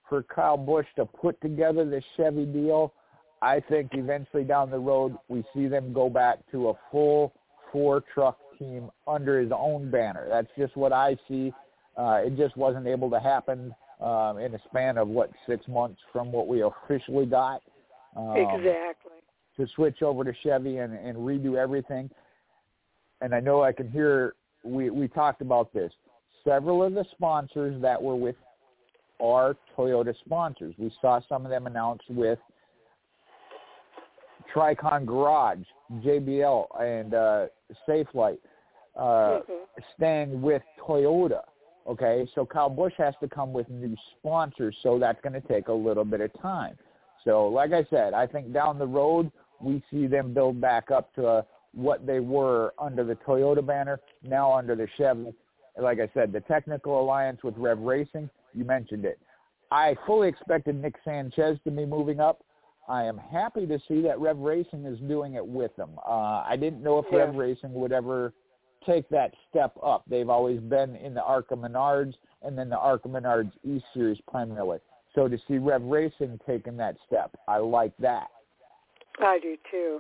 for 0.09 0.23
Kyle 0.23 0.57
Busch 0.57 0.87
to 0.97 1.05
put 1.05 1.39
together 1.41 1.89
this 1.89 2.03
Chevy 2.17 2.45
deal. 2.45 2.93
I 3.41 3.61
think 3.69 3.91
eventually 3.93 4.43
down 4.43 4.69
the 4.69 4.79
road 4.79 5.15
we 5.27 5.43
see 5.53 5.67
them 5.67 5.93
go 5.93 6.09
back 6.09 6.39
to 6.51 6.69
a 6.69 6.73
full 6.91 7.33
four 7.71 8.03
truck 8.13 8.37
team 8.57 8.89
under 9.07 9.39
his 9.39 9.51
own 9.51 9.89
banner. 9.89 10.27
That's 10.29 10.47
just 10.57 10.77
what 10.77 10.93
I 10.93 11.17
see. 11.27 11.51
Uh, 11.97 12.21
it 12.25 12.35
just 12.35 12.57
wasn't 12.57 12.87
able 12.87 13.09
to 13.09 13.19
happen 13.19 13.73
um, 14.01 14.37
in 14.37 14.53
a 14.55 14.59
span 14.69 14.97
of 14.97 15.07
what 15.07 15.29
six 15.47 15.67
months 15.67 15.99
from 16.11 16.31
what 16.31 16.47
we 16.47 16.61
officially 16.63 17.25
got. 17.25 17.61
Um, 18.15 18.35
exactly. 18.37 19.11
to 19.57 19.67
switch 19.75 20.03
over 20.03 20.23
to 20.23 20.33
Chevy 20.43 20.77
and, 20.77 20.93
and 20.93 21.17
redo 21.17 21.55
everything. 21.57 22.11
And 23.21 23.33
I 23.33 23.39
know 23.39 23.63
I 23.63 23.71
can 23.71 23.89
hear 23.89 24.35
we 24.63 24.89
we 24.89 25.07
talked 25.07 25.41
about 25.41 25.73
this. 25.73 25.91
Several 26.43 26.83
of 26.83 26.93
the 26.93 27.05
sponsors 27.11 27.81
that 27.81 28.01
were 28.01 28.15
with 28.15 28.35
are 29.19 29.55
Toyota 29.77 30.13
sponsors. 30.25 30.75
We 30.77 30.91
saw 31.01 31.21
some 31.27 31.45
of 31.45 31.49
them 31.49 31.65
announced 31.67 32.09
with 32.09 32.39
Tricon 34.53 35.05
Garage, 35.05 35.65
JBL, 36.01 36.65
and 36.79 37.13
uh, 37.13 37.45
Safelite, 37.87 38.39
uh, 38.95 39.39
Mhm. 39.39 39.65
staying 39.95 40.41
with 40.41 40.61
Toyota. 40.79 41.43
Okay, 41.87 42.27
so 42.33 42.45
Kyle 42.45 42.69
Busch 42.69 42.93
has 42.97 43.13
to 43.21 43.27
come 43.27 43.51
with 43.51 43.69
new 43.69 43.95
sponsors, 44.17 44.75
so 44.81 44.97
that's 44.97 45.19
going 45.21 45.33
to 45.33 45.45
take 45.47 45.67
a 45.67 45.73
little 45.73 46.05
bit 46.05 46.21
of 46.21 46.31
time. 46.41 46.77
So, 47.25 47.47
like 47.47 47.73
I 47.73 47.85
said, 47.89 48.13
I 48.13 48.25
think 48.25 48.53
down 48.53 48.79
the 48.79 48.87
road 48.87 49.31
we 49.59 49.83
see 49.91 50.07
them 50.07 50.33
build 50.33 50.59
back 50.61 50.91
up 50.91 51.13
to 51.15 51.27
uh, 51.27 51.41
what 51.73 52.05
they 52.05 52.19
were 52.19 52.73
under 52.79 53.03
the 53.03 53.15
Toyota 53.15 53.65
banner, 53.65 53.99
now 54.23 54.53
under 54.53 54.75
the 54.75 54.87
Chevy. 54.97 55.33
Like 55.77 55.99
I 55.99 56.09
said, 56.13 56.31
the 56.31 56.41
technical 56.41 57.01
alliance 57.01 57.43
with 57.43 57.55
Rev 57.57 57.79
Racing, 57.79 58.29
you 58.53 58.63
mentioned 58.63 59.05
it. 59.05 59.19
I 59.71 59.95
fully 60.05 60.29
expected 60.29 60.79
Nick 60.79 60.95
Sanchez 61.03 61.57
to 61.63 61.71
be 61.71 61.85
moving 61.85 62.19
up. 62.19 62.43
I 62.87 63.03
am 63.03 63.17
happy 63.17 63.65
to 63.65 63.79
see 63.87 64.01
that 64.01 64.19
Rev 64.19 64.37
Racing 64.37 64.85
is 64.85 64.99
doing 64.99 65.33
it 65.33 65.45
with 65.45 65.75
them. 65.75 65.91
Uh, 66.05 66.43
I 66.45 66.55
didn't 66.59 66.83
know 66.83 66.99
if 66.99 67.05
Yeah. 67.11 67.19
Rev 67.19 67.35
Racing 67.35 67.73
would 67.73 67.91
ever 67.91 68.33
take 68.85 69.07
that 69.09 69.33
step 69.49 69.73
up. 69.83 70.03
They've 70.09 70.29
always 70.29 70.59
been 70.59 70.95
in 70.95 71.13
the 71.13 71.23
ARCA 71.23 71.55
Menards 71.55 72.13
and 72.41 72.57
then 72.57 72.69
the 72.69 72.77
ARCA 72.77 73.07
Menards 73.07 73.51
E 73.63 73.81
Series 73.93 74.19
primarily. 74.27 74.79
So 75.15 75.27
to 75.27 75.37
see 75.47 75.57
Rev 75.57 75.83
Racing 75.83 76.39
taking 76.45 76.77
that 76.77 76.95
step, 77.05 77.35
I 77.47 77.57
like 77.57 77.93
that. 77.99 78.27
I 79.19 79.39
do 79.39 79.57
too. 79.69 79.99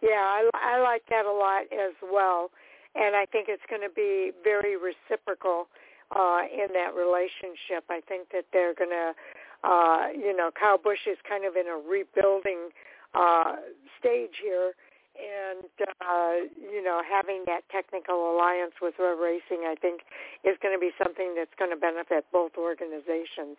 Yeah, 0.00 0.10
I, 0.10 0.48
I 0.54 0.80
like 0.80 1.02
that 1.10 1.26
a 1.26 1.32
lot 1.32 1.62
as 1.72 1.94
well, 2.12 2.50
and 2.94 3.16
I 3.16 3.26
think 3.26 3.48
it's 3.48 3.62
going 3.68 3.82
to 3.82 3.92
be 3.92 4.30
very 4.44 4.76
reciprocal 4.76 5.66
uh, 6.14 6.42
in 6.52 6.68
that 6.74 6.94
relationship. 6.94 7.84
I 7.90 8.00
think 8.06 8.28
that 8.32 8.44
they're 8.52 8.74
going 8.74 8.90
to, 8.90 9.68
uh, 9.68 10.06
you 10.14 10.36
know, 10.36 10.50
Kyle 10.58 10.78
Busch 10.78 11.04
is 11.10 11.18
kind 11.28 11.44
of 11.44 11.56
in 11.56 11.66
a 11.66 11.76
rebuilding 11.76 12.70
uh, 13.14 13.56
stage 13.98 14.38
here, 14.40 14.72
and 15.18 15.66
uh, 16.00 16.46
you 16.56 16.82
know, 16.82 17.02
having 17.02 17.44
that 17.46 17.62
technical 17.70 18.30
alliance 18.32 18.72
with 18.80 18.94
Rev 18.98 19.18
Racing, 19.18 19.66
I 19.66 19.74
think, 19.74 20.02
is 20.44 20.56
going 20.62 20.74
to 20.74 20.80
be 20.80 20.90
something 21.02 21.34
that's 21.34 21.52
going 21.58 21.70
to 21.70 21.76
benefit 21.76 22.24
both 22.32 22.52
organizations. 22.56 23.58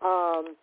Um, 0.00 0.54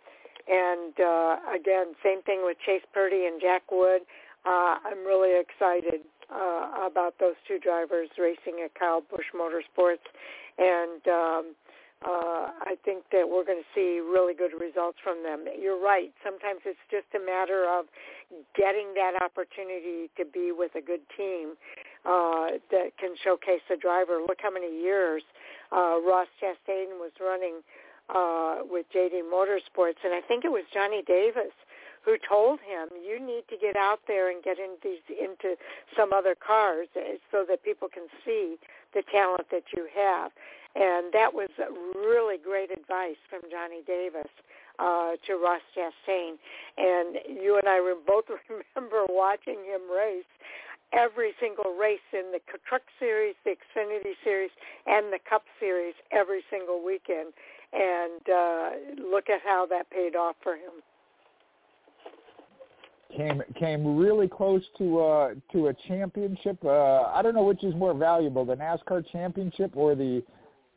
and 0.48 0.96
uh, 1.00 1.36
again, 1.54 1.94
same 2.04 2.22
thing 2.24 2.42
with 2.44 2.58
Chase 2.66 2.84
Purdy 2.94 3.26
and 3.26 3.40
Jack 3.40 3.70
Wood. 3.72 4.02
Uh, 4.46 4.80
I'm 4.82 5.06
really 5.06 5.36
excited 5.38 6.02
uh, 6.32 6.88
about 6.88 7.20
those 7.20 7.36
two 7.48 7.60
drivers 7.60 8.10
racing 8.18 8.64
at 8.64 8.74
Kyle 8.76 9.02
Busch 9.02 9.28
Motorsports, 9.36 10.08
and 10.58 11.02
um, 11.08 11.56
uh, 12.06 12.56
I 12.64 12.80
think 12.86 13.04
that 13.12 13.28
we're 13.28 13.44
going 13.44 13.60
to 13.60 13.72
see 13.76 14.00
really 14.00 14.34
good 14.34 14.56
results 14.56 14.98
from 15.04 15.22
them. 15.24 15.44
You're 15.52 15.80
right. 15.80 16.14
Sometimes 16.24 16.62
it's 16.64 16.80
just 16.90 17.08
a 17.12 17.20
matter 17.20 17.68
of 17.68 17.86
getting 18.56 18.94
that 18.96 19.20
opportunity 19.20 20.08
to 20.16 20.24
be 20.24 20.54
with 20.56 20.72
a 20.76 20.82
good 20.82 21.04
team 21.18 21.60
uh, 22.06 22.56
that 22.72 22.96
can 22.96 23.16
showcase 23.24 23.60
the 23.68 23.76
driver. 23.76 24.24
Look 24.24 24.40
how 24.42 24.52
many 24.52 24.72
years 24.72 25.24
uh, 25.76 26.00
Ross 26.00 26.32
Chastain 26.40 26.96
was 27.04 27.12
running 27.20 27.60
uh, 28.08 28.64
with 28.64 28.86
JD 28.96 29.28
Motorsports, 29.28 30.00
and 30.04 30.14
I 30.16 30.22
think 30.26 30.46
it 30.46 30.52
was 30.52 30.64
Johnny 30.74 31.04
Davis 31.06 31.52
who 32.04 32.18
told 32.18 32.60
him, 32.60 32.90
"You 33.04 33.20
need 33.20 33.48
to 33.50 33.58
get 33.58 33.76
out 33.76 34.00
there 34.08 34.30
and 34.30 34.44
get 34.44 34.60
into 34.60 34.78
these, 34.84 35.18
into 35.18 35.56
some 35.96 36.14
other 36.14 36.36
cars 36.36 36.88
eh, 36.96 37.18
so 37.32 37.46
that 37.48 37.64
people 37.64 37.90
can 37.90 38.08
see 38.26 38.58
the 38.94 39.04
talent 39.04 39.50
that 39.52 39.74
you 39.76 39.88
have." 39.94 40.32
And 40.76 41.12
that 41.14 41.34
was 41.34 41.50
really 41.96 42.38
great 42.38 42.72
advice 42.72 43.18
from 43.30 43.42
Johnny 43.50 43.82
Davis 43.88 44.30
uh, 44.78 45.12
to 45.28 45.36
Ross 45.36 45.62
Chastain. 45.76 46.38
And 46.78 47.18
you 47.28 47.58
and 47.58 47.68
I 47.68 47.80
both 48.08 48.26
remember 48.50 49.06
watching 49.10 49.60
him 49.66 49.82
race 49.92 50.30
every 50.94 51.34
single 51.40 51.76
race 51.76 52.06
in 52.14 52.32
the 52.32 52.40
Truck 52.68 52.82
Series, 53.00 53.36
the 53.46 53.52
Xfinity 53.52 54.14
Series, 54.24 54.52
and 54.88 55.14
the 55.14 55.20
Cup 55.30 55.44
Series 55.60 55.94
every 56.12 56.42
single 56.50 56.84
weekend. 56.84 57.34
And 57.74 58.22
uh, 58.28 58.70
look 59.12 59.30
at 59.30 59.42
how 59.44 59.68
that 59.70 59.90
paid 59.92 60.16
off 60.16 60.36
for 60.42 60.56
him. 60.56 60.82
Came 63.16 63.42
came 63.60 63.98
really 63.98 64.28
close 64.28 64.62
to 64.78 65.00
uh 65.00 65.34
to 65.52 65.68
a 65.68 65.74
championship. 65.88 66.58
Uh 66.64 67.04
I 67.04 67.22
don't 67.24 67.34
know 67.34 67.44
which 67.44 67.64
is 67.64 67.74
more 67.76 67.94
valuable, 67.94 68.46
the 68.46 68.56
NASCAR 68.56 69.04
championship 69.12 69.72
or 69.76 69.96
the 69.96 70.24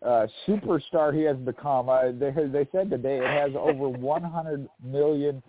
uh 0.05 0.27
superstar 0.49 1.15
he 1.15 1.23
has 1.23 1.37
become. 1.37 1.89
Uh, 1.89 2.11
they 2.13 2.31
they 2.47 2.67
said 2.73 2.89
today 2.91 3.19
it 3.19 3.27
has 3.27 3.53
over 3.55 3.89
100 3.89 4.69
million 4.83 5.43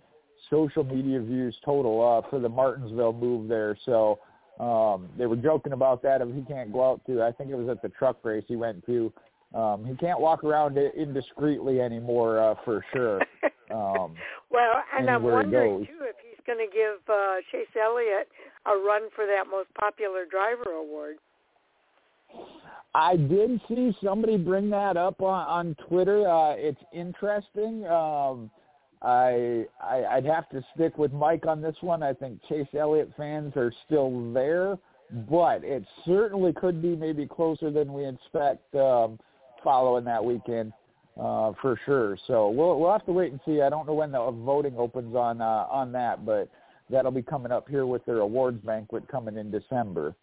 social 0.50 0.84
media 0.84 1.20
views 1.20 1.56
total 1.64 2.02
uh 2.02 2.28
for 2.28 2.38
the 2.38 2.48
Martinsville 2.48 3.14
move 3.14 3.48
there. 3.48 3.78
So 3.86 4.18
um 4.60 5.08
they 5.16 5.26
were 5.26 5.36
joking 5.36 5.72
about 5.72 6.02
that 6.02 6.20
if 6.20 6.28
he 6.34 6.42
can't 6.42 6.70
go 6.70 6.90
out 6.90 7.00
to 7.06 7.22
I 7.22 7.32
think 7.32 7.50
it 7.50 7.56
was 7.56 7.68
at 7.70 7.80
the 7.80 7.88
truck 7.88 8.18
race 8.24 8.44
he 8.46 8.56
went 8.56 8.84
to 8.86 9.10
Um, 9.54 9.84
he 9.86 9.94
can't 9.96 10.20
walk 10.20 10.42
around 10.42 10.76
indiscreetly 10.76 11.80
anymore 11.80 12.40
uh, 12.40 12.54
for 12.64 12.84
sure. 12.92 13.20
Um, 13.70 14.14
well, 14.50 14.74
and 14.96 15.08
I'm 15.08 15.22
wondering 15.22 15.86
too 15.86 16.02
if 16.02 16.16
he's 16.22 16.33
going 16.46 16.58
to 16.58 16.72
give 16.72 17.00
uh, 17.08 17.36
Chase 17.50 17.68
Elliott 17.80 18.28
a 18.66 18.76
run 18.76 19.08
for 19.14 19.26
that 19.26 19.44
most 19.50 19.68
popular 19.78 20.24
driver 20.30 20.70
award. 20.70 21.16
I 22.94 23.16
did 23.16 23.60
see 23.68 23.96
somebody 24.02 24.36
bring 24.36 24.70
that 24.70 24.96
up 24.96 25.20
on, 25.20 25.46
on 25.46 25.76
Twitter. 25.88 26.28
Uh, 26.28 26.54
it's 26.56 26.80
interesting. 26.92 27.84
Um, 27.86 28.50
I, 29.02 29.64
I 29.82 30.04
I'd 30.12 30.24
have 30.26 30.48
to 30.50 30.64
stick 30.74 30.96
with 30.96 31.12
Mike 31.12 31.46
on 31.46 31.60
this 31.60 31.76
one. 31.80 32.02
I 32.02 32.12
think 32.12 32.40
Chase 32.48 32.68
Elliott 32.78 33.10
fans 33.16 33.52
are 33.56 33.72
still 33.84 34.32
there, 34.32 34.78
but 35.28 35.64
it 35.64 35.84
certainly 36.06 36.52
could 36.52 36.80
be 36.80 36.96
maybe 36.96 37.26
closer 37.26 37.70
than 37.70 37.92
we 37.92 38.06
expect 38.06 38.74
um, 38.76 39.18
following 39.62 40.04
that 40.04 40.24
weekend 40.24 40.72
uh, 41.18 41.52
for 41.60 41.78
sure. 41.84 42.18
So 42.26 42.48
we'll 42.50 42.78
we'll 42.78 42.92
have 42.92 43.06
to 43.06 43.12
wait 43.12 43.32
and 43.32 43.40
see. 43.46 43.62
I 43.62 43.70
don't 43.70 43.86
know 43.86 43.94
when 43.94 44.12
the 44.12 44.30
voting 44.30 44.74
opens 44.76 45.14
on 45.14 45.40
uh, 45.40 45.66
on 45.70 45.92
that, 45.92 46.24
but 46.26 46.48
that'll 46.90 47.12
be 47.12 47.22
coming 47.22 47.52
up 47.52 47.68
here 47.68 47.86
with 47.86 48.04
their 48.04 48.18
awards 48.18 48.60
banquet 48.64 49.08
coming 49.08 49.36
in 49.36 49.50
December. 49.50 50.14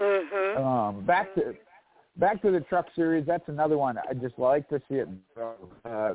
Mm-hmm. 0.00 0.62
Um, 0.62 1.04
back 1.04 1.34
to 1.34 1.54
back 2.16 2.42
to 2.42 2.50
the 2.50 2.60
truck 2.60 2.86
series. 2.94 3.26
That's 3.26 3.48
another 3.48 3.78
one. 3.78 3.98
I 3.98 4.14
just 4.14 4.38
like 4.38 4.68
to 4.68 4.80
see 4.88 4.96
it. 4.96 5.08
Uh, 5.84 6.14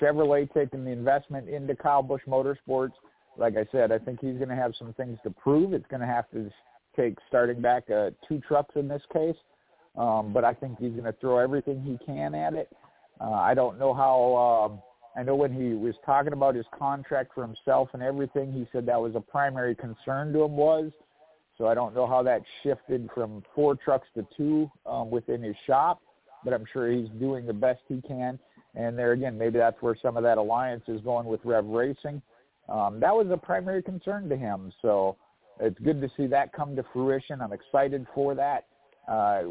Chevrolet 0.00 0.52
taking 0.52 0.84
the 0.84 0.90
investment 0.90 1.48
into 1.48 1.74
Kyle 1.74 2.02
Busch 2.02 2.22
Motorsports. 2.28 2.92
Like 3.36 3.56
I 3.56 3.66
said, 3.72 3.90
I 3.90 3.98
think 3.98 4.20
he's 4.20 4.36
going 4.36 4.48
to 4.48 4.54
have 4.54 4.74
some 4.78 4.92
things 4.94 5.18
to 5.24 5.30
prove. 5.30 5.72
It's 5.72 5.86
going 5.88 6.00
to 6.00 6.06
have 6.06 6.30
to 6.30 6.50
take 6.96 7.18
starting 7.28 7.60
back 7.60 7.90
uh, 7.90 8.10
two 8.28 8.40
trucks 8.46 8.76
in 8.76 8.86
this 8.86 9.02
case, 9.12 9.34
um, 9.96 10.32
but 10.32 10.44
I 10.44 10.54
think 10.54 10.78
he's 10.78 10.92
going 10.92 11.04
to 11.04 11.14
throw 11.20 11.38
everything 11.38 11.82
he 11.82 11.98
can 12.06 12.34
at 12.36 12.54
it. 12.54 12.70
Uh, 13.24 13.32
I 13.32 13.54
don't 13.54 13.78
know 13.78 13.94
how. 13.94 14.70
Um, 14.72 14.82
I 15.16 15.22
know 15.22 15.36
when 15.36 15.52
he 15.52 15.74
was 15.74 15.94
talking 16.04 16.32
about 16.32 16.56
his 16.56 16.66
contract 16.76 17.30
for 17.34 17.46
himself 17.46 17.88
and 17.92 18.02
everything, 18.02 18.52
he 18.52 18.66
said 18.72 18.84
that 18.86 19.00
was 19.00 19.14
a 19.14 19.20
primary 19.20 19.74
concern 19.74 20.32
to 20.32 20.42
him 20.42 20.56
was. 20.56 20.90
So 21.56 21.68
I 21.68 21.74
don't 21.74 21.94
know 21.94 22.06
how 22.06 22.22
that 22.24 22.42
shifted 22.64 23.08
from 23.14 23.44
four 23.54 23.76
trucks 23.76 24.08
to 24.16 24.26
two 24.36 24.68
um, 24.86 25.10
within 25.10 25.40
his 25.40 25.54
shop, 25.68 26.02
but 26.42 26.52
I'm 26.52 26.64
sure 26.72 26.90
he's 26.90 27.08
doing 27.20 27.46
the 27.46 27.52
best 27.52 27.80
he 27.88 28.02
can. 28.02 28.40
And 28.74 28.98
there 28.98 29.12
again, 29.12 29.38
maybe 29.38 29.58
that's 29.58 29.80
where 29.80 29.96
some 30.02 30.16
of 30.16 30.24
that 30.24 30.36
alliance 30.36 30.82
is 30.88 31.00
going 31.02 31.26
with 31.26 31.40
Rev 31.44 31.64
Racing. 31.64 32.20
Um, 32.68 32.98
that 32.98 33.14
was 33.14 33.28
a 33.30 33.36
primary 33.36 33.84
concern 33.84 34.28
to 34.30 34.36
him. 34.36 34.72
So 34.82 35.16
it's 35.60 35.78
good 35.78 36.00
to 36.00 36.10
see 36.16 36.26
that 36.26 36.52
come 36.52 36.74
to 36.74 36.84
fruition. 36.92 37.40
I'm 37.40 37.52
excited 37.52 38.04
for 38.14 38.34
that. 38.34 38.64
Uh, 39.08 39.42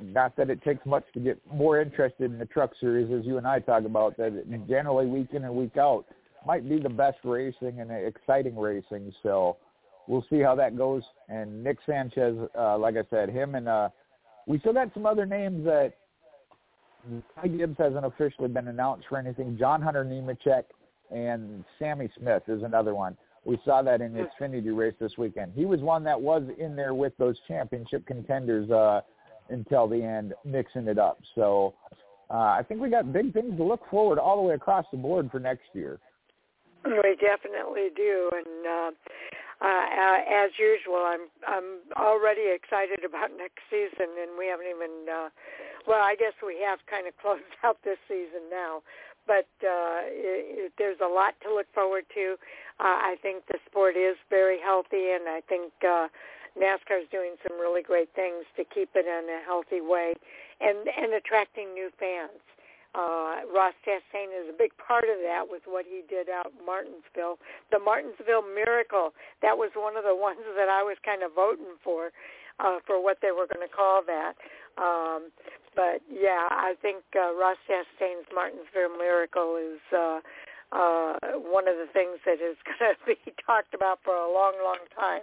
not 0.00 0.36
that 0.36 0.50
it 0.50 0.62
takes 0.62 0.84
much 0.84 1.04
to 1.14 1.20
get 1.20 1.38
more 1.52 1.80
interested 1.80 2.30
in 2.30 2.38
the 2.38 2.46
truck 2.46 2.72
series, 2.80 3.10
as 3.12 3.24
you 3.24 3.38
and 3.38 3.46
I 3.46 3.60
talk 3.60 3.84
about, 3.84 4.16
that 4.16 4.44
generally 4.68 5.06
week 5.06 5.28
in 5.32 5.44
and 5.44 5.54
week 5.54 5.76
out 5.76 6.04
might 6.46 6.68
be 6.68 6.78
the 6.78 6.88
best 6.88 7.18
racing 7.24 7.80
and 7.80 7.90
exciting 7.90 8.56
racing. 8.56 9.12
So 9.22 9.56
we'll 10.06 10.26
see 10.28 10.40
how 10.40 10.54
that 10.56 10.76
goes. 10.76 11.02
And 11.28 11.62
Nick 11.62 11.78
Sanchez, 11.86 12.36
uh, 12.58 12.78
like 12.78 12.96
I 12.96 13.04
said, 13.10 13.30
him 13.30 13.54
and 13.54 13.68
uh, 13.68 13.88
we 14.46 14.58
still 14.60 14.72
got 14.72 14.92
some 14.94 15.06
other 15.06 15.26
names 15.26 15.64
that 15.64 15.94
Ty 17.34 17.48
Gibbs 17.48 17.76
hasn't 17.78 18.04
officially 18.04 18.48
been 18.48 18.68
announced 18.68 19.06
for 19.08 19.18
anything. 19.18 19.56
John 19.58 19.80
Hunter 19.82 20.04
Nemechek 20.04 20.64
and 21.10 21.64
Sammy 21.78 22.10
Smith 22.18 22.42
is 22.48 22.62
another 22.62 22.94
one. 22.94 23.16
We 23.46 23.60
saw 23.64 23.80
that 23.82 24.00
in 24.00 24.12
the 24.12 24.28
Xfinity 24.40 24.76
race 24.76 24.94
this 25.00 25.12
weekend. 25.16 25.52
He 25.54 25.66
was 25.66 25.80
one 25.80 26.02
that 26.02 26.20
was 26.20 26.42
in 26.58 26.74
there 26.74 26.94
with 26.94 27.16
those 27.16 27.36
championship 27.46 28.04
contenders 28.04 28.68
uh, 28.70 29.02
until 29.50 29.86
the 29.86 30.02
end, 30.02 30.34
mixing 30.44 30.88
it 30.88 30.98
up. 30.98 31.20
So 31.36 31.74
uh, 32.28 32.58
I 32.58 32.62
think 32.66 32.80
we 32.80 32.90
got 32.90 33.12
big 33.12 33.32
things 33.32 33.56
to 33.56 33.62
look 33.62 33.88
forward 33.88 34.18
all 34.18 34.36
the 34.36 34.42
way 34.42 34.54
across 34.54 34.84
the 34.90 34.98
board 34.98 35.30
for 35.30 35.38
next 35.38 35.68
year. 35.74 36.00
We 36.84 37.16
definitely 37.20 37.90
do, 37.96 38.30
and 38.32 38.66
uh, 38.66 38.90
uh, 39.64 40.16
as 40.30 40.50
usual, 40.58 41.02
I'm 41.02 41.26
I'm 41.46 41.82
already 41.96 42.46
excited 42.52 43.02
about 43.04 43.30
next 43.36 43.62
season, 43.70 44.06
and 44.22 44.38
we 44.38 44.46
haven't 44.46 44.66
even. 44.70 45.06
Uh, 45.10 45.28
well, 45.86 46.02
I 46.02 46.14
guess 46.18 46.34
we 46.44 46.62
have 46.62 46.78
kind 46.90 47.06
of 47.06 47.16
closed 47.22 47.42
out 47.64 47.78
this 47.82 47.98
season 48.06 48.50
now, 48.50 48.82
but 49.26 49.48
uh, 49.62 50.06
it, 50.06 50.70
it, 50.70 50.72
there's 50.78 50.98
a 51.04 51.08
lot 51.08 51.34
to 51.42 51.54
look 51.54 51.66
forward 51.74 52.04
to. 52.14 52.36
Uh, 52.78 53.12
I 53.12 53.16
think 53.22 53.46
the 53.46 53.58
sport 53.68 53.96
is 53.96 54.16
very 54.30 54.58
healthy, 54.60 55.12
and 55.12 55.28
I 55.28 55.40
think 55.48 55.72
uh, 55.82 56.08
NASCAR 56.56 57.02
is 57.02 57.08
doing 57.10 57.36
some 57.46 57.58
really 57.58 57.82
great 57.82 58.08
things 58.14 58.44
to 58.56 58.64
keep 58.64 58.90
it 58.94 59.06
in 59.06 59.24
a 59.28 59.44
healthy 59.44 59.80
way, 59.80 60.14
and 60.60 60.88
and 60.88 61.14
attracting 61.14 61.74
new 61.74 61.90
fans. 61.98 62.40
Uh, 62.96 63.44
Ross 63.52 63.76
Chastain 63.84 64.32
is 64.32 64.48
a 64.48 64.56
big 64.56 64.72
part 64.80 65.04
of 65.04 65.20
that 65.20 65.44
with 65.44 65.60
what 65.68 65.84
he 65.84 66.00
did 66.08 66.32
out 66.32 66.48
in 66.48 66.64
Martinsville. 66.64 67.36
The 67.70 67.78
Martinsville 67.78 68.40
Miracle, 68.40 69.12
that 69.42 69.52
was 69.52 69.68
one 69.76 69.98
of 69.98 70.04
the 70.04 70.16
ones 70.28 70.40
that 70.56 70.72
I 70.72 70.80
was 70.82 70.96
kind 71.04 71.22
of 71.22 71.36
voting 71.36 71.76
for, 71.84 72.08
uh, 72.58 72.80
for 72.86 72.96
what 73.02 73.18
they 73.20 73.36
were 73.36 73.44
going 73.44 73.68
to 73.68 73.72
call 73.72 74.00
that. 74.08 74.32
Um, 74.80 75.28
but 75.76 76.00
yeah, 76.10 76.48
I 76.50 76.74
think 76.80 77.04
uh, 77.14 77.36
Ross 77.36 77.60
Chastain's 77.68 78.26
Martinsville 78.34 78.96
Miracle 78.98 79.60
is 79.60 79.80
uh, 79.92 80.20
uh, 80.72 81.14
one 81.36 81.68
of 81.68 81.76
the 81.76 81.86
things 81.92 82.18
that 82.24 82.40
is 82.40 82.56
going 82.66 82.96
to 82.96 83.06
be 83.06 83.20
talked 83.44 83.74
about 83.74 84.00
for 84.02 84.16
a 84.16 84.32
long, 84.32 84.54
long 84.64 84.82
time. 84.96 85.22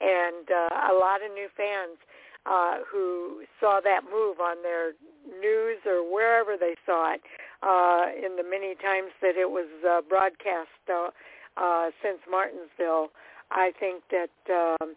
And 0.00 0.46
uh, 0.52 0.92
a 0.92 0.94
lot 0.94 1.24
of 1.24 1.32
new 1.32 1.48
fans 1.56 1.96
uh, 2.44 2.84
who 2.86 3.42
saw 3.58 3.80
that 3.82 4.04
move 4.04 4.38
on 4.38 4.62
their 4.62 4.92
news 5.40 5.78
or 5.86 6.04
wherever 6.04 6.56
they 6.56 6.76
saw 6.84 7.14
it 7.14 7.20
uh, 7.62 8.12
in 8.14 8.36
the 8.36 8.44
many 8.44 8.74
times 8.76 9.10
that 9.20 9.36
it 9.36 9.50
was 9.50 9.66
uh, 9.82 10.02
broadcast 10.08 10.70
uh, 10.92 11.10
uh, 11.56 11.90
since 12.02 12.18
Martinsville. 12.30 13.08
I 13.50 13.72
think 13.80 14.02
that 14.10 14.36
um, 14.52 14.94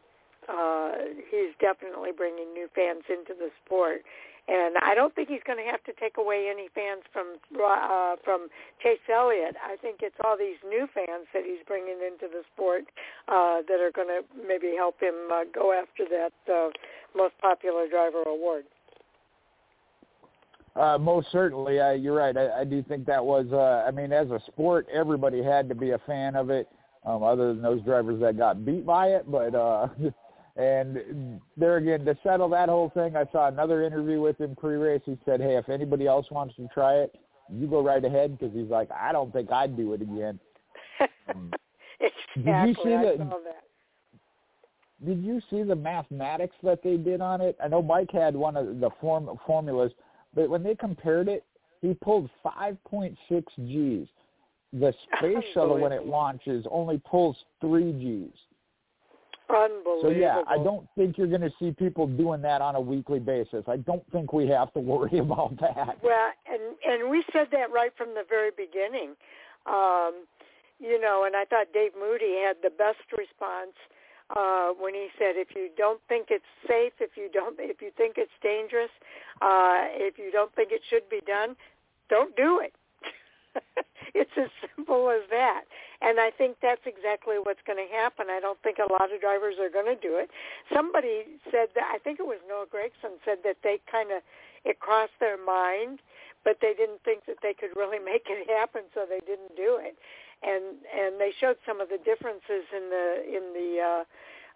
uh, 0.49 0.91
he's 1.29 1.53
definitely 1.59 2.11
bringing 2.15 2.53
new 2.53 2.67
fans 2.75 3.03
into 3.09 3.33
the 3.37 3.49
sport. 3.65 4.01
And 4.49 4.77
I 4.81 4.95
don't 4.95 5.13
think 5.13 5.29
he's 5.29 5.45
going 5.45 5.63
to 5.63 5.69
have 5.69 5.83
to 5.83 5.93
take 5.99 6.17
away 6.17 6.49
any 6.49 6.69
fans 6.73 7.05
from 7.13 7.37
uh, 7.53 8.15
from 8.25 8.47
Chase 8.81 8.97
Elliott. 9.05 9.55
I 9.61 9.75
think 9.77 9.99
it's 10.01 10.15
all 10.25 10.35
these 10.37 10.57
new 10.67 10.87
fans 10.91 11.29
that 11.33 11.43
he's 11.45 11.61
bringing 11.67 12.01
into 12.01 12.25
the 12.25 12.41
sport 12.53 12.85
uh, 13.27 13.61
that 13.69 13.79
are 13.79 13.91
going 13.93 14.07
to 14.09 14.25
maybe 14.35 14.73
help 14.75 14.99
him 14.99 15.29
uh, 15.31 15.43
go 15.53 15.71
after 15.71 16.05
that 16.09 16.33
uh, 16.51 16.69
most 17.15 17.37
popular 17.39 17.87
driver 17.87 18.23
award. 18.25 18.65
Uh, 20.75 20.97
most 20.97 21.27
certainly, 21.31 21.79
uh, 21.79 21.91
you're 21.91 22.15
right. 22.15 22.35
I, 22.35 22.61
I 22.61 22.63
do 22.63 22.81
think 22.81 23.05
that 23.05 23.23
was. 23.23 23.45
Uh, 23.51 23.85
I 23.87 23.91
mean, 23.91 24.11
as 24.11 24.31
a 24.31 24.39
sport, 24.47 24.87
everybody 24.91 25.43
had 25.43 25.69
to 25.69 25.75
be 25.75 25.91
a 25.91 25.99
fan 26.07 26.35
of 26.35 26.49
it, 26.49 26.67
um, 27.05 27.21
other 27.21 27.53
than 27.53 27.61
those 27.61 27.81
drivers 27.83 28.19
that 28.21 28.37
got 28.37 28.65
beat 28.65 28.85
by 28.85 29.09
it. 29.09 29.29
But 29.29 29.53
uh, 29.53 29.89
and 30.59 31.39
there 31.57 31.77
again, 31.77 32.05
to 32.05 32.17
settle 32.23 32.49
that 32.49 32.69
whole 32.69 32.89
thing, 32.89 33.15
I 33.15 33.25
saw 33.31 33.47
another 33.47 33.83
interview 33.83 34.21
with 34.21 34.39
him 34.39 34.55
pre-race. 34.55 35.01
He 35.05 35.17
said, 35.25 35.39
"Hey, 35.39 35.55
if 35.55 35.69
anybody 35.69 36.07
else 36.07 36.29
wants 36.31 36.55
to 36.55 36.67
try 36.73 36.95
it, 36.95 37.15
you 37.49 37.67
go 37.67 37.81
right 37.81 38.03
ahead," 38.03 38.37
because 38.37 38.53
he's 38.53 38.69
like, 38.69 38.89
"I 38.91 39.11
don't 39.11 39.31
think 39.31 39.51
I'd 39.51 39.77
do 39.77 39.93
it 39.93 40.01
again." 40.01 40.39
Um, 41.29 41.53
exactly. 42.35 42.43
Did 42.43 42.67
you 42.67 42.83
see 42.83 42.93
I 42.95 43.03
the, 43.03 43.35
did 45.05 45.23
you 45.23 45.41
see 45.49 45.63
the 45.63 45.75
mathematics 45.75 46.55
that 46.63 46.81
they 46.83 46.97
did 46.97 47.21
on 47.21 47.39
it? 47.39 47.55
I 47.63 47.67
know 47.67 47.83
Mike 47.83 48.11
had 48.11 48.35
one 48.35 48.57
of 48.57 48.79
the 48.79 48.89
form 48.99 49.29
formulas 49.45 49.91
but 50.33 50.49
when 50.49 50.63
they 50.63 50.75
compared 50.75 51.27
it, 51.27 51.43
he 51.81 51.93
pulled 51.93 52.29
5.6 52.45 53.15
Gs. 53.29 54.09
The 54.73 54.93
space 55.17 55.43
shuttle, 55.53 55.79
when 55.79 55.91
it 55.91 56.05
launches, 56.05 56.65
only 56.69 57.01
pulls 57.09 57.37
3 57.61 57.93
Gs. 57.93 58.37
Unbelievable. 59.49 59.99
So 60.03 60.09
yeah, 60.09 60.41
I 60.47 60.57
don't 60.57 60.87
think 60.95 61.17
you're 61.17 61.27
going 61.27 61.41
to 61.41 61.51
see 61.59 61.71
people 61.71 62.05
doing 62.05 62.41
that 62.43 62.61
on 62.61 62.75
a 62.75 62.81
weekly 62.81 63.19
basis. 63.19 63.63
I 63.67 63.77
don't 63.77 64.03
think 64.11 64.31
we 64.31 64.47
have 64.47 64.71
to 64.73 64.79
worry 64.93 65.17
about 65.17 65.59
that. 65.59 65.97
Well, 66.03 66.29
and 66.47 66.75
and 66.85 67.09
we 67.09 67.23
said 67.33 67.47
that 67.51 67.71
right 67.71 67.91
from 67.97 68.09
the 68.09 68.23
very 68.27 68.51
beginning. 68.55 69.15
Um, 69.65 70.25
you 70.79 71.01
know, 71.01 71.23
and 71.25 71.35
I 71.35 71.45
thought 71.45 71.73
Dave 71.73 71.91
Moody 71.99 72.41
had 72.45 72.57
the 72.61 72.69
best 72.69 73.03
response 73.17 73.75
uh, 74.35 74.69
when 74.79 74.93
he 74.93 75.07
said, 75.17 75.35
"If 75.35 75.55
you 75.55 75.69
don't 75.75 75.99
think 76.07 76.27
it's 76.29 76.45
safe, 76.67 76.93
if 76.99 77.17
you 77.17 77.29
don't, 77.33 77.55
if 77.59 77.81
you 77.81 77.91
think 77.97 78.15
it's 78.17 78.31
dangerous, 78.43 78.91
uh, 79.41 79.89
if 79.97 80.17
you 80.19 80.31
don't 80.31 80.53
think 80.55 80.71
it 80.71 80.81
should 80.89 81.09
be 81.09 81.21
done, 81.25 81.55
don't 82.09 82.35
do 82.35 82.61
it." 82.61 82.73
it's 84.13 84.31
as 84.37 84.49
simple 84.75 85.09
as 85.09 85.27
that. 85.29 85.63
And 86.01 86.19
I 86.19 86.31
think 86.31 86.57
that's 86.61 86.83
exactly 86.85 87.35
what's 87.41 87.63
going 87.67 87.79
to 87.79 87.91
happen. 87.91 88.27
I 88.29 88.39
don't 88.39 88.59
think 88.63 88.77
a 88.79 88.91
lot 88.91 89.11
of 89.13 89.19
drivers 89.19 89.55
are 89.59 89.69
going 89.69 89.89
to 89.89 89.99
do 89.99 90.15
it. 90.15 90.29
Somebody 90.73 91.27
said 91.51 91.75
that 91.75 91.91
I 91.91 91.99
think 91.99 92.19
it 92.19 92.27
was 92.27 92.39
Noah 92.47 92.71
Gragson 92.71 93.19
said 93.25 93.43
that 93.43 93.57
they 93.63 93.79
kind 93.91 94.11
of 94.11 94.23
it 94.65 94.79
crossed 94.79 95.15
their 95.19 95.37
mind, 95.37 95.99
but 96.43 96.57
they 96.61 96.73
didn't 96.75 97.03
think 97.03 97.25
that 97.27 97.43
they 97.43 97.53
could 97.53 97.75
really 97.75 97.99
make 98.11 98.27
it 98.27 98.47
happen, 98.49 98.83
so 98.93 99.03
they 99.07 99.21
didn't 99.25 99.55
do 99.55 99.79
it 99.79 99.97
and 100.41 100.79
and 100.87 101.19
they 101.19 101.31
showed 101.39 101.57
some 101.67 101.81
of 101.81 101.89
the 101.89 101.97
differences 101.97 102.63
in 102.71 102.89
the 102.89 103.05
in 103.27 103.43
the 103.51 103.69
uh, 103.83 104.03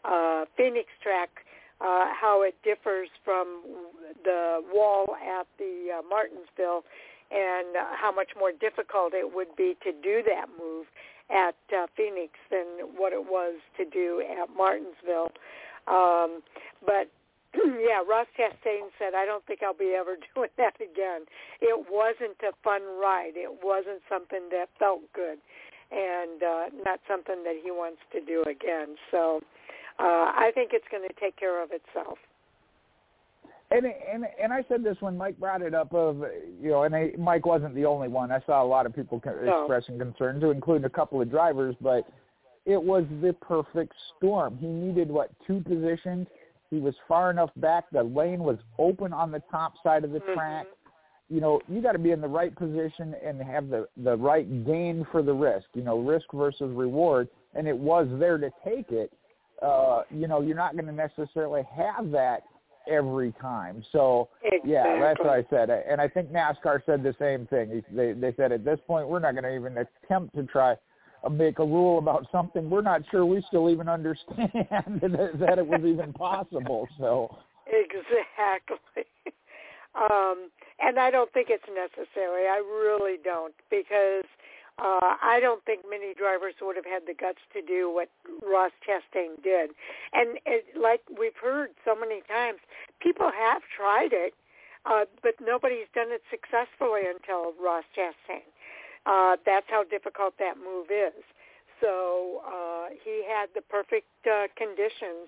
uh, 0.07 0.45
Phoenix 0.56 0.88
track 1.01 1.43
uh, 1.82 2.07
how 2.14 2.43
it 2.43 2.56
differs 2.64 3.09
from 3.25 3.61
the 4.23 4.61
wall 4.72 5.15
at 5.19 5.48
the 5.57 5.99
uh, 5.99 6.01
Martinsville 6.07 6.83
and 7.33 7.75
uh, 7.75 7.97
how 7.97 8.11
much 8.11 8.29
more 8.37 8.51
difficult 8.51 9.13
it 9.13 9.33
would 9.33 9.55
be 9.57 9.75
to 9.83 9.91
do 9.91 10.21
that 10.23 10.45
move 10.59 10.85
at 11.29 11.55
uh, 11.73 11.87
Phoenix 11.97 12.33
than 12.51 12.93
what 12.95 13.13
it 13.13 13.25
was 13.25 13.55
to 13.77 13.85
do 13.85 14.21
at 14.21 14.49
Martinsville. 14.55 15.31
Um, 15.87 16.43
but 16.85 17.09
yeah, 17.55 18.05
Ross 18.07 18.27
Chastain 18.37 18.93
said, 18.99 19.13
I 19.15 19.25
don't 19.25 19.45
think 19.45 19.61
I'll 19.63 19.73
be 19.73 19.95
ever 19.97 20.17
doing 20.35 20.49
that 20.57 20.75
again. 20.75 21.25
It 21.61 21.87
wasn't 21.89 22.37
a 22.43 22.53
fun 22.63 22.81
ride. 23.01 23.33
It 23.35 23.63
wasn't 23.63 24.01
something 24.07 24.49
that 24.51 24.69
felt 24.77 25.01
good 25.13 25.39
and 25.91 26.41
uh, 26.41 26.65
not 26.85 26.99
something 27.07 27.43
that 27.43 27.55
he 27.63 27.71
wants 27.71 28.01
to 28.11 28.21
do 28.21 28.41
again. 28.43 28.95
So 29.11 29.41
uh, 29.99 30.33
I 30.33 30.51
think 30.53 30.71
it's 30.73 30.87
going 30.89 31.07
to 31.07 31.13
take 31.19 31.37
care 31.37 31.61
of 31.61 31.69
itself. 31.71 32.17
And 33.73 33.87
and 33.87 34.25
and 34.41 34.53
I 34.53 34.63
said 34.69 34.83
this 34.83 34.97
when 34.99 35.17
Mike 35.17 35.39
brought 35.39 35.63
it 35.63 35.73
up 35.73 35.93
of 35.95 36.23
you 36.61 36.69
know, 36.69 36.83
and 36.83 36.95
I, 36.95 37.11
Mike 37.17 37.45
wasn't 37.45 37.73
the 37.73 37.85
only 37.85 38.07
one. 38.07 38.31
I 38.31 38.39
saw 38.45 38.63
a 38.63 38.67
lot 38.67 38.85
of 38.85 38.95
people 38.95 39.19
no. 39.25 39.61
expressing 39.61 39.97
concern, 39.97 40.39
to 40.41 40.51
include 40.51 40.85
a 40.85 40.89
couple 40.89 41.19
of 41.19 41.31
drivers, 41.31 41.75
but 41.81 42.07
it 42.65 42.81
was 42.81 43.03
the 43.21 43.33
perfect 43.33 43.93
storm. 44.15 44.57
He 44.59 44.67
needed 44.67 45.09
what 45.09 45.31
two 45.47 45.61
positions. 45.61 46.27
He 46.69 46.79
was 46.79 46.93
far 47.07 47.31
enough 47.31 47.49
back. 47.57 47.85
The 47.91 48.03
lane 48.03 48.39
was 48.39 48.57
open 48.77 49.11
on 49.11 49.31
the 49.31 49.41
top 49.49 49.73
side 49.83 50.03
of 50.03 50.11
the 50.11 50.19
mm-hmm. 50.19 50.33
track. 50.35 50.67
You 51.29 51.41
know, 51.41 51.59
you 51.67 51.81
got 51.81 51.93
to 51.93 51.99
be 51.99 52.11
in 52.11 52.21
the 52.21 52.27
right 52.27 52.55
position 52.55 53.15
and 53.25 53.41
have 53.41 53.69
the 53.69 53.87
the 53.97 54.15
right 54.15 54.47
gain 54.67 55.05
for 55.11 55.23
the 55.23 55.33
risk. 55.33 55.65
You 55.73 55.83
know, 55.83 55.97
risk 55.97 56.27
versus 56.31 56.71
reward, 56.75 57.27
and 57.55 57.67
it 57.67 57.77
was 57.77 58.07
there 58.19 58.37
to 58.37 58.51
take 58.63 58.91
it. 58.91 59.11
Uh, 59.63 60.03
you 60.11 60.27
know, 60.27 60.41
you're 60.41 60.55
not 60.55 60.73
going 60.73 60.85
to 60.85 60.91
necessarily 60.91 61.63
have 61.75 62.11
that 62.11 62.43
every 62.89 63.33
time. 63.41 63.83
So 63.91 64.29
exactly. 64.43 64.71
yeah, 64.71 64.99
that's 64.99 65.19
what 65.19 65.29
I 65.29 65.45
said. 65.49 65.69
And 65.69 65.99
I 66.01 66.07
think 66.07 66.31
NASCAR 66.31 66.85
said 66.85 67.03
the 67.03 67.15
same 67.19 67.47
thing. 67.47 67.83
They 67.91 68.13
they 68.13 68.33
said 68.35 68.51
at 68.51 68.65
this 68.65 68.79
point 68.87 69.07
we're 69.07 69.19
not 69.19 69.33
going 69.33 69.43
to 69.43 69.55
even 69.55 69.77
attempt 69.77 70.35
to 70.35 70.43
try 70.43 70.75
make 71.31 71.59
a 71.59 71.65
rule 71.65 71.99
about 71.99 72.27
something 72.33 72.69
we're 72.69 72.81
not 72.81 73.01
sure 73.09 73.25
we 73.25 73.41
still 73.47 73.69
even 73.69 73.87
understand 73.87 74.51
that 74.53 75.55
it 75.57 75.65
was 75.65 75.81
even 75.85 76.11
possible. 76.13 76.87
So 76.99 77.37
exactly. 77.67 79.03
Um, 79.95 80.49
and 80.79 80.97
I 80.97 81.11
don't 81.11 81.31
think 81.33 81.49
it's 81.51 81.63
necessary. 81.69 82.47
I 82.47 82.57
really 82.57 83.17
don't 83.23 83.53
because 83.69 84.25
uh, 84.79 85.15
I 85.21 85.39
don't 85.39 85.63
think 85.65 85.81
many 85.89 86.13
drivers 86.13 86.55
would 86.61 86.75
have 86.75 86.85
had 86.85 87.03
the 87.05 87.13
guts 87.13 87.39
to 87.53 87.61
do 87.61 87.93
what 87.93 88.09
Ross 88.41 88.71
Chastain 88.81 89.41
did. 89.43 89.71
And 90.13 90.39
it, 90.45 90.65
like 90.79 91.01
we've 91.07 91.37
heard 91.41 91.69
so 91.85 91.95
many 91.95 92.21
times, 92.27 92.59
people 92.99 93.29
have 93.29 93.61
tried 93.69 94.13
it, 94.13 94.33
uh, 94.85 95.05
but 95.21 95.35
nobody's 95.39 95.87
done 95.93 96.09
it 96.09 96.23
successfully 96.29 97.01
until 97.05 97.53
Ross 97.61 97.85
Chastain. 97.95 98.49
Uh, 99.05 99.37
that's 99.45 99.67
how 99.69 99.83
difficult 99.83 100.33
that 100.39 100.57
move 100.57 100.87
is. 100.89 101.23
So 101.81 102.41
uh, 102.47 102.95
he 103.03 103.23
had 103.27 103.49
the 103.53 103.61
perfect 103.61 104.07
uh, 104.25 104.47
conditions 104.55 105.27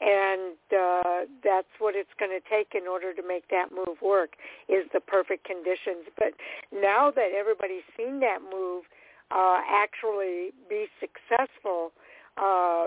and 0.00 0.56
uh, 0.72 1.28
that's 1.44 1.68
what 1.78 1.94
it's 1.94 2.12
going 2.18 2.32
to 2.32 2.40
take 2.48 2.74
in 2.74 2.88
order 2.88 3.12
to 3.12 3.22
make 3.26 3.48
that 3.48 3.68
move 3.70 4.00
work 4.02 4.34
is 4.68 4.84
the 4.92 5.00
perfect 5.00 5.44
conditions. 5.44 6.08
But 6.16 6.32
now 6.72 7.10
that 7.10 7.32
everybody's 7.36 7.84
seen 7.96 8.20
that 8.20 8.38
move 8.40 8.84
uh, 9.30 9.60
actually 9.68 10.52
be 10.68 10.86
successful, 10.98 11.92
uh, 12.36 12.86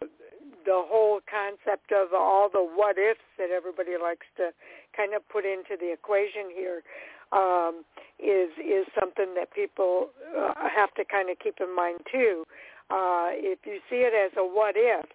the 0.66 0.82
whole 0.90 1.20
concept 1.30 1.92
of 1.92 2.14
all 2.14 2.50
the 2.50 2.60
what 2.60 2.98
ifs 2.98 3.22
that 3.38 3.50
everybody 3.50 3.94
likes 4.02 4.26
to 4.38 4.50
kind 4.96 5.14
of 5.14 5.28
put 5.30 5.46
into 5.46 5.78
the 5.80 5.92
equation 5.92 6.50
here 6.54 6.82
um, 7.32 7.84
is 8.20 8.50
is 8.58 8.86
something 8.98 9.34
that 9.36 9.54
people 9.54 10.10
uh, 10.38 10.54
have 10.74 10.94
to 10.96 11.04
kind 11.06 11.30
of 11.30 11.38
keep 11.40 11.60
in 11.60 11.76
mind 11.76 12.00
too. 12.12 12.46
Uh, 12.90 13.30
if 13.34 13.60
you 13.66 13.80
see 13.90 14.04
it 14.06 14.14
as 14.14 14.32
a 14.38 14.44
what 14.44 14.76
if, 14.78 15.06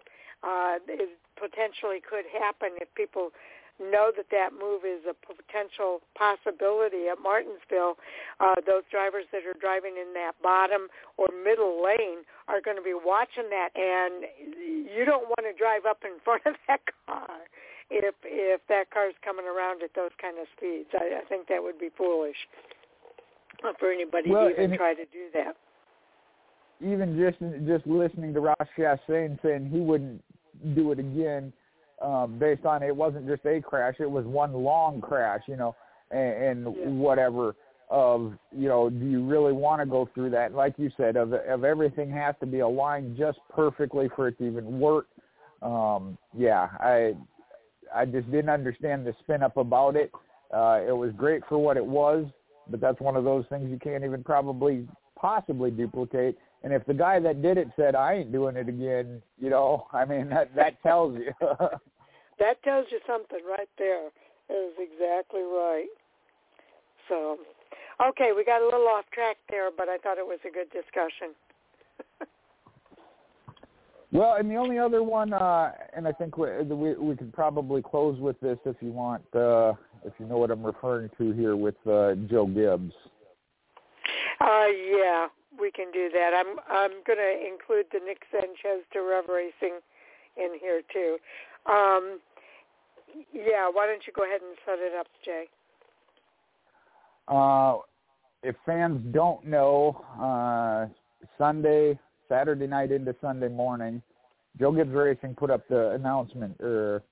uh, 0.42 0.78
it 0.86 1.10
potentially 1.36 2.02
could 2.02 2.24
happen 2.30 2.70
if 2.80 2.92
people 2.94 3.30
know 3.78 4.10
that 4.16 4.26
that 4.30 4.50
move 4.52 4.82
is 4.82 5.06
a 5.06 5.14
potential 5.14 6.02
possibility 6.18 7.06
at 7.06 7.22
Martinsville. 7.22 7.94
Uh, 8.40 8.58
those 8.66 8.82
drivers 8.90 9.24
that 9.30 9.46
are 9.46 9.54
driving 9.54 9.94
in 9.94 10.12
that 10.14 10.34
bottom 10.42 10.90
or 11.16 11.30
middle 11.30 11.78
lane 11.82 12.26
are 12.50 12.60
going 12.60 12.76
to 12.76 12.82
be 12.82 12.94
watching 12.94 13.46
that, 13.50 13.70
and 13.78 14.26
you 14.90 15.06
don't 15.06 15.30
want 15.30 15.46
to 15.46 15.54
drive 15.54 15.86
up 15.86 16.02
in 16.02 16.18
front 16.26 16.42
of 16.46 16.54
that 16.66 16.82
car 17.06 17.46
if 17.90 18.14
if 18.24 18.60
that 18.68 18.90
car 18.90 19.08
is 19.08 19.16
coming 19.24 19.46
around 19.46 19.82
at 19.82 19.94
those 19.94 20.12
kind 20.20 20.36
of 20.38 20.46
speeds. 20.56 20.90
I, 20.92 21.22
I 21.22 21.24
think 21.28 21.48
that 21.48 21.62
would 21.62 21.78
be 21.78 21.88
foolish 21.96 22.36
for 23.78 23.90
anybody 23.90 24.30
well, 24.30 24.48
to 24.48 24.52
even 24.52 24.76
try 24.76 24.94
to 24.94 25.06
do 25.06 25.30
that. 25.34 25.56
Even 26.80 27.18
just 27.18 27.38
just 27.66 27.86
listening 27.86 28.32
to 28.34 28.40
Ross 28.40 28.56
Chastain 28.76 29.38
saying 29.42 29.68
he 29.70 29.80
wouldn't 29.80 30.22
do 30.74 30.92
it 30.92 30.98
again 30.98 31.52
um, 32.00 32.38
based 32.38 32.64
on 32.64 32.82
it 32.82 32.94
wasn't 32.94 33.26
just 33.26 33.44
a 33.46 33.60
crash; 33.60 33.96
it 33.98 34.10
was 34.10 34.24
one 34.24 34.52
long 34.52 35.00
crash, 35.00 35.42
you 35.46 35.56
know, 35.56 35.74
and, 36.10 36.66
and 36.66 36.76
yeah. 36.76 36.88
whatever. 36.88 37.54
Of 37.90 38.34
you 38.52 38.68
know, 38.68 38.90
do 38.90 39.06
you 39.06 39.24
really 39.24 39.54
want 39.54 39.80
to 39.80 39.86
go 39.86 40.10
through 40.14 40.28
that? 40.30 40.52
Like 40.52 40.74
you 40.76 40.90
said, 40.98 41.16
of 41.16 41.32
of 41.32 41.64
everything 41.64 42.10
has 42.10 42.34
to 42.40 42.46
be 42.46 42.58
aligned 42.58 43.16
just 43.16 43.38
perfectly 43.48 44.10
for 44.14 44.28
it 44.28 44.36
to 44.38 44.46
even 44.46 44.78
work. 44.78 45.06
Um, 45.62 46.18
yeah, 46.36 46.68
I 46.80 47.14
I 47.94 48.04
just 48.04 48.30
didn't 48.30 48.50
understand 48.50 49.06
the 49.06 49.14
spin 49.20 49.42
up 49.42 49.56
about 49.56 49.96
it. 49.96 50.12
Uh, 50.54 50.80
it 50.86 50.96
was 50.96 51.12
great 51.16 51.42
for 51.48 51.58
what 51.58 51.78
it 51.78 51.84
was, 51.84 52.26
but 52.68 52.80
that's 52.80 53.00
one 53.00 53.16
of 53.16 53.24
those 53.24 53.44
things 53.48 53.70
you 53.70 53.78
can't 53.78 54.04
even 54.04 54.22
probably 54.22 54.86
possibly 55.16 55.70
duplicate. 55.70 56.38
And 56.62 56.72
if 56.72 56.84
the 56.86 56.94
guy 56.94 57.20
that 57.20 57.40
did 57.42 57.56
it 57.58 57.68
said, 57.76 57.94
"I 57.94 58.14
ain't 58.14 58.32
doing 58.32 58.56
it 58.56 58.68
again," 58.68 59.22
you 59.38 59.50
know, 59.50 59.86
I 59.92 60.04
mean 60.04 60.28
that 60.30 60.54
that 60.54 60.82
tells 60.82 61.16
you. 61.16 61.32
that 62.38 62.62
tells 62.62 62.86
you 62.90 62.98
something 63.06 63.40
right 63.48 63.68
there. 63.78 64.08
Is 64.50 64.72
exactly 64.78 65.42
right. 65.42 65.88
So, 67.08 67.38
okay, 68.08 68.30
we 68.34 68.44
got 68.44 68.62
a 68.62 68.64
little 68.64 68.88
off 68.88 69.04
track 69.12 69.36
there, 69.50 69.70
but 69.70 69.88
I 69.88 69.98
thought 69.98 70.16
it 70.16 70.26
was 70.26 70.38
a 70.48 70.50
good 70.50 70.70
discussion. 70.70 71.34
well, 74.12 74.36
and 74.36 74.50
the 74.50 74.56
only 74.56 74.78
other 74.78 75.02
one, 75.02 75.34
uh, 75.34 75.72
and 75.94 76.08
I 76.08 76.12
think 76.12 76.38
we, 76.38 76.48
we 76.62 76.94
we 76.94 77.14
could 77.14 77.32
probably 77.32 77.82
close 77.82 78.18
with 78.18 78.40
this 78.40 78.58
if 78.64 78.76
you 78.80 78.90
want, 78.90 79.22
uh, 79.34 79.74
if 80.02 80.14
you 80.18 80.24
know 80.24 80.38
what 80.38 80.50
I'm 80.50 80.64
referring 80.64 81.10
to 81.18 81.32
here 81.32 81.56
with 81.56 81.76
uh, 81.86 82.14
Joe 82.30 82.46
Gibbs. 82.46 82.94
Uh, 84.40 84.66
yeah, 84.96 85.26
we 85.60 85.70
can 85.70 85.90
do 85.92 86.08
that. 86.12 86.32
I'm 86.34 86.58
I'm 86.70 87.02
going 87.06 87.18
to 87.18 87.46
include 87.46 87.86
the 87.92 88.00
Nick 88.04 88.22
Sanchez 88.30 88.84
to 88.92 89.00
Rev 89.00 89.24
Racing 89.28 89.80
in 90.36 90.58
here 90.60 90.82
too. 90.92 91.16
Um, 91.70 92.20
yeah, 93.32 93.68
why 93.70 93.86
don't 93.86 94.02
you 94.06 94.12
go 94.14 94.24
ahead 94.24 94.40
and 94.40 94.56
set 94.64 94.78
it 94.78 94.92
up, 94.98 95.06
Jay? 95.24 95.44
Uh, 97.26 97.78
if 98.42 98.54
fans 98.64 99.00
don't 99.12 99.44
know, 99.44 100.04
uh, 100.20 100.86
Sunday, 101.36 101.98
Saturday 102.28 102.66
night 102.66 102.92
into 102.92 103.14
Sunday 103.20 103.48
morning, 103.48 104.00
Joe 104.58 104.72
Gibbs 104.72 104.92
Racing 104.92 105.34
put 105.34 105.50
up 105.50 105.66
the 105.68 105.90
announcement 105.90 106.60
or 106.60 107.02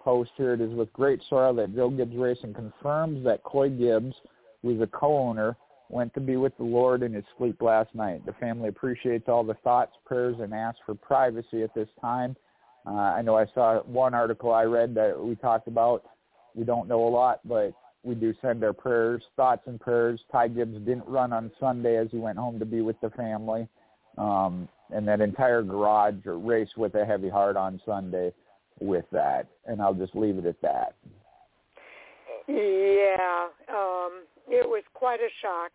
post 0.00 0.30
here. 0.36 0.54
It 0.54 0.60
is 0.60 0.72
with 0.74 0.92
great 0.92 1.20
sorrow 1.28 1.54
that 1.54 1.74
Joe 1.74 1.90
Gibbs 1.90 2.16
Racing 2.16 2.54
confirms 2.54 3.24
that 3.24 3.42
Coy 3.42 3.70
Gibbs, 3.70 4.14
who 4.62 4.74
is 4.74 4.80
a 4.80 4.86
co-owner, 4.86 5.56
went 5.92 6.12
to 6.14 6.20
be 6.20 6.36
with 6.36 6.56
the 6.56 6.64
Lord 6.64 7.02
in 7.02 7.12
his 7.12 7.24
sleep 7.36 7.60
last 7.60 7.94
night. 7.94 8.24
The 8.24 8.32
family 8.34 8.68
appreciates 8.68 9.28
all 9.28 9.44
the 9.44 9.54
thoughts, 9.62 9.92
prayers, 10.06 10.36
and 10.40 10.54
asks 10.54 10.80
for 10.86 10.94
privacy 10.94 11.62
at 11.62 11.74
this 11.74 11.88
time. 12.00 12.34
Uh, 12.86 12.90
I 12.90 13.22
know 13.22 13.36
I 13.36 13.46
saw 13.54 13.82
one 13.82 14.14
article 14.14 14.52
I 14.52 14.64
read 14.64 14.94
that 14.94 15.22
we 15.22 15.36
talked 15.36 15.68
about. 15.68 16.04
We 16.54 16.64
don't 16.64 16.88
know 16.88 17.06
a 17.06 17.10
lot, 17.10 17.40
but 17.44 17.74
we 18.02 18.14
do 18.14 18.34
send 18.40 18.64
our 18.64 18.72
prayers, 18.72 19.22
thoughts, 19.36 19.62
and 19.66 19.78
prayers. 19.78 20.20
Ty 20.32 20.48
Gibbs 20.48 20.78
didn't 20.78 21.06
run 21.06 21.32
on 21.32 21.52
Sunday 21.60 21.96
as 21.98 22.08
he 22.10 22.16
went 22.16 22.38
home 22.38 22.58
to 22.58 22.64
be 22.64 22.80
with 22.80 23.00
the 23.00 23.10
family. 23.10 23.68
Um, 24.18 24.68
and 24.90 25.06
that 25.08 25.20
entire 25.20 25.62
garage 25.62 26.14
raced 26.24 26.76
with 26.76 26.94
a 26.94 27.04
heavy 27.04 27.28
heart 27.28 27.56
on 27.56 27.80
Sunday 27.86 28.32
with 28.80 29.04
that. 29.12 29.46
And 29.66 29.80
I'll 29.80 29.94
just 29.94 30.14
leave 30.14 30.38
it 30.38 30.46
at 30.46 30.60
that. 30.62 30.94
Yeah, 32.48 33.46
um, 33.68 34.22
it 34.48 34.68
was 34.68 34.82
quite 34.94 35.20
a 35.20 35.30
shock. 35.40 35.72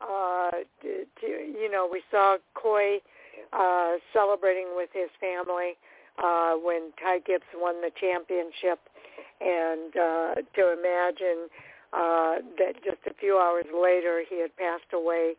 Uh, 0.00 0.50
to, 0.82 1.04
to, 1.20 1.26
you 1.26 1.70
know, 1.70 1.88
we 1.90 2.02
saw 2.10 2.36
Coy 2.54 2.98
uh, 3.52 3.94
celebrating 4.12 4.76
with 4.76 4.90
his 4.92 5.08
family 5.20 5.76
uh, 6.22 6.54
when 6.54 6.92
Ty 7.02 7.20
Gibbs 7.26 7.48
won 7.54 7.80
the 7.80 7.90
championship, 7.98 8.80
and 9.40 9.96
uh, 9.96 10.34
to 10.54 10.72
imagine 10.72 11.48
uh, 11.92 12.36
that 12.58 12.74
just 12.84 12.98
a 13.06 13.14
few 13.14 13.38
hours 13.38 13.64
later 13.72 14.22
he 14.28 14.40
had 14.40 14.54
passed 14.56 14.92
away 14.92 15.34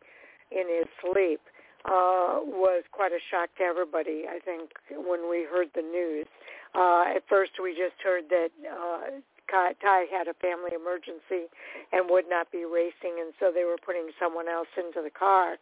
in 0.51 0.65
his 0.67 0.87
sleep 1.01 1.41
uh, 1.85 2.39
was 2.43 2.83
quite 2.91 3.11
a 3.11 3.19
shock 3.29 3.49
to 3.57 3.63
everybody. 3.63 4.23
I 4.29 4.39
think 4.39 4.71
when 4.89 5.29
we 5.29 5.45
heard 5.49 5.69
the 5.75 5.81
news, 5.81 6.25
uh, 6.75 7.15
at 7.15 7.23
first 7.29 7.51
we 7.61 7.71
just 7.71 8.01
heard 8.03 8.25
that 8.29 8.49
uh, 8.65 9.21
Ty 9.49 10.05
had 10.11 10.27
a 10.27 10.33
family 10.35 10.71
emergency 10.75 11.49
and 11.91 12.09
would 12.09 12.25
not 12.29 12.51
be 12.51 12.65
racing, 12.65 13.19
and 13.19 13.33
so 13.39 13.51
they 13.53 13.63
were 13.63 13.77
putting 13.83 14.09
someone 14.19 14.47
else 14.47 14.67
into 14.77 15.01
the 15.01 15.09
car. 15.09 15.57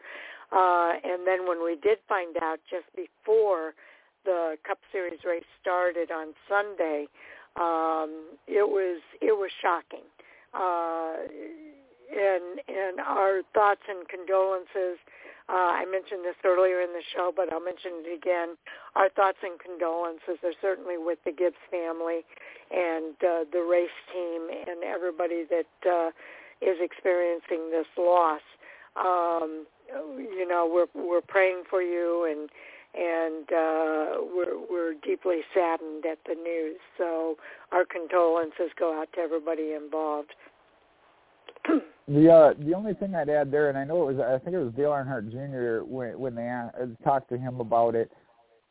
Uh, 0.51 0.93
and 1.03 1.25
then 1.25 1.47
when 1.47 1.64
we 1.64 1.75
did 1.75 1.97
find 2.07 2.38
out 2.41 2.59
just 2.69 2.85
before 2.95 3.73
the 4.25 4.57
Cup 4.65 4.80
Series 4.91 5.19
race 5.25 5.45
started 5.61 6.11
on 6.11 6.33
Sunday, 6.47 7.07
um, 7.55 8.38
it 8.47 8.67
was 8.67 9.01
it 9.22 9.38
was 9.38 9.51
shocking. 9.61 10.05
Uh, 10.53 11.15
and 12.11 12.59
and 12.67 12.99
our 12.99 13.41
thoughts 13.53 13.81
and 13.89 14.07
condolences 14.07 14.99
uh, 15.48 15.77
I 15.77 15.85
mentioned 15.85 16.25
this 16.25 16.35
earlier 16.43 16.82
in 16.82 16.90
the 16.90 17.03
show, 17.14 17.32
but 17.35 17.53
I'll 17.53 17.64
mention 17.64 18.01
it 18.01 18.17
again. 18.17 18.57
Our 18.95 19.09
thoughts 19.09 19.38
and 19.43 19.59
condolences 19.59 20.41
are 20.43 20.57
certainly 20.59 20.98
with 20.98 21.19
the 21.24 21.32
Gibbs 21.32 21.61
family 21.69 22.25
and 22.72 23.14
uh, 23.22 23.45
the 23.51 23.61
race 23.61 23.93
team 24.11 24.49
and 24.49 24.83
everybody 24.83 25.45
that 25.49 25.69
uh, 25.85 26.09
is 26.65 26.77
experiencing 26.82 27.69
this 27.69 27.85
loss. 27.98 28.41
Um, 28.95 29.67
you 30.17 30.48
know, 30.48 30.65
we're 30.65 30.90
we're 30.99 31.22
praying 31.22 31.64
for 31.69 31.82
you 31.82 32.25
and 32.25 32.49
and 32.95 33.45
uh, 33.51 34.25
we're 34.33 34.57
we're 34.69 34.93
deeply 35.03 35.41
saddened 35.53 36.06
at 36.06 36.17
the 36.25 36.33
news. 36.33 36.80
So 36.98 37.35
our 37.72 37.85
condolences 37.85 38.72
go 38.80 38.99
out 38.99 39.09
to 39.14 39.19
everybody 39.19 39.74
involved. 39.74 40.33
The 42.08 42.32
uh, 42.32 42.53
the 42.59 42.74
only 42.75 42.93
thing 42.93 43.16
I'd 43.16 43.30
add 43.30 43.51
there, 43.51 43.69
and 43.69 43.77
I 43.77 43.84
know 43.84 44.08
it 44.08 44.16
was 44.16 44.24
I 44.24 44.38
think 44.43 44.56
it 44.56 44.59
was 44.59 44.74
Dale 44.74 44.92
Earnhardt 44.92 45.32
Jr. 45.32 45.84
when 45.85 46.19
when 46.19 46.35
they 46.35 46.48
uh, 46.48 46.85
talked 47.03 47.30
to 47.30 47.38
him 47.38 47.59
about 47.59 47.95
it. 47.95 48.11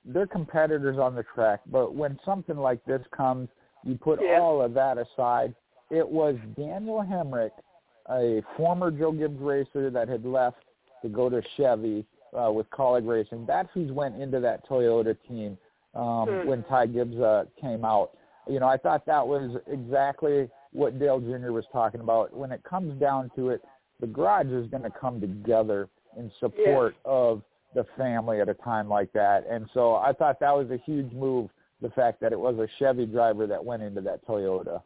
They're 0.04 0.26
competitors 0.26 0.98
on 0.98 1.14
the 1.14 1.24
track, 1.34 1.60
but 1.66 1.94
when 1.94 2.18
something 2.24 2.56
like 2.56 2.84
this 2.84 3.00
comes, 3.16 3.48
you 3.84 3.96
put 3.96 4.20
yeah. 4.22 4.38
all 4.38 4.60
of 4.60 4.74
that 4.74 4.98
aside. 4.98 5.54
It 5.90 6.06
was 6.06 6.36
Daniel 6.56 7.02
Hemric, 7.02 7.50
a 8.10 8.42
former 8.56 8.90
Joe 8.90 9.12
Gibbs 9.12 9.40
racer 9.40 9.90
that 9.90 10.08
had 10.08 10.24
left 10.24 10.58
to 11.02 11.08
go 11.08 11.28
to 11.30 11.42
Chevy 11.56 12.04
uh, 12.38 12.52
with 12.52 12.68
Kaulig 12.70 13.06
Racing. 13.06 13.46
That's 13.46 13.68
who's 13.72 13.90
went 13.92 14.20
into 14.20 14.40
that 14.40 14.68
Toyota 14.68 15.16
team 15.26 15.56
um, 15.94 16.02
mm. 16.02 16.46
when 16.46 16.62
Ty 16.64 16.86
Gibbs 16.86 17.18
uh, 17.18 17.44
came 17.60 17.84
out. 17.84 18.10
You 18.48 18.60
know, 18.60 18.68
I 18.68 18.76
thought 18.76 19.06
that 19.06 19.26
was 19.26 19.56
exactly 19.66 20.48
what 20.74 20.98
Dale 20.98 21.20
Jr. 21.20 21.52
was 21.52 21.64
talking 21.72 22.00
about. 22.00 22.36
When 22.36 22.52
it 22.52 22.62
comes 22.64 23.00
down 23.00 23.30
to 23.36 23.50
it, 23.50 23.62
the 24.00 24.06
garage 24.06 24.48
is 24.48 24.66
going 24.68 24.82
to 24.82 24.90
come 24.90 25.20
together 25.20 25.88
in 26.18 26.30
support 26.40 26.94
yeah. 27.04 27.12
of 27.12 27.42
the 27.74 27.86
family 27.96 28.40
at 28.40 28.48
a 28.48 28.54
time 28.54 28.88
like 28.88 29.12
that. 29.12 29.46
And 29.50 29.68
so 29.72 29.94
I 29.94 30.12
thought 30.12 30.38
that 30.40 30.54
was 30.54 30.70
a 30.70 30.78
huge 30.84 31.12
move, 31.12 31.50
the 31.80 31.90
fact 31.90 32.20
that 32.20 32.32
it 32.32 32.38
was 32.38 32.56
a 32.58 32.68
Chevy 32.78 33.06
driver 33.06 33.46
that 33.46 33.64
went 33.64 33.82
into 33.82 34.00
that 34.02 34.26
Toyota. 34.26 34.82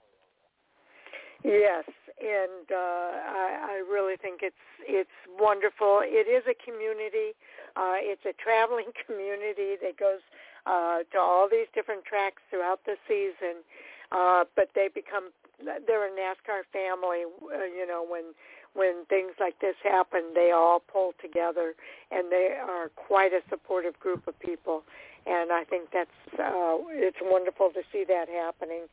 Yes, 1.44 1.84
and 2.18 2.66
uh, 2.70 2.74
I, 2.74 3.68
I 3.70 3.84
really 3.88 4.16
think 4.16 4.40
it's 4.42 4.56
it's 4.82 5.10
wonderful. 5.38 6.00
It 6.02 6.26
is 6.26 6.42
a 6.50 6.56
community. 6.64 7.38
Uh, 7.76 8.02
it's 8.02 8.24
a 8.26 8.34
traveling 8.42 8.90
community 9.06 9.78
that 9.80 9.96
goes 9.98 10.20
uh, 10.66 11.06
to 11.12 11.18
all 11.18 11.48
these 11.48 11.68
different 11.74 12.04
tracks 12.04 12.42
throughout 12.50 12.80
the 12.84 12.96
season. 13.06 13.62
Uh, 14.10 14.44
but 14.56 14.68
they 14.74 14.88
become 14.92 15.30
they're 15.64 16.06
a 16.06 16.10
NASCAR 16.10 16.62
family. 16.72 17.24
Uh, 17.42 17.64
you 17.64 17.86
know, 17.86 18.04
when 18.08 18.34
when 18.74 19.04
things 19.06 19.32
like 19.40 19.58
this 19.60 19.74
happen, 19.82 20.32
they 20.34 20.52
all 20.54 20.80
pull 20.80 21.12
together, 21.20 21.74
and 22.10 22.30
they 22.30 22.56
are 22.60 22.90
quite 22.90 23.32
a 23.32 23.40
supportive 23.48 23.98
group 23.98 24.26
of 24.28 24.38
people. 24.38 24.82
And 25.26 25.52
I 25.52 25.64
think 25.64 25.88
that's 25.92 26.10
uh, 26.38 26.78
it's 26.90 27.18
wonderful 27.22 27.70
to 27.70 27.82
see 27.92 28.04
that 28.08 28.28
happening. 28.28 28.84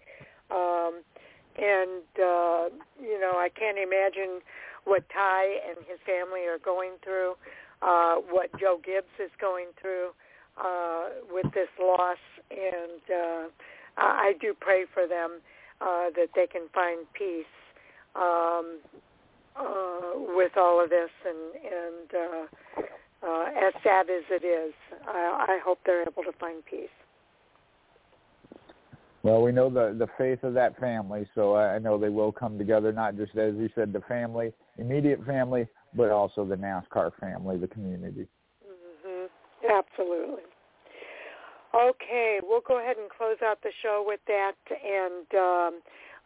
Um, 0.52 1.02
and 1.58 2.04
uh, 2.20 2.70
you 3.02 3.20
know, 3.20 3.34
I 3.36 3.50
can't 3.54 3.78
imagine 3.78 4.42
what 4.86 5.04
Ty 5.10 5.46
and 5.68 5.78
his 5.88 6.00
family 6.06 6.42
are 6.42 6.60
going 6.60 6.92
through, 7.04 7.34
uh, 7.82 8.16
what 8.30 8.50
Joe 8.60 8.80
Gibbs 8.84 9.14
is 9.20 9.32
going 9.42 9.68
through 9.82 10.10
uh, 10.58 11.10
with 11.32 11.52
this 11.54 11.70
loss, 11.80 12.18
and 12.52 13.02
uh, 13.10 13.48
I 13.98 14.34
do 14.40 14.54
pray 14.60 14.86
for 14.94 15.08
them 15.08 15.42
uh, 15.86 16.10
that 16.16 16.30
they 16.36 16.48
can 16.48 16.68
find 16.74 17.06
peace 17.14 17.46
um, 18.16 18.80
uh, 19.56 20.36
with 20.36 20.58
all 20.58 20.84
of 20.84 20.90
this, 20.90 21.10
and 21.26 21.64
and 21.64 22.10
uh, 22.14 23.28
uh, 23.28 23.68
as 23.68 23.74
sad 23.84 24.10
as 24.10 24.24
it 24.30 24.46
is, 24.46 24.74
I, 25.08 25.58
I 25.58 25.60
hope 25.64 25.80
they're 25.86 26.02
able 26.02 26.24
to 26.24 26.38
find 26.40 26.66
peace. 26.66 26.90
Well, 29.24 29.42
we 29.42 29.52
know 29.52 29.70
the 29.70 29.96
the 29.98 30.08
faith 30.18 30.44
of 30.44 30.54
that 30.56 30.80
family, 30.80 31.28
so 31.36 31.56
I 31.56 31.80
know 31.80 31.98
they 31.98 32.10
will 32.10 32.32
come 32.32 32.58
together. 32.58 32.92
Not 32.92 33.16
just 33.18 33.36
as 33.38 33.56
you 33.56 33.70
said, 33.76 33.94
the 33.94 34.02
family, 34.02 34.54
immediate 34.78 35.26
family, 35.26 35.68
but 35.96 36.12
also 36.12 36.46
the 36.46 36.56
NASCAR 36.56 37.12
family, 37.20 37.58
the 37.58 37.68
community. 37.68 38.28
Mm-hmm. 38.64 39.26
Absolutely. 39.72 40.44
Okay, 41.76 42.40
we'll 42.42 42.64
go 42.66 42.80
ahead 42.80 42.96
and 42.96 43.10
close 43.10 43.36
out 43.44 43.62
the 43.62 43.72
show 43.84 44.02
with 44.08 44.22
that. 44.28 44.56
And 44.72 45.28
um, 45.36 45.82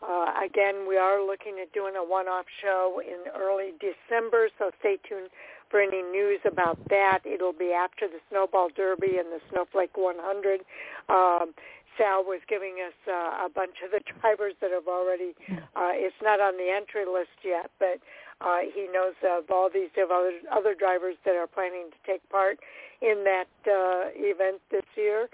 uh, 0.06 0.46
again, 0.46 0.86
we 0.88 0.96
are 0.96 1.26
looking 1.26 1.58
at 1.60 1.74
doing 1.74 1.96
a 1.98 2.04
one-off 2.06 2.46
show 2.62 3.02
in 3.02 3.32
early 3.34 3.74
December, 3.82 4.50
so 4.60 4.70
stay 4.80 4.98
tuned 5.10 5.30
for 5.72 5.82
any 5.82 6.04
news 6.04 6.40
about 6.46 6.78
that. 6.90 7.22
It'll 7.26 7.54
be 7.54 7.74
after 7.74 8.08
the 8.08 8.20
Snowball 8.30 8.70
Derby 8.76 9.18
and 9.18 9.34
the 9.34 9.42
Snowflake 9.50 9.98
100. 9.98 10.62
Um, 11.10 11.54
Sal 11.98 12.24
was 12.24 12.42
giving 12.48 12.78
us 12.86 12.94
uh, 13.10 13.46
a 13.46 13.50
bunch 13.50 13.82
of 13.84 13.90
the 13.90 14.02
drivers 14.22 14.54
that 14.62 14.70
have 14.70 14.88
already, 14.88 15.34
uh, 15.50 15.98
it's 15.98 16.16
not 16.22 16.40
on 16.40 16.58
the 16.58 16.70
entry 16.70 17.10
list 17.10 17.34
yet, 17.44 17.72
but 17.80 17.98
uh, 18.40 18.60
he 18.72 18.88
knows 18.94 19.18
of 19.26 19.50
all 19.50 19.70
these 19.74 19.90
other, 19.98 20.32
other 20.52 20.76
drivers 20.76 21.16
that 21.26 21.36
are 21.36 21.48
planning 21.48 21.90
to 21.90 21.98
take 22.06 22.22
part 22.30 22.60
in 23.02 23.24
that 23.24 23.52
uh, 23.68 24.12
event 24.16 24.62
this 24.72 24.86
year. 24.96 25.28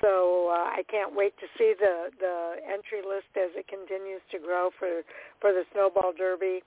So 0.00 0.50
uh, 0.50 0.66
I 0.74 0.82
can't 0.90 1.14
wait 1.14 1.34
to 1.38 1.46
see 1.56 1.74
the 1.78 2.10
the 2.18 2.56
entry 2.66 3.06
list 3.06 3.30
as 3.38 3.54
it 3.54 3.68
continues 3.68 4.20
to 4.32 4.38
grow 4.38 4.70
for 4.78 5.02
for 5.40 5.52
the 5.52 5.62
Snowball 5.72 6.12
Derby, 6.16 6.62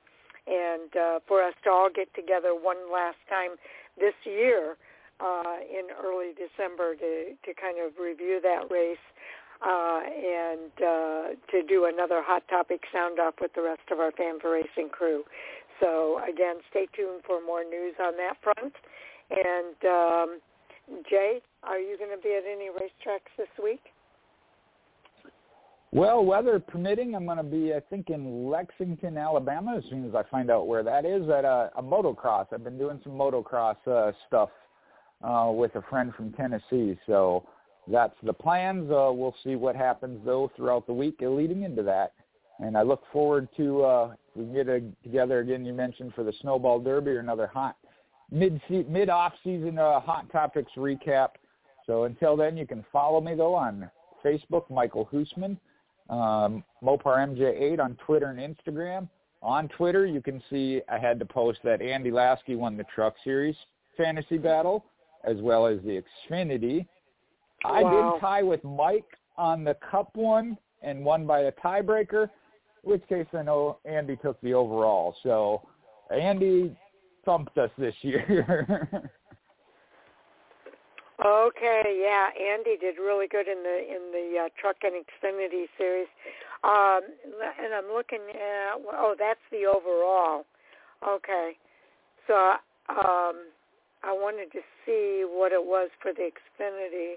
and 0.48 0.96
uh, 0.96 1.20
for 1.28 1.44
us 1.44 1.54
to 1.66 1.70
all 1.70 1.90
get 1.94 2.14
together 2.16 2.56
one 2.56 2.92
last 2.92 3.20
time 3.28 3.60
this 4.00 4.16
year 4.24 4.78
uh, 5.20 5.60
in 5.68 5.92
early 6.00 6.32
December 6.32 6.96
to 6.96 7.36
to 7.44 7.52
kind 7.60 7.76
of 7.84 8.00
review 8.00 8.40
that 8.42 8.72
race 8.72 9.04
uh, 9.60 10.00
and 10.08 10.72
uh, 10.80 11.24
to 11.52 11.64
do 11.68 11.92
another 11.92 12.24
hot 12.24 12.48
topic 12.48 12.82
sound 12.92 13.20
off 13.20 13.36
with 13.42 13.54
the 13.54 13.62
rest 13.62 13.84
of 13.92 14.00
our 14.00 14.12
fan 14.12 14.40
for 14.40 14.52
racing 14.52 14.90
crew. 14.90 15.24
So 15.80 16.20
again, 16.24 16.64
stay 16.70 16.88
tuned 16.96 17.24
for 17.26 17.44
more 17.44 17.64
news 17.64 17.96
on 18.00 18.16
that 18.18 18.38
front. 18.42 18.74
And 19.32 19.76
um, 19.86 20.40
Jay, 21.10 21.42
are 21.64 21.80
you 21.80 21.98
going 21.98 22.12
to 22.16 22.22
be 22.22 22.36
at 22.36 22.44
any 22.46 22.70
racetracks 22.70 23.32
this 23.38 23.48
week? 23.64 23.82
Well, 25.92 26.26
weather 26.26 26.60
permitting, 26.60 27.16
I'm 27.16 27.26
going 27.26 27.38
to 27.38 27.44
be, 27.44 27.74
I 27.74 27.80
think, 27.90 28.10
in 28.10 28.50
Lexington, 28.50 29.18
Alabama, 29.18 29.78
as 29.78 29.84
soon 29.90 30.06
as 30.06 30.14
I 30.14 30.24
find 30.30 30.52
out 30.52 30.68
where 30.68 30.84
that 30.84 31.06
is, 31.06 31.30
at 31.30 31.46
a, 31.46 31.72
a 31.78 31.82
motocross. 31.82 32.48
I've 32.52 32.66
been 32.66 32.78
doing 32.78 33.00
some 33.04 33.14
motocross 33.14 33.78
uh, 33.88 34.12
stuff 34.28 34.50
uh, 35.24 35.52
with 35.54 35.74
a 35.76 35.82
friend 35.84 36.14
from 36.16 36.34
Tennessee, 36.34 37.00
so 37.08 37.48
that's 37.88 38.16
the 38.24 38.34
plans. 38.34 38.92
Uh, 38.92 39.10
we'll 39.14 39.36
see 39.44 39.56
what 39.56 39.76
happens, 39.76 40.20
though, 40.26 40.52
throughout 40.58 40.86
the 40.86 40.94
week 40.94 41.16
leading 41.22 41.64
into 41.64 41.84
that. 41.84 42.12
And 42.60 42.78
I 42.78 42.82
look 42.82 43.04
forward 43.14 43.48
to 43.56 43.84
uh, 43.84 44.14
we 44.36 44.46
get 44.54 44.68
a, 44.68 44.82
together 45.04 45.40
again. 45.40 45.66
You 45.66 45.74
mentioned 45.74 46.14
for 46.14 46.24
the 46.24 46.34
Snowball 46.42 46.80
Derby 46.80 47.12
or 47.12 47.20
another 47.20 47.48
hot 47.48 47.78
mid 48.32 48.62
mid 48.70 49.10
off 49.10 49.34
season 49.44 49.78
uh, 49.78 50.00
hot 50.00 50.32
topics 50.32 50.72
recap. 50.78 51.30
So 51.86 52.04
until 52.06 52.36
then, 52.36 52.58
you 52.58 52.66
can 52.66 52.84
follow 52.92 53.22
me 53.22 53.36
though 53.36 53.54
on 53.54 53.90
Facebook, 54.24 54.70
Michael 54.70 55.08
Hoosman, 55.12 55.58
um, 56.10 56.64
Mopar 56.84 57.18
MJ8 57.18 57.80
on 57.80 57.96
Twitter 58.06 58.28
and 58.28 58.40
Instagram. 58.40 59.08
On 59.42 59.68
Twitter, 59.68 60.08
you 60.08 60.22
can 60.22 60.42
see 60.50 60.82
I 60.90 60.98
had 60.98 61.20
to 61.20 61.26
post 61.26 61.60
that 61.64 61.82
Andy 61.82 62.10
Lasky 62.10 62.56
won 62.56 62.78
the 62.78 62.86
Truck 62.96 63.16
Series 63.24 63.56
fantasy 63.96 64.38
battle 64.38 64.86
as 65.24 65.38
well 65.38 65.66
as 65.68 65.80
the 65.84 66.02
Xfinity. 66.30 66.86
Wow. 67.64 67.74
I 67.74 67.82
did 68.14 68.22
tie 68.22 68.44
with 68.44 68.64
Mike 68.64 69.18
on 69.38 69.64
the 69.64 69.76
Cup 69.90 70.16
one 70.16 70.58
and 70.82 71.04
won 71.04 71.26
by 71.26 71.42
a 71.42 71.52
tiebreaker, 71.52 72.30
which 72.84 73.08
case 73.08 73.26
I 73.34 73.42
know 73.42 73.78
Andy 73.86 74.16
took 74.18 74.40
the 74.42 74.54
overall. 74.54 75.16
So 75.24 75.62
Andy 76.12 76.76
thumped 77.26 77.58
us 77.58 77.70
this 77.78 77.96
year. 78.02 78.88
okay, 81.26 82.00
yeah, 82.02 82.30
Andy 82.40 82.78
did 82.80 82.98
really 82.98 83.28
good 83.28 83.48
in 83.48 83.64
the 83.64 83.80
in 83.80 84.12
the 84.12 84.46
uh, 84.46 84.50
Truck 84.60 84.78
and 84.84 84.94
Xfinity 84.94 85.66
series. 85.78 86.08
Um, 86.64 87.02
and 87.64 87.74
I'm 87.74 87.94
looking 87.94 88.22
at 88.30 88.76
oh, 88.94 89.16
that's 89.18 89.40
the 89.52 89.66
overall. 89.66 90.46
Okay, 91.08 91.58
so 92.28 92.34
um, 92.90 93.46
I 94.04 94.12
wanted 94.12 94.52
to 94.54 94.62
see 94.86 95.26
what 95.28 95.52
it 95.52 95.64
was 95.64 95.90
for 96.02 96.14
the 96.14 96.30
Xfinity 96.30 97.16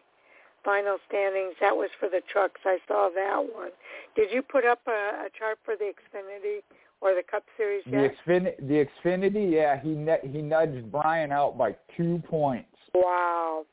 final 0.65 0.99
standings. 1.09 1.55
That 1.61 1.77
was 1.77 1.91
for 2.01 2.09
the 2.09 2.21
trucks. 2.31 2.61
I 2.65 2.79
saw 2.87 3.11
that 3.15 3.55
one. 3.55 3.71
Did 4.17 4.31
you 4.33 4.43
put 4.43 4.65
up 4.65 4.81
a, 4.87 5.27
a 5.27 5.29
chart 5.39 5.59
for 5.65 5.77
the 5.77 5.93
Xfinity 5.93 6.61
or 7.01 7.15
the 7.15 7.23
Cup 7.29 7.45
Series 7.57 7.83
yet? 7.87 8.13
The 8.27 8.33
Xfinity, 8.33 8.69
the 8.69 8.87
Xfinity, 9.05 9.53
yeah, 9.53 9.81
he 9.81 9.91
he 10.31 10.43
nudged 10.43 10.91
Brian 10.91 11.33
out 11.33 11.57
by 11.57 11.77
two 11.97 12.23
points. 12.29 12.69
Wow, 12.95 13.65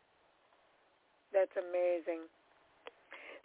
that's 1.33 1.51
amazing. 1.57 2.21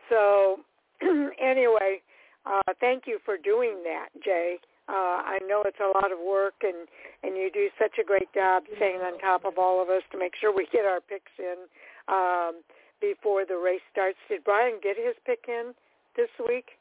So, 0.08 0.60
anyway, 1.02 2.02
uh, 2.46 2.72
thank 2.80 3.04
you 3.06 3.18
for 3.24 3.36
doing 3.36 3.82
that, 3.84 4.08
Jay. 4.24 4.56
Uh, 4.88 5.22
I 5.22 5.38
know 5.46 5.62
it's 5.64 5.78
a 5.78 5.86
lot 5.94 6.10
of 6.10 6.18
work, 6.18 6.54
and 6.62 6.88
and 7.22 7.36
you 7.36 7.50
do 7.52 7.68
such 7.78 7.98
a 8.00 8.04
great 8.04 8.32
job 8.34 8.64
staying 8.76 9.00
on 9.00 9.18
top 9.20 9.44
of 9.44 9.54
all 9.56 9.80
of 9.80 9.88
us 9.88 10.02
to 10.12 10.18
make 10.18 10.32
sure 10.40 10.54
we 10.54 10.66
get 10.72 10.84
our 10.84 11.00
picks 11.00 11.32
in 11.38 11.70
um, 12.08 12.62
before 13.00 13.46
the 13.46 13.56
race 13.56 13.84
starts. 13.92 14.18
Did 14.28 14.42
Brian 14.42 14.80
get 14.82 14.96
his 14.96 15.14
pick 15.24 15.46
in 15.48 15.72
this 16.16 16.30
week? 16.46 16.79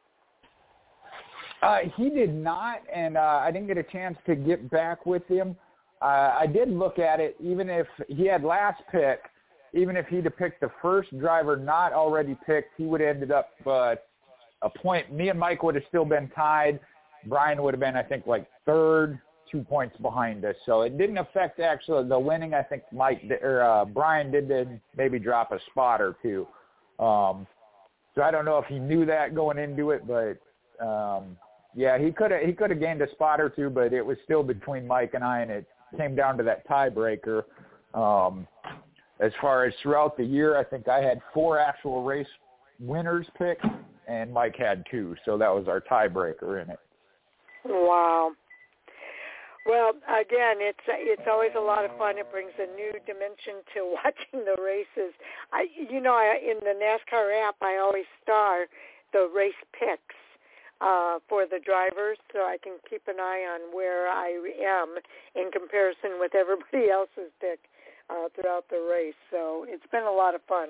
Uh, 1.62 1.80
he 1.98 2.10
did 2.10 2.34
not, 2.34 2.80
and 2.94 3.18
uh, 3.18 3.42
I 3.44 3.52
didn't 3.52 3.68
get 3.68 3.78
a 3.78 3.84
chance 3.84 4.18
to 4.26 4.36
get 4.36 4.70
back 4.70 5.06
with 5.06 5.26
him. 5.28 5.56
Uh, 6.02 6.34
I 6.40 6.48
did 6.48 6.70
look 6.70 7.00
at 7.00 7.20
it. 7.20 7.36
Even 7.42 7.70
if 7.70 7.88
he 8.08 8.26
had 8.26 8.44
last 8.44 8.82
pick, 8.92 9.20
even 9.74 9.98
if 9.98 10.08
he'd 10.08 10.24
have 10.24 10.38
picked 10.38 10.62
the 10.62 10.72
first 10.82 11.18
driver 11.20 11.58
not 11.58 11.92
already 11.92 12.38
picked, 12.46 12.72
he 12.78 12.86
would 12.86 13.02
have 13.02 13.16
ended 13.16 13.32
up 13.32 13.50
uh, 13.68 13.96
a 14.62 14.70
point. 14.70 15.12
Me 15.14 15.30
and 15.30 15.40
Mike 15.40 15.62
would 15.64 15.76
have 15.76 15.84
still 15.90 16.06
been 16.06 16.30
tied. 16.30 16.80
Brian 17.26 17.62
would 17.62 17.74
have 17.74 17.82
been, 17.82 17.98
I 17.98 18.04
think, 18.04 18.26
like 18.26 18.48
third, 18.66 19.20
two 19.52 19.62
points 19.62 19.98
behind 19.98 20.46
us. 20.46 20.56
So 20.66 20.82
it 20.82 20.98
didn't 20.98 21.18
affect 21.18 21.60
actually 21.60 22.08
the 22.08 22.18
winning. 22.18 22.54
I 22.54 22.64
think 22.64 22.84
Mike 22.94 23.22
or 23.42 23.62
uh, 23.62 23.84
Brian 23.84 24.32
did, 24.32 24.80
maybe 24.96 25.20
drop 25.20 25.52
a 25.52 25.60
spot 25.70 26.02
or 26.02 26.16
two. 26.22 26.48
Um, 27.04 27.46
so 28.16 28.22
I 28.22 28.32
don't 28.32 28.46
know 28.46 28.58
if 28.58 28.66
he 28.66 28.80
knew 28.80 29.06
that 29.06 29.36
going 29.36 29.58
into 29.58 29.92
it, 29.92 30.08
but 30.08 30.40
um, 30.84 31.38
yeah, 31.76 31.98
he 31.98 32.12
could 32.12 32.32
have 32.32 32.42
he 32.42 32.54
could 32.54 32.70
have 32.72 32.80
gained 32.80 33.02
a 33.02 33.10
spot 33.12 33.40
or 33.40 33.50
two, 33.50 33.70
but 33.70 33.94
it 33.94 34.06
was 34.06 34.18
still 34.24 34.44
between 34.44 34.88
Mike 34.88 35.12
and 35.14 35.24
I, 35.24 35.40
and 35.42 35.52
it 35.52 35.66
came 35.98 36.16
down 36.16 36.38
to 36.38 36.44
that 36.44 36.68
tiebreaker. 36.68 37.44
Um, 37.94 38.48
as 39.20 39.32
far 39.42 39.66
as 39.66 39.74
throughout 39.82 40.18
the 40.18 40.24
year, 40.24 40.58
I 40.58 40.64
think 40.64 40.88
I 40.88 41.02
had 41.02 41.20
four 41.34 41.60
actual 41.60 42.04
race 42.04 42.28
winners 42.80 43.28
picked, 43.38 43.66
and 44.08 44.34
Mike 44.34 44.56
had 44.58 44.84
two, 44.90 45.16
so 45.26 45.38
that 45.38 45.50
was 45.50 45.68
our 45.68 45.82
tiebreaker 45.82 46.64
in 46.64 46.70
it. 46.70 46.80
Wow. 47.66 48.32
Well, 49.66 49.90
again, 50.08 50.58
it's 50.60 50.80
it's 50.88 51.28
always 51.30 51.52
a 51.56 51.62
lot 51.62 51.86
of 51.86 51.96
fun. 51.98 52.18
It 52.18 52.32
brings 52.32 52.52
a 52.58 52.76
new 52.76 52.92
dimension 53.06 53.62
to 53.76 53.96
watching 54.04 54.46
the 54.46 54.62
races. 54.62 55.14
I, 55.54 55.68
you 55.90 56.02
know, 56.02 56.14
I, 56.14 56.40
in 56.42 56.58
the 56.62 56.74
NASCAR 56.74 57.48
app, 57.48 57.56
I 57.62 57.78
always 57.78 58.06
star 58.24 58.66
the 59.14 59.30
race 59.34 59.54
picks 59.78 60.16
uh, 60.82 61.20
for 61.28 61.46
the 61.46 61.60
drivers, 61.64 62.18
so 62.32 62.40
I 62.40 62.58
can 62.62 62.78
keep 62.90 63.04
an 63.08 63.20
eye 63.20 63.44
on 63.44 63.76
where 63.76 64.08
I 64.08 64.30
am 64.64 64.96
in 65.36 65.52
comparison 65.52 66.20
with 66.20 66.36
everybody 66.36 66.90
else's 66.92 67.32
pick 67.42 67.60
uh, 68.10 68.30
throughout 68.36 68.66
the 68.70 68.82
race. 68.90 69.18
So 69.32 69.66
it's 69.68 69.86
been 69.92 70.04
a 70.04 70.12
lot 70.12 70.36
of 70.36 70.42
fun. 70.48 70.70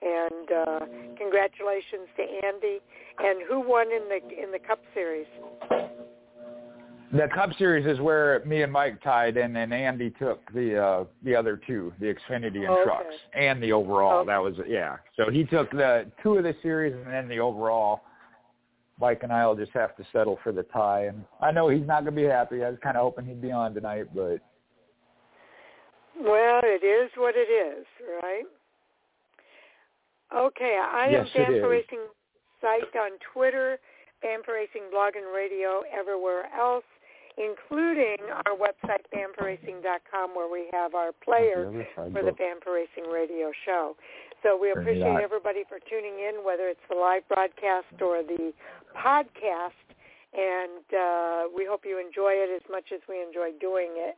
And 0.00 0.52
uh, 0.52 0.80
congratulations 1.18 2.06
to 2.16 2.22
Andy. 2.22 2.78
And 3.18 3.42
who 3.48 3.60
won 3.60 3.88
in 3.90 4.08
the 4.08 4.42
in 4.42 4.52
the 4.52 4.60
Cup 4.60 4.78
Series? 4.94 5.26
The 7.10 7.26
Cup 7.34 7.50
Series 7.58 7.86
is 7.86 8.00
where 8.00 8.44
me 8.44 8.62
and 8.62 8.70
Mike 8.70 9.02
tied, 9.02 9.38
and 9.38 9.56
then 9.56 9.72
Andy 9.72 10.10
took 10.10 10.40
the 10.52 10.80
uh, 10.80 11.04
the 11.24 11.34
other 11.34 11.58
two, 11.66 11.92
the 11.98 12.14
Xfinity 12.14 12.58
and 12.58 12.68
okay. 12.68 12.84
trucks, 12.84 13.14
and 13.34 13.62
the 13.62 13.72
overall. 13.72 14.20
Okay. 14.20 14.26
That 14.26 14.42
was 14.42 14.54
yeah. 14.68 14.96
So 15.16 15.30
he 15.30 15.44
took 15.44 15.70
the 15.70 16.06
two 16.22 16.36
of 16.36 16.44
the 16.44 16.54
series, 16.62 16.94
and 16.94 17.12
then 17.12 17.28
the 17.28 17.40
overall. 17.40 18.02
Mike 19.00 19.20
and 19.22 19.32
I 19.32 19.46
will 19.46 19.54
just 19.54 19.72
have 19.72 19.96
to 19.96 20.04
settle 20.12 20.38
for 20.42 20.52
the 20.52 20.64
tie, 20.64 21.04
and 21.06 21.24
I 21.40 21.52
know 21.52 21.68
he's 21.68 21.86
not 21.86 22.04
going 22.04 22.16
to 22.16 22.20
be 22.22 22.26
happy. 22.26 22.64
I 22.64 22.70
was 22.70 22.78
kind 22.82 22.96
of 22.96 23.02
hoping 23.02 23.26
he'd 23.26 23.40
be 23.40 23.52
on 23.52 23.74
tonight, 23.74 24.06
but 24.14 24.40
well, 26.20 26.60
it 26.64 26.84
is 26.84 27.10
what 27.16 27.34
it 27.36 27.48
is, 27.50 27.86
right? 28.22 28.44
Okay, 30.34 30.78
I 30.82 31.08
yes, 31.10 31.28
am 31.36 31.60
for 31.60 31.68
Racing 31.70 32.00
site 32.60 32.94
on 32.96 33.12
Twitter, 33.32 33.78
Fan 34.20 34.40
Racing 34.48 34.90
blog 34.90 35.14
and 35.14 35.32
radio 35.34 35.82
everywhere 35.96 36.44
else, 36.58 36.84
including 37.38 38.18
our 38.46 38.56
website 38.56 39.06
fan4racing.com 39.14 40.34
where 40.34 40.50
we 40.50 40.68
have 40.72 40.94
our 40.94 41.12
player 41.24 41.86
for 41.94 42.22
the 42.22 42.32
Fan 42.32 42.56
Racing 42.66 43.10
radio 43.10 43.52
show. 43.64 43.96
So 44.42 44.56
we 44.56 44.70
appreciate 44.70 45.18
everybody 45.18 45.64
for 45.68 45.78
tuning 45.90 46.22
in, 46.22 46.44
whether 46.44 46.68
it's 46.68 46.82
the 46.88 46.94
live 46.94 47.26
broadcast 47.26 47.90
or 48.00 48.22
the 48.22 48.52
podcast, 48.94 49.82
and 50.30 50.86
uh, 50.94 51.50
we 51.50 51.66
hope 51.66 51.82
you 51.82 51.98
enjoy 51.98 52.38
it 52.38 52.50
as 52.54 52.62
much 52.70 52.94
as 52.94 53.00
we 53.08 53.18
enjoy 53.20 53.50
doing 53.58 53.98
it. 53.98 54.16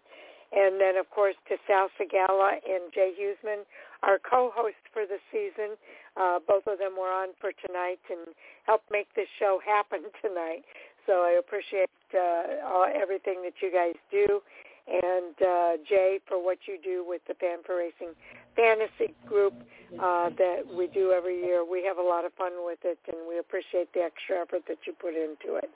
And 0.53 0.81
then, 0.81 0.97
of 0.97 1.09
course, 1.11 1.37
to 1.49 1.57
Sal 1.67 1.89
Sigala 1.95 2.59
and 2.67 2.93
Jay 2.93 3.15
Huseman, 3.15 3.63
our 4.03 4.19
co-host 4.19 4.83
for 4.93 5.07
the 5.07 5.19
season. 5.31 5.79
Uh, 6.17 6.41
both 6.43 6.67
of 6.67 6.79
them 6.79 6.99
were 6.99 7.13
on 7.13 7.29
for 7.41 7.53
tonight 7.65 8.03
and 8.11 8.35
helped 8.67 8.91
make 8.91 9.07
this 9.15 9.29
show 9.39 9.61
happen 9.65 10.11
tonight. 10.23 10.65
So 11.07 11.23
I 11.23 11.39
appreciate 11.39 11.89
uh, 12.13 12.67
all, 12.67 12.87
everything 12.91 13.43
that 13.45 13.55
you 13.63 13.71
guys 13.73 13.95
do. 14.11 14.43
And 14.91 15.35
uh, 15.39 15.73
Jay, 15.89 16.19
for 16.27 16.43
what 16.43 16.59
you 16.67 16.79
do 16.83 17.05
with 17.07 17.23
the 17.29 17.35
Fan 17.35 17.63
for 17.65 17.77
Racing 17.79 18.11
Fantasy 18.57 19.15
Group 19.27 19.55
uh, 20.01 20.31
that 20.31 20.62
we 20.73 20.87
do 20.89 21.12
every 21.12 21.41
year. 21.41 21.65
We 21.65 21.85
have 21.85 21.99
a 21.99 22.03
lot 22.03 22.25
of 22.25 22.33
fun 22.35 22.53
with 22.65 22.79
it, 22.85 22.99
and 23.09 23.17
we 23.29 23.39
appreciate 23.39 23.93
the 23.93 24.01
extra 24.01 24.41
effort 24.43 24.62
that 24.69 24.79
you 24.87 24.93
put 24.93 25.15
into 25.15 25.57
it. 25.57 25.70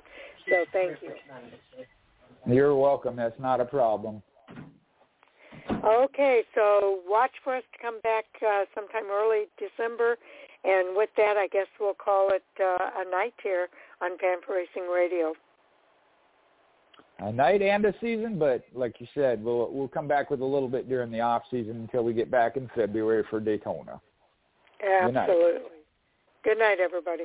So 0.48 0.64
thank 0.72 0.98
you. 1.02 1.12
You're 2.46 2.76
welcome. 2.76 3.16
That's 3.16 3.38
not 3.40 3.60
a 3.60 3.64
problem. 3.64 4.22
Okay, 5.84 6.42
so 6.54 7.00
watch 7.06 7.32
for 7.42 7.56
us 7.56 7.62
to 7.72 7.78
come 7.80 8.00
back 8.02 8.24
uh, 8.46 8.64
sometime 8.74 9.04
early 9.10 9.44
December, 9.58 10.16
and 10.64 10.96
with 10.96 11.10
that, 11.16 11.36
I 11.36 11.48
guess 11.48 11.66
we'll 11.80 11.94
call 11.94 12.30
it 12.32 12.44
uh, 12.60 13.00
a 13.00 13.10
night 13.10 13.34
here 13.42 13.68
on 14.00 14.10
for 14.46 14.56
Racing 14.56 14.90
Radio. 14.90 15.34
A 17.24 17.32
night 17.32 17.62
and 17.62 17.86
a 17.86 17.94
season, 18.02 18.38
but 18.38 18.64
like 18.74 19.00
you 19.00 19.06
said, 19.14 19.42
we'll 19.42 19.72
we'll 19.72 19.88
come 19.88 20.06
back 20.06 20.30
with 20.30 20.42
a 20.42 20.44
little 20.44 20.68
bit 20.68 20.90
during 20.90 21.10
the 21.10 21.20
off 21.20 21.42
season 21.50 21.76
until 21.76 22.04
we 22.04 22.12
get 22.12 22.30
back 22.30 22.58
in 22.58 22.70
February 22.74 23.24
for 23.30 23.40
Daytona. 23.40 23.98
Absolutely. 24.86 25.14
Good 25.14 25.14
night, 25.14 25.64
Good 26.44 26.58
night 26.58 26.80
everybody. 26.80 27.24